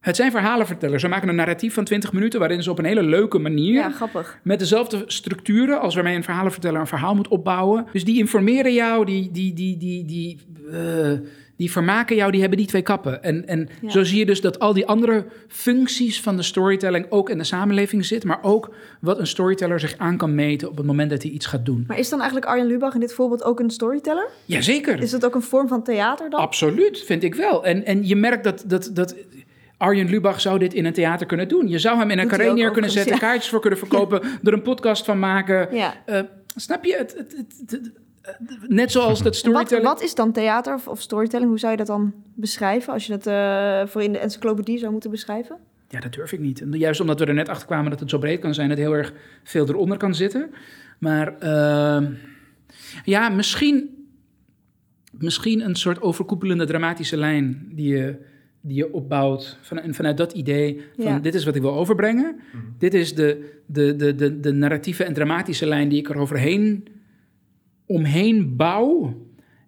Het 0.05 0.15
zijn 0.15 0.31
verhalenvertellers. 0.31 1.01
Ze 1.01 1.07
maken 1.07 1.29
een 1.29 1.35
narratief 1.35 1.73
van 1.73 1.83
20 1.83 2.13
minuten 2.13 2.39
waarin 2.39 2.63
ze 2.63 2.71
op 2.71 2.79
een 2.79 2.85
hele 2.85 3.03
leuke 3.03 3.39
manier 3.39 3.73
ja, 3.73 3.89
grappig. 3.89 4.39
met 4.43 4.59
dezelfde 4.59 5.03
structuren 5.07 5.79
als 5.81 5.95
waarmee 5.95 6.15
een 6.15 6.23
verhalenverteller 6.23 6.79
een 6.81 6.87
verhaal 6.87 7.15
moet 7.15 7.27
opbouwen. 7.27 7.85
Dus 7.91 8.05
die 8.05 8.17
informeren 8.17 8.73
jou, 8.73 9.05
die, 9.05 9.31
die, 9.31 9.53
die, 9.53 9.77
die, 9.77 10.05
die, 10.05 10.39
eh, 10.71 11.11
die 11.57 11.71
vermaken 11.71 12.15
jou, 12.15 12.31
die 12.31 12.39
hebben 12.39 12.57
die 12.57 12.67
twee 12.67 12.81
kappen. 12.81 13.23
En, 13.23 13.47
en 13.47 13.69
Ja. 13.81 13.89
zo 13.89 14.03
zie 14.03 14.19
je 14.19 14.25
dus 14.25 14.41
dat 14.41 14.59
al 14.59 14.73
die 14.73 14.85
andere 14.85 15.25
functies 15.47 16.21
van 16.21 16.35
de 16.35 16.43
storytelling 16.43 17.05
ook 17.09 17.29
in 17.29 17.37
de 17.37 17.43
samenleving 17.43 18.05
zit, 18.05 18.23
maar 18.23 18.39
ook 18.41 18.73
wat 19.01 19.19
een 19.19 19.27
storyteller 19.27 19.79
zich 19.79 19.97
aan 19.97 20.17
kan 20.17 20.35
meten 20.35 20.69
op 20.69 20.77
het 20.77 20.85
moment 20.85 21.09
dat 21.09 21.21
hij 21.21 21.31
iets 21.31 21.45
gaat 21.45 21.65
doen. 21.65 21.83
Maar 21.87 21.99
is 21.99 22.09
dan 22.09 22.19
eigenlijk 22.19 22.49
Arjen 22.49 22.67
Lubach 22.67 22.93
in 22.93 22.99
dit 22.99 23.13
voorbeeld 23.13 23.43
ook 23.43 23.59
een 23.59 23.69
storyteller? 23.69 24.27
Jazeker. 24.45 25.01
Is 25.01 25.11
dat 25.11 25.25
ook 25.25 25.35
een 25.35 25.41
vorm 25.41 25.67
van 25.67 25.83
theater 25.83 26.29
dan? 26.29 26.39
Absoluut, 26.39 27.03
vind 27.05 27.23
ik 27.23 27.35
wel. 27.35 27.65
En, 27.65 27.85
en 27.85 28.07
je 28.07 28.15
merkt 28.15 28.43
dat, 28.43 28.63
dat, 28.67 28.89
dat 28.93 29.15
Arjen 29.85 30.09
Lubach 30.09 30.41
zou 30.41 30.59
dit 30.59 30.73
in 30.73 30.85
een 30.85 30.93
theater 30.93 31.25
kunnen 31.27 31.47
doen. 31.47 31.67
Je 31.67 31.79
zou 31.79 31.97
hem 31.97 32.11
in 32.11 32.19
een 32.19 32.27
carré 32.27 32.53
neer 32.53 32.71
kunnen 32.71 32.91
zetten, 32.91 33.17
kaartjes 33.19 33.49
voor 33.49 33.59
kunnen 33.61 33.79
verkopen, 33.79 34.21
er 34.43 34.53
een 34.53 34.61
podcast 34.61 35.05
van 35.05 35.19
maken. 35.19 35.69
Eh, 36.05 36.19
snap 36.55 36.83
je? 36.85 36.95
Het, 36.95 37.13
het, 37.17 37.35
het- 37.37 37.71
het- 37.71 37.91
net 38.67 38.91
zoals 38.91 39.07
dat 39.09 39.17
En 39.19 39.23
wat, 39.23 39.35
storytelling... 39.35 39.85
wat 39.85 40.01
is 40.01 40.15
dan 40.15 40.31
theater 40.31 40.73
of, 40.73 40.87
of 40.87 41.01
storytelling? 41.01 41.49
Hoe 41.49 41.59
zou 41.59 41.71
je 41.71 41.77
dat 41.77 41.87
dan 41.87 42.13
beschrijven 42.35 42.93
als 42.93 43.05
je 43.07 43.11
het 43.13 43.27
eh, 43.27 43.81
voor 43.91 44.01
in 44.03 44.11
de 44.11 44.17
encyclopedie 44.19 44.77
zou 44.77 44.91
moeten 44.91 45.11
beschrijven? 45.11 45.57
Ja, 45.89 45.99
dat 45.99 46.13
durf 46.13 46.31
ik 46.31 46.39
niet. 46.39 46.61
En 46.61 46.71
juist 46.71 46.99
omdat 47.01 47.19
we 47.19 47.25
er 47.25 47.33
net 47.33 47.49
achter 47.49 47.67
kwamen 47.67 47.89
dat 47.89 47.99
het 47.99 48.09
zo 48.09 48.17
breed 48.17 48.39
kan 48.39 48.53
zijn, 48.53 48.69
dat 48.69 48.77
heel 48.77 48.93
erg 48.95 49.13
veel 49.43 49.67
eronder 49.67 49.97
kan 49.97 50.15
zitten. 50.15 50.51
Maar 50.99 51.37
ehm, 51.39 52.11
ja, 53.03 53.29
misschien, 53.29 54.07
misschien 55.11 55.61
een 55.61 55.75
soort 55.75 56.01
overkoepelende 56.01 56.65
dramatische 56.65 57.17
lijn 57.17 57.67
die 57.71 57.87
je, 57.95 58.15
die 58.67 58.77
je 58.77 58.93
opbouwt 58.93 59.57
van, 59.61 59.79
en 59.79 59.93
vanuit 59.93 60.17
dat 60.17 60.31
idee 60.31 60.81
van 60.95 61.05
Ja. 61.05 61.19
dit 61.19 61.35
is 61.35 61.45
wat 61.45 61.55
ik 61.55 61.61
wil 61.61 61.73
overbrengen. 61.73 62.39
Dit 62.77 62.93
is 62.93 63.15
de, 63.15 63.59
de, 63.65 63.95
de, 63.95 64.15
de, 64.15 64.39
de 64.39 64.51
narratieve 64.51 65.03
en 65.03 65.13
dramatische 65.13 65.65
lijn 65.65 65.89
die 65.89 65.99
ik 65.99 66.09
er 66.09 66.17
overheen 66.17 66.87
omheen 67.85 68.55
bouw. 68.55 69.13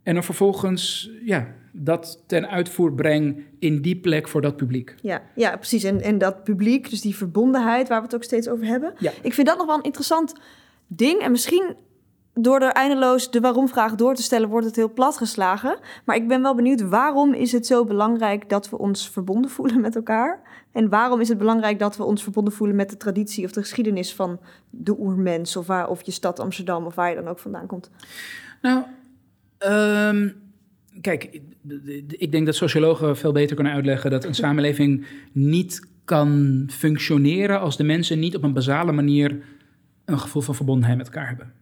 En 0.03 0.13
dan 0.13 0.23
vervolgens 0.23 1.11
ja, 1.25 1.53
dat 1.71 2.23
ten 2.27 2.49
uitvoer 2.49 2.93
breng 2.93 3.43
in 3.59 3.81
die 3.81 3.95
plek 3.95 4.27
voor 4.27 4.41
dat 4.41 4.55
publiek. 4.57 4.95
Ja, 5.01 5.21
ja 5.35 5.55
precies. 5.55 5.83
En, 5.83 6.01
en 6.01 6.17
dat 6.17 6.43
publiek, 6.43 6.89
dus 6.89 7.01
die 7.01 7.15
verbondenheid 7.15 7.87
waar 7.87 7.97
we 7.97 8.05
het 8.05 8.15
ook 8.15 8.23
steeds 8.23 8.47
over 8.47 8.65
hebben. 8.65 8.93
Ja. 8.99 9.11
Ik 9.21 9.33
vind 9.33 9.47
dat 9.47 9.57
nog 9.57 9.65
wel 9.65 9.77
een 9.77 9.83
interessant 9.83 10.33
ding. 10.87 11.21
En 11.21 11.31
misschien 11.31 11.75
door 12.39 12.61
er 12.61 12.71
eindeloos 12.71 13.31
de 13.31 13.39
waarom-vraag 13.39 13.95
door 13.95 14.15
te 14.15 14.21
stellen, 14.21 14.49
wordt 14.49 14.65
het 14.65 14.75
heel 14.75 14.93
platgeslagen. 14.93 15.79
Maar 16.05 16.15
ik 16.15 16.27
ben 16.27 16.41
wel 16.41 16.55
benieuwd, 16.55 16.81
waarom 16.81 17.33
is 17.33 17.51
het 17.51 17.65
zo 17.65 17.85
belangrijk 17.85 18.49
dat 18.49 18.69
we 18.69 18.77
ons 18.77 19.09
verbonden 19.09 19.51
voelen 19.51 19.81
met 19.81 19.95
elkaar? 19.95 20.41
En 20.71 20.89
waarom 20.89 21.19
is 21.19 21.29
het 21.29 21.37
belangrijk 21.37 21.79
dat 21.79 21.97
we 21.97 22.03
ons 22.03 22.23
verbonden 22.23 22.53
voelen 22.53 22.75
met 22.75 22.89
de 22.89 22.97
traditie 22.97 23.45
of 23.45 23.51
de 23.51 23.61
geschiedenis 23.61 24.15
van 24.15 24.39
de 24.69 24.99
oermens, 24.99 25.55
of, 25.55 25.67
waar, 25.67 25.89
of 25.89 26.01
je 26.01 26.11
stad 26.11 26.39
Amsterdam, 26.39 26.85
of 26.85 26.95
waar 26.95 27.09
je 27.09 27.15
dan 27.15 27.27
ook 27.27 27.39
vandaan 27.39 27.67
komt? 27.67 27.89
Nou, 28.61 28.83
ehm, 29.57 30.29
kijk, 31.01 31.41
ik 32.07 32.31
denk 32.31 32.45
dat 32.45 32.55
sociologen 32.55 33.17
veel 33.17 33.31
beter 33.31 33.55
kunnen 33.55 33.73
uitleggen 33.73 34.11
dat 34.11 34.23
een 34.23 34.35
samenleving 34.45 35.05
niet 35.31 35.87
kan 36.05 36.63
functioneren 36.71 37.59
als 37.59 37.77
de 37.77 37.83
mensen 37.83 38.19
niet 38.19 38.35
op 38.35 38.43
een 38.43 38.53
basale 38.53 38.91
manier 38.91 39.43
een 40.05 40.19
gevoel 40.19 40.41
van 40.41 40.55
verbondenheid 40.55 40.97
met 40.97 41.07
elkaar 41.07 41.27
hebben. 41.27 41.53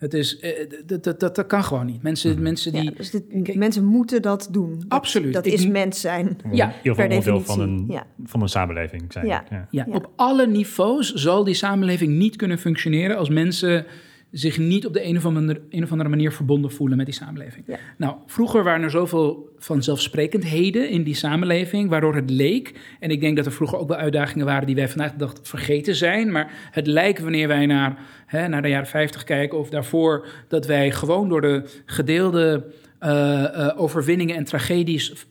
Het 0.00 0.14
is, 0.14 0.38
eh, 0.38 0.50
dat, 0.86 1.04
dat, 1.04 1.20
dat, 1.20 1.34
dat 1.34 1.46
kan 1.46 1.64
gewoon 1.64 1.86
niet. 1.86 2.02
Mensen, 2.02 2.42
mensen 2.42 2.72
die. 2.72 2.82
Ja, 2.82 2.90
dus 2.90 3.10
dit, 3.10 3.22
Kijk- 3.42 3.54
mensen 3.54 3.84
moeten 3.84 4.22
dat 4.22 4.48
doen. 4.50 4.74
Dat- 4.78 4.84
Absoluut. 4.88 5.32
Dat 5.34 5.46
is 5.46 5.66
mens 5.66 6.00
zijn. 6.00 6.38
Ja, 6.52 6.68
in 6.68 6.74
ieder 6.76 6.76
geval 6.82 6.94
per 6.94 7.04
onderdeel 7.16 7.40
van 7.40 7.60
een, 7.60 7.84
ja. 7.88 8.06
van 8.24 8.42
een 8.42 8.48
samenleving 8.48 9.12
zijn. 9.12 9.26
Ja. 9.26 9.44
Ja. 9.50 9.66
Ja, 9.70 9.84
Ja. 9.88 9.94
op 9.94 10.10
alle 10.16 10.46
niveaus 10.46 11.12
zal 11.14 11.44
die 11.44 11.54
samenleving 11.54 12.12
niet 12.12 12.36
kunnen 12.36 12.58
functioneren 12.58 13.16
als 13.16 13.28
mensen 13.28 13.86
zich 14.30 14.58
niet 14.58 14.86
op 14.86 14.92
de 14.92 15.04
een 15.04 15.16
of 15.16 15.24
andere, 15.24 15.60
een 15.70 15.82
of 15.82 15.90
andere 15.90 16.08
manier 16.08 16.32
verbonden 16.32 16.70
voelen 16.70 16.96
met 16.96 17.06
die 17.06 17.14
samenleving. 17.14 17.64
Ja. 17.66 17.78
Nou, 17.96 18.14
vroeger 18.26 18.64
waren 18.64 18.82
er 18.82 18.90
zoveel 18.90 19.52
vanzelfsprekendheden 19.58 20.88
in 20.88 21.02
die 21.02 21.14
samenleving, 21.14 21.88
waardoor 21.88 22.14
het 22.14 22.30
leek, 22.30 22.80
en 23.00 23.10
ik 23.10 23.20
denk 23.20 23.36
dat 23.36 23.46
er 23.46 23.52
vroeger 23.52 23.78
ook 23.78 23.88
wel 23.88 23.96
uitdagingen 23.96 24.46
waren 24.46 24.66
die 24.66 24.74
wij 24.74 24.88
vandaag 24.88 25.12
de 25.12 25.18
dag 25.18 25.34
vergeten 25.42 25.94
zijn, 25.94 26.32
maar 26.32 26.68
het 26.70 26.86
lijkt 26.86 27.20
wanneer 27.20 27.48
wij 27.48 27.66
naar, 27.66 27.98
hè, 28.26 28.48
naar 28.48 28.62
de 28.62 28.68
jaren 28.68 28.86
50 28.86 29.24
kijken 29.24 29.58
of 29.58 29.70
daarvoor, 29.70 30.26
dat 30.48 30.66
wij 30.66 30.90
gewoon 30.90 31.28
door 31.28 31.40
de 31.40 31.82
gedeelde 31.86 32.64
eh, 32.98 33.44
eh, 33.44 33.80
overwinningen 33.80 34.36
en 34.36 34.44
tragedies 34.44 35.26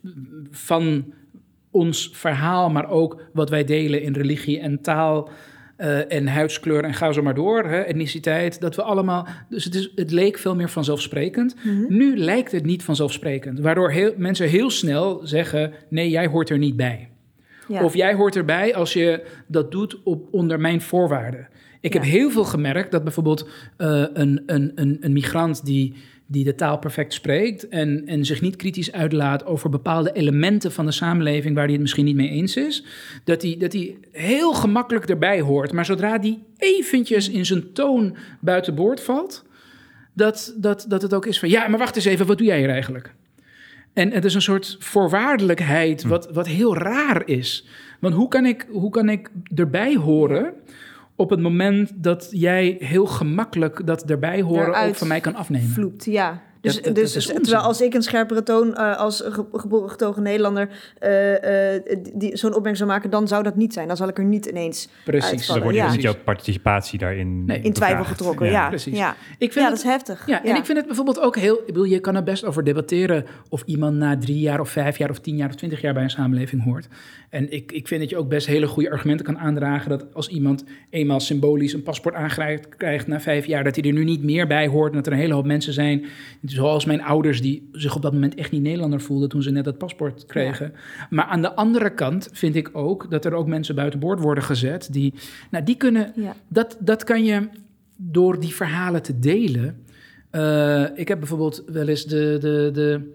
van 0.50 1.12
ons 1.70 2.10
verhaal, 2.12 2.70
maar 2.70 2.90
ook 2.90 3.22
wat 3.32 3.50
wij 3.50 3.64
delen 3.64 4.02
in 4.02 4.12
religie 4.12 4.60
en 4.60 4.80
taal 4.80 5.30
eh, 5.80 6.12
en 6.12 6.26
huidskleur 6.26 6.84
en 6.84 6.94
ga 6.94 7.12
zo 7.12 7.22
maar 7.22 7.34
door, 7.34 7.64
hè, 7.64 7.80
etniciteit, 7.80 8.60
dat 8.60 8.76
we 8.76 8.82
allemaal, 8.82 9.26
dus 9.48 9.64
het, 9.64 9.74
is, 9.74 9.92
het 9.94 10.10
leek 10.10 10.38
veel 10.38 10.54
meer 10.54 10.68
vanzelfsprekend. 10.68 11.54
Nu 11.88 12.16
lijkt 12.16 12.52
het 12.52 12.64
niet 12.64 12.82
vanzelfsprekend, 12.82 13.60
waardoor 13.60 13.90
heel, 13.90 14.12
mensen 14.16 14.48
heel 14.48 14.70
snel 14.70 15.20
zeggen, 15.24 15.72
nee, 15.88 16.10
jij 16.10 16.26
hoort 16.26 16.50
er 16.50 16.58
niet 16.58 16.76
bij. 16.76 17.08
Ja. 17.68 17.84
Of 17.84 17.94
jij 17.94 18.14
hoort 18.14 18.36
erbij 18.36 18.74
als 18.74 18.92
je 18.92 19.24
dat 19.46 19.70
doet 19.70 20.02
op, 20.02 20.28
onder 20.30 20.60
mijn 20.60 20.80
voorwaarden. 20.80 21.48
Ik 21.80 21.92
heb 21.92 22.02
heel 22.02 22.30
veel 22.30 22.44
gemerkt 22.44 22.90
dat 22.90 23.04
bijvoorbeeld 23.04 23.48
eh, 23.76 24.04
een, 24.12 24.42
een, 24.46 24.72
een, 24.74 24.96
een 25.00 25.12
migrant 25.12 25.64
die, 25.64 25.94
die 26.30 26.44
de 26.44 26.54
taal 26.54 26.78
perfect 26.78 27.12
spreekt 27.12 27.68
en, 27.68 28.06
en 28.06 28.24
zich 28.24 28.40
niet 28.40 28.56
kritisch 28.56 28.92
uitlaat 28.92 29.44
over 29.44 29.70
bepaalde 29.70 30.12
elementen 30.12 30.72
van 30.72 30.86
de 30.86 30.92
samenleving 30.92 31.54
waar 31.54 31.64
hij 31.64 31.72
het 31.72 31.80
misschien 31.80 32.04
niet 32.04 32.16
mee 32.16 32.28
eens 32.28 32.56
is, 32.56 32.84
dat 33.24 33.42
hij, 33.42 33.56
dat 33.58 33.72
hij 33.72 33.96
heel 34.12 34.54
gemakkelijk 34.54 35.08
erbij 35.08 35.40
hoort. 35.40 35.72
Maar 35.72 35.84
zodra 35.84 36.18
die 36.18 36.42
eventjes 36.56 37.28
in 37.30 37.46
zijn 37.46 37.72
toon 37.72 38.16
buiten 38.40 38.74
boord 38.74 39.00
valt, 39.00 39.44
dat, 40.12 40.54
dat, 40.56 40.84
dat 40.88 41.02
het 41.02 41.14
ook 41.14 41.26
is 41.26 41.38
van 41.38 41.48
ja, 41.48 41.68
maar 41.68 41.78
wacht 41.78 41.96
eens 41.96 42.04
even, 42.04 42.26
wat 42.26 42.38
doe 42.38 42.46
jij 42.46 42.58
hier 42.58 42.70
eigenlijk? 42.70 43.14
En 43.92 44.12
het 44.12 44.24
is 44.24 44.34
een 44.34 44.42
soort 44.42 44.76
voorwaardelijkheid 44.78 46.02
wat, 46.02 46.30
wat 46.32 46.46
heel 46.46 46.76
raar 46.76 47.22
is. 47.26 47.66
Want 48.00 48.14
hoe 48.14 48.28
kan, 48.28 48.46
ik, 48.46 48.66
hoe 48.70 48.90
kan 48.90 49.08
ik 49.08 49.30
erbij 49.54 49.94
horen 49.96 50.52
op 51.20 51.30
het 51.30 51.40
moment 51.40 51.92
dat 51.94 52.28
jij 52.30 52.76
heel 52.78 53.06
gemakkelijk 53.06 53.86
dat 53.86 54.10
erbij 54.10 54.42
horen 54.42 54.86
ook 54.88 54.94
van 54.94 55.08
mij 55.08 55.20
kan 55.20 55.34
afnemen? 55.34 55.68
Vloept, 55.68 56.04
ja. 56.04 56.42
Dus, 56.60 56.74
Dat- 56.74 56.84
dat- 56.84 56.94
dus 56.94 57.12
dat 57.12 57.22
is 57.22 57.28
onzin. 57.28 57.42
terwijl 57.42 57.64
als 57.64 57.80
ik 57.80 57.94
een 57.94 58.02
scherpere 58.02 58.42
toon 58.42 58.74
eh, 58.76 58.96
als 58.96 59.22
ge- 59.26 59.44
geboren 59.52 59.90
getogen 59.90 60.22
Nederlander 60.22 60.68
eh, 60.98 61.74
eh, 61.74 61.82
die 62.14 62.36
zo'n 62.36 62.48
opmerking 62.50 62.76
zou 62.76 62.90
maken, 62.90 63.10
dan 63.10 63.28
zou 63.28 63.42
dat 63.42 63.56
niet 63.56 63.72
zijn. 63.72 63.88
Dan 63.88 63.96
zal 63.96 64.08
ik 64.08 64.18
er 64.18 64.24
niet 64.24 64.46
ineens 64.46 64.88
Precies. 65.04 65.46
Dan 65.46 65.60
wordt 65.62 65.76
je 65.76 65.82
Ja. 65.82 65.90
niet 65.92 66.02
jouw 66.02 66.14
participatie 66.24 66.98
daarin 66.98 67.44
Nee, 67.44 67.60
in 67.60 67.72
twijfel 67.72 68.04
getrokken. 68.04 68.50
Ja, 68.50 68.68
precies. 68.68 68.96
Ja. 68.98 69.10
Ik 69.38 69.52
vind 69.52 69.54
ja 69.54 69.60
het- 69.60 69.70
dat 69.70 69.78
is 69.78 69.90
heftig. 69.90 70.26
Ja, 70.26 70.44
en 70.44 70.56
ik 70.56 70.64
vind 70.64 70.78
het 70.78 70.86
bijvoorbeeld 70.86 71.20
ook 71.20 71.36
heel... 71.36 71.54
Ik 71.58 71.66
bedoel, 71.66 71.84
je 71.84 72.00
kan 72.00 72.16
er 72.16 72.22
best 72.22 72.44
over 72.44 72.64
debatteren 72.64 73.24
of 73.48 73.62
iemand 73.66 73.96
na 73.96 74.18
drie 74.18 74.38
jaar 74.40 74.60
of 74.60 74.68
vijf 74.70 74.98
jaar 74.98 75.10
of 75.10 75.18
tien 75.18 75.36
jaar 75.36 75.48
of 75.48 75.54
twintig 75.54 75.80
jaar 75.80 75.94
bij 75.94 76.02
een 76.02 76.10
samenleving 76.10 76.62
hoort. 76.64 76.88
En 77.30 77.52
ik, 77.52 77.72
ik 77.72 77.88
vind 77.88 78.00
dat 78.00 78.10
je 78.10 78.16
ook 78.16 78.28
best 78.28 78.46
hele 78.46 78.66
goede 78.66 78.90
argumenten 78.90 79.26
kan 79.26 79.38
aandragen 79.38 79.90
dat 79.90 80.14
als 80.14 80.28
iemand 80.28 80.64
eenmaal 80.90 81.20
symbolisch 81.20 81.72
een 81.72 81.82
paspoort 81.82 82.14
aangrijpt 82.14 82.76
krijgt 82.76 83.06
na 83.06 83.20
vijf 83.20 83.46
jaar, 83.46 83.64
dat 83.64 83.76
hij 83.76 83.84
er 83.84 83.92
nu 83.92 84.04
niet 84.04 84.22
meer 84.22 84.46
bij 84.46 84.66
hoort 84.68 84.90
en 84.90 84.96
dat 84.96 85.06
er 85.06 85.12
een 85.12 85.18
hele 85.18 85.34
hoop 85.34 85.46
mensen 85.46 85.72
zijn, 85.72 86.04
zoals 86.50 86.84
mijn 86.84 87.02
ouders, 87.02 87.40
die 87.40 87.68
zich 87.72 87.96
op 87.96 88.02
dat 88.02 88.12
moment 88.12 88.34
echt 88.34 88.50
niet 88.50 88.62
Nederlander 88.62 89.00
voelden 89.00 89.28
toen 89.28 89.42
ze 89.42 89.50
net 89.50 89.64
dat 89.64 89.78
paspoort 89.78 90.26
kregen. 90.26 90.72
Maar 91.10 91.24
aan 91.24 91.42
de 91.42 91.54
andere 91.54 91.94
kant 91.94 92.28
vind 92.32 92.54
ik 92.54 92.70
ook 92.72 93.10
dat 93.10 93.24
er 93.24 93.34
ook 93.34 93.46
mensen 93.46 93.74
buiten 93.74 94.00
boord 94.00 94.20
worden 94.20 94.44
gezet 94.44 94.88
die, 94.92 95.14
nou 95.50 95.64
die 95.64 95.76
kunnen 95.76 96.12
Ja. 96.14 96.34
dat, 96.48 96.76
dat 96.80 97.04
kan 97.04 97.24
je 97.24 97.48
door 97.96 98.40
die 98.40 98.54
verhalen 98.54 99.02
te 99.02 99.18
delen. 99.18 99.84
Eh, 100.30 100.84
ik 100.94 101.08
heb 101.08 101.18
bijvoorbeeld 101.18 101.62
wel 101.66 101.88
eens 101.88 102.04
de, 102.04 102.36
de, 102.40 102.70
de, 102.72 103.12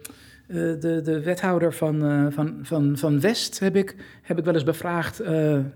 eh, 0.48 0.82
de, 0.82 1.02
de 1.04 1.22
wethouder 1.24 1.74
van, 1.74 2.06
eh, 2.06 2.26
van, 2.30 2.60
van, 2.62 2.98
van 2.98 3.20
West 3.20 3.60
heb 3.60 3.76
ik, 3.76 3.96
heb 4.22 4.38
ik 4.38 4.46
wel 4.46 4.54
eens 4.54 4.64
bevraagd, 4.64 5.22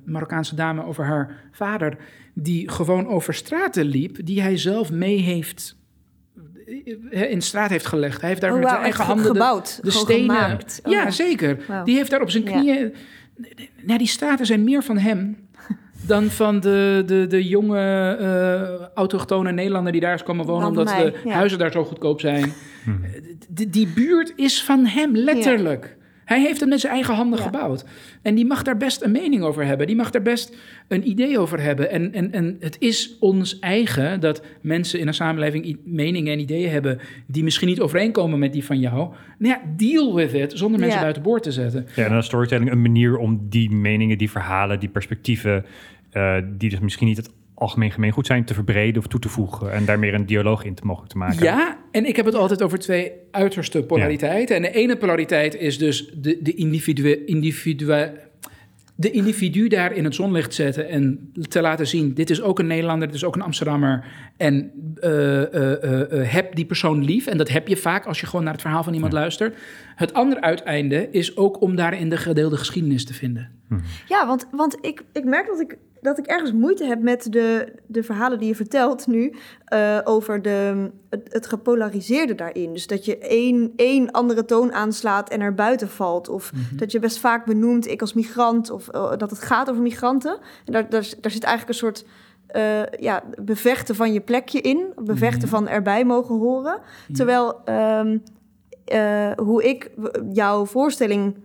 Marokkaanse 0.04 0.56
dame, 0.56 0.86
over 0.86 1.06
haar 1.06 1.50
vader, 1.52 1.98
die 2.34 2.70
gewoon 2.70 3.08
over 3.08 3.34
straten 3.34 3.86
liep, 3.86 4.26
die 4.26 4.42
hij 4.42 4.58
zelf 4.58 4.92
mee 4.92 5.18
heeft 5.18 5.78
in 7.10 7.38
de 7.40 7.42
straat 7.42 7.70
heeft 7.70 7.86
gelegd. 7.86 8.20
Hij 8.22 8.30
heeft 8.30 8.42
daar 8.42 8.54
Oh, 8.54 8.60
met 8.60 8.68
eigen 8.68 9.04
handen 9.06 9.26
de- 9.26 9.32
gebouwd, 9.32 9.80
de, 9.84 9.92
stenen. 9.92 10.36
gemaakt. 10.36 10.80
Oh, 10.84 10.92
ja, 10.92 11.02
ja. 11.04 11.10
zeker. 11.12 11.58
Die 11.84 11.96
heeft 11.96 12.10
daar 12.12 12.22
op 12.22 12.30
zijn 12.30 12.44
Ja. 12.44 12.50
knieën. 12.52 12.94
Nou, 13.82 13.98
die 13.98 14.08
straten 14.08 14.46
zijn 14.46 14.64
meer 14.64 14.84
van 14.84 14.98
hem 14.98 15.38
dan 16.06 16.24
van 16.30 16.60
de, 16.60 17.04
de, 17.06 17.28
de 17.28 17.48
jonge 17.48 17.80
eh 18.20 18.88
autochtone 18.96 19.52
Nederlander 19.52 19.92
die 19.92 20.02
daar 20.02 20.14
is 20.14 20.24
komen 20.24 20.46
wonen, 20.46 20.62
Dan 20.62 20.70
omdat 20.70 20.86
mij, 20.96 21.04
de 21.12 21.18
ja. 21.26 21.32
huizen 21.32 21.60
daar 21.60 21.72
zo 21.72 21.84
goedkoop 21.84 22.20
zijn. 22.20 22.54
Die, 23.50 23.70
die 23.70 23.88
buurt 23.88 24.34
is 24.36 24.64
van 24.64 24.86
hem, 24.86 25.16
letterlijk. 25.16 25.98
Hij 26.30 26.42
heeft 26.42 26.60
het 26.60 26.70
met 26.70 26.80
zijn 26.80 26.94
eigen 26.94 27.14
handen 27.16 27.40
Ja. 27.40 27.46
gebouwd. 27.46 27.86
En 28.22 28.36
die 28.36 28.46
mag 28.46 28.64
daar 28.64 28.78
best 28.78 29.02
een 29.02 29.12
mening 29.12 29.44
over 29.44 29.66
hebben. 29.66 29.88
Die 29.88 29.96
mag 29.96 30.10
daar 30.10 30.22
best 30.22 30.56
een 30.88 31.10
idee 31.10 31.40
over 31.40 31.62
hebben. 31.62 31.92
En, 31.92 32.14
en, 32.14 32.32
en 32.32 32.56
het 32.60 32.76
is 32.80 33.18
ons 33.20 33.60
eigen 33.60 34.20
dat 34.20 34.44
mensen 34.62 35.00
in 35.00 35.08
een 35.08 35.14
samenleving 35.14 35.78
meningen 35.86 36.34
en 36.34 36.40
ideeën 36.40 36.70
hebben 36.70 37.00
die 37.28 37.44
misschien 37.44 37.68
niet 37.68 37.80
overeenkomen 37.80 38.40
met 38.40 38.54
die 38.54 38.66
van 38.66 38.80
jou. 38.80 39.14
Nou 39.38 39.54
ja, 39.56 39.62
deal 39.78 40.16
with 40.16 40.34
it, 40.34 40.52
zonder 40.56 40.80
mensen 40.80 40.98
Ja. 40.98 41.02
buiten 41.04 41.24
boord 41.24 41.44
te 41.44 41.52
zetten. 41.52 41.88
Ja, 41.96 42.04
en 42.04 42.10
dan 42.10 42.18
is 42.18 42.26
storytelling 42.26 42.72
een 42.72 42.82
manier 42.82 43.18
om 43.18 43.46
die 43.50 43.72
meningen, 43.72 44.18
die 44.18 44.30
verhalen, 44.32 44.80
die 44.80 44.90
perspectieven, 44.90 45.66
eh, 46.12 46.36
die 46.58 46.70
dus 46.70 46.80
misschien 46.80 47.08
niet 47.08 47.18
het 47.18 47.30
algemeen 47.60 47.92
gemeengoed 47.92 48.26
zijn, 48.26 48.46
te 48.46 48.54
verbreden 48.54 49.02
of 49.02 49.08
toe 49.08 49.20
te 49.20 49.30
voegen. 49.30 49.72
En 49.72 49.86
daar 49.86 50.00
meer 50.00 50.14
een 50.14 50.26
dialoog 50.26 50.64
in 50.64 50.76
te 50.76 50.86
mogelijk 50.86 51.12
te 51.12 51.18
maken. 51.18 51.44
Ja, 51.44 51.78
en 51.92 52.06
ik 52.06 52.16
heb 52.16 52.26
het 52.26 52.36
altijd 52.36 52.62
over 52.62 52.80
twee 52.80 53.12
uiterste 53.32 53.84
polariteiten. 53.84 54.56
En 54.56 54.62
de 54.62 54.72
ene 54.72 54.98
polariteit 54.98 55.56
is 55.56 55.78
dus 55.78 56.12
de, 56.16 56.40
de 56.42 56.54
individu, 56.54 57.26
individu, 57.26 58.12
de 58.96 59.12
individu 59.12 59.68
daar 59.68 59.94
in 59.94 60.04
het 60.04 60.16
zonlicht 60.16 60.54
zetten 60.54 60.90
en 60.90 61.32
te 61.50 61.62
laten 61.62 61.88
zien: 61.88 62.14
dit 62.14 62.30
is 62.30 62.42
ook 62.42 62.60
een 62.60 62.68
Nederlander, 62.68 63.08
dit 63.08 63.16
is 63.16 63.24
ook 63.24 63.36
een 63.36 63.42
Amsterdammer. 63.42 64.06
En 64.38 64.72
eh, 64.96 65.54
eh, 65.54 66.12
eh, 66.12 66.32
heb 66.32 66.56
die 66.56 66.66
persoon 66.66 67.04
lief. 67.04 67.28
En 67.28 67.38
dat 67.38 67.50
heb 67.50 67.68
je 67.68 67.78
vaak 67.78 68.06
als 68.06 68.20
je 68.20 68.26
gewoon 68.26 68.44
naar 68.44 68.54
het 68.54 68.62
verhaal 68.62 68.84
van 68.84 68.94
iemand 68.94 69.14
luistert. 69.14 69.58
Het 70.00 70.14
andere 70.14 70.42
uiteinde 70.42 71.10
is 71.12 71.38
ook 71.38 71.62
om 71.62 71.76
daarin 71.76 72.10
de 72.10 72.18
gedeelde 72.18 72.58
geschiedenis 72.58 73.06
te 73.06 73.14
vinden. 73.14 73.52
Ja, 74.08 74.28
want, 74.28 74.48
want 74.52 74.78
ik, 74.82 75.04
ik 75.12 75.24
merk 75.24 75.48
dat 75.48 75.60
ik, 75.60 75.78
dat 76.02 76.18
ik 76.18 76.26
ergens 76.26 76.52
moeite 76.52 76.86
heb 76.86 77.02
met 77.02 77.32
de, 77.32 77.74
de 77.88 78.04
verhalen 78.04 78.40
die 78.40 78.48
je 78.48 78.56
vertelt 78.56 79.08
nu 79.08 79.36
eh, 79.66 80.00
over 80.04 80.42
de, 80.42 80.90
het, 81.10 81.34
het 81.34 81.48
gepolariseerde 81.48 82.36
daarin. 82.36 82.74
Dus 82.74 82.88
dat 82.88 83.06
je 83.06 83.18
één, 83.18 83.74
één 83.76 84.12
andere 84.12 84.46
toon 84.46 84.74
aanslaat 84.74 85.30
en 85.30 85.42
er 85.42 85.54
buiten 85.54 85.90
valt. 85.90 86.30
Of 86.30 86.52
dat 86.76 86.92
je 86.92 87.00
best 87.00 87.20
vaak 87.20 87.46
benoemt, 87.46 87.88
ik 87.88 88.02
als 88.02 88.14
migrant, 88.14 88.70
of 88.70 88.88
eh, 88.88 89.18
dat 89.18 89.30
het 89.30 89.42
gaat 89.42 89.70
over 89.70 89.82
migranten. 89.82 90.40
En 90.66 90.74
daar, 90.74 90.90
daar, 90.90 91.14
daar 91.22 91.32
zit 91.32 91.44
eigenlijk 91.44 91.68
een 91.68 91.86
soort 91.86 92.06
eh, 92.48 93.00
ja, 93.00 93.24
bevechten 93.42 93.96
van 93.96 94.14
je 94.14 94.22
plekje 94.22 94.62
in. 94.62 94.94
Bevechten 94.96 95.48
van 95.48 95.68
erbij 95.68 96.06
mogen 96.06 96.38
horen. 96.38 96.80
Terwijl 97.14 97.64
ehm, 97.66 98.18
eh, 98.90 99.32
hoe 99.36 99.64
ik 99.64 99.92
jouw 100.34 100.66
voorstellingen 100.66 101.36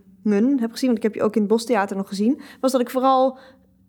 heb 0.60 0.70
gezien, 0.70 0.86
want 0.86 0.96
ik 0.96 1.02
heb 1.02 1.14
je 1.14 1.22
ook 1.22 1.34
in 1.34 1.40
het 1.40 1.50
Bostheater 1.50 1.96
nog 1.96 2.08
gezien, 2.08 2.40
was 2.60 2.72
dat 2.72 2.80
ik 2.80 2.90
vooral 2.90 3.38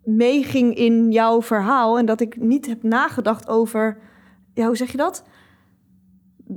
meeging 0.04 0.74
in 0.74 1.10
jouw 1.10 1.42
verhaal 1.42 1.98
en 1.98 2.06
dat 2.06 2.20
ik 2.20 2.36
niet 2.36 2.66
heb 2.66 2.82
nagedacht 2.82 3.48
over, 3.48 3.98
ja, 4.54 4.66
hoe 4.66 4.76
zeg 4.76 4.90
je 4.90 4.96
dat? 4.96 5.24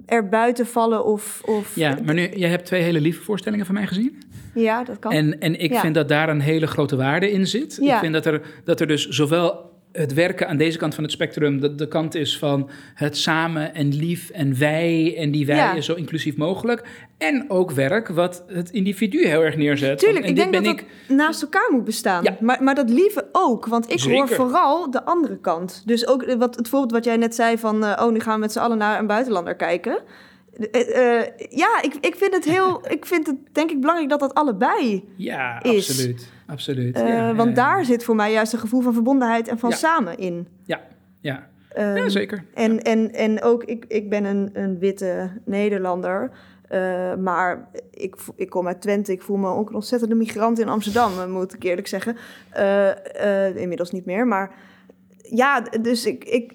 Er 0.06 0.30
buiten 0.30 0.66
vallen 0.66 1.06
of, 1.06 1.42
of 1.46 1.76
Ja, 1.76 1.98
maar 2.06 2.14
nu, 2.14 2.30
jij 2.30 2.50
hebt 2.50 2.66
twee 2.66 2.82
hele 2.82 3.02
lieve 3.02 3.22
voorstellingen 3.22 3.66
van 3.66 3.76
mij 3.76 3.88
gezien. 3.88 4.22
Ja, 4.54 4.84
dat 4.84 5.00
kan. 5.00 5.12
En, 5.12 5.40
en 5.40 5.60
ik 5.60 5.72
Ja. 5.72 5.80
vind 5.80 5.96
dat 5.96 6.08
daar 6.08 6.30
een 6.30 6.40
hele 6.42 6.68
grote 6.68 6.96
waarde 6.96 7.32
in 7.32 7.48
zit. 7.48 7.78
Ja. 7.82 7.94
Ik 7.94 8.00
vind 8.00 8.14
dat 8.14 8.26
er, 8.26 8.42
dat 8.64 8.80
er 8.80 8.88
dus 8.88 9.08
zowel 9.08 9.69
het 9.92 10.14
werken 10.14 10.48
aan 10.48 10.58
deze 10.58 10.78
kant 10.78 10.96
van 10.96 11.04
het 11.04 11.14
spectrum, 11.14 11.60
de, 11.60 11.76
de 11.76 11.88
kant 11.88 12.16
is 12.16 12.38
van 12.38 12.70
het 12.94 13.18
samen 13.18 13.74
en 13.74 13.96
lief 13.96 14.30
en 14.30 14.60
wij 14.60 15.16
en 15.18 15.32
die 15.32 15.46
wij 15.46 15.56
Ja. 15.56 15.74
is 15.74 15.86
zo 15.86 15.94
inclusief 15.94 16.38
mogelijk. 16.38 16.84
En 17.18 17.46
ook 17.48 17.72
werk 17.72 18.08
wat 18.08 18.44
het 18.48 18.70
individu 18.70 19.26
heel 19.28 19.42
erg 19.42 19.56
neerzet. 19.56 20.00
Tuurlijk, 20.00 20.26
ik 20.26 20.36
denk 20.36 20.54
dat 20.54 20.66
ik. 20.66 20.86
het 21.08 21.18
naast 21.18 21.42
elkaar 21.42 21.70
moet 21.72 21.84
bestaan. 21.84 22.24
Ja. 22.24 22.38
Maar, 22.40 22.64
maar 22.64 22.76
dat 22.76 22.90
lieve 22.90 23.30
ook, 23.32 23.66
want 23.66 23.92
ik 23.92 24.00
hoor 24.02 24.28
vooral 24.28 24.92
de 24.92 25.04
andere 25.04 25.38
kant. 25.40 25.84
Dus 25.86 26.08
ook 26.08 26.24
eh, 26.24 26.36
wat, 26.36 26.56
het 26.56 26.70
voorbeeld 26.70 26.92
wat 26.92 27.04
jij 27.06 27.18
net 27.18 27.36
zei 27.36 27.58
van... 27.58 27.86
eh, 27.86 28.06
oh, 28.06 28.12
nu 28.12 28.20
gaan 28.20 28.34
we 28.34 28.40
met 28.40 28.52
z'n 28.52 28.60
allen 28.60 28.78
naar 28.78 29.00
een 29.00 29.08
buitenlander 29.08 29.56
kijken. 29.56 30.00
Eh, 30.72 31.22
ja, 31.50 31.82
ik, 31.82 31.94
ik 32.02 32.16
vind 32.16 32.34
het 32.34 32.46
heel... 32.46 32.82
ik 32.98 33.06
vind 33.06 33.28
het 33.28 33.36
denk 33.52 33.72
ik 33.72 33.80
belangrijk 33.80 34.10
dat 34.10 34.20
dat 34.20 34.34
allebei... 34.34 35.04
Ja, 35.16 35.64
is. 35.64 35.90
absoluut. 35.90 36.30
Absoluut. 36.50 36.96
eh, 36.96 37.08
ja, 37.08 37.36
want 37.36 37.56
daar 37.56 37.86
zit 37.86 38.04
voor 38.04 38.16
mij 38.16 38.32
juist 38.32 38.54
een 38.54 38.60
gevoel 38.60 38.82
van 38.82 38.94
verbondenheid 38.94 39.48
en 39.48 39.60
van 39.60 39.72
samen 39.72 40.18
in. 40.18 40.48
Ja, 40.64 40.82
ja. 41.22 41.48
Ehm, 41.70 41.96
ja 41.96 42.10
zeker. 42.10 42.44
En, 42.54 42.82
en, 42.82 43.14
en 43.14 43.42
ook, 43.42 43.64
ik, 43.64 43.86
ik 43.88 44.10
ben 44.10 44.24
een, 44.26 44.50
een 44.54 44.80
witte 44.80 45.30
Nederlander. 45.46 46.32
eh, 46.68 47.16
maar 47.16 47.70
ik, 47.92 48.16
ik 48.36 48.50
kom 48.50 48.68
uit 48.68 48.82
Twente. 48.82 49.12
Ik 49.12 49.22
voel 49.22 49.38
me 49.38 49.48
ook 49.50 49.70
een 49.70 49.76
ontzettende 49.76 50.16
migrant 50.16 50.60
in 50.60 50.70
Amsterdam, 50.70 51.12
eh, 51.20 51.28
moet 51.28 51.54
ik 51.54 51.64
eerlijk 51.64 51.88
zeggen. 51.88 52.16
Inmiddels 53.56 53.92
niet 53.92 54.06
meer. 54.06 54.28
Maar 54.28 54.56
ja, 55.18 55.62
dus 55.82 56.06
ik, 56.06 56.24
ik, 56.24 56.54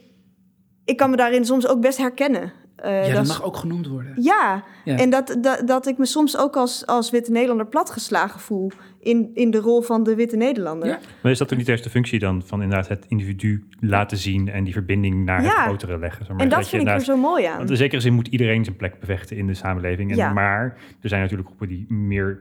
ik 0.84 0.97
kan 0.97 1.11
me 1.11 1.16
daarin 1.16 1.45
soms 1.45 1.68
ook 1.68 1.80
best 1.80 1.99
herkennen. 1.99 2.53
Eh, 2.85 3.09
ja, 3.09 3.14
dat 3.14 3.26
mag 3.26 3.43
ook 3.43 3.57
genoemd 3.57 3.87
worden. 3.87 4.12
ja, 4.22 4.64
Ja. 4.85 4.97
en 4.99 5.11
dat, 5.11 5.37
dat, 5.41 5.62
dat 5.66 5.87
ik 5.87 5.99
me 5.99 6.07
soms 6.07 6.39
ook 6.39 6.57
als, 6.57 6.87
als 6.87 7.11
witte 7.11 7.30
Nederlander 7.30 7.66
platgeslagen 7.66 8.41
voel 8.41 8.70
in, 9.01 9.30
in 9.35 9.51
de 9.51 9.59
rol 9.59 9.80
van 9.82 10.03
de 10.03 10.14
witte 10.14 10.37
Nederlander. 10.37 10.89
Ja. 10.89 10.99
Maar 11.22 11.32
is 11.32 11.39
dat 11.39 11.53
ook 11.53 11.59
niet 11.59 11.66
juist 11.66 11.85
de 11.85 11.91
functie 11.91 12.18
dan 12.18 12.43
van 12.47 12.62
inderdaad 12.62 12.89
het 12.89 13.05
individu 13.09 13.64
laten 13.80 14.16
zien 14.16 14.49
en 14.49 14.64
die 14.64 14.72
verbinding 14.72 15.24
naar 15.24 15.43
het 15.43 15.51
grotere 15.53 15.99
leggen? 15.99 16.24
zeg 16.24 16.35
maar. 16.37 16.45
En 16.45 16.49
dat 16.51 16.70
je 16.70 16.76
vind 16.76 16.89
ik 16.89 16.95
er 16.95 17.01
zo 17.01 17.16
mooi 17.16 17.45
aan. 17.45 17.57
Want 17.57 17.70
in 17.70 17.76
zekere 17.76 18.01
zin 18.01 18.12
moet 18.12 18.26
iedereen 18.28 18.64
zijn 18.64 18.76
plek 18.76 19.01
bevechten 19.01 19.37
in 19.37 19.47
de 19.47 19.55
samenleving. 19.55 20.11
En 20.11 20.16
Ja. 20.16 20.32
Maar 20.32 20.76
er 21.01 21.09
zijn 21.09 21.20
natuurlijk 21.22 21.49
groepen 21.49 21.68
die 21.68 21.93
meer 21.93 22.41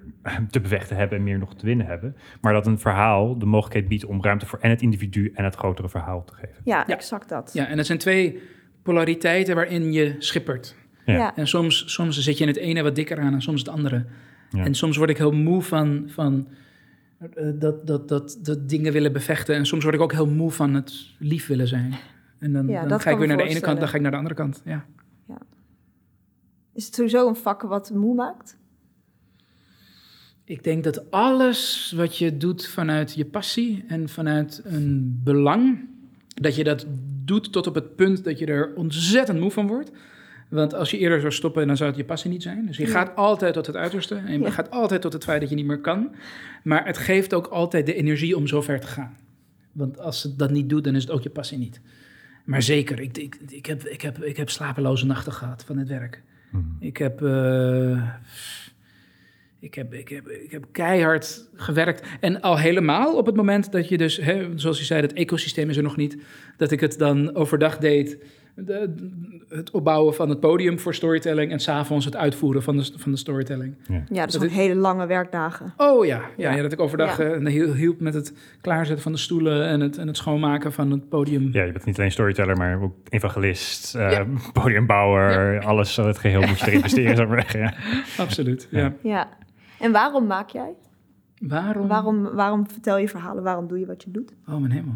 te 0.49 0.59
bevechten 0.61 0.97
hebben 0.97 1.17
en 1.17 1.23
meer 1.23 1.37
nog 1.39 1.55
te 1.55 1.65
winnen 1.65 1.85
hebben. 1.85 2.15
Maar 2.41 2.53
dat 2.53 2.65
een 2.67 2.79
verhaal 2.79 3.37
de 3.37 3.45
mogelijkheid 3.45 3.87
biedt 3.87 4.05
om 4.05 4.23
ruimte 4.23 4.45
voor 4.45 4.59
en 4.61 4.69
het 4.69 4.81
individu 4.81 5.31
en 5.35 5.43
het 5.43 5.55
grotere 5.55 5.89
verhaal 5.89 6.23
te 6.23 6.33
geven. 6.33 6.61
Ja, 6.63 6.83
Ja. 6.87 6.95
exact 6.95 7.29
dat. 7.29 7.49
Ja, 7.53 7.67
en 7.67 7.77
dat 7.77 7.85
zijn 7.85 7.97
twee 7.97 8.39
polariteiten 8.83 9.55
waarin 9.55 9.93
je 9.93 10.15
schippert. 10.19 10.75
Ja. 11.05 11.13
Ja. 11.13 11.35
En 11.35 11.47
soms, 11.47 11.93
soms 11.93 12.19
zet 12.19 12.37
je 12.37 12.43
in 12.43 12.49
het 12.49 12.57
ene 12.57 12.81
wat 12.83 12.95
dikker 12.95 13.19
aan 13.19 13.33
en 13.33 13.41
soms 13.41 13.59
het 13.59 13.69
andere. 13.69 14.05
Ja. 14.49 14.63
En 14.63 14.75
soms 14.75 14.97
word 14.97 15.09
ik 15.09 15.17
heel 15.17 15.31
moe 15.31 15.61
van, 15.61 16.03
van 16.07 16.47
eh, 17.19 17.49
dat, 17.55 17.87
dat, 17.87 18.07
dat, 18.07 18.39
dat 18.41 18.69
dingen 18.69 18.93
willen 18.93 19.13
bevechten. 19.13 19.55
En 19.55 19.65
soms 19.65 19.83
word 19.83 19.95
ik 19.95 20.01
ook 20.01 20.11
heel 20.11 20.27
moe 20.27 20.51
van 20.51 20.73
het 20.73 20.93
lief 21.19 21.47
willen 21.47 21.67
zijn. 21.67 21.93
En 22.39 22.53
dan, 22.53 22.67
Ja, 22.67 22.85
dan 22.85 22.99
ga 22.99 23.11
ik 23.11 23.17
weer 23.17 23.27
naar 23.27 23.37
de 23.37 23.43
ene 23.43 23.59
kant, 23.59 23.79
dan 23.79 23.87
ga 23.87 23.95
ik 23.95 24.01
naar 24.01 24.11
de 24.11 24.17
andere 24.17 24.35
kant. 24.35 24.61
Ja. 24.65 24.85
Is 26.73 26.85
het 26.85 26.95
sowieso 26.95 27.27
een 27.27 27.35
vak 27.35 27.61
wat 27.61 27.91
moe 27.93 28.15
maakt? 28.15 28.57
Ik 30.45 30.63
denk 30.63 30.83
dat 30.83 31.11
alles 31.11 31.93
wat 31.95 32.17
je 32.17 32.37
doet 32.37 32.67
vanuit 32.67 33.13
je 33.13 33.25
passie 33.25 33.85
en 33.87 34.09
vanuit 34.09 34.61
een 34.63 35.19
belang, 35.23 35.89
dat 36.27 36.55
je 36.55 36.63
dat 36.63 36.85
doet 37.25 37.51
tot 37.51 37.67
op 37.67 37.75
het 37.75 37.95
punt 37.95 38.23
dat 38.23 38.39
je 38.39 38.45
er 38.45 38.73
ontzettend 38.75 39.39
moe 39.39 39.51
van 39.51 39.67
wordt. 39.67 39.91
Want 40.49 40.73
als 40.73 40.91
je 40.91 40.97
eerder 40.97 41.19
zou 41.19 41.31
stoppen, 41.33 41.67
dan 41.67 41.77
zou 41.77 41.89
het 41.89 41.99
je 41.99 42.05
passie 42.05 42.31
niet 42.31 42.43
zijn. 42.43 42.65
Dus 42.65 42.77
je 42.77 42.85
Ja. 42.85 42.89
gaat 42.91 43.15
altijd 43.15 43.53
tot 43.53 43.67
het 43.67 43.75
uiterste. 43.75 44.15
En 44.15 44.31
je 44.33 44.39
Ja. 44.39 44.49
gaat 44.49 44.71
altijd 44.71 45.01
tot 45.01 45.13
het 45.13 45.23
feit 45.23 45.41
dat 45.41 45.49
je 45.49 45.55
niet 45.55 45.65
meer 45.65 45.79
kan. 45.79 46.15
Maar 46.63 46.85
het 46.85 46.97
geeft 46.97 47.33
ook 47.33 47.47
altijd 47.47 47.85
de 47.85 47.93
energie 47.93 48.37
om 48.37 48.47
zo 48.47 48.61
ver 48.61 48.79
te 48.79 48.87
gaan. 48.87 49.17
Want 49.71 49.99
als 49.99 50.23
het 50.23 50.39
dat 50.39 50.51
niet 50.51 50.69
doet, 50.69 50.83
dan 50.83 50.95
is 50.95 51.01
het 51.03 51.11
ook 51.11 51.21
je 51.23 51.29
passie 51.29 51.57
niet. 51.57 51.81
Maar 52.45 52.61
zeker, 52.61 52.99
ik, 52.99 53.17
ik, 53.17 53.37
ik, 53.47 53.65
heb, 53.65 53.83
ik, 53.83 54.01
heb, 54.01 54.23
ik 54.23 54.37
heb 54.37 54.49
slapeloze 54.49 55.05
nachten 55.05 55.33
gehad 55.33 55.63
van 55.63 55.77
het 55.77 55.87
werk. 55.87 56.21
Mhm. 56.51 56.63
Ik 56.79 56.97
heb, 56.97 57.21
eh, 57.21 58.09
ik, 59.63 59.73
heb, 59.75 59.93
ik, 59.93 60.09
heb, 60.09 60.27
ik 60.27 60.51
heb 60.51 60.65
keihard 60.71 61.49
gewerkt. 61.55 62.07
En 62.19 62.41
al 62.41 62.57
helemaal 62.57 63.17
op 63.17 63.25
het 63.25 63.35
moment 63.35 63.71
dat 63.71 63.89
je 63.89 63.97
dus, 63.97 64.17
hè, 64.17 64.47
zoals 64.55 64.79
je 64.79 64.85
zei, 64.85 65.01
dat 65.01 65.11
ecosysteem 65.13 65.69
is 65.69 65.77
er 65.77 65.83
nog 65.83 65.95
niet. 65.97 66.17
Dat 66.57 66.71
ik 66.71 66.79
het 66.79 66.97
dan 66.97 67.35
overdag 67.35 67.77
deed. 67.77 68.17
de- 68.55 68.93
het 69.49 69.71
opbouwen 69.71 70.13
van 70.15 70.29
het 70.29 70.39
podium 70.39 70.79
voor 70.79 70.93
storytelling. 70.93 71.51
En 71.51 71.59
s'avonds 71.59 72.05
het 72.05 72.15
uitvoeren 72.15 72.63
van 72.63 72.77
de, 72.77 72.91
van 72.95 73.11
de 73.11 73.17
storytelling. 73.17 73.75
Ja, 73.87 74.03
dat 74.07 74.27
is 74.27 74.33
Dat 74.33 74.43
is- 74.43 74.51
hele 74.55 74.75
lange 74.75 75.05
werkdagen. 75.07 75.73
Oh 75.77 76.05
ja, 76.05 76.17
ja, 76.37 76.49
Ja. 76.49 76.55
ja. 76.55 76.61
dat 76.61 76.71
ik 76.71 76.79
overdag 76.79 77.17
Ja. 77.17 77.23
eh, 77.31 77.45
hiel- 77.45 77.73
hielp 77.73 77.99
met 77.99 78.13
het 78.13 78.33
klaarzetten 78.61 79.03
van 79.03 79.11
de 79.11 79.17
stoelen. 79.17 79.65
En 79.67 79.79
het, 79.79 79.97
en 79.97 80.07
het 80.07 80.17
schoonmaken 80.17 80.73
van 80.73 80.91
het 80.91 81.09
podium. 81.09 81.49
Ja, 81.51 81.63
je 81.63 81.71
bent 81.71 81.85
niet 81.85 81.97
alleen 81.97 82.11
storyteller, 82.11 82.57
maar 82.57 82.81
ook 82.81 82.93
evangelist, 83.09 83.95
eh, 83.95 84.11
Ja. 84.11 84.25
podiumbouwer. 84.53 85.61
Alles, 85.63 85.95
het 85.95 86.17
geheel 86.17 86.41
moet 86.41 86.59
je 86.59 86.65
erin 86.65 86.73
investeren, 86.73 87.15
zou 87.17 87.27
ik 87.27 87.33
maar 87.33 87.41
zeggen. 87.41 87.59
Ja. 87.61 87.73
Absoluut. 88.23 88.67
Ja. 88.71 88.93
Ja. 89.03 89.29
En 89.79 89.91
waarom 89.91 90.27
maak 90.27 90.49
jij? 90.49 90.73
Waarom? 91.39 91.87
Waarom, 91.87 92.23
waarom 92.23 92.69
vertel 92.69 92.97
je 92.97 93.09
verhalen? 93.09 93.43
Waarom 93.43 93.67
doe 93.67 93.79
je 93.79 93.85
wat 93.85 94.03
je 94.03 94.11
doet? 94.11 94.33
Oh, 94.47 94.57
mijn 94.57 94.71
hemel. 94.71 94.95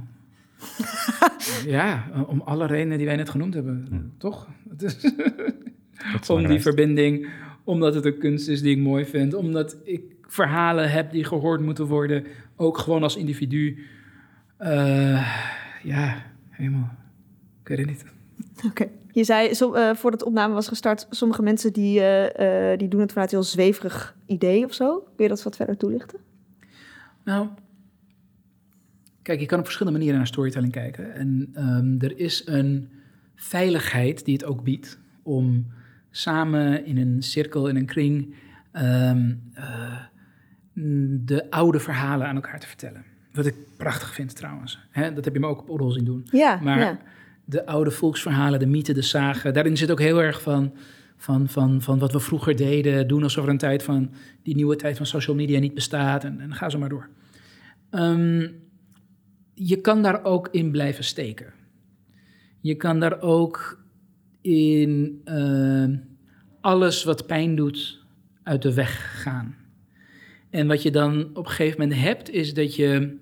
ja, 1.77 2.03
om 2.27 2.41
alle 2.41 2.65
redenen 2.65 2.97
die 2.97 3.07
wij 3.07 3.15
net 3.15 3.29
genoemd 3.29 3.53
hebben, 3.53 3.87
Ja. 3.91 3.99
toch? 4.17 4.47
Het 4.69 4.81
is 4.83 6.29
om 6.29 6.47
die 6.47 6.61
verbinding, 6.61 7.27
omdat 7.63 7.93
het 7.95 8.05
een 8.05 8.17
kunst 8.17 8.47
is 8.47 8.61
die 8.61 8.75
ik 8.75 8.81
mooi 8.83 9.05
vind, 9.05 9.33
omdat 9.33 9.77
ik 9.83 10.01
verhalen 10.21 10.91
heb 10.91 11.11
die 11.11 11.23
gehoord 11.23 11.61
moeten 11.61 11.85
worden, 11.85 12.25
ook 12.55 12.77
gewoon 12.77 13.03
als 13.03 13.15
individu. 13.15 13.83
Eh, 14.57 15.37
ja, 15.83 16.15
helemaal. 16.49 16.89
Ik 17.61 17.67
weet 17.67 17.77
het 17.77 17.87
niet. 17.87 18.05
Oké. 18.65 18.87
Je 19.17 19.23
zei, 19.23 19.53
zo, 19.53 19.73
eh, 19.73 19.95
voordat 19.95 20.19
de 20.19 20.25
opname 20.25 20.53
was 20.53 20.67
gestart, 20.67 21.07
sommige 21.09 21.41
mensen 21.41 21.73
die, 21.73 21.99
eh, 21.99 22.71
eh, 22.71 22.79
die 22.79 22.87
doen 22.87 22.99
het 22.99 23.11
vanuit 23.11 23.31
een 23.31 23.37
heel 23.37 23.47
zweverig 23.47 24.17
idee 24.25 24.65
of 24.65 24.73
zo. 24.73 24.99
Kun 24.99 25.23
je 25.23 25.27
dat 25.27 25.43
wat 25.43 25.55
verder 25.55 25.77
toelichten? 25.77 26.19
Nou, 27.23 27.47
kijk, 29.21 29.39
je 29.39 29.45
kan 29.45 29.57
op 29.59 29.63
verschillende 29.63 29.97
manieren 29.97 30.19
naar 30.19 30.27
storytelling 30.27 30.71
kijken. 30.71 31.13
En 31.13 31.49
ehm, 31.53 31.95
er 31.99 32.19
is 32.19 32.47
een 32.47 32.89
veiligheid 33.35 34.25
die 34.25 34.33
het 34.33 34.45
ook 34.45 34.63
biedt 34.63 34.99
om 35.23 35.65
samen 36.11 36.85
in 36.85 36.97
een 36.97 37.21
cirkel, 37.21 37.67
in 37.67 37.75
een 37.75 37.85
kring, 37.85 38.35
ehm, 38.71 39.33
eh, 39.53 39.99
de 41.09 41.47
oude 41.49 41.79
verhalen 41.79 42.27
aan 42.27 42.35
elkaar 42.35 42.59
te 42.59 42.67
vertellen. 42.67 43.03
Wat 43.33 43.45
ik 43.45 43.55
prachtig 43.77 44.13
vind 44.13 44.35
trouwens. 44.35 44.79
Dat 44.93 45.25
heb 45.25 45.33
je 45.33 45.39
me 45.39 45.47
ook 45.47 45.59
op 45.59 45.69
Oddel 45.69 45.91
zien 45.91 46.05
doen. 46.05 46.27
Ja, 46.31 46.59
Maar 46.61 46.79
ja. 46.79 46.99
De 47.49 47.65
oude 47.65 47.91
volksverhalen, 47.91 48.59
de 48.59 48.65
mythen, 48.65 48.93
de 48.93 49.01
zagen, 49.01 49.53
daarin 49.53 49.77
zit 49.77 49.91
ook 49.91 49.99
heel 49.99 50.21
erg 50.21 50.41
van, 50.41 50.73
van, 51.15 51.49
van, 51.49 51.81
van 51.81 51.99
wat 51.99 52.11
we 52.11 52.19
vroeger 52.19 52.55
deden, 52.55 53.07
doen 53.07 53.23
alsof 53.23 53.43
er 53.43 53.49
een 53.49 53.57
tijd 53.57 53.83
van 53.83 54.11
die 54.43 54.55
nieuwe 54.55 54.75
tijd 54.75 54.97
van 54.97 55.05
social 55.05 55.35
media 55.35 55.59
niet 55.59 55.73
bestaat 55.73 56.23
en, 56.23 56.39
en 56.39 56.53
ga 56.53 56.69
zo 56.69 56.79
maar 56.79 56.89
door. 56.89 57.09
Ehm, 57.89 58.47
je 59.53 59.81
kan 59.81 60.01
daar 60.01 60.23
ook 60.23 60.47
in 60.51 60.71
blijven 60.71 61.03
steken. 61.03 61.53
Je 62.61 62.75
kan 62.75 62.99
daar 62.99 63.21
ook 63.21 63.83
in 64.41 65.21
ehm, 65.23 65.95
alles 66.61 67.03
wat 67.03 67.27
pijn 67.27 67.55
doet 67.55 68.05
uit 68.43 68.61
de 68.61 68.73
weg 68.73 69.21
gaan. 69.21 69.55
En 70.49 70.67
wat 70.67 70.83
je 70.83 70.91
dan 70.91 71.29
op 71.33 71.45
een 71.45 71.51
gegeven 71.51 71.81
moment 71.81 71.99
hebt, 71.99 72.29
is 72.29 72.53
dat 72.53 72.75
je 72.75 73.17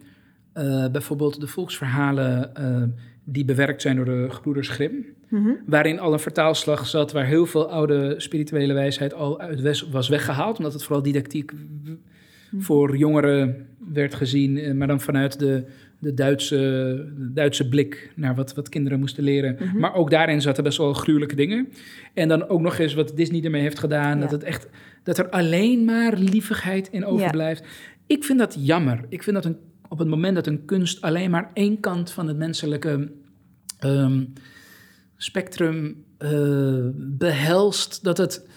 eh, 0.53 0.87
bijvoorbeeld 0.91 1.39
de 1.39 1.47
volksverhalen 1.47 2.55
eh, 2.55 2.83
die 3.27 3.45
bewerkt 3.45 3.81
zijn 3.81 3.95
door 3.95 4.05
de 4.05 4.25
gebroeders 4.29 4.67
Grimm, 4.69 5.05
Mhm. 5.29 5.49
waarin 5.65 5.99
al 5.99 6.13
een 6.13 6.19
vertaalslag 6.19 6.87
zat 6.87 7.11
waar 7.11 7.25
heel 7.25 7.45
veel 7.45 7.69
oude 7.71 8.13
spirituele 8.17 8.73
wijsheid 8.73 9.13
al 9.13 9.39
uit 9.39 9.89
was 9.91 10.09
weggehaald, 10.09 10.57
omdat 10.57 10.73
het 10.73 10.83
vooral 10.83 11.03
didactiek 11.03 11.51
w- 11.83 11.89
voor 12.57 12.97
jongeren 12.97 13.67
werd 13.93 14.13
gezien, 14.15 14.57
eh, 14.57 14.73
maar 14.73 14.87
dan 14.87 14.99
vanuit 15.01 15.39
de, 15.39 15.63
de, 15.99 16.13
Duitse, 16.13 16.55
de 17.17 17.31
Duitse 17.33 17.69
blik 17.69 18.11
naar 18.15 18.35
wat, 18.35 18.53
wat 18.53 18.69
kinderen 18.69 18.99
moesten 18.99 19.23
leren. 19.23 19.57
Mhm. 19.59 19.79
Maar 19.79 19.93
ook 19.95 20.09
daarin 20.09 20.41
zaten 20.41 20.63
best 20.63 20.77
wel 20.77 20.93
gruwelijke 20.93 21.35
dingen. 21.35 21.67
En 22.13 22.27
dan 22.27 22.47
ook 22.47 22.61
nog 22.61 22.77
eens 22.77 22.93
wat 22.93 23.11
Disney 23.15 23.43
ermee 23.43 23.61
heeft 23.61 23.79
gedaan, 23.79 24.15
Ja. 24.15 24.21
dat, 24.21 24.31
het 24.31 24.43
echt, 24.43 24.67
dat 25.03 25.17
er 25.17 25.29
alleen 25.29 25.85
maar 25.85 26.17
lievigheid 26.17 26.87
in 26.91 27.05
overblijft. 27.05 27.63
Ik 28.07 28.23
vind 28.23 28.39
dat 28.39 28.55
jammer. 28.59 28.99
Ik 29.09 29.23
vind 29.23 29.35
dat 29.35 29.45
een, 29.45 29.57
op 29.89 29.99
het 29.99 30.07
moment 30.07 30.35
dat 30.35 30.47
een 30.47 30.65
kunst 30.65 31.01
alleen 31.01 31.29
maar 31.29 31.51
één 31.53 31.79
kant 31.79 32.11
van 32.11 32.27
het 32.27 32.37
menselijke 32.37 33.11
ehm, 33.79 34.25
spectrum 35.17 36.05
eh, 36.17 36.87
behelst, 36.95 38.03
dat 38.03 38.17
het 38.17 38.47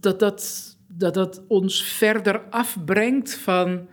dat, 0.00 0.18
dat, 0.18 0.76
dat 0.86 1.14
dat 1.14 1.44
ons 1.48 1.84
verder 1.84 2.40
afbrengt 2.40 3.34
van 3.34 3.88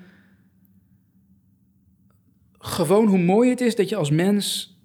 gewoon 2.60 3.08
hoe 3.08 3.20
mooi 3.20 3.50
het 3.50 3.62
is 3.62 3.76
dat 3.76 3.90
je 3.90 3.96
als 3.96 4.10
mens 4.10 4.78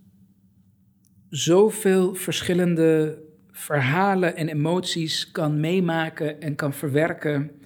zoveel 1.28 2.14
verschillende 2.14 3.22
verhalen 3.50 4.36
en 4.36 4.48
emoties 4.48 5.30
kan 5.30 5.60
meemaken 5.60 6.40
en 6.40 6.54
kan 6.54 6.72
verwerken 6.72 7.57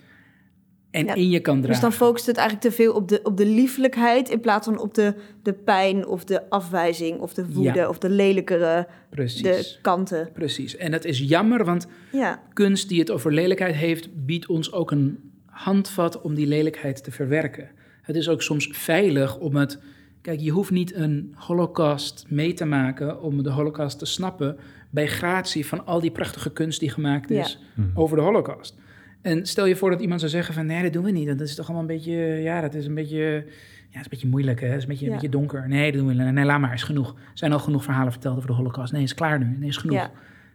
en 0.93 1.05
Ja, 1.07 1.15
in 1.15 1.31
je 1.31 1.41
kan 1.41 1.55
dragen. 1.55 1.71
Dus 1.71 1.81
dan 1.81 1.93
focust 1.93 2.27
het 2.27 2.37
eigenlijk 2.37 2.69
te 2.69 2.83
veel 2.83 2.95
op 2.95 3.09
de, 3.09 3.21
op 3.23 3.37
de 3.37 3.47
liefelijkheid 3.47 4.29
in 4.29 4.41
plaats 4.41 4.67
van 4.67 4.79
op 4.79 4.95
de, 4.95 5.15
de 5.43 5.53
pijn 5.53 6.07
of 6.07 6.25
de 6.25 6.51
afwijzing 6.51 7.19
of 7.21 7.35
de 7.35 7.53
woede 7.53 7.79
Ja. 7.79 7.89
of 7.89 7.99
de 7.99 8.11
lelijkere 8.11 8.87
Precies. 9.11 9.43
de 9.43 9.77
kanten. 9.83 10.29
Precies. 10.33 10.77
En 10.77 10.91
dat 10.91 11.05
is 11.05 11.19
jammer, 11.19 11.65
want 11.65 11.87
Ja, 12.13 12.43
kunst 12.53 12.89
die 12.89 13.01
het 13.01 13.11
over 13.11 13.33
lelijkheid 13.33 13.75
heeft, 13.75 14.25
biedt 14.27 14.47
ons 14.47 14.73
ook 14.73 14.91
een 14.91 15.19
handvat 15.47 16.21
om 16.21 16.35
die 16.35 16.47
lelijkheid 16.47 17.05
te 17.05 17.11
verwerken. 17.11 17.71
Het 18.03 18.17
is 18.17 18.29
ook 18.29 18.43
soms 18.43 18.69
veilig 18.73 19.39
om 19.39 19.57
het. 19.57 19.79
Kijk, 20.23 20.41
je 20.41 20.51
hoeft 20.51 20.71
niet 20.71 20.95
een 20.95 21.35
holocaust 21.37 22.25
mee 22.29 22.53
te 22.53 22.65
maken 22.65 23.23
om 23.23 23.43
de 23.43 23.51
holocaust 23.51 23.99
te 23.99 24.07
snappen. 24.07 24.57
bij 24.91 25.07
gratie 25.07 25.67
van 25.67 25.87
al 25.87 26.01
die 26.01 26.11
prachtige 26.11 26.51
kunst 26.53 26.81
die 26.81 26.91
gemaakt 26.91 27.31
is 27.31 27.59
Mhm. 27.75 27.89
over 27.95 28.17
de 28.17 28.23
holocaust. 28.23 28.75
En 29.23 29.47
stel 29.47 29.67
je 29.67 29.77
voor 29.77 29.91
dat 29.91 30.01
iemand 30.01 30.21
zou 30.21 30.33
zeggen 30.33 30.55
van 30.55 30.67
nee, 30.67 30.83
dat 30.83 30.93
doen 30.93 31.05
we 31.05 31.11
niet. 31.11 31.27
Dat 31.27 31.41
is 31.41 31.55
toch 31.55 31.65
allemaal 31.65 31.83
een 31.89 31.95
beetje, 31.97 32.13
ja, 32.43 32.61
dat 32.61 32.75
is 32.75 32.87
een 32.87 32.95
beetje, 32.95 33.19
ja, 33.19 33.43
dat 33.89 33.99
is 33.99 34.03
een 34.03 34.07
beetje 34.11 34.29
moeilijk, 34.29 34.61
hè? 34.61 34.69
Dat 34.69 34.77
is 34.77 34.83
een 34.83 34.89
beetje, 34.89 35.05
Ja. 35.05 35.11
een 35.11 35.17
beetje 35.17 35.31
donker. 35.39 35.69
Nee, 35.69 35.91
dat 35.93 36.01
doen 36.01 36.17
we 36.17 36.23
niet. 36.23 36.33
Nee, 36.33 36.45
laat 36.45 36.61
maar, 36.61 36.73
is 36.75 36.83
genoeg. 36.83 37.09
Er 37.13 37.19
zijn 37.35 37.53
al 37.53 37.59
genoeg 37.59 37.85
verhalen 37.85 38.13
verteld 38.13 38.37
over 38.37 38.49
de 38.49 38.55
holocaust. 38.55 38.93
Nee, 38.93 39.03
is 39.03 39.15
klaar 39.15 39.39
nu. 39.39 39.57
Nee, 39.59 39.69
is 39.69 39.77
genoeg. 39.77 39.97
ja. 39.97 40.11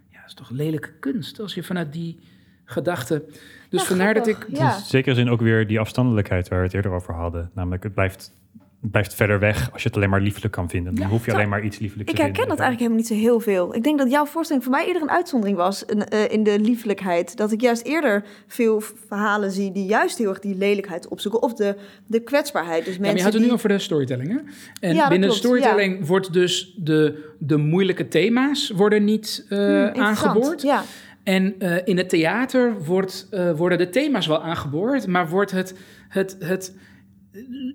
Ja, 0.10 0.20
dat 0.20 0.28
is 0.28 0.34
toch 0.34 0.50
lelijke 0.50 0.92
kunst 1.00 1.40
als 1.40 1.54
je 1.54 1.64
vanuit 1.64 1.94
die 1.94 2.20
gedachte. 2.66 3.24
Dus 3.70 3.82
Ja, 3.82 3.88
vandaar 3.88 4.14
dat 4.14 4.28
ik. 4.28 4.48
zekere 4.84 5.16
zin 5.16 5.30
ook 5.30 5.42
weer 5.42 5.68
die 5.68 5.80
afstandelijkheid 5.80 6.48
waar 6.48 6.60
we 6.60 6.66
het 6.66 6.74
eerder 6.74 6.92
over 6.92 7.14
hadden. 7.14 7.50
Namelijk, 7.54 7.84
het 7.84 7.94
blijft, 7.94 8.34
blijft 8.80 9.14
verder 9.14 9.40
weg 9.40 9.70
als 9.74 9.82
je 9.82 9.88
het 9.88 9.98
alleen 9.98 10.10
maar 10.10 10.22
liefelijk 10.22 10.54
kan 10.54 10.70
vinden. 10.70 10.96
Dan 10.96 11.04
Ja, 11.04 11.10
hoef 11.10 11.26
je 11.26 11.32
zo. 11.32 11.38
alleen 11.38 11.50
maar 11.50 11.64
iets 11.64 11.80
liefelijks 11.80 12.12
Ik 12.12 12.18
te 12.18 12.22
herken 12.24 12.40
vinden. 12.42 12.58
dat 12.58 12.66
eigenlijk 12.66 12.80
helemaal 12.80 12.98
niet 12.98 13.08
zo 13.08 13.30
heel 13.30 13.40
veel. 13.40 13.76
Ik 13.76 13.84
denk 13.84 13.98
dat 13.98 14.12
jouw 14.12 14.26
voorstelling 14.26 14.64
voor 14.66 14.74
mij 14.74 14.86
eerder 14.88 15.02
een 15.02 15.10
uitzondering 15.10 15.58
was 15.58 15.84
een, 15.88 16.08
eh, 16.08 16.32
in 16.32 16.44
de 16.44 16.60
liefelijkheid. 16.60 17.38
Dat 17.38 17.52
ik 17.52 17.62
juist 17.62 17.84
eerder 17.86 18.24
veel 18.48 18.82
verhalen 19.08 19.52
zie 19.52 19.72
die 19.72 19.86
juist 19.86 20.18
heel 20.18 20.30
erg 20.30 20.40
die 20.40 20.56
lelijkheid 20.56 21.08
opzoeken. 21.08 21.42
Of 21.42 21.54
de, 21.54 21.76
de 22.08 22.20
kwetsbaarheid. 22.20 22.86
Dus 22.86 22.94
Ja, 22.94 23.00
maar 23.00 23.10
mensen 23.10 23.18
je 23.26 23.32
had 23.32 23.34
het 23.42 23.50
nu 23.50 23.52
over 23.52 23.70
de 23.70 23.80
storytelling, 23.80 24.30
hè? 24.30 24.38
En 24.88 24.96
Ja, 24.96 25.08
binnen 25.10 25.30
klopt, 25.30 25.42
de 25.44 25.48
storytelling 25.48 26.08
wordt 26.08 26.34
dus 26.34 26.74
de, 26.78 27.32
de 27.40 27.58
moeilijke 27.58 28.08
thema's 28.08 28.70
worden 28.76 29.04
niet 29.04 29.46
eh, 29.50 29.58
Hmm, 29.58 30.02
aangeboord. 30.02 30.62
Ja, 30.62 30.84
En 31.24 31.56
eh, 31.60 31.76
in 31.86 31.98
het 31.98 32.10
theater 32.10 32.84
wordt, 32.84 33.28
eh, 33.32 33.52
worden 33.52 33.78
de 33.78 33.90
thema's 33.90 34.28
wel 34.28 34.44
aangeboord, 34.44 35.08
maar 35.08 35.30
wordt 35.30 35.52
het, 35.52 35.74
het, 36.10 36.36
het 36.40 36.74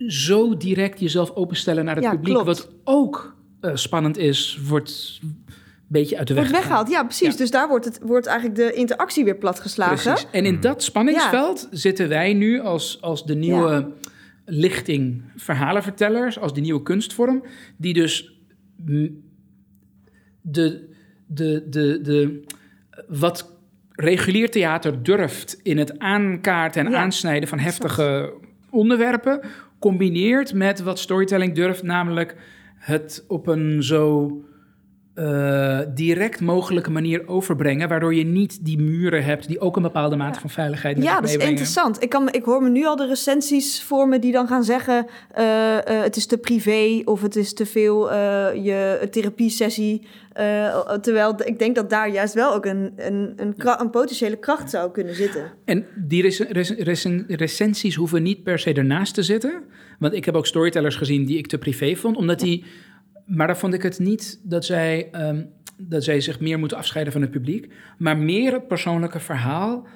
zo 0.07 0.57
direct 0.57 1.01
jezelf 1.01 1.31
openstellen 1.35 1.85
naar 1.85 1.95
het 1.95 2.05
Ja, 2.05 2.11
publiek, 2.11 2.35
klopt. 2.35 2.47
wat 2.47 2.71
ook 2.85 3.37
eh, 3.61 3.71
spannend 3.75 4.17
is, 4.19 4.59
wordt 4.69 5.19
een 5.23 5.45
beetje 5.87 6.19
uit 6.19 6.29
de 6.29 6.35
weg 6.35 6.43
wordt 6.51 6.65
gehaald. 6.65 6.89
weggehaald. 6.89 6.91
Ja, 6.91 7.05
precies. 7.05 7.33
Ja. 7.33 7.37
Dus 7.43 7.51
daar 7.51 7.69
wordt, 7.69 7.85
het, 7.85 7.99
wordt 8.03 8.27
eigenlijk 8.27 8.57
de 8.59 8.73
interactie 8.73 9.25
weer 9.25 9.37
platgeslagen. 9.37 10.13
Precies. 10.13 10.27
En 10.31 10.45
in 10.45 10.61
dat 10.61 10.83
spanningsveld 10.83 11.69
zitten 11.71 12.09
wij 12.09 12.33
nu 12.33 12.61
als, 12.61 12.99
als 13.01 13.27
de 13.27 13.35
nieuwe 13.35 13.93
lichting 14.45 15.23
verhalenvertellers, 15.37 16.39
als 16.39 16.55
de 16.55 16.61
nieuwe 16.61 16.83
kunstvorm, 16.83 17.43
die 17.77 17.95
dus 17.95 18.39
mm, 18.77 19.23
de, 20.41 20.89
de, 21.27 21.67
de, 21.69 22.01
de, 22.03 22.45
wat 23.09 23.51
regulier 23.91 24.51
theater 24.51 25.03
durft 25.03 25.61
in 25.63 25.79
het 25.79 25.99
aankaarten 25.99 26.87
en 26.87 26.93
Ja, 26.93 26.99
aansnijden 26.99 27.49
van 27.49 27.59
heftige 27.59 28.33
onderwerpen, 28.73 29.41
combineert 29.79 30.55
met 30.55 30.83
wat 30.83 30.99
storytelling 30.99 31.55
durft, 31.55 31.83
namelijk 31.83 32.37
het 32.79 33.25
op 33.29 33.47
een 33.47 33.83
zo 33.83 34.31
eh, 35.15 35.79
direct 35.95 36.41
mogelijke 36.41 36.91
manier 36.91 37.29
overbrengen, 37.29 37.89
waardoor 37.89 38.15
je 38.15 38.25
niet 38.25 38.65
die 38.65 38.79
muren 38.79 39.25
hebt 39.25 39.49
die 39.49 39.61
ook 39.61 39.77
een 39.77 39.83
bepaalde 39.83 40.17
mate 40.17 40.35
Ja. 40.35 40.41
van 40.41 40.51
veiligheid 40.51 40.97
met 40.97 41.05
Ja, 41.05 41.21
dat 41.21 41.29
is 41.31 41.37
interessant. 41.37 42.03
Ik, 42.03 42.09
kan, 42.09 42.33
ik 42.33 42.45
hoor 42.45 42.63
me 42.63 42.69
nu 42.71 42.87
al 42.87 42.97
de 42.97 43.07
recensies 43.07 43.83
voor 43.83 44.09
me 44.09 44.19
die 44.19 44.33
dan 44.33 44.47
gaan 44.47 44.65
zeggen... 44.65 45.07
eh, 45.31 45.77
eh, 45.79 46.03
het 46.03 46.17
is 46.17 46.27
te 46.27 46.39
privé 46.39 47.03
of 47.05 47.23
het 47.23 47.37
is 47.37 47.55
te 47.55 47.67
veel 47.67 48.13
je 48.55 49.09
therapiesessie. 49.11 50.07
Terwijl 51.01 51.35
ik 51.45 51.59
denk 51.59 51.75
dat 51.75 51.91
daar 51.91 52.11
juist 52.11 52.35
wel 52.35 52.55
ook 52.55 52.65
een, 52.67 52.93
een, 52.97 53.33
een, 53.37 53.55
een 53.79 53.91
potentiële 53.91 54.37
kracht 54.37 54.71
zou 54.71 54.91
kunnen 54.91 55.15
zitten. 55.15 55.53
En 55.65 55.87
die 55.97 56.23
rec- 56.23 56.47
rec- 56.51 56.79
recen- 56.79 57.25
recensies 57.29 57.95
hoeven 57.95 58.23
niet 58.23 58.43
per 58.43 58.59
se 58.59 58.73
ernaast 58.73 59.15
te 59.15 59.23
zitten. 59.23 59.63
Want 59.99 60.15
ik 60.15 60.25
heb 60.25 60.35
ook 60.35 60.47
storytellers 60.47 60.97
gezien 60.97 61.25
die 61.25 61.39
ik 61.39 61.47
te 61.47 61.59
privé 61.59 61.95
vond. 61.97 62.17
Omdat 62.17 62.41
die. 62.41 62.65
Maar 63.37 63.47
dan 63.47 63.57
vond 63.57 63.75
ik 63.75 63.83
het 63.83 63.99
niet 63.99 64.41
dat 64.43 64.65
zij, 64.65 65.09
ehm, 65.13 65.43
dat 65.77 66.05
zij 66.05 66.21
zich 66.21 66.41
meer 66.41 66.59
moeten 66.59 66.77
afscheiden 66.77 67.13
van 67.13 67.23
het 67.23 67.31
publiek. 67.31 67.73
Maar 67.99 68.17
meer 68.17 68.53
het 68.53 68.69
persoonlijke 68.69 69.21
verhaal 69.21 69.87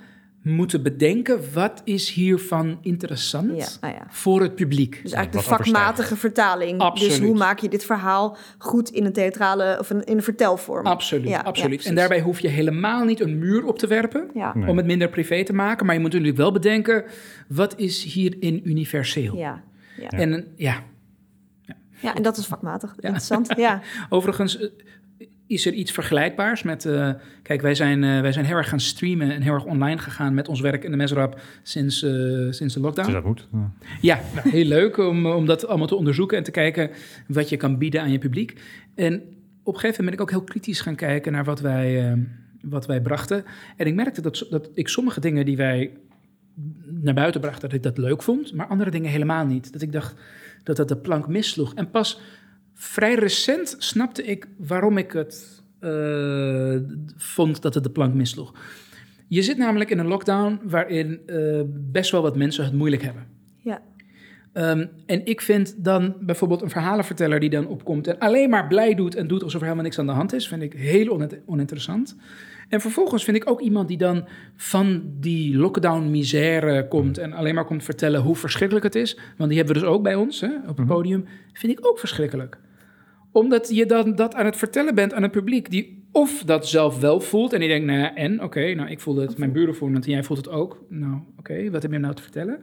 moeten 0.42 0.82
bedenken. 0.82 1.40
Wat 1.52 1.82
is 1.84 2.10
hiervan 2.10 2.78
interessant 2.82 3.56
Ja, 3.56 3.66
nou 3.80 3.94
ja. 3.94 4.06
voor 4.08 4.40
het 4.42 4.54
publiek? 4.54 5.00
Dus 5.02 5.12
eigenlijk 5.12 5.46
de 5.46 5.54
vakmatige 5.54 6.16
vertaling. 6.16 6.80
Absoluut. 6.80 7.10
Dus 7.18 7.26
hoe 7.26 7.36
maak 7.36 7.58
je 7.58 7.68
dit 7.68 7.84
verhaal 7.84 8.36
goed 8.58 8.90
in 8.90 9.04
een 9.04 9.12
theatrale 9.12 9.76
of 9.80 9.90
een, 9.90 10.04
in 10.04 10.16
een 10.16 10.22
vertelvorm? 10.22 10.86
Absoluut, 10.86 11.28
Ja, 11.28 11.40
absoluut. 11.40 11.84
en 11.86 11.94
daarbij 11.94 12.20
hoef 12.20 12.40
je 12.40 12.48
helemaal 12.48 13.04
niet 13.04 13.20
een 13.20 13.38
muur 13.38 13.64
op 13.64 13.78
te 13.78 13.86
werpen. 13.86 14.30
Ja. 14.34 14.56
Nee. 14.56 14.68
Om 14.68 14.76
het 14.76 14.86
minder 14.86 15.08
privé 15.08 15.44
te 15.44 15.52
maken. 15.52 15.86
Maar 15.86 15.94
je 15.94 16.00
moet 16.00 16.12
natuurlijk 16.12 16.38
wel 16.38 16.52
bedenken. 16.52 17.04
Wat 17.48 17.78
is 17.78 18.04
hierin 18.04 18.68
universeel? 18.68 19.36
Ja. 19.36 19.62
Ja. 19.96 20.08
En 20.08 20.46
ja, 20.56 20.82
ja, 22.00 22.14
en 22.14 22.22
dat 22.22 22.36
is 22.36 22.46
vakmatig. 22.46 22.94
Interessant. 22.96 23.52
Ja. 23.56 23.80
Overigens 24.08 24.58
eh, 24.58 24.68
is 25.46 25.66
er 25.66 25.72
iets 25.72 25.92
vergelijkbaars 25.92 26.62
met... 26.62 26.84
eh, 26.84 27.10
kijk, 27.42 27.60
wij 27.60 27.74
zijn, 27.74 28.04
eh, 28.04 28.20
wij 28.20 28.32
zijn 28.32 28.44
heel 28.44 28.56
erg 28.56 28.68
gaan 28.68 28.80
streamen 28.80 29.30
en 29.30 29.42
heel 29.42 29.52
erg 29.54 29.64
online 29.64 29.98
gegaan 29.98 30.34
met 30.34 30.48
ons 30.48 30.60
werk 30.60 30.84
in 30.84 30.90
de 30.90 30.96
mesrap 30.96 31.40
sinds, 31.62 32.02
eh, 32.02 32.12
sinds 32.50 32.74
de 32.74 32.80
lockdown. 32.80 33.06
Dus 33.06 33.16
dat 33.16 33.24
moet. 33.24 33.48
Ja. 33.52 33.70
Ja, 34.00 34.20
nou, 34.34 34.50
heel 34.50 34.64
leuk 34.64 34.98
om, 34.98 35.26
om 35.26 35.46
dat 35.46 35.66
allemaal 35.66 35.86
te 35.86 35.96
onderzoeken 35.96 36.38
en 36.38 36.44
te 36.44 36.50
kijken 36.50 36.90
wat 37.28 37.48
je 37.48 37.56
kan 37.56 37.78
bieden 37.78 38.00
aan 38.00 38.12
je 38.12 38.18
publiek. 38.18 38.60
En 38.94 39.14
op 39.62 39.74
een 39.74 39.80
gegeven 39.80 40.04
moment 40.04 40.04
ben 40.04 40.12
ik 40.14 40.20
ook 40.20 40.30
heel 40.30 40.44
kritisch 40.44 40.80
gaan 40.80 40.94
kijken 40.94 41.32
naar 41.32 41.44
wat 41.44 41.60
wij, 41.60 42.16
wat 42.62 42.86
wij 42.86 43.00
brachten. 43.00 43.44
En 43.76 43.86
ik 43.86 43.94
merkte 43.94 44.20
dat, 44.20 44.46
dat 44.50 44.70
ik 44.74 44.88
sommige 44.88 45.20
dingen 45.20 45.44
die 45.44 45.56
wij 45.56 45.90
naar 46.84 47.14
buiten 47.14 47.40
brachten, 47.40 47.68
dat 47.68 47.72
ik 47.72 47.82
dat 47.82 47.98
leuk 47.98 48.22
vond, 48.22 48.54
maar 48.54 48.66
andere 48.66 48.90
dingen 48.90 49.10
helemaal 49.10 49.46
niet. 49.46 49.72
Dat 49.72 49.82
ik 49.82 49.92
dacht 49.92 50.14
dat 50.66 50.76
dat 50.76 50.88
de 50.88 50.96
plank 50.96 51.28
missloeg. 51.28 51.74
En 51.74 51.90
pas 51.90 52.20
vrij 52.74 53.14
recent 53.14 53.76
snapte 53.78 54.24
ik 54.24 54.46
waarom 54.58 54.98
ik 54.98 55.12
het 55.12 55.62
eh, 55.80 56.76
vond 57.16 57.62
dat 57.62 57.74
het 57.74 57.84
de 57.84 57.90
plank 57.90 58.14
missloeg. 58.14 58.54
Je 59.28 59.42
zit 59.42 59.56
namelijk 59.56 59.90
in 59.90 59.98
een 59.98 60.06
lockdown 60.06 60.60
waarin 60.62 61.20
eh, 61.26 61.60
best 61.68 62.10
wel 62.10 62.22
wat 62.22 62.36
mensen 62.36 62.64
het 62.64 62.72
moeilijk 62.72 63.02
hebben. 63.02 63.26
Ja. 63.62 63.82
Ehm, 64.52 64.86
en 65.06 65.26
ik 65.26 65.40
vind 65.40 65.84
dan 65.84 66.14
bijvoorbeeld 66.20 66.62
een 66.62 66.70
verhalenverteller 66.70 67.40
die 67.40 67.50
dan 67.50 67.66
opkomt 67.66 68.06
en 68.06 68.18
alleen 68.18 68.50
maar 68.50 68.66
blij 68.66 68.94
doet 68.94 69.14
en 69.14 69.26
doet 69.26 69.42
alsof 69.42 69.60
er 69.60 69.66
helemaal 69.66 69.84
niks 69.84 69.98
aan 69.98 70.06
de 70.06 70.12
hand 70.12 70.32
is, 70.32 70.48
vind 70.48 70.62
ik 70.62 70.72
heel 70.72 71.08
onin- 71.12 71.42
oninteressant. 71.46 72.16
En 72.68 72.80
vervolgens 72.80 73.24
vind 73.24 73.36
ik 73.36 73.50
ook 73.50 73.60
iemand 73.60 73.88
die 73.88 73.96
dan 73.96 74.28
van 74.56 75.02
die 75.20 75.56
lockdown-misère 75.56 76.88
komt 76.88 77.18
en 77.18 77.32
alleen 77.32 77.54
maar 77.54 77.64
komt 77.64 77.84
vertellen 77.84 78.20
hoe 78.20 78.36
verschrikkelijk 78.36 78.84
het 78.84 78.94
is, 78.94 79.18
want 79.36 79.48
die 79.48 79.58
hebben 79.58 79.76
we 79.76 79.80
dus 79.82 79.90
ook 79.90 80.02
bij 80.02 80.14
ons 80.14 80.40
hè, 80.40 80.50
op 80.68 80.76
het 80.76 80.86
podium, 80.86 81.24
vind 81.52 81.78
ik 81.78 81.86
ook 81.86 81.98
verschrikkelijk. 81.98 82.58
Omdat 83.32 83.68
je 83.74 83.86
dan 83.86 84.14
dat 84.14 84.34
aan 84.34 84.44
het 84.44 84.56
vertellen 84.56 84.94
bent 84.94 85.14
aan 85.14 85.22
het 85.22 85.30
publiek, 85.30 85.70
die 85.70 86.04
of 86.12 86.42
dat 86.46 86.68
zelf 86.68 87.00
wel 87.00 87.20
voelt 87.20 87.52
en 87.52 87.60
die 87.60 87.68
denkt, 87.68 87.86
nou 87.86 87.98
ja, 87.98 88.14
en, 88.14 88.42
oké, 88.42 88.74
nou 88.74 88.90
ik 88.90 89.00
voel 89.00 89.16
het, 89.16 89.38
mijn 89.38 89.52
buren 89.52 89.74
voelen 89.74 89.96
het 89.96 90.06
en 90.06 90.12
jij 90.12 90.22
voelt 90.22 90.44
het 90.44 90.54
ook. 90.54 90.84
Nou, 90.88 91.18
oké, 91.38 91.70
wat 91.70 91.82
heb 91.82 91.92
je 91.92 91.98
nou 91.98 92.14
te 92.14 92.22
vertellen? 92.22 92.58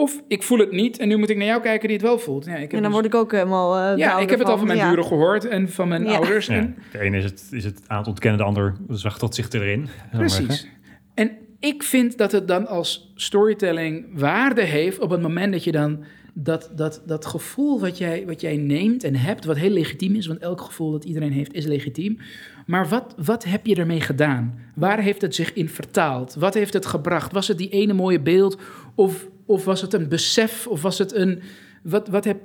Of 0.00 0.22
ik 0.28 0.42
voel 0.42 0.58
het 0.58 0.70
niet 0.72 0.98
en 0.98 1.08
nu 1.08 1.16
moet 1.16 1.30
ik 1.30 1.36
naar 1.36 1.46
jou 1.46 1.62
kijken 1.62 1.88
die 1.88 1.96
het 1.96 2.06
wel 2.06 2.18
voelt. 2.18 2.44
Ja, 2.44 2.52
ik 2.54 2.60
heb 2.60 2.72
En 2.72 2.76
dan 2.76 2.82
dus- 2.82 2.92
word 2.92 3.04
ik 3.04 3.14
ook 3.14 3.32
helemaal. 3.32 3.76
eh, 3.92 3.96
ja, 3.98 4.18
ik 4.18 4.30
heb 4.30 4.38
het 4.38 4.48
al 4.48 4.58
van 4.58 4.66
mijn 4.66 4.78
Ja. 4.78 4.88
buren 4.88 5.04
gehoord 5.04 5.44
en 5.44 5.68
van 5.68 5.88
mijn 5.88 6.04
Ja. 6.04 6.14
ouders. 6.14 6.46
Ja, 6.46 6.54
En, 6.54 6.76
de 6.92 6.98
ene 7.00 7.16
is 7.16 7.24
het, 7.24 7.48
is 7.50 7.64
het 7.64 7.80
aan 7.86 7.98
het 7.98 8.06
ontkennen, 8.06 8.38
de 8.40 8.44
ander 8.46 8.76
zwachtelt 8.88 9.34
zich 9.34 9.50
erin. 9.50 9.88
precies. 10.12 10.66
En 11.14 11.30
ik 11.60 11.82
vind 11.82 12.18
dat 12.18 12.32
het 12.32 12.48
dan 12.48 12.66
als 12.66 13.12
storytelling 13.14 14.06
waarde 14.12 14.62
heeft 14.62 14.98
op 14.98 15.10
het 15.10 15.20
moment 15.20 15.52
dat 15.52 15.64
je 15.64 15.72
dan 15.72 16.04
dat, 16.34 16.70
dat, 16.76 17.02
dat 17.06 17.26
gevoel 17.26 17.80
wat 17.80 17.98
jij, 17.98 18.26
wat 18.26 18.40
jij 18.40 18.56
neemt 18.56 19.04
en 19.04 19.14
hebt, 19.16 19.44
wat 19.44 19.56
heel 19.56 19.70
legitiem 19.70 20.14
is, 20.14 20.26
want 20.26 20.38
elk 20.40 20.60
gevoel 20.60 20.90
dat 20.90 21.04
iedereen 21.04 21.32
heeft 21.32 21.52
is 21.52 21.64
legitiem. 21.66 22.18
Maar 22.66 22.88
wat, 22.88 23.14
wat 23.24 23.44
heb 23.44 23.66
je 23.66 23.74
ermee 23.74 24.00
gedaan? 24.00 24.58
Waar 24.74 25.00
heeft 25.00 25.22
het 25.22 25.34
zich 25.34 25.52
in 25.52 25.68
vertaald? 25.68 26.34
Wat 26.34 26.54
heeft 26.54 26.72
het 26.72 26.86
gebracht? 26.86 27.32
Was 27.32 27.48
het 27.48 27.58
die 27.58 27.68
ene 27.68 27.92
mooie 27.92 28.20
beeld? 28.20 28.58
Of, 28.94 29.28
of 29.48 29.64
was 29.64 29.80
het 29.80 29.92
een 29.92 30.08
besef? 30.08 30.66
Of 30.66 30.82
was 30.82 30.98
het 30.98 31.14
een. 31.14 31.42
Wat, 31.82 32.08
wat, 32.08 32.24
heb, 32.24 32.36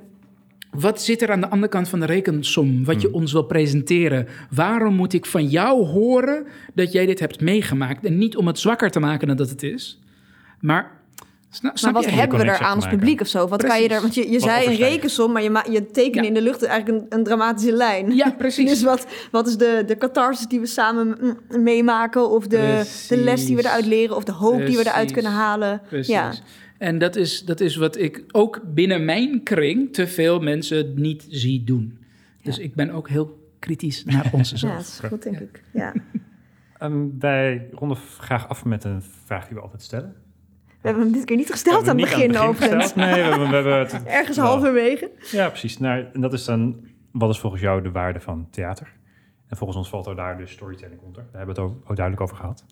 wat 0.70 1.02
zit 1.02 1.22
er 1.22 1.30
aan 1.30 1.40
de 1.40 1.48
andere 1.48 1.68
kant 1.72 1.88
van 1.88 2.00
de 2.00 2.06
rekensom? 2.06 2.84
Wat 2.84 3.00
je 3.02 3.12
ons 3.14 3.32
wil 3.32 3.42
presenteren? 3.44 4.26
Waarom 4.50 4.94
moet 4.94 5.12
ik 5.12 5.26
van 5.26 5.46
jou 5.46 5.84
horen 5.86 6.46
dat 6.74 6.92
jij 6.92 7.06
dit 7.06 7.20
hebt 7.20 7.40
meegemaakt? 7.40 8.04
En 8.04 8.18
niet 8.18 8.36
om 8.36 8.46
het 8.46 8.58
zwakker 8.58 8.90
te 8.90 9.00
maken 9.00 9.26
dan 9.28 9.36
dat 9.36 9.50
het 9.50 9.62
is. 9.62 9.98
Maar. 10.60 11.02
Sna, 11.50 11.68
Maar 11.68 11.78
snap 11.78 11.92
wat 11.94 12.04
je? 12.04 12.10
hebben 12.10 12.38
we 12.38 12.44
er 12.44 12.58
aan 12.58 12.74
als 12.74 12.84
maken. 12.84 12.98
publiek 12.98 13.20
of 13.20 13.26
zo? 13.26 13.48
Wat 13.48 13.62
kan 13.64 13.82
je 13.82 13.88
er? 13.88 14.00
Want 14.00 14.14
je, 14.14 14.30
je 14.30 14.40
zei 14.40 14.66
een 14.66 14.76
rekensom, 14.76 15.32
maar 15.32 15.42
je, 15.42 15.50
ma- 15.50 15.64
je 15.70 15.86
tekent 15.86 16.14
Ja. 16.14 16.22
in 16.22 16.34
de 16.34 16.42
lucht 16.42 16.62
eigenlijk 16.64 17.02
een, 17.12 17.18
een 17.18 17.24
dramatische 17.24 17.72
lijn. 17.72 18.14
Ja, 18.14 18.30
precies. 18.38 18.68
Dus 18.68 18.82
wat, 18.82 19.06
wat 19.30 19.46
is 19.46 19.56
de, 19.56 19.82
de 19.86 19.96
catharsis 19.98 20.46
die 20.46 20.60
we 20.60 20.66
samen 20.66 21.36
meemaken? 21.48 22.30
Of 22.30 22.46
de, 22.46 22.84
de 23.08 23.16
les 23.16 23.46
die 23.46 23.56
we 23.56 23.62
eruit 23.64 23.86
leren? 23.86 24.16
Of 24.16 24.24
de 24.24 24.32
hoop 24.32 24.66
die 24.66 24.76
we 24.76 24.86
eruit 24.86 25.10
kunnen 25.12 25.32
halen? 25.32 25.80
Precies. 25.88 26.06
Ja. 26.14 26.32
En 26.84 26.98
dat 26.98 27.16
is, 27.16 27.44
dat 27.44 27.60
is 27.60 27.76
wat 27.76 27.98
ik 27.98 28.24
ook 28.30 28.60
binnen 28.64 29.04
mijn 29.04 29.42
kring 29.42 29.92
te 29.92 30.06
veel 30.06 30.40
mensen 30.40 31.00
niet 31.00 31.26
zie 31.28 31.64
doen. 31.64 31.98
Dus 32.42 32.58
ik 32.58 32.74
ben 32.74 32.90
ook 32.90 33.08
heel 33.08 33.50
kritisch 33.58 34.04
naar 34.04 34.30
onze 34.32 34.56
Ja, 34.66 34.72
dat 34.74 34.80
is 34.80 35.00
goed, 35.08 35.22
denk 35.22 35.38
ik. 35.38 35.62
Ja. 35.72 35.92
Ehm, 36.78 37.06
wij 37.18 37.68
ronden 37.72 37.96
graag 37.96 38.48
af 38.48 38.64
met 38.64 38.84
een 38.84 39.02
vraag 39.24 39.46
die 39.46 39.56
we 39.56 39.62
altijd 39.62 39.82
stellen. 39.82 40.14
We 40.66 40.74
hebben 40.88 41.02
hem 41.02 41.12
dit 41.12 41.24
keer 41.24 41.36
niet 41.36 41.50
gesteld 41.50 41.88
aan 41.88 41.98
het 41.98 42.10
begin, 42.10 42.38
overigens. 42.38 42.94
Nee, 42.94 43.14
we 43.14 43.20
hebben, 43.20 43.48
we 43.48 43.54
hebben 43.54 43.78
het 43.78 44.04
Ergens 44.20 44.36
wel. 44.36 44.46
halverwege. 44.46 45.10
Ja, 45.30 45.48
precies. 45.48 45.78
Nou, 45.78 46.04
en 46.12 46.20
dat 46.20 46.32
is 46.32 46.44
dan, 46.44 46.86
wat 47.12 47.30
is 47.30 47.38
volgens 47.38 47.62
jou 47.62 47.82
de 47.82 47.90
waarde 47.90 48.20
van 48.20 48.48
theater? 48.50 48.92
En 49.46 49.56
volgens 49.56 49.78
ons 49.78 49.88
valt 49.88 50.06
er 50.06 50.16
daar 50.16 50.38
dus 50.38 50.50
storytelling 50.50 51.00
onder. 51.00 51.22
Daar 51.30 51.38
hebben 51.40 51.54
we 51.54 51.60
het 51.62 51.70
ook, 51.70 51.90
ook 51.90 51.96
duidelijk 51.96 52.20
over 52.20 52.36
gehad. 52.36 52.64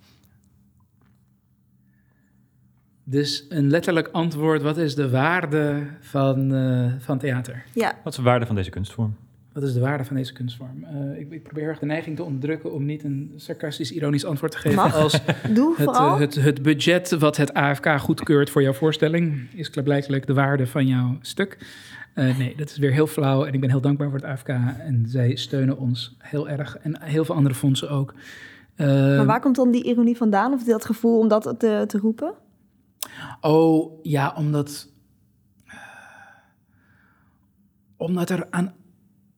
Dus 3.13 3.47
een 3.49 3.71
letterlijk 3.71 4.09
antwoord, 4.13 4.63
wat 4.63 4.77
is 4.77 4.95
de 4.95 5.11
waarde 5.11 5.83
van, 6.01 6.55
eh, 6.55 6.93
van 6.99 7.19
theater? 7.19 7.63
Ja, 7.73 7.93
Wat 8.05 8.13
is 8.13 8.19
de 8.19 8.25
waarde 8.25 8.47
van 8.47 8.55
deze 8.55 8.71
kunstvorm? 8.71 9.15
Wat 9.53 9.63
is 9.63 9.73
de 9.73 9.81
waarde 9.81 10.05
van 10.05 10.17
deze 10.17 10.33
kunstvorm? 10.33 10.85
Eh, 10.85 11.21
ik, 11.21 11.31
ik 11.31 11.43
probeer 11.43 11.69
erg 11.69 11.79
de 11.79 11.87
neiging 11.87 12.17
te 12.17 12.23
onderdrukken 12.23 12.73
om 12.73 12.85
niet 12.85 13.05
een 13.05 13.33
sarcastisch 13.37 13.93
ironisch 13.93 14.25
antwoord 14.25 14.53
te 14.53 14.59
geven 14.59 14.77
Mag. 14.77 14.95
als 14.95 15.21
doe 15.55 15.75
het, 15.77 15.85
vooral. 15.85 16.15
eh, 16.15 16.21
het, 16.21 16.35
het 16.35 16.63
budget 16.63 17.11
wat 17.11 17.37
het 17.37 17.55
AFK 17.55 17.87
goedkeurt 17.99 18.51
voor 18.51 18.63
jouw 18.63 18.73
voorstelling 18.73 19.41
is 19.55 19.71
klaarblijkelijk 19.71 20.27
de 20.27 20.35
waarde 20.35 20.67
van 20.67 20.87
jouw 20.87 21.17
stuk. 21.21 21.59
Eh, 22.15 22.39
nee, 22.39 22.55
dat 22.57 22.71
is 22.71 22.79
weer 22.79 22.93
heel 22.93 23.07
flauw 23.07 23.45
en 23.45 23.53
ik 23.53 23.61
ben 23.61 23.71
heel 23.71 23.81
dankbaar 23.81 24.11
voor 24.11 24.19
het 24.19 24.27
AFK 24.29 24.49
en 24.49 25.05
zij 25.07 25.37
steunen 25.37 25.79
ons 25.79 26.17
heel 26.19 26.49
erg 26.49 26.79
en 26.79 27.03
heel 27.03 27.25
veel 27.25 27.35
andere 27.35 27.55
fondsen 27.55 27.91
ook. 27.91 28.15
Eh, 28.75 28.87
maar 28.87 29.27
waar 29.27 29.41
komt 29.41 29.57
dan 29.57 29.71
die 29.71 29.85
ironie 29.85 30.17
vandaan? 30.17 30.53
Of 30.53 30.65
dat 30.65 30.85
gevoel 30.85 31.19
om 31.19 31.29
dat 31.29 31.55
te, 31.59 31.85
te 31.87 31.99
roepen? 31.99 32.33
Oh, 33.43 33.99
ja, 34.03 34.35
omdat. 34.37 34.91
Omdat 37.97 38.31
er 38.31 38.47
aan 38.51 38.75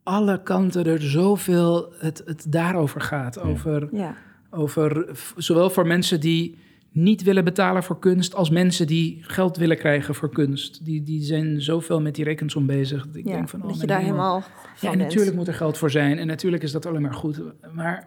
alle 0.02 0.42
kanten 0.42 0.86
er 0.86 1.02
zoveel 1.02 1.92
het, 1.98 2.22
het 2.24 2.52
daarover 2.52 3.00
gaat. 3.00 3.40
Over, 3.40 3.88
Ja. 3.92 4.14
over 4.50 5.16
zowel 5.36 5.70
voor 5.70 5.86
mensen 5.86 6.20
die 6.20 6.58
niet 6.90 7.22
willen 7.22 7.44
betalen 7.44 7.82
voor 7.82 7.98
kunst, 7.98 8.34
als 8.34 8.50
mensen 8.50 8.86
die 8.86 9.18
geld 9.22 9.56
willen 9.56 9.76
krijgen 9.76 10.14
voor 10.14 10.30
kunst. 10.32 10.84
Die, 10.84 11.02
die 11.02 11.22
zijn 11.22 11.60
zoveel 11.60 12.00
met 12.00 12.14
die 12.14 12.24
rekensom 12.24 12.66
bezig. 12.66 13.06
Dat 13.06 13.16
ik 13.16 13.26
ja. 13.28 13.32
denk 13.32 13.48
van, 13.48 13.62
oh, 13.62 13.68
dat 13.68 13.80
je 13.80 13.86
daar 13.86 14.00
helemaal 14.00 14.42
Ja, 14.80 14.92
en 14.92 14.98
natuurlijk 14.98 15.36
moet 15.36 15.48
er 15.48 15.54
geld 15.54 15.78
voor 15.78 15.90
zijn. 15.90 16.18
En 16.18 16.26
natuurlijk 16.26 16.62
is 16.62 16.72
dat 16.72 16.86
alleen 16.86 17.02
maar 17.02 17.14
goed. 17.14 17.42
Maar 17.72 17.96
eh, 17.98 18.04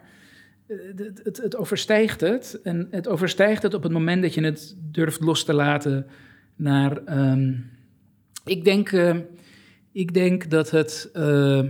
het, 0.68 1.20
het, 1.24 1.36
het 1.42 1.56
overstijgt 1.56 2.20
het. 2.20 2.60
En 2.62 2.88
het 2.90 3.08
overstijgt 3.08 3.62
het 3.62 3.74
op 3.74 3.82
het 3.82 3.92
moment 3.92 4.22
dat 4.22 4.34
je 4.34 4.44
het 4.44 4.76
durft 4.80 5.20
los 5.20 5.44
te 5.44 5.52
laten 5.54 6.06
naar... 6.56 7.04
ehm, 7.04 7.52
ik, 8.44 8.64
denk, 8.64 8.92
eh, 8.92 9.16
ik 9.92 10.14
denk 10.14 10.50
dat 10.50 10.70
het... 10.70 11.10
eh, 11.12 11.62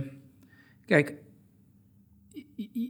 kijk, 0.85 1.13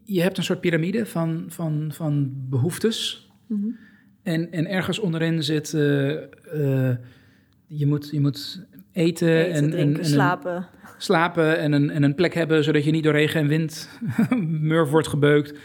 je- 0.04 0.22
hebt 0.22 0.38
een 0.38 0.44
soort 0.44 0.62
piramide 0.62 1.06
van, 1.06 1.46
van, 1.48 1.92
van 1.94 2.32
behoeftes. 2.50 3.30
Mhm. 3.48 3.68
En, 4.24 4.52
en 4.52 4.66
ergens 4.70 5.00
onderin 5.00 5.44
zit, 5.44 5.74
eh, 5.74 6.12
eh, 6.92 6.96
je, 7.68 7.88
moet, 7.88 8.10
je 8.12 8.20
moet 8.20 8.66
eten, 8.92 9.28
Eten, 9.28 9.52
en, 9.54 9.64
en, 9.64 9.70
drinken, 9.70 10.04
en 10.04 10.10
slapen. 10.10 10.68
slapen 10.98 11.60
en 11.60 11.72
een, 11.72 11.90
en 11.90 12.04
een 12.04 12.16
plek 12.16 12.34
hebben 12.34 12.64
zodat 12.64 12.84
je 12.84 12.92
niet 12.92 13.04
door 13.04 13.14
regen 13.14 13.42
en 13.42 13.48
wind 13.48 13.90
murf 14.72 14.90
wordt 14.90 15.08
gebeukt. 15.08 15.60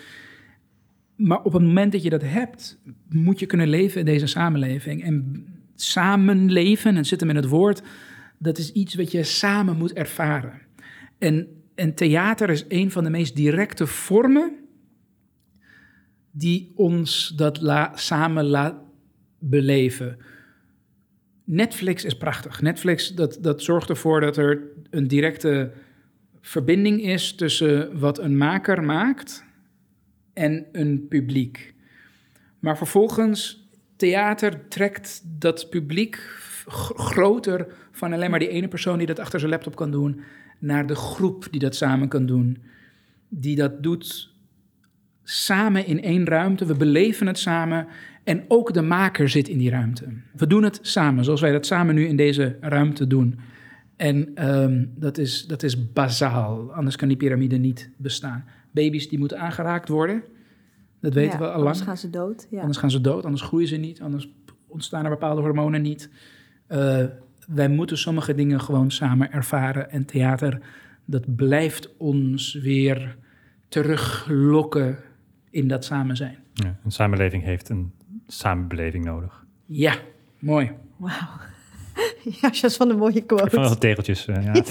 Maar 1.17 1.43
op 1.43 1.53
het 1.53 1.63
moment 1.63 1.93
dat 1.93 2.03
je 2.03 2.11
dat 2.11 2.23
hebt, 2.23 2.79
moet 3.09 3.39
je 3.39 3.47
kunnen 3.47 3.69
leven 3.69 4.01
in 4.01 4.07
deze 4.07 4.27
samenleving. 4.27 5.03
En 5.03 5.47
samenleven, 5.75 6.97
en 6.97 7.05
zit 7.05 7.21
hem 7.21 7.31
in 7.31 7.37
het 7.37 7.49
woord, 7.49 7.83
dat 8.39 8.59
is 8.59 8.73
iets 8.73 8.95
wat 8.95 9.11
je 9.11 9.23
samen 9.23 9.77
moet 9.77 9.93
ervaren. 9.93 10.61
En, 11.19 11.49
en 11.75 11.95
theater 11.95 12.51
is 12.51 12.65
een 12.69 12.91
van 12.91 13.05
de 13.05 13.11
meest 13.11 13.37
directe 13.37 13.87
vormen 13.87 14.53
die 16.31 16.73
ons 16.75 17.33
dat 17.37 17.61
la, 17.61 17.93
samen 17.95 18.45
laat 18.45 18.75
beleven. 19.39 20.19
Netflix 21.45 22.05
is 22.05 22.17
prachtig. 22.17 22.61
Netflix 22.63 23.15
dat, 23.15 23.39
dat 23.41 23.63
zorgt 23.63 23.89
ervoor 23.89 24.21
dat 24.21 24.37
er 24.37 24.63
een 24.91 25.09
directe 25.09 25.73
verbinding 26.41 27.03
is 27.03 27.35
tussen 27.35 27.99
wat 27.99 28.19
een 28.19 28.37
maker 28.37 28.83
maakt 28.83 29.45
en 30.35 30.67
een 30.73 31.07
publiek. 31.09 31.75
Maar 32.59 32.77
vervolgens, 32.77 33.69
theater 33.97 34.69
trekt 34.69 35.23
dat 35.25 35.71
publiek 35.71 36.43
groter 36.97 37.67
van 37.93 38.13
alleen 38.13 38.31
maar 38.31 38.39
die 38.39 38.49
ene 38.49 38.69
persoon 38.69 38.99
die 38.99 39.07
dat 39.07 39.19
achter 39.19 39.39
zijn 39.39 39.51
laptop 39.51 39.77
kan 39.77 39.91
doen, 39.91 40.21
naar 40.59 40.87
de 40.87 40.95
groep 40.95 41.47
die 41.51 41.61
dat 41.61 41.77
samen 41.77 42.09
kan 42.09 42.27
doen. 42.27 42.63
Die 43.29 43.57
dat 43.57 43.83
doet 43.83 44.33
samen 45.23 45.87
in 45.87 46.03
één 46.03 46.25
ruimte. 46.27 46.67
We 46.67 46.75
beleven 46.75 47.27
het 47.27 47.39
samen. 47.39 47.87
En 48.25 48.45
ook 48.49 48.73
de 48.73 48.83
maker 48.83 49.29
zit 49.29 49.49
in 49.49 49.59
die 49.59 49.71
ruimte. 49.71 50.05
We 50.33 50.47
doen 50.47 50.63
het 50.63 50.79
samen, 50.83 51.25
zoals 51.25 51.41
wij 51.41 51.53
dat 51.53 51.67
samen 51.67 51.95
nu 51.95 52.07
in 52.07 52.17
deze 52.17 52.57
ruimte 52.61 53.07
doen. 53.07 53.39
En 53.97 54.35
ehm, 54.35 54.85
dat, 54.97 55.19
is, 55.19 55.47
dat 55.47 55.63
is 55.63 55.93
bazaal. 55.93 56.73
Anders 56.75 56.97
kan 56.97 57.09
die 57.09 57.17
piramide 57.17 57.57
niet 57.57 57.91
bestaan. 57.97 58.45
Baby's 58.71 59.09
die 59.09 59.19
moeten 59.19 59.39
aangeraakt 59.39 59.89
worden. 59.89 60.23
Dat 61.01 61.15
weten 61.15 61.33
Ja, 61.33 61.39
we 61.39 61.45
al 61.51 61.53
Anders 61.59 61.77
lang. 61.77 61.89
gaan 61.89 61.97
ze 61.99 62.11
dood. 62.11 62.47
Ja. 62.51 62.61
Anders 62.61 62.79
gaan 62.79 62.91
ze 62.91 63.01
dood, 63.01 63.25
anders 63.25 63.43
groeien 63.43 63.69
ze 63.69 63.77
niet, 63.77 64.01
anders 64.01 64.29
ontstaan 64.67 65.05
er 65.05 65.11
bepaalde 65.11 65.41
hormonen 65.41 65.83
niet. 65.83 66.11
Eh, 66.67 67.05
wij 67.49 67.69
moeten 67.69 67.99
sommige 67.99 68.35
dingen 68.35 68.61
gewoon 68.61 68.91
samen 68.91 69.33
ervaren. 69.33 69.91
En 69.91 70.05
theater, 70.05 70.61
dat 71.05 71.35
blijft 71.37 71.97
ons 71.97 72.55
weer 72.55 73.17
teruglokken 73.69 74.99
in 75.51 75.69
dat 75.69 75.85
samen 75.85 76.17
zijn. 76.17 76.37
Ja, 76.53 76.77
een 76.85 76.91
samenleving 76.93 77.43
heeft 77.43 77.69
een 77.69 77.93
samenbeleving 78.27 79.05
nodig. 79.05 79.45
Ja, 79.65 79.95
mooi. 80.39 80.71
Wauw. 80.97 81.29
Ja, 82.41 82.49
dat 82.49 82.65
is 82.65 82.77
van 82.77 82.89
de 82.89 82.95
mooie 82.97 83.15
Ik 83.15 83.25
vond 83.27 83.41
quote. 83.41 83.57
wel 83.61 83.71
Oké, 83.71 83.79
tegeltjes. 83.79 84.27
eh, 84.27 84.45
ja. 84.45 84.53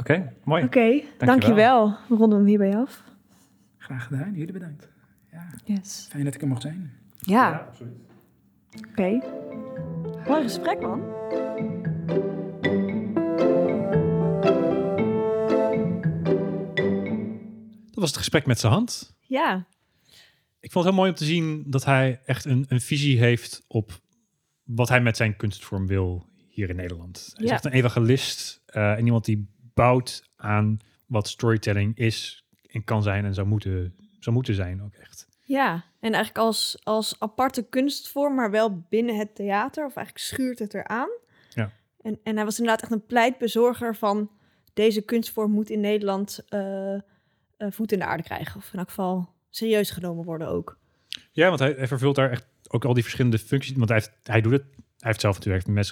Oké, 0.00 0.32
mooi. 0.44 0.68
dankjewel. 1.18 1.96
We 2.08 2.14
ronden 2.16 2.38
hem 2.38 2.46
hierbij 2.46 2.76
af. 2.76 3.02
Graag 3.78 4.04
gedaan, 4.06 4.32
jullie 4.34 4.52
bedankt. 4.52 4.88
Ja, 5.32 5.46
Yes. 5.64 6.06
fijn 6.10 6.24
dat 6.24 6.34
ik 6.34 6.40
er 6.42 6.48
mocht 6.48 6.62
zijn. 6.62 6.92
Ja, 7.18 7.66
absoluut. 7.68 7.98
oké. 8.90 9.20
Mooi 10.28 10.42
gesprek, 10.42 10.80
man. 10.80 11.02
Dat 17.90 17.98
was 17.98 18.08
het 18.08 18.16
gesprek 18.18 18.46
met 18.46 18.58
zijn 18.60 18.72
hand. 18.72 19.14
Ja, 19.20 19.66
Ik 20.60 20.72
vond 20.72 20.84
het 20.84 20.94
heel 20.94 21.02
mooi 21.02 21.10
om 21.10 21.16
te 21.16 21.24
zien 21.24 21.64
dat 21.66 21.84
hij 21.84 22.20
echt 22.24 22.44
een, 22.44 22.64
een 22.68 22.80
visie 22.80 23.18
heeft 23.18 23.64
op 23.68 24.00
wat 24.74 24.88
hij 24.88 25.00
met 25.00 25.16
zijn 25.16 25.36
kunstvorm 25.36 25.86
wil 25.86 26.26
hier 26.48 26.68
in 26.68 26.76
Nederland. 26.76 27.30
Hij 27.34 27.44
is 27.44 27.50
echt 27.50 27.64
een 27.64 27.72
evangelist 27.72 28.62
eh, 28.66 28.92
en 28.92 29.04
iemand 29.04 29.24
die 29.24 29.48
bouwt 29.74 30.28
aan 30.36 30.78
wat 31.06 31.28
storytelling 31.28 31.96
is 31.96 32.44
en 32.70 32.84
kan 32.84 33.02
zijn 33.02 33.24
en 33.24 33.34
zou 33.34 33.46
moeten, 33.46 33.94
zou 34.20 34.36
moeten 34.36 34.54
zijn 34.54 34.82
ook 34.82 34.94
echt. 34.94 35.28
ja. 35.44 35.88
En 36.00 36.12
eigenlijk 36.12 36.44
als, 36.44 36.80
als 36.82 37.16
aparte 37.18 37.68
kunstvorm, 37.68 38.34
maar 38.34 38.50
wel 38.50 38.84
binnen 38.88 39.16
het 39.16 39.34
theater. 39.34 39.84
Of 39.86 39.96
eigenlijk 39.96 40.26
schuurt 40.26 40.58
het 40.58 40.74
eraan. 40.74 41.08
Ja. 41.54 41.72
En, 42.00 42.18
en 42.22 42.36
hij 42.36 42.44
was 42.44 42.58
inderdaad 42.58 42.82
echt 42.82 42.92
een 42.92 43.06
pleitbezorger 43.06 43.96
van... 43.96 44.30
deze 44.74 45.02
kunstvorm 45.02 45.50
moet 45.50 45.70
in 45.70 45.80
Nederland 45.80 46.44
eh, 46.48 46.94
eh, 46.94 47.00
voet 47.56 47.92
in 47.92 47.98
de 47.98 48.04
aarde 48.04 48.22
krijgen. 48.22 48.56
Of 48.56 48.72
in 48.72 48.78
elk 48.78 48.88
geval 48.88 49.28
serieus 49.50 49.90
genomen 49.90 50.24
worden 50.24 50.48
ook. 50.48 50.78
Ja, 51.32 51.48
want 51.48 51.60
hij, 51.60 51.74
hij 51.76 51.86
vervult 51.86 52.16
daar 52.16 52.30
echt 52.30 52.46
ook 52.72 52.84
al 52.84 52.94
die 52.94 53.02
verschillende 53.02 53.38
functies. 53.38 53.76
Want 53.76 53.88
hij, 53.88 53.98
heeft, 53.98 54.12
hij 54.22 54.40
doet 54.40 54.52
het. 54.52 54.62
Hij 54.74 54.82
heeft 54.98 55.20
zelf 55.20 55.34
natuurlijk 55.34 55.66
een 55.66 55.84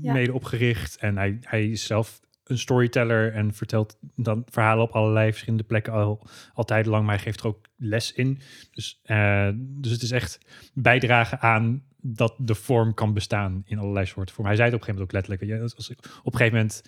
Ja. 0.00 0.12
mede 0.12 0.32
opgericht. 0.32 0.96
En 0.96 1.16
hij, 1.16 1.36
hij 1.40 1.68
is 1.68 1.86
zelf 1.86 2.20
een 2.44 2.58
storyteller 2.58 3.32
en 3.32 3.54
vertelt 3.54 3.98
dan 4.16 4.42
verhalen 4.48 4.84
op 4.84 4.90
allerlei 4.90 5.30
verschillende 5.30 5.64
plekken 5.64 5.92
al, 5.92 6.26
al 6.54 6.64
tijdenlang. 6.64 7.04
Maar 7.04 7.14
hij 7.14 7.24
geeft 7.24 7.40
er 7.40 7.46
ook 7.46 7.66
les 7.76 8.12
in. 8.12 8.40
Dus, 8.70 9.00
eh, 9.02 9.48
dus 9.56 9.92
het 9.92 10.02
is 10.02 10.10
echt 10.10 10.38
bijdragen 10.74 11.40
aan 11.40 11.82
dat 12.00 12.34
de 12.38 12.54
vorm 12.54 12.94
kan 12.94 13.12
bestaan 13.14 13.62
in 13.64 13.78
allerlei 13.78 14.06
soorten 14.06 14.34
vormen. 14.34 14.54
Hij 14.54 14.62
zei 14.62 14.70
het 14.70 14.80
op 14.82 14.88
een 14.88 14.94
gegeven 14.94 15.16
moment 15.16 15.30
ook 15.30 15.38
letterlijk. 15.38 15.70
Ja, 15.72 15.76
als 15.76 15.90
ik, 15.90 15.98
op 16.24 16.32
een 16.32 16.38
gegeven 16.38 16.58
moment 16.58 16.82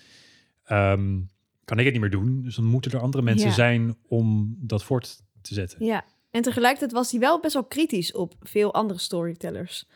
ehm, 0.63 1.19
kan 1.65 1.77
ik 1.79 1.83
het 1.83 1.93
niet 1.93 2.01
meer 2.01 2.11
doen. 2.11 2.41
Dus 2.41 2.55
dan 2.55 2.65
moeten 2.65 2.91
er 2.91 2.99
andere 2.99 3.23
mensen 3.23 3.47
Ja. 3.47 3.53
zijn 3.53 3.95
om 4.07 4.55
dat 4.59 4.83
voort 4.83 5.21
te 5.41 5.53
zetten. 5.53 5.85
Ja, 5.85 6.05
en 6.35 6.41
tegelijkertijd 6.41 6.91
was 6.91 7.11
hij 7.11 7.19
wel 7.19 7.39
best 7.39 7.53
wel 7.53 7.63
kritisch 7.63 8.11
op 8.13 8.33
veel 8.39 8.73
andere 8.73 8.99
storytellers. 8.99 9.87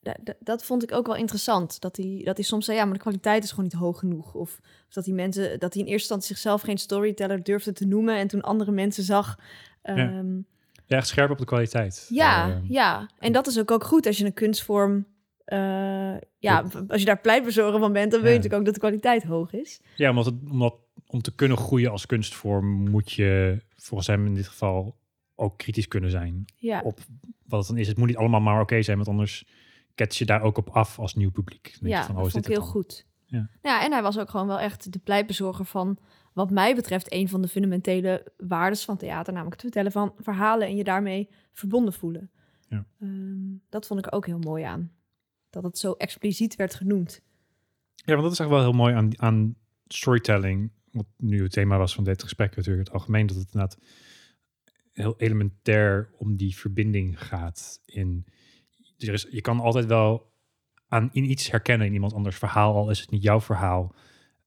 Da- 0.00 0.16
da- 0.22 0.34
Dat 0.40 0.64
vond 0.64 0.82
ik 0.82 0.92
ook 0.92 1.06
wel 1.06 1.16
interessant. 1.16 1.80
Dat 1.80 1.96
hij, 1.96 2.20
dat 2.24 2.36
hij 2.36 2.44
soms 2.46 2.64
zei, 2.64 2.76
ja, 2.78 2.84
maar 2.84 2.94
de 2.94 3.00
kwaliteit 3.00 3.44
is 3.44 3.50
gewoon 3.50 3.64
niet 3.64 3.72
hoog 3.72 3.98
genoeg. 3.98 4.34
Of, 4.34 4.58
of 4.88 4.94
dat 4.94 5.04
die 5.04 5.14
mensen, 5.14 5.58
dat 5.58 5.74
hij 5.74 5.82
in 5.82 5.88
eerste 5.88 5.92
instantie 6.14 6.26
zichzelf 6.34 6.60
geen 6.62 6.78
storyteller 6.78 7.42
durfde 7.42 7.72
te 7.72 7.86
noemen. 7.86 8.16
En 8.16 8.28
toen 8.28 8.40
andere 8.40 8.70
mensen 8.72 9.02
zag. 9.04 9.38
ehm, 9.82 10.36
Ja, 10.86 10.96
echt 10.96 11.06
scherp 11.08 11.30
op 11.30 11.38
de 11.38 11.44
kwaliteit. 11.44 12.06
ja, 12.08 12.48
Eh, 12.48 12.56
ja, 12.68 13.08
en 13.18 13.32
dat 13.32 13.46
is 13.46 13.58
ook, 13.58 13.70
ook 13.70 13.84
goed 13.84 14.06
als 14.06 14.18
je 14.18 14.24
een 14.24 14.32
kunstvorm. 14.34 15.06
eh, 15.44 15.58
ja, 16.38 16.64
als 16.88 17.00
je 17.00 17.04
daar 17.06 17.20
pleitbezorger 17.20 17.80
van 17.80 17.92
bent, 17.92 18.10
dan 18.10 18.20
wil 18.20 18.30
je 18.30 18.36
natuurlijk 18.36 18.60
ook 18.60 18.64
dat 18.66 18.74
de 18.74 18.80
kwaliteit 18.80 19.22
hoog 19.24 19.52
is. 19.52 19.80
Ja, 19.96 20.10
omdat, 20.10 20.24
het, 20.24 20.34
omdat 20.50 20.74
om 21.06 21.22
te 21.22 21.34
kunnen 21.34 21.56
groeien 21.56 21.90
als 21.90 22.06
kunstvorm 22.06 22.90
moet 22.90 23.12
je 23.12 23.58
volgens 23.76 24.08
hem 24.08 24.26
in 24.26 24.34
dit 24.34 24.48
geval 24.48 24.96
ook 25.42 25.58
kritisch 25.58 25.88
kunnen 25.88 26.10
zijn 26.10 26.44
Ja, 26.56 26.80
op 26.80 26.98
wat 27.46 27.58
het 27.58 27.68
dan 27.68 27.78
is. 27.78 27.88
Het 27.88 27.96
moet 27.96 28.08
niet 28.08 28.16
allemaal 28.16 28.40
maar 28.40 28.60
oké 28.60 28.82
zijn, 28.82 28.96
want 28.96 29.08
anders 29.08 29.46
kets 29.94 30.18
je 30.18 30.24
daar 30.24 30.42
ook 30.42 30.56
op 30.56 30.68
af 30.68 30.98
als 30.98 31.14
nieuw 31.14 31.30
publiek. 31.30 31.76
Dan 31.80 31.90
ja 31.90 31.98
je 31.98 32.04
van, 32.04 32.14
dat 32.14 32.22
oh, 32.22 32.26
is 32.26 32.32
vond 32.32 32.44
ik 32.46 32.52
heel 32.52 32.60
dan? 32.60 32.70
goed. 32.70 33.06
Ja. 33.26 33.48
Ja, 33.62 33.84
en 33.84 33.92
hij 33.92 34.02
was 34.02 34.18
ook 34.18 34.30
gewoon 34.30 34.46
wel 34.46 34.60
echt 34.60 34.92
de 34.92 34.98
pleitbezorger 34.98 35.64
van, 35.64 35.98
wat 36.32 36.50
mij 36.50 36.74
betreft, 36.74 37.12
een 37.12 37.28
van 37.28 37.42
de 37.42 37.48
fundamentele 37.48 38.32
waardes 38.36 38.84
van 38.84 38.96
theater, 38.96 39.32
namelijk 39.32 39.62
het 39.62 39.72
vertellen 39.72 39.92
van 39.92 40.14
verhalen 40.18 40.66
en 40.66 40.76
je 40.76 40.84
daarmee 40.84 41.28
verbonden 41.52 41.92
voelen. 41.92 42.30
Ja. 42.68 42.86
Ehm, 43.00 43.56
dat 43.68 43.86
vond 43.86 44.06
ik 44.06 44.14
ook 44.14 44.26
heel 44.26 44.38
mooi 44.38 44.64
aan. 44.64 44.92
Dat 45.50 45.62
het 45.62 45.78
zo 45.78 45.92
expliciet 45.92 46.56
werd 46.56 46.74
genoemd. 46.74 47.22
Ja, 47.94 48.12
want 48.12 48.22
dat 48.22 48.32
is 48.32 48.38
echt 48.38 48.48
wel 48.48 48.60
heel 48.60 48.72
mooi 48.72 48.94
aan, 48.94 49.20
aan 49.20 49.54
storytelling. 49.86 50.70
Wat 50.90 51.06
nu 51.16 51.42
het 51.42 51.52
thema 51.52 51.78
was 51.78 51.94
van 51.94 52.04
dit 52.04 52.22
gesprek 52.22 52.56
natuurlijk 52.56 52.86
het 52.86 52.94
algemeen. 52.94 53.26
Dat 53.26 53.36
het 53.36 53.44
inderdaad 53.52 53.78
heel 54.92 55.14
elementair 55.18 56.10
om 56.18 56.36
die 56.36 56.56
verbinding 56.56 57.22
gaat. 57.26 57.80
In, 57.84 58.26
er 58.98 59.12
is, 59.12 59.26
je 59.30 59.40
kan 59.40 59.60
altijd 59.60 59.86
wel 59.86 60.32
aan 60.88 61.08
in 61.12 61.30
iets 61.30 61.50
herkennen 61.50 61.86
in 61.86 61.92
iemand 61.92 62.12
anders 62.12 62.36
verhaal, 62.36 62.74
al 62.74 62.90
is 62.90 63.00
het 63.00 63.10
niet 63.10 63.22
jouw 63.22 63.40
verhaal. 63.40 63.94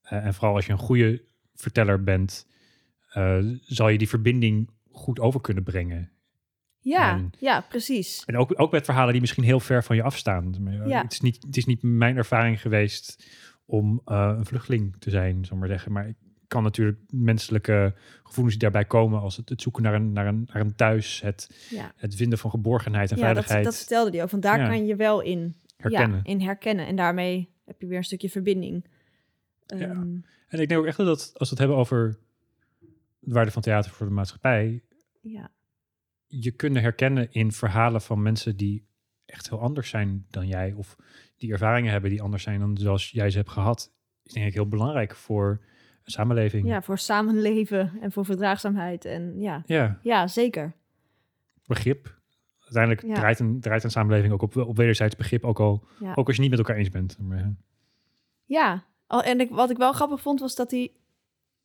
Eh, 0.01 0.25
en 0.25 0.33
vooral 0.33 0.55
als 0.55 0.65
je 0.65 0.71
een 0.71 0.77
goede 0.77 1.23
verteller 1.55 2.03
bent, 2.03 2.47
eh, 3.09 3.39
zal 3.61 3.89
je 3.89 3.97
die 3.97 4.09
verbinding 4.09 4.69
goed 4.91 5.19
over 5.19 5.41
kunnen 5.41 5.63
brengen. 5.63 6.09
Ja, 6.79 7.13
En- 7.13 7.31
ja, 7.39 7.61
precies. 7.61 8.23
En 8.25 8.37
ook, 8.37 8.59
ook 8.61 8.71
met 8.71 8.85
verhalen 8.85 9.11
die 9.11 9.21
misschien 9.21 9.43
heel 9.43 9.59
ver 9.59 9.83
van 9.83 9.95
je 9.95 10.03
afstaan. 10.03 10.55
Ja. 10.85 11.01
Het, 11.01 11.11
is 11.11 11.21
niet, 11.21 11.43
het 11.43 11.57
is 11.57 11.65
niet 11.65 11.81
mijn 11.81 12.17
ervaring 12.17 12.61
geweest 12.61 13.25
om 13.65 14.01
eh, 14.05 14.33
een 14.37 14.45
vluchteling 14.45 14.95
te 14.99 15.09
zijn, 15.09 15.45
zal 15.45 15.57
maar 15.57 15.67
zeggen. 15.67 15.91
Maar 15.91 16.07
ik 16.07 16.15
kan 16.47 16.63
natuurlijk 16.63 16.99
menselijke 17.09 17.93
gevoelens 18.23 18.55
die 18.55 18.63
daarbij 18.63 18.85
komen, 18.85 19.19
als 19.21 19.37
het, 19.37 19.49
het 19.49 19.61
zoeken 19.61 19.83
naar 19.83 19.93
een, 19.93 20.11
naar, 20.13 20.27
een, 20.27 20.49
naar 20.53 20.61
een 20.61 20.75
thuis, 20.75 21.21
het, 21.21 21.67
Ja, 21.69 21.93
het 21.95 22.15
vinden 22.15 22.37
van 22.37 22.49
geborgenheid 22.49 23.11
en 23.11 23.17
ja 23.17 23.21
dat, 23.23 23.31
veiligheid, 23.33 23.63
dat 23.63 23.77
vertelde 23.77 24.11
hij 24.11 24.23
ook. 24.23 24.29
Want 24.29 24.43
daar 24.43 24.59
Ja. 24.59 24.67
kan 24.67 24.85
je 24.85 24.95
wel 24.95 25.21
in 25.21 25.55
herkennen. 25.77 26.23
In 26.23 26.41
herkennen. 26.41 26.87
En 26.87 26.95
daarmee 26.95 27.49
heb 27.65 27.81
je 27.81 27.87
weer 27.87 27.97
een 27.97 28.03
stukje 28.03 28.29
verbinding. 28.29 28.85
Ja. 29.65 29.77
Ehm, 29.77 30.17
En 30.47 30.59
ik 30.59 30.67
denk 30.67 30.79
ook 30.79 30.85
echt 30.85 30.97
dat 30.97 31.31
als 31.33 31.49
we 31.49 31.55
het 31.55 31.57
hebben 31.59 31.77
over 31.77 32.17
de 33.19 33.33
waarde 33.33 33.51
van 33.51 33.61
theater 33.61 33.91
voor 33.91 34.07
de 34.07 34.13
maatschappij, 34.13 34.83
ja. 35.21 35.51
je 36.27 36.51
kunnen 36.51 36.81
herkennen 36.81 37.31
in 37.31 37.51
verhalen 37.51 38.01
van 38.01 38.21
mensen 38.21 38.57
die 38.57 38.85
echt 39.25 39.49
heel 39.49 39.59
anders 39.61 39.89
zijn 39.89 40.25
dan 40.29 40.47
jij, 40.47 40.73
of 40.73 40.95
die 41.37 41.51
ervaringen 41.51 41.91
hebben 41.91 42.09
die 42.09 42.21
anders 42.21 42.43
zijn 42.43 42.59
dan 42.59 42.77
zoals 42.77 43.09
jij 43.11 43.29
ze 43.29 43.37
hebt 43.37 43.49
gehad, 43.49 43.91
is 44.23 44.33
denk 44.33 44.45
ik 44.47 44.53
heel 44.53 44.67
belangrijk 44.67 45.15
voor 45.15 45.61
samenleving. 46.05 46.67
ja, 46.67 46.81
voor 46.81 46.97
samenleven 46.97 47.91
en 48.01 48.11
voor 48.11 48.25
verdraagzaamheid. 48.25 49.05
En 49.05 49.39
ja, 49.39 49.63
Ja, 49.65 49.99
ja 50.01 50.27
zeker. 50.27 50.73
begrip. 51.67 52.13
Uiteindelijk 52.59 53.01
Ja. 53.07 53.13
draait, 53.13 53.39
een, 53.39 53.59
draait 53.59 53.83
een 53.83 53.91
samenleving 53.91 54.33
ook 54.33 54.41
op, 54.41 54.55
op 54.55 54.77
wederzijds 54.77 55.15
begrip, 55.15 55.43
ook, 55.43 55.59
al, 55.59 55.83
Ja. 55.99 56.11
ook 56.15 56.27
als 56.27 56.35
je 56.35 56.41
niet 56.41 56.49
met 56.51 56.59
elkaar 56.59 56.75
eens 56.75 56.89
bent. 56.89 57.17
Eh, 57.31 57.45
Ja, 58.45 58.83
en 59.07 59.39
ik, 59.39 59.49
wat 59.49 59.69
ik 59.69 59.77
wel 59.77 59.91
grappig 59.93 60.21
vond 60.21 60.39
was 60.39 60.55
dat 60.55 60.71
hij 60.71 60.91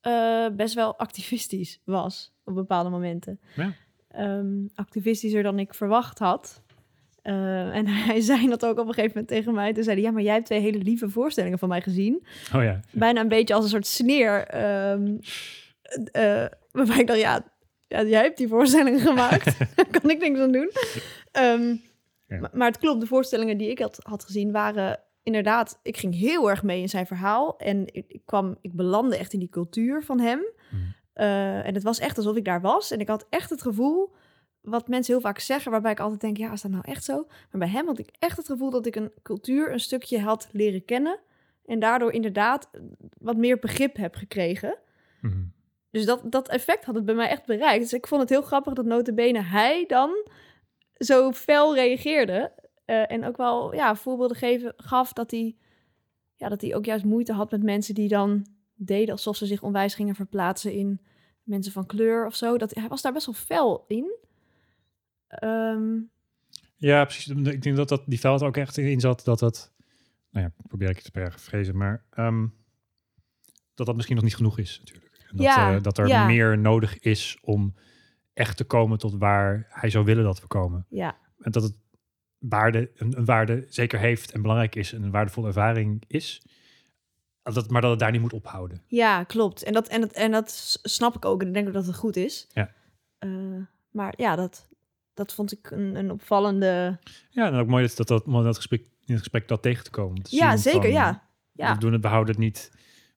eh, 0.01 0.47
best 0.57 0.75
wel 0.75 0.99
activistisch 0.99 1.81
was 1.85 2.33
op 2.45 2.55
bepaalde 2.55 2.91
momenten. 2.91 3.41
Ja. 3.57 3.73
Ehm, 4.09 4.67
activistischer 4.75 5.43
dan 5.43 5.59
ik 5.59 5.75
verwacht 5.75 6.19
had. 6.19 6.63
Eh, 7.23 7.77
en 7.77 7.87
hij 8.09 8.21
zei 8.21 8.49
dat 8.49 8.65
ook 8.67 8.79
op 8.79 8.87
een 8.89 8.95
gegeven 8.95 9.11
moment 9.15 9.29
tegen 9.29 9.55
mij. 9.55 9.73
Toen 9.73 9.83
zei 9.85 9.97
hij, 9.97 10.05
ja, 10.05 10.11
maar 10.13 10.23
jij 10.23 10.35
hebt 10.35 10.47
twee 10.47 10.61
hele 10.61 10.79
lieve 10.79 11.09
voorstellingen 11.09 11.59
van 11.59 11.69
mij 11.69 11.81
gezien. 11.81 12.27
oh 12.55 12.63
ja, 12.63 12.81
Bijna 12.91 13.21
een 13.21 13.29
beetje 13.29 13.55
als 13.55 13.65
een 13.65 13.71
soort 13.71 13.87
sneer. 13.87 14.45
ehm 14.47 15.17
eh, 16.13 16.45
waarbij 16.73 16.99
ik 16.99 17.07
dacht, 17.07 17.21
ja, 17.21 17.45
ja, 17.89 18.03
jij 18.03 18.23
hebt 18.23 18.39
die 18.39 18.49
voorstellingen 18.49 19.01
gemaakt. 19.11 19.59
Daar 19.77 19.87
kan 20.01 20.11
ik 20.11 20.19
niks 20.21 20.41
aan 20.41 20.53
doen. 20.53 20.71
Ehm, 21.33 21.75
Ja. 22.27 22.39
maar, 22.41 22.51
maar 22.53 22.67
het 22.69 22.79
klopt, 22.79 23.01
de 23.01 23.07
voorstellingen 23.07 23.57
die 23.59 23.71
ik 23.71 23.79
had, 23.79 23.99
had 24.03 24.25
gezien 24.25 24.53
waren 24.53 25.01
inderdaad... 25.23 25.79
Ik 25.83 25.97
ging 25.97 26.15
heel 26.19 26.51
erg 26.51 26.63
mee 26.63 26.81
in 26.81 26.89
zijn 26.89 27.07
verhaal. 27.07 27.59
En 27.59 27.83
ik, 27.87 28.05
ik 28.09 28.21
kwam, 28.25 28.57
ik 28.61 28.73
belandde 28.73 29.17
echt 29.17 29.33
in 29.33 29.39
die 29.39 29.49
cultuur 29.49 30.03
van 30.03 30.21
hem. 30.21 30.41
Eh, 31.13 31.67
en 31.67 31.75
het 31.75 31.83
was 31.83 31.99
echt 31.99 32.17
alsof 32.17 32.37
ik 32.37 32.45
daar 32.45 32.61
was. 32.61 32.91
En 32.91 33.01
ik 33.01 33.09
had 33.09 33.27
echt 33.31 33.51
het 33.51 33.63
gevoel, 33.63 34.15
wat 34.61 34.89
mensen 34.89 35.13
heel 35.13 35.23
vaak 35.23 35.39
zeggen... 35.39 35.71
waarbij 35.71 35.93
ik 35.93 36.01
altijd 36.01 36.21
denk, 36.21 36.37
ja, 36.37 36.53
is 36.53 36.63
dat 36.63 36.71
nou 36.71 36.85
echt 36.87 37.05
zo? 37.05 37.27
Maar 37.27 37.61
bij 37.61 37.69
hem 37.69 37.87
had 37.87 37.99
ik 37.99 38.11
echt 38.19 38.37
het 38.37 38.47
gevoel 38.47 38.71
dat 38.71 38.87
ik 38.87 38.97
een 38.97 39.13
cultuur 39.23 39.73
een 39.73 39.81
stukje 39.81 40.21
had 40.21 40.49
leren 40.53 40.85
kennen... 40.85 41.21
En 41.71 41.79
daardoor 41.79 42.13
inderdaad 42.13 42.71
wat 43.19 43.37
meer 43.37 43.59
begrip 43.59 43.97
heb 43.97 44.15
gekregen. 44.15 44.79
Mhm. 45.21 45.43
Dus 45.91 46.05
dat, 46.05 46.23
dat 46.25 46.49
effect 46.49 46.85
had 46.85 46.95
het 46.95 47.05
bij 47.05 47.15
mij 47.15 47.29
echt 47.29 47.47
bereikt. 47.47 47.83
Dus 47.83 47.93
ik 47.93 48.07
vond 48.07 48.21
het 48.21 48.31
heel 48.31 48.43
grappig 48.43 48.73
dat 48.73 48.85
notabene 48.85 49.41
hij 49.41 49.85
dan 49.87 50.11
zo 50.97 51.33
fel 51.33 51.75
reageerde. 51.75 52.53
Eh, 52.85 53.11
en 53.11 53.25
ook 53.25 53.37
wel 53.37 53.75
ja, 53.75 53.95
voorbeelden 53.95 54.37
geven, 54.37 54.73
gaf 54.77 55.13
dat 55.13 55.31
hij, 55.31 55.57
ja, 56.37 56.49
dat 56.49 56.61
hij 56.61 56.75
ook 56.75 56.85
juist 56.85 57.05
moeite 57.05 57.33
had 57.33 57.51
met 57.51 57.63
mensen 57.63 57.95
die 57.95 58.09
dan 58.09 58.47
deden 58.75 59.11
alsof 59.11 59.37
ze 59.37 59.47
zich 59.47 59.63
onwijs 59.63 59.95
gingen 59.95 60.15
verplaatsen 60.15 60.73
in 60.73 61.01
mensen 61.43 61.73
van 61.73 61.87
kleur 61.87 62.27
of 62.27 62.35
zo. 62.35 62.59
Dat, 62.59 62.75
hij 62.75 62.89
was 62.89 63.03
daar 63.03 63.13
best 63.13 63.27
wel 63.27 63.35
fel 63.35 63.85
in. 63.89 64.17
Ehm, 65.31 65.99
Ja, 66.77 67.05
precies. 67.05 67.27
Ik 67.29 67.63
denk 67.63 67.77
dat, 67.77 67.89
dat 67.89 68.03
die 68.07 68.21
veld 68.21 68.43
ook 68.43 68.57
echt 68.57 68.77
in 68.77 69.01
zat 69.01 69.25
dat 69.25 69.39
dat... 69.39 69.73
Nou 70.31 70.45
ja, 70.47 70.53
probeer 70.67 70.89
ik 70.89 70.95
het 70.97 71.05
te 71.05 71.11
parafrasen, 71.11 71.77
maar... 71.77 72.05
ehm, 72.11 72.47
dat 73.75 73.87
dat 73.87 73.95
misschien 73.97 74.17
nog 74.17 74.25
niet 74.25 74.37
genoeg 74.37 74.59
is 74.59 74.79
natuurlijk. 74.79 75.15
En 75.29 75.37
dat, 75.37 75.47
Ja, 75.47 75.75
eh, 75.75 75.83
dat 75.83 75.99
er 75.99 76.07
ja. 76.07 76.27
meer 76.27 76.59
nodig 76.59 76.99
is 76.99 77.39
om 77.43 77.75
echt 78.35 78.57
te 78.57 78.65
komen 78.65 78.99
tot 78.99 79.15
waar 79.19 79.67
hij 79.69 79.91
zou 79.91 80.05
willen 80.05 80.25
dat 80.25 80.41
we 80.41 80.47
komen. 80.47 80.87
ja, 80.89 81.17
En 81.39 81.51
dat 81.51 81.63
het 81.63 81.75
waarde, 82.39 82.91
een, 82.97 83.19
een 83.19 83.25
waarde 83.25 83.67
zeker 83.69 83.99
heeft 83.99 84.33
en 84.33 84.43
belangrijk 84.43 84.75
is 84.75 84.93
en 84.93 85.03
een 85.03 85.11
waardevolle 85.11 85.47
ervaring 85.47 86.05
is. 86.07 86.43
Dat, 87.43 87.71
maar 87.71 87.81
dat 87.81 87.91
het 87.91 88.01
daar 88.01 88.11
niet 88.11 88.21
moet 88.21 88.33
ophouden. 88.33 88.83
Ja, 88.87 89.25
klopt. 89.25 89.63
En 89.63 89.73
dat, 89.73 89.89
en, 89.89 90.01
dat, 90.01 90.13
en 90.13 90.31
dat 90.31 90.79
snap 90.83 91.17
ik 91.17 91.25
ook. 91.25 91.41
En 91.41 91.47
ik 91.49 91.55
denk 91.55 91.67
ook 91.69 91.73
dat 91.75 91.87
het 91.87 91.97
goed 91.97 92.17
is. 92.17 92.47
Ja. 92.53 92.73
Eh, 93.19 93.31
maar 93.91 94.15
ja, 94.17 94.37
dat, 94.37 94.69
dat 95.21 95.35
vond 95.35 95.53
ik 95.53 95.71
een, 95.71 95.95
een 95.95 96.11
opvallende... 96.11 96.99
Ja, 97.31 97.47
en 97.47 97.55
ook 97.55 97.67
mooi 97.67 97.87
dat, 97.87 98.07
dat, 98.07 98.25
dat, 98.25 98.45
dat 98.45 98.57
gesprek, 98.57 98.81
in 98.81 98.91
het 99.15 99.19
gesprek 99.19 99.49
dat 99.49 99.63
tegen 99.63 99.85
te 99.85 99.91
komen. 99.91 100.23
Te 100.23 100.37
Ja, 100.37 100.57
zeker, 100.57 100.81
van, 100.81 100.91
ja. 100.91 101.29
Ja, 101.53 101.73
We, 101.75 101.81
doen 101.81 101.93
het, 101.93 102.03
we 102.03 102.09
houden 102.09 102.35
het 102.35 102.45
niet... 102.45 102.71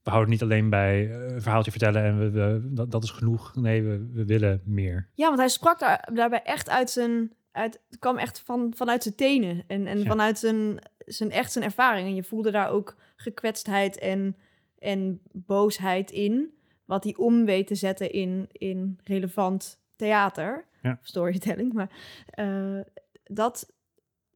We 0.03 0.09
houden 0.09 0.31
het 0.31 0.41
niet 0.41 0.51
alleen 0.51 0.69
bij 0.69 1.11
eh, 1.11 1.33
een 1.33 1.41
verhaaltje 1.41 1.71
vertellen 1.71 2.03
en 2.03 2.19
we, 2.19 2.29
we, 2.29 2.73
dat, 2.73 2.91
dat 2.91 3.03
is 3.03 3.09
genoeg. 3.09 3.55
Nee, 3.55 3.83
we, 3.83 4.09
we 4.13 4.25
willen 4.25 4.61
meer. 4.65 5.09
ja 5.13 5.27
want 5.27 5.39
hij 5.39 5.47
sprak 5.49 5.79
daar, 5.79 6.09
daarbij 6.13 6.41
echt 6.43 6.69
uit 6.69 6.89
zijn... 6.89 7.33
Uit, 7.51 7.79
het 7.89 7.99
kwam 7.99 8.17
echt 8.17 8.39
van, 8.39 8.73
vanuit 8.75 9.03
zijn 9.03 9.15
tenen. 9.15 9.63
En, 9.67 9.87
en 9.87 9.99
Ja. 9.99 10.05
vanuit 10.05 10.39
zijn, 10.39 10.79
zijn, 10.97 11.31
echt 11.31 11.51
zijn 11.51 11.65
ervaring. 11.65 12.07
En 12.07 12.15
je 12.15 12.23
voelde 12.23 12.51
daar 12.51 12.69
ook 12.69 12.95
gekwetstheid 13.15 13.99
en, 13.99 14.35
en 14.79 15.21
boosheid 15.31 16.11
in. 16.11 16.53
Wat 16.85 17.03
hij 17.03 17.15
om 17.17 17.45
weet 17.45 17.67
te 17.67 17.75
zetten 17.75 18.11
in, 18.11 18.47
in 18.51 18.99
relevant 19.03 19.79
theater. 19.95 20.65
Ja. 20.83 20.99
Storytelling. 21.01 21.73
Maar 21.73 21.89
eh, 22.25 22.79
dat... 23.23 23.71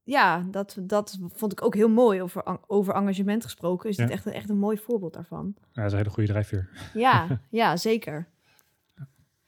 Ja, 0.03 0.45
dat, 0.51 0.77
dat 0.81 1.17
vond 1.33 1.51
ik 1.51 1.63
ook 1.63 1.75
heel 1.75 1.89
mooi 1.89 2.21
over, 2.21 2.43
over 2.67 2.93
engagement 2.93 3.43
gesproken. 3.43 3.89
Is 3.89 3.95
dit 3.95 4.09
echt, 4.09 4.25
een- 4.25 4.33
echt 4.33 4.49
een 4.49 4.57
mooi 4.57 4.77
voorbeeld 4.77 5.13
daarvan. 5.13 5.53
Ja, 5.57 5.63
dat 5.73 5.85
is 5.85 5.91
een 5.91 5.97
hele 5.97 6.09
goede 6.09 6.29
drijfveer. 6.29 6.69
Ja, 6.93 7.27
ja, 7.49 7.77
zeker. 7.77 8.27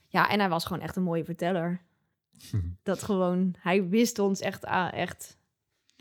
Ja, 0.08 0.30
en 0.30 0.40
hij 0.40 0.50
was 0.50 0.66
gewoon 0.66 0.82
echt 0.82 0.96
een 0.96 1.04
mooie 1.04 1.24
verteller. 1.26 1.82
Dat 2.84 3.04
gewoon, 3.04 3.56
hij 3.60 3.88
wist 3.88 4.20
ons 4.20 4.40
echt, 4.40 4.64
echt, 4.92 5.38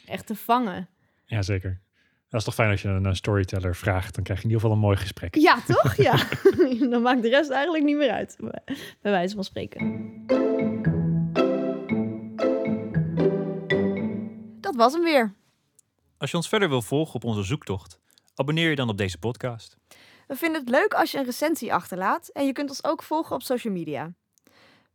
echt 0.07 0.27
te 0.27 0.35
vangen. 0.35 0.89
Ja, 1.25 1.43
zeker. 1.43 1.81
Dat 2.29 2.41
is 2.41 2.47
toch 2.47 2.55
fijn 2.55 2.71
als 2.71 2.83
je 2.83 2.89
een, 2.89 3.17
storyteller 3.17 3.77
vraagt. 3.77 4.15
Dan 4.15 4.25
krijg 4.25 4.39
je 4.39 4.45
in 4.45 4.51
ieder 4.51 4.63
geval 4.69 4.77
een 4.83 4.85
mooi 4.87 4.97
gesprek. 4.97 5.35
Ja, 5.35 5.61
toch? 5.67 5.95
Ja. 5.97 6.17
Dan 6.91 7.03
maakt 7.03 7.23
de 7.23 7.29
rest 7.29 7.51
eigenlijk 7.51 7.85
niet 7.85 7.97
meer 7.97 8.11
uit, 8.11 8.37
bij 9.01 9.13
wijze 9.13 9.35
van 9.35 9.45
spreken. 9.45 9.81
Was 14.79 14.93
hem 14.93 15.03
weer. 15.03 15.35
Als 16.19 16.31
je 16.31 16.37
ons 16.37 16.49
verder 16.49 16.69
wil 16.69 16.83
volgen 16.83 17.15
op 17.15 17.25
onze 17.25 17.43
zoektocht, 17.43 17.99
abonneer 18.35 18.71
je 18.71 18.77
dan 18.77 18.89
op 18.89 18.99
deze 18.99 19.19
podcast. 19.19 19.77
We 20.27 20.37
vinden 20.37 20.61
het 20.61 20.71
leuk 20.71 20.95
als 20.95 21.11
je 21.11 21.19
een 21.19 21.25
recensie 21.25 21.75
achterlaat 21.75 22.29
en 22.29 22.47
je 22.47 22.53
kunt 22.53 22.69
ons 22.69 22.85
ook 22.85 23.03
volgen 23.03 23.37
op 23.37 23.43
social 23.43 23.73
media. 23.73 24.13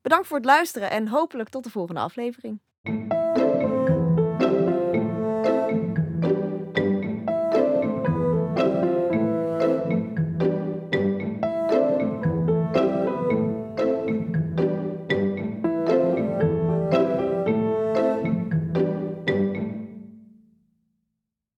Bedankt 0.02 0.28
voor 0.28 0.38
het 0.38 0.46
luisteren 0.46 0.90
en 0.90 1.08
hopelijk 1.08 1.50
tot 1.50 1.64
de 1.64 1.70
volgende 1.70 2.02
aflevering. 2.02 2.60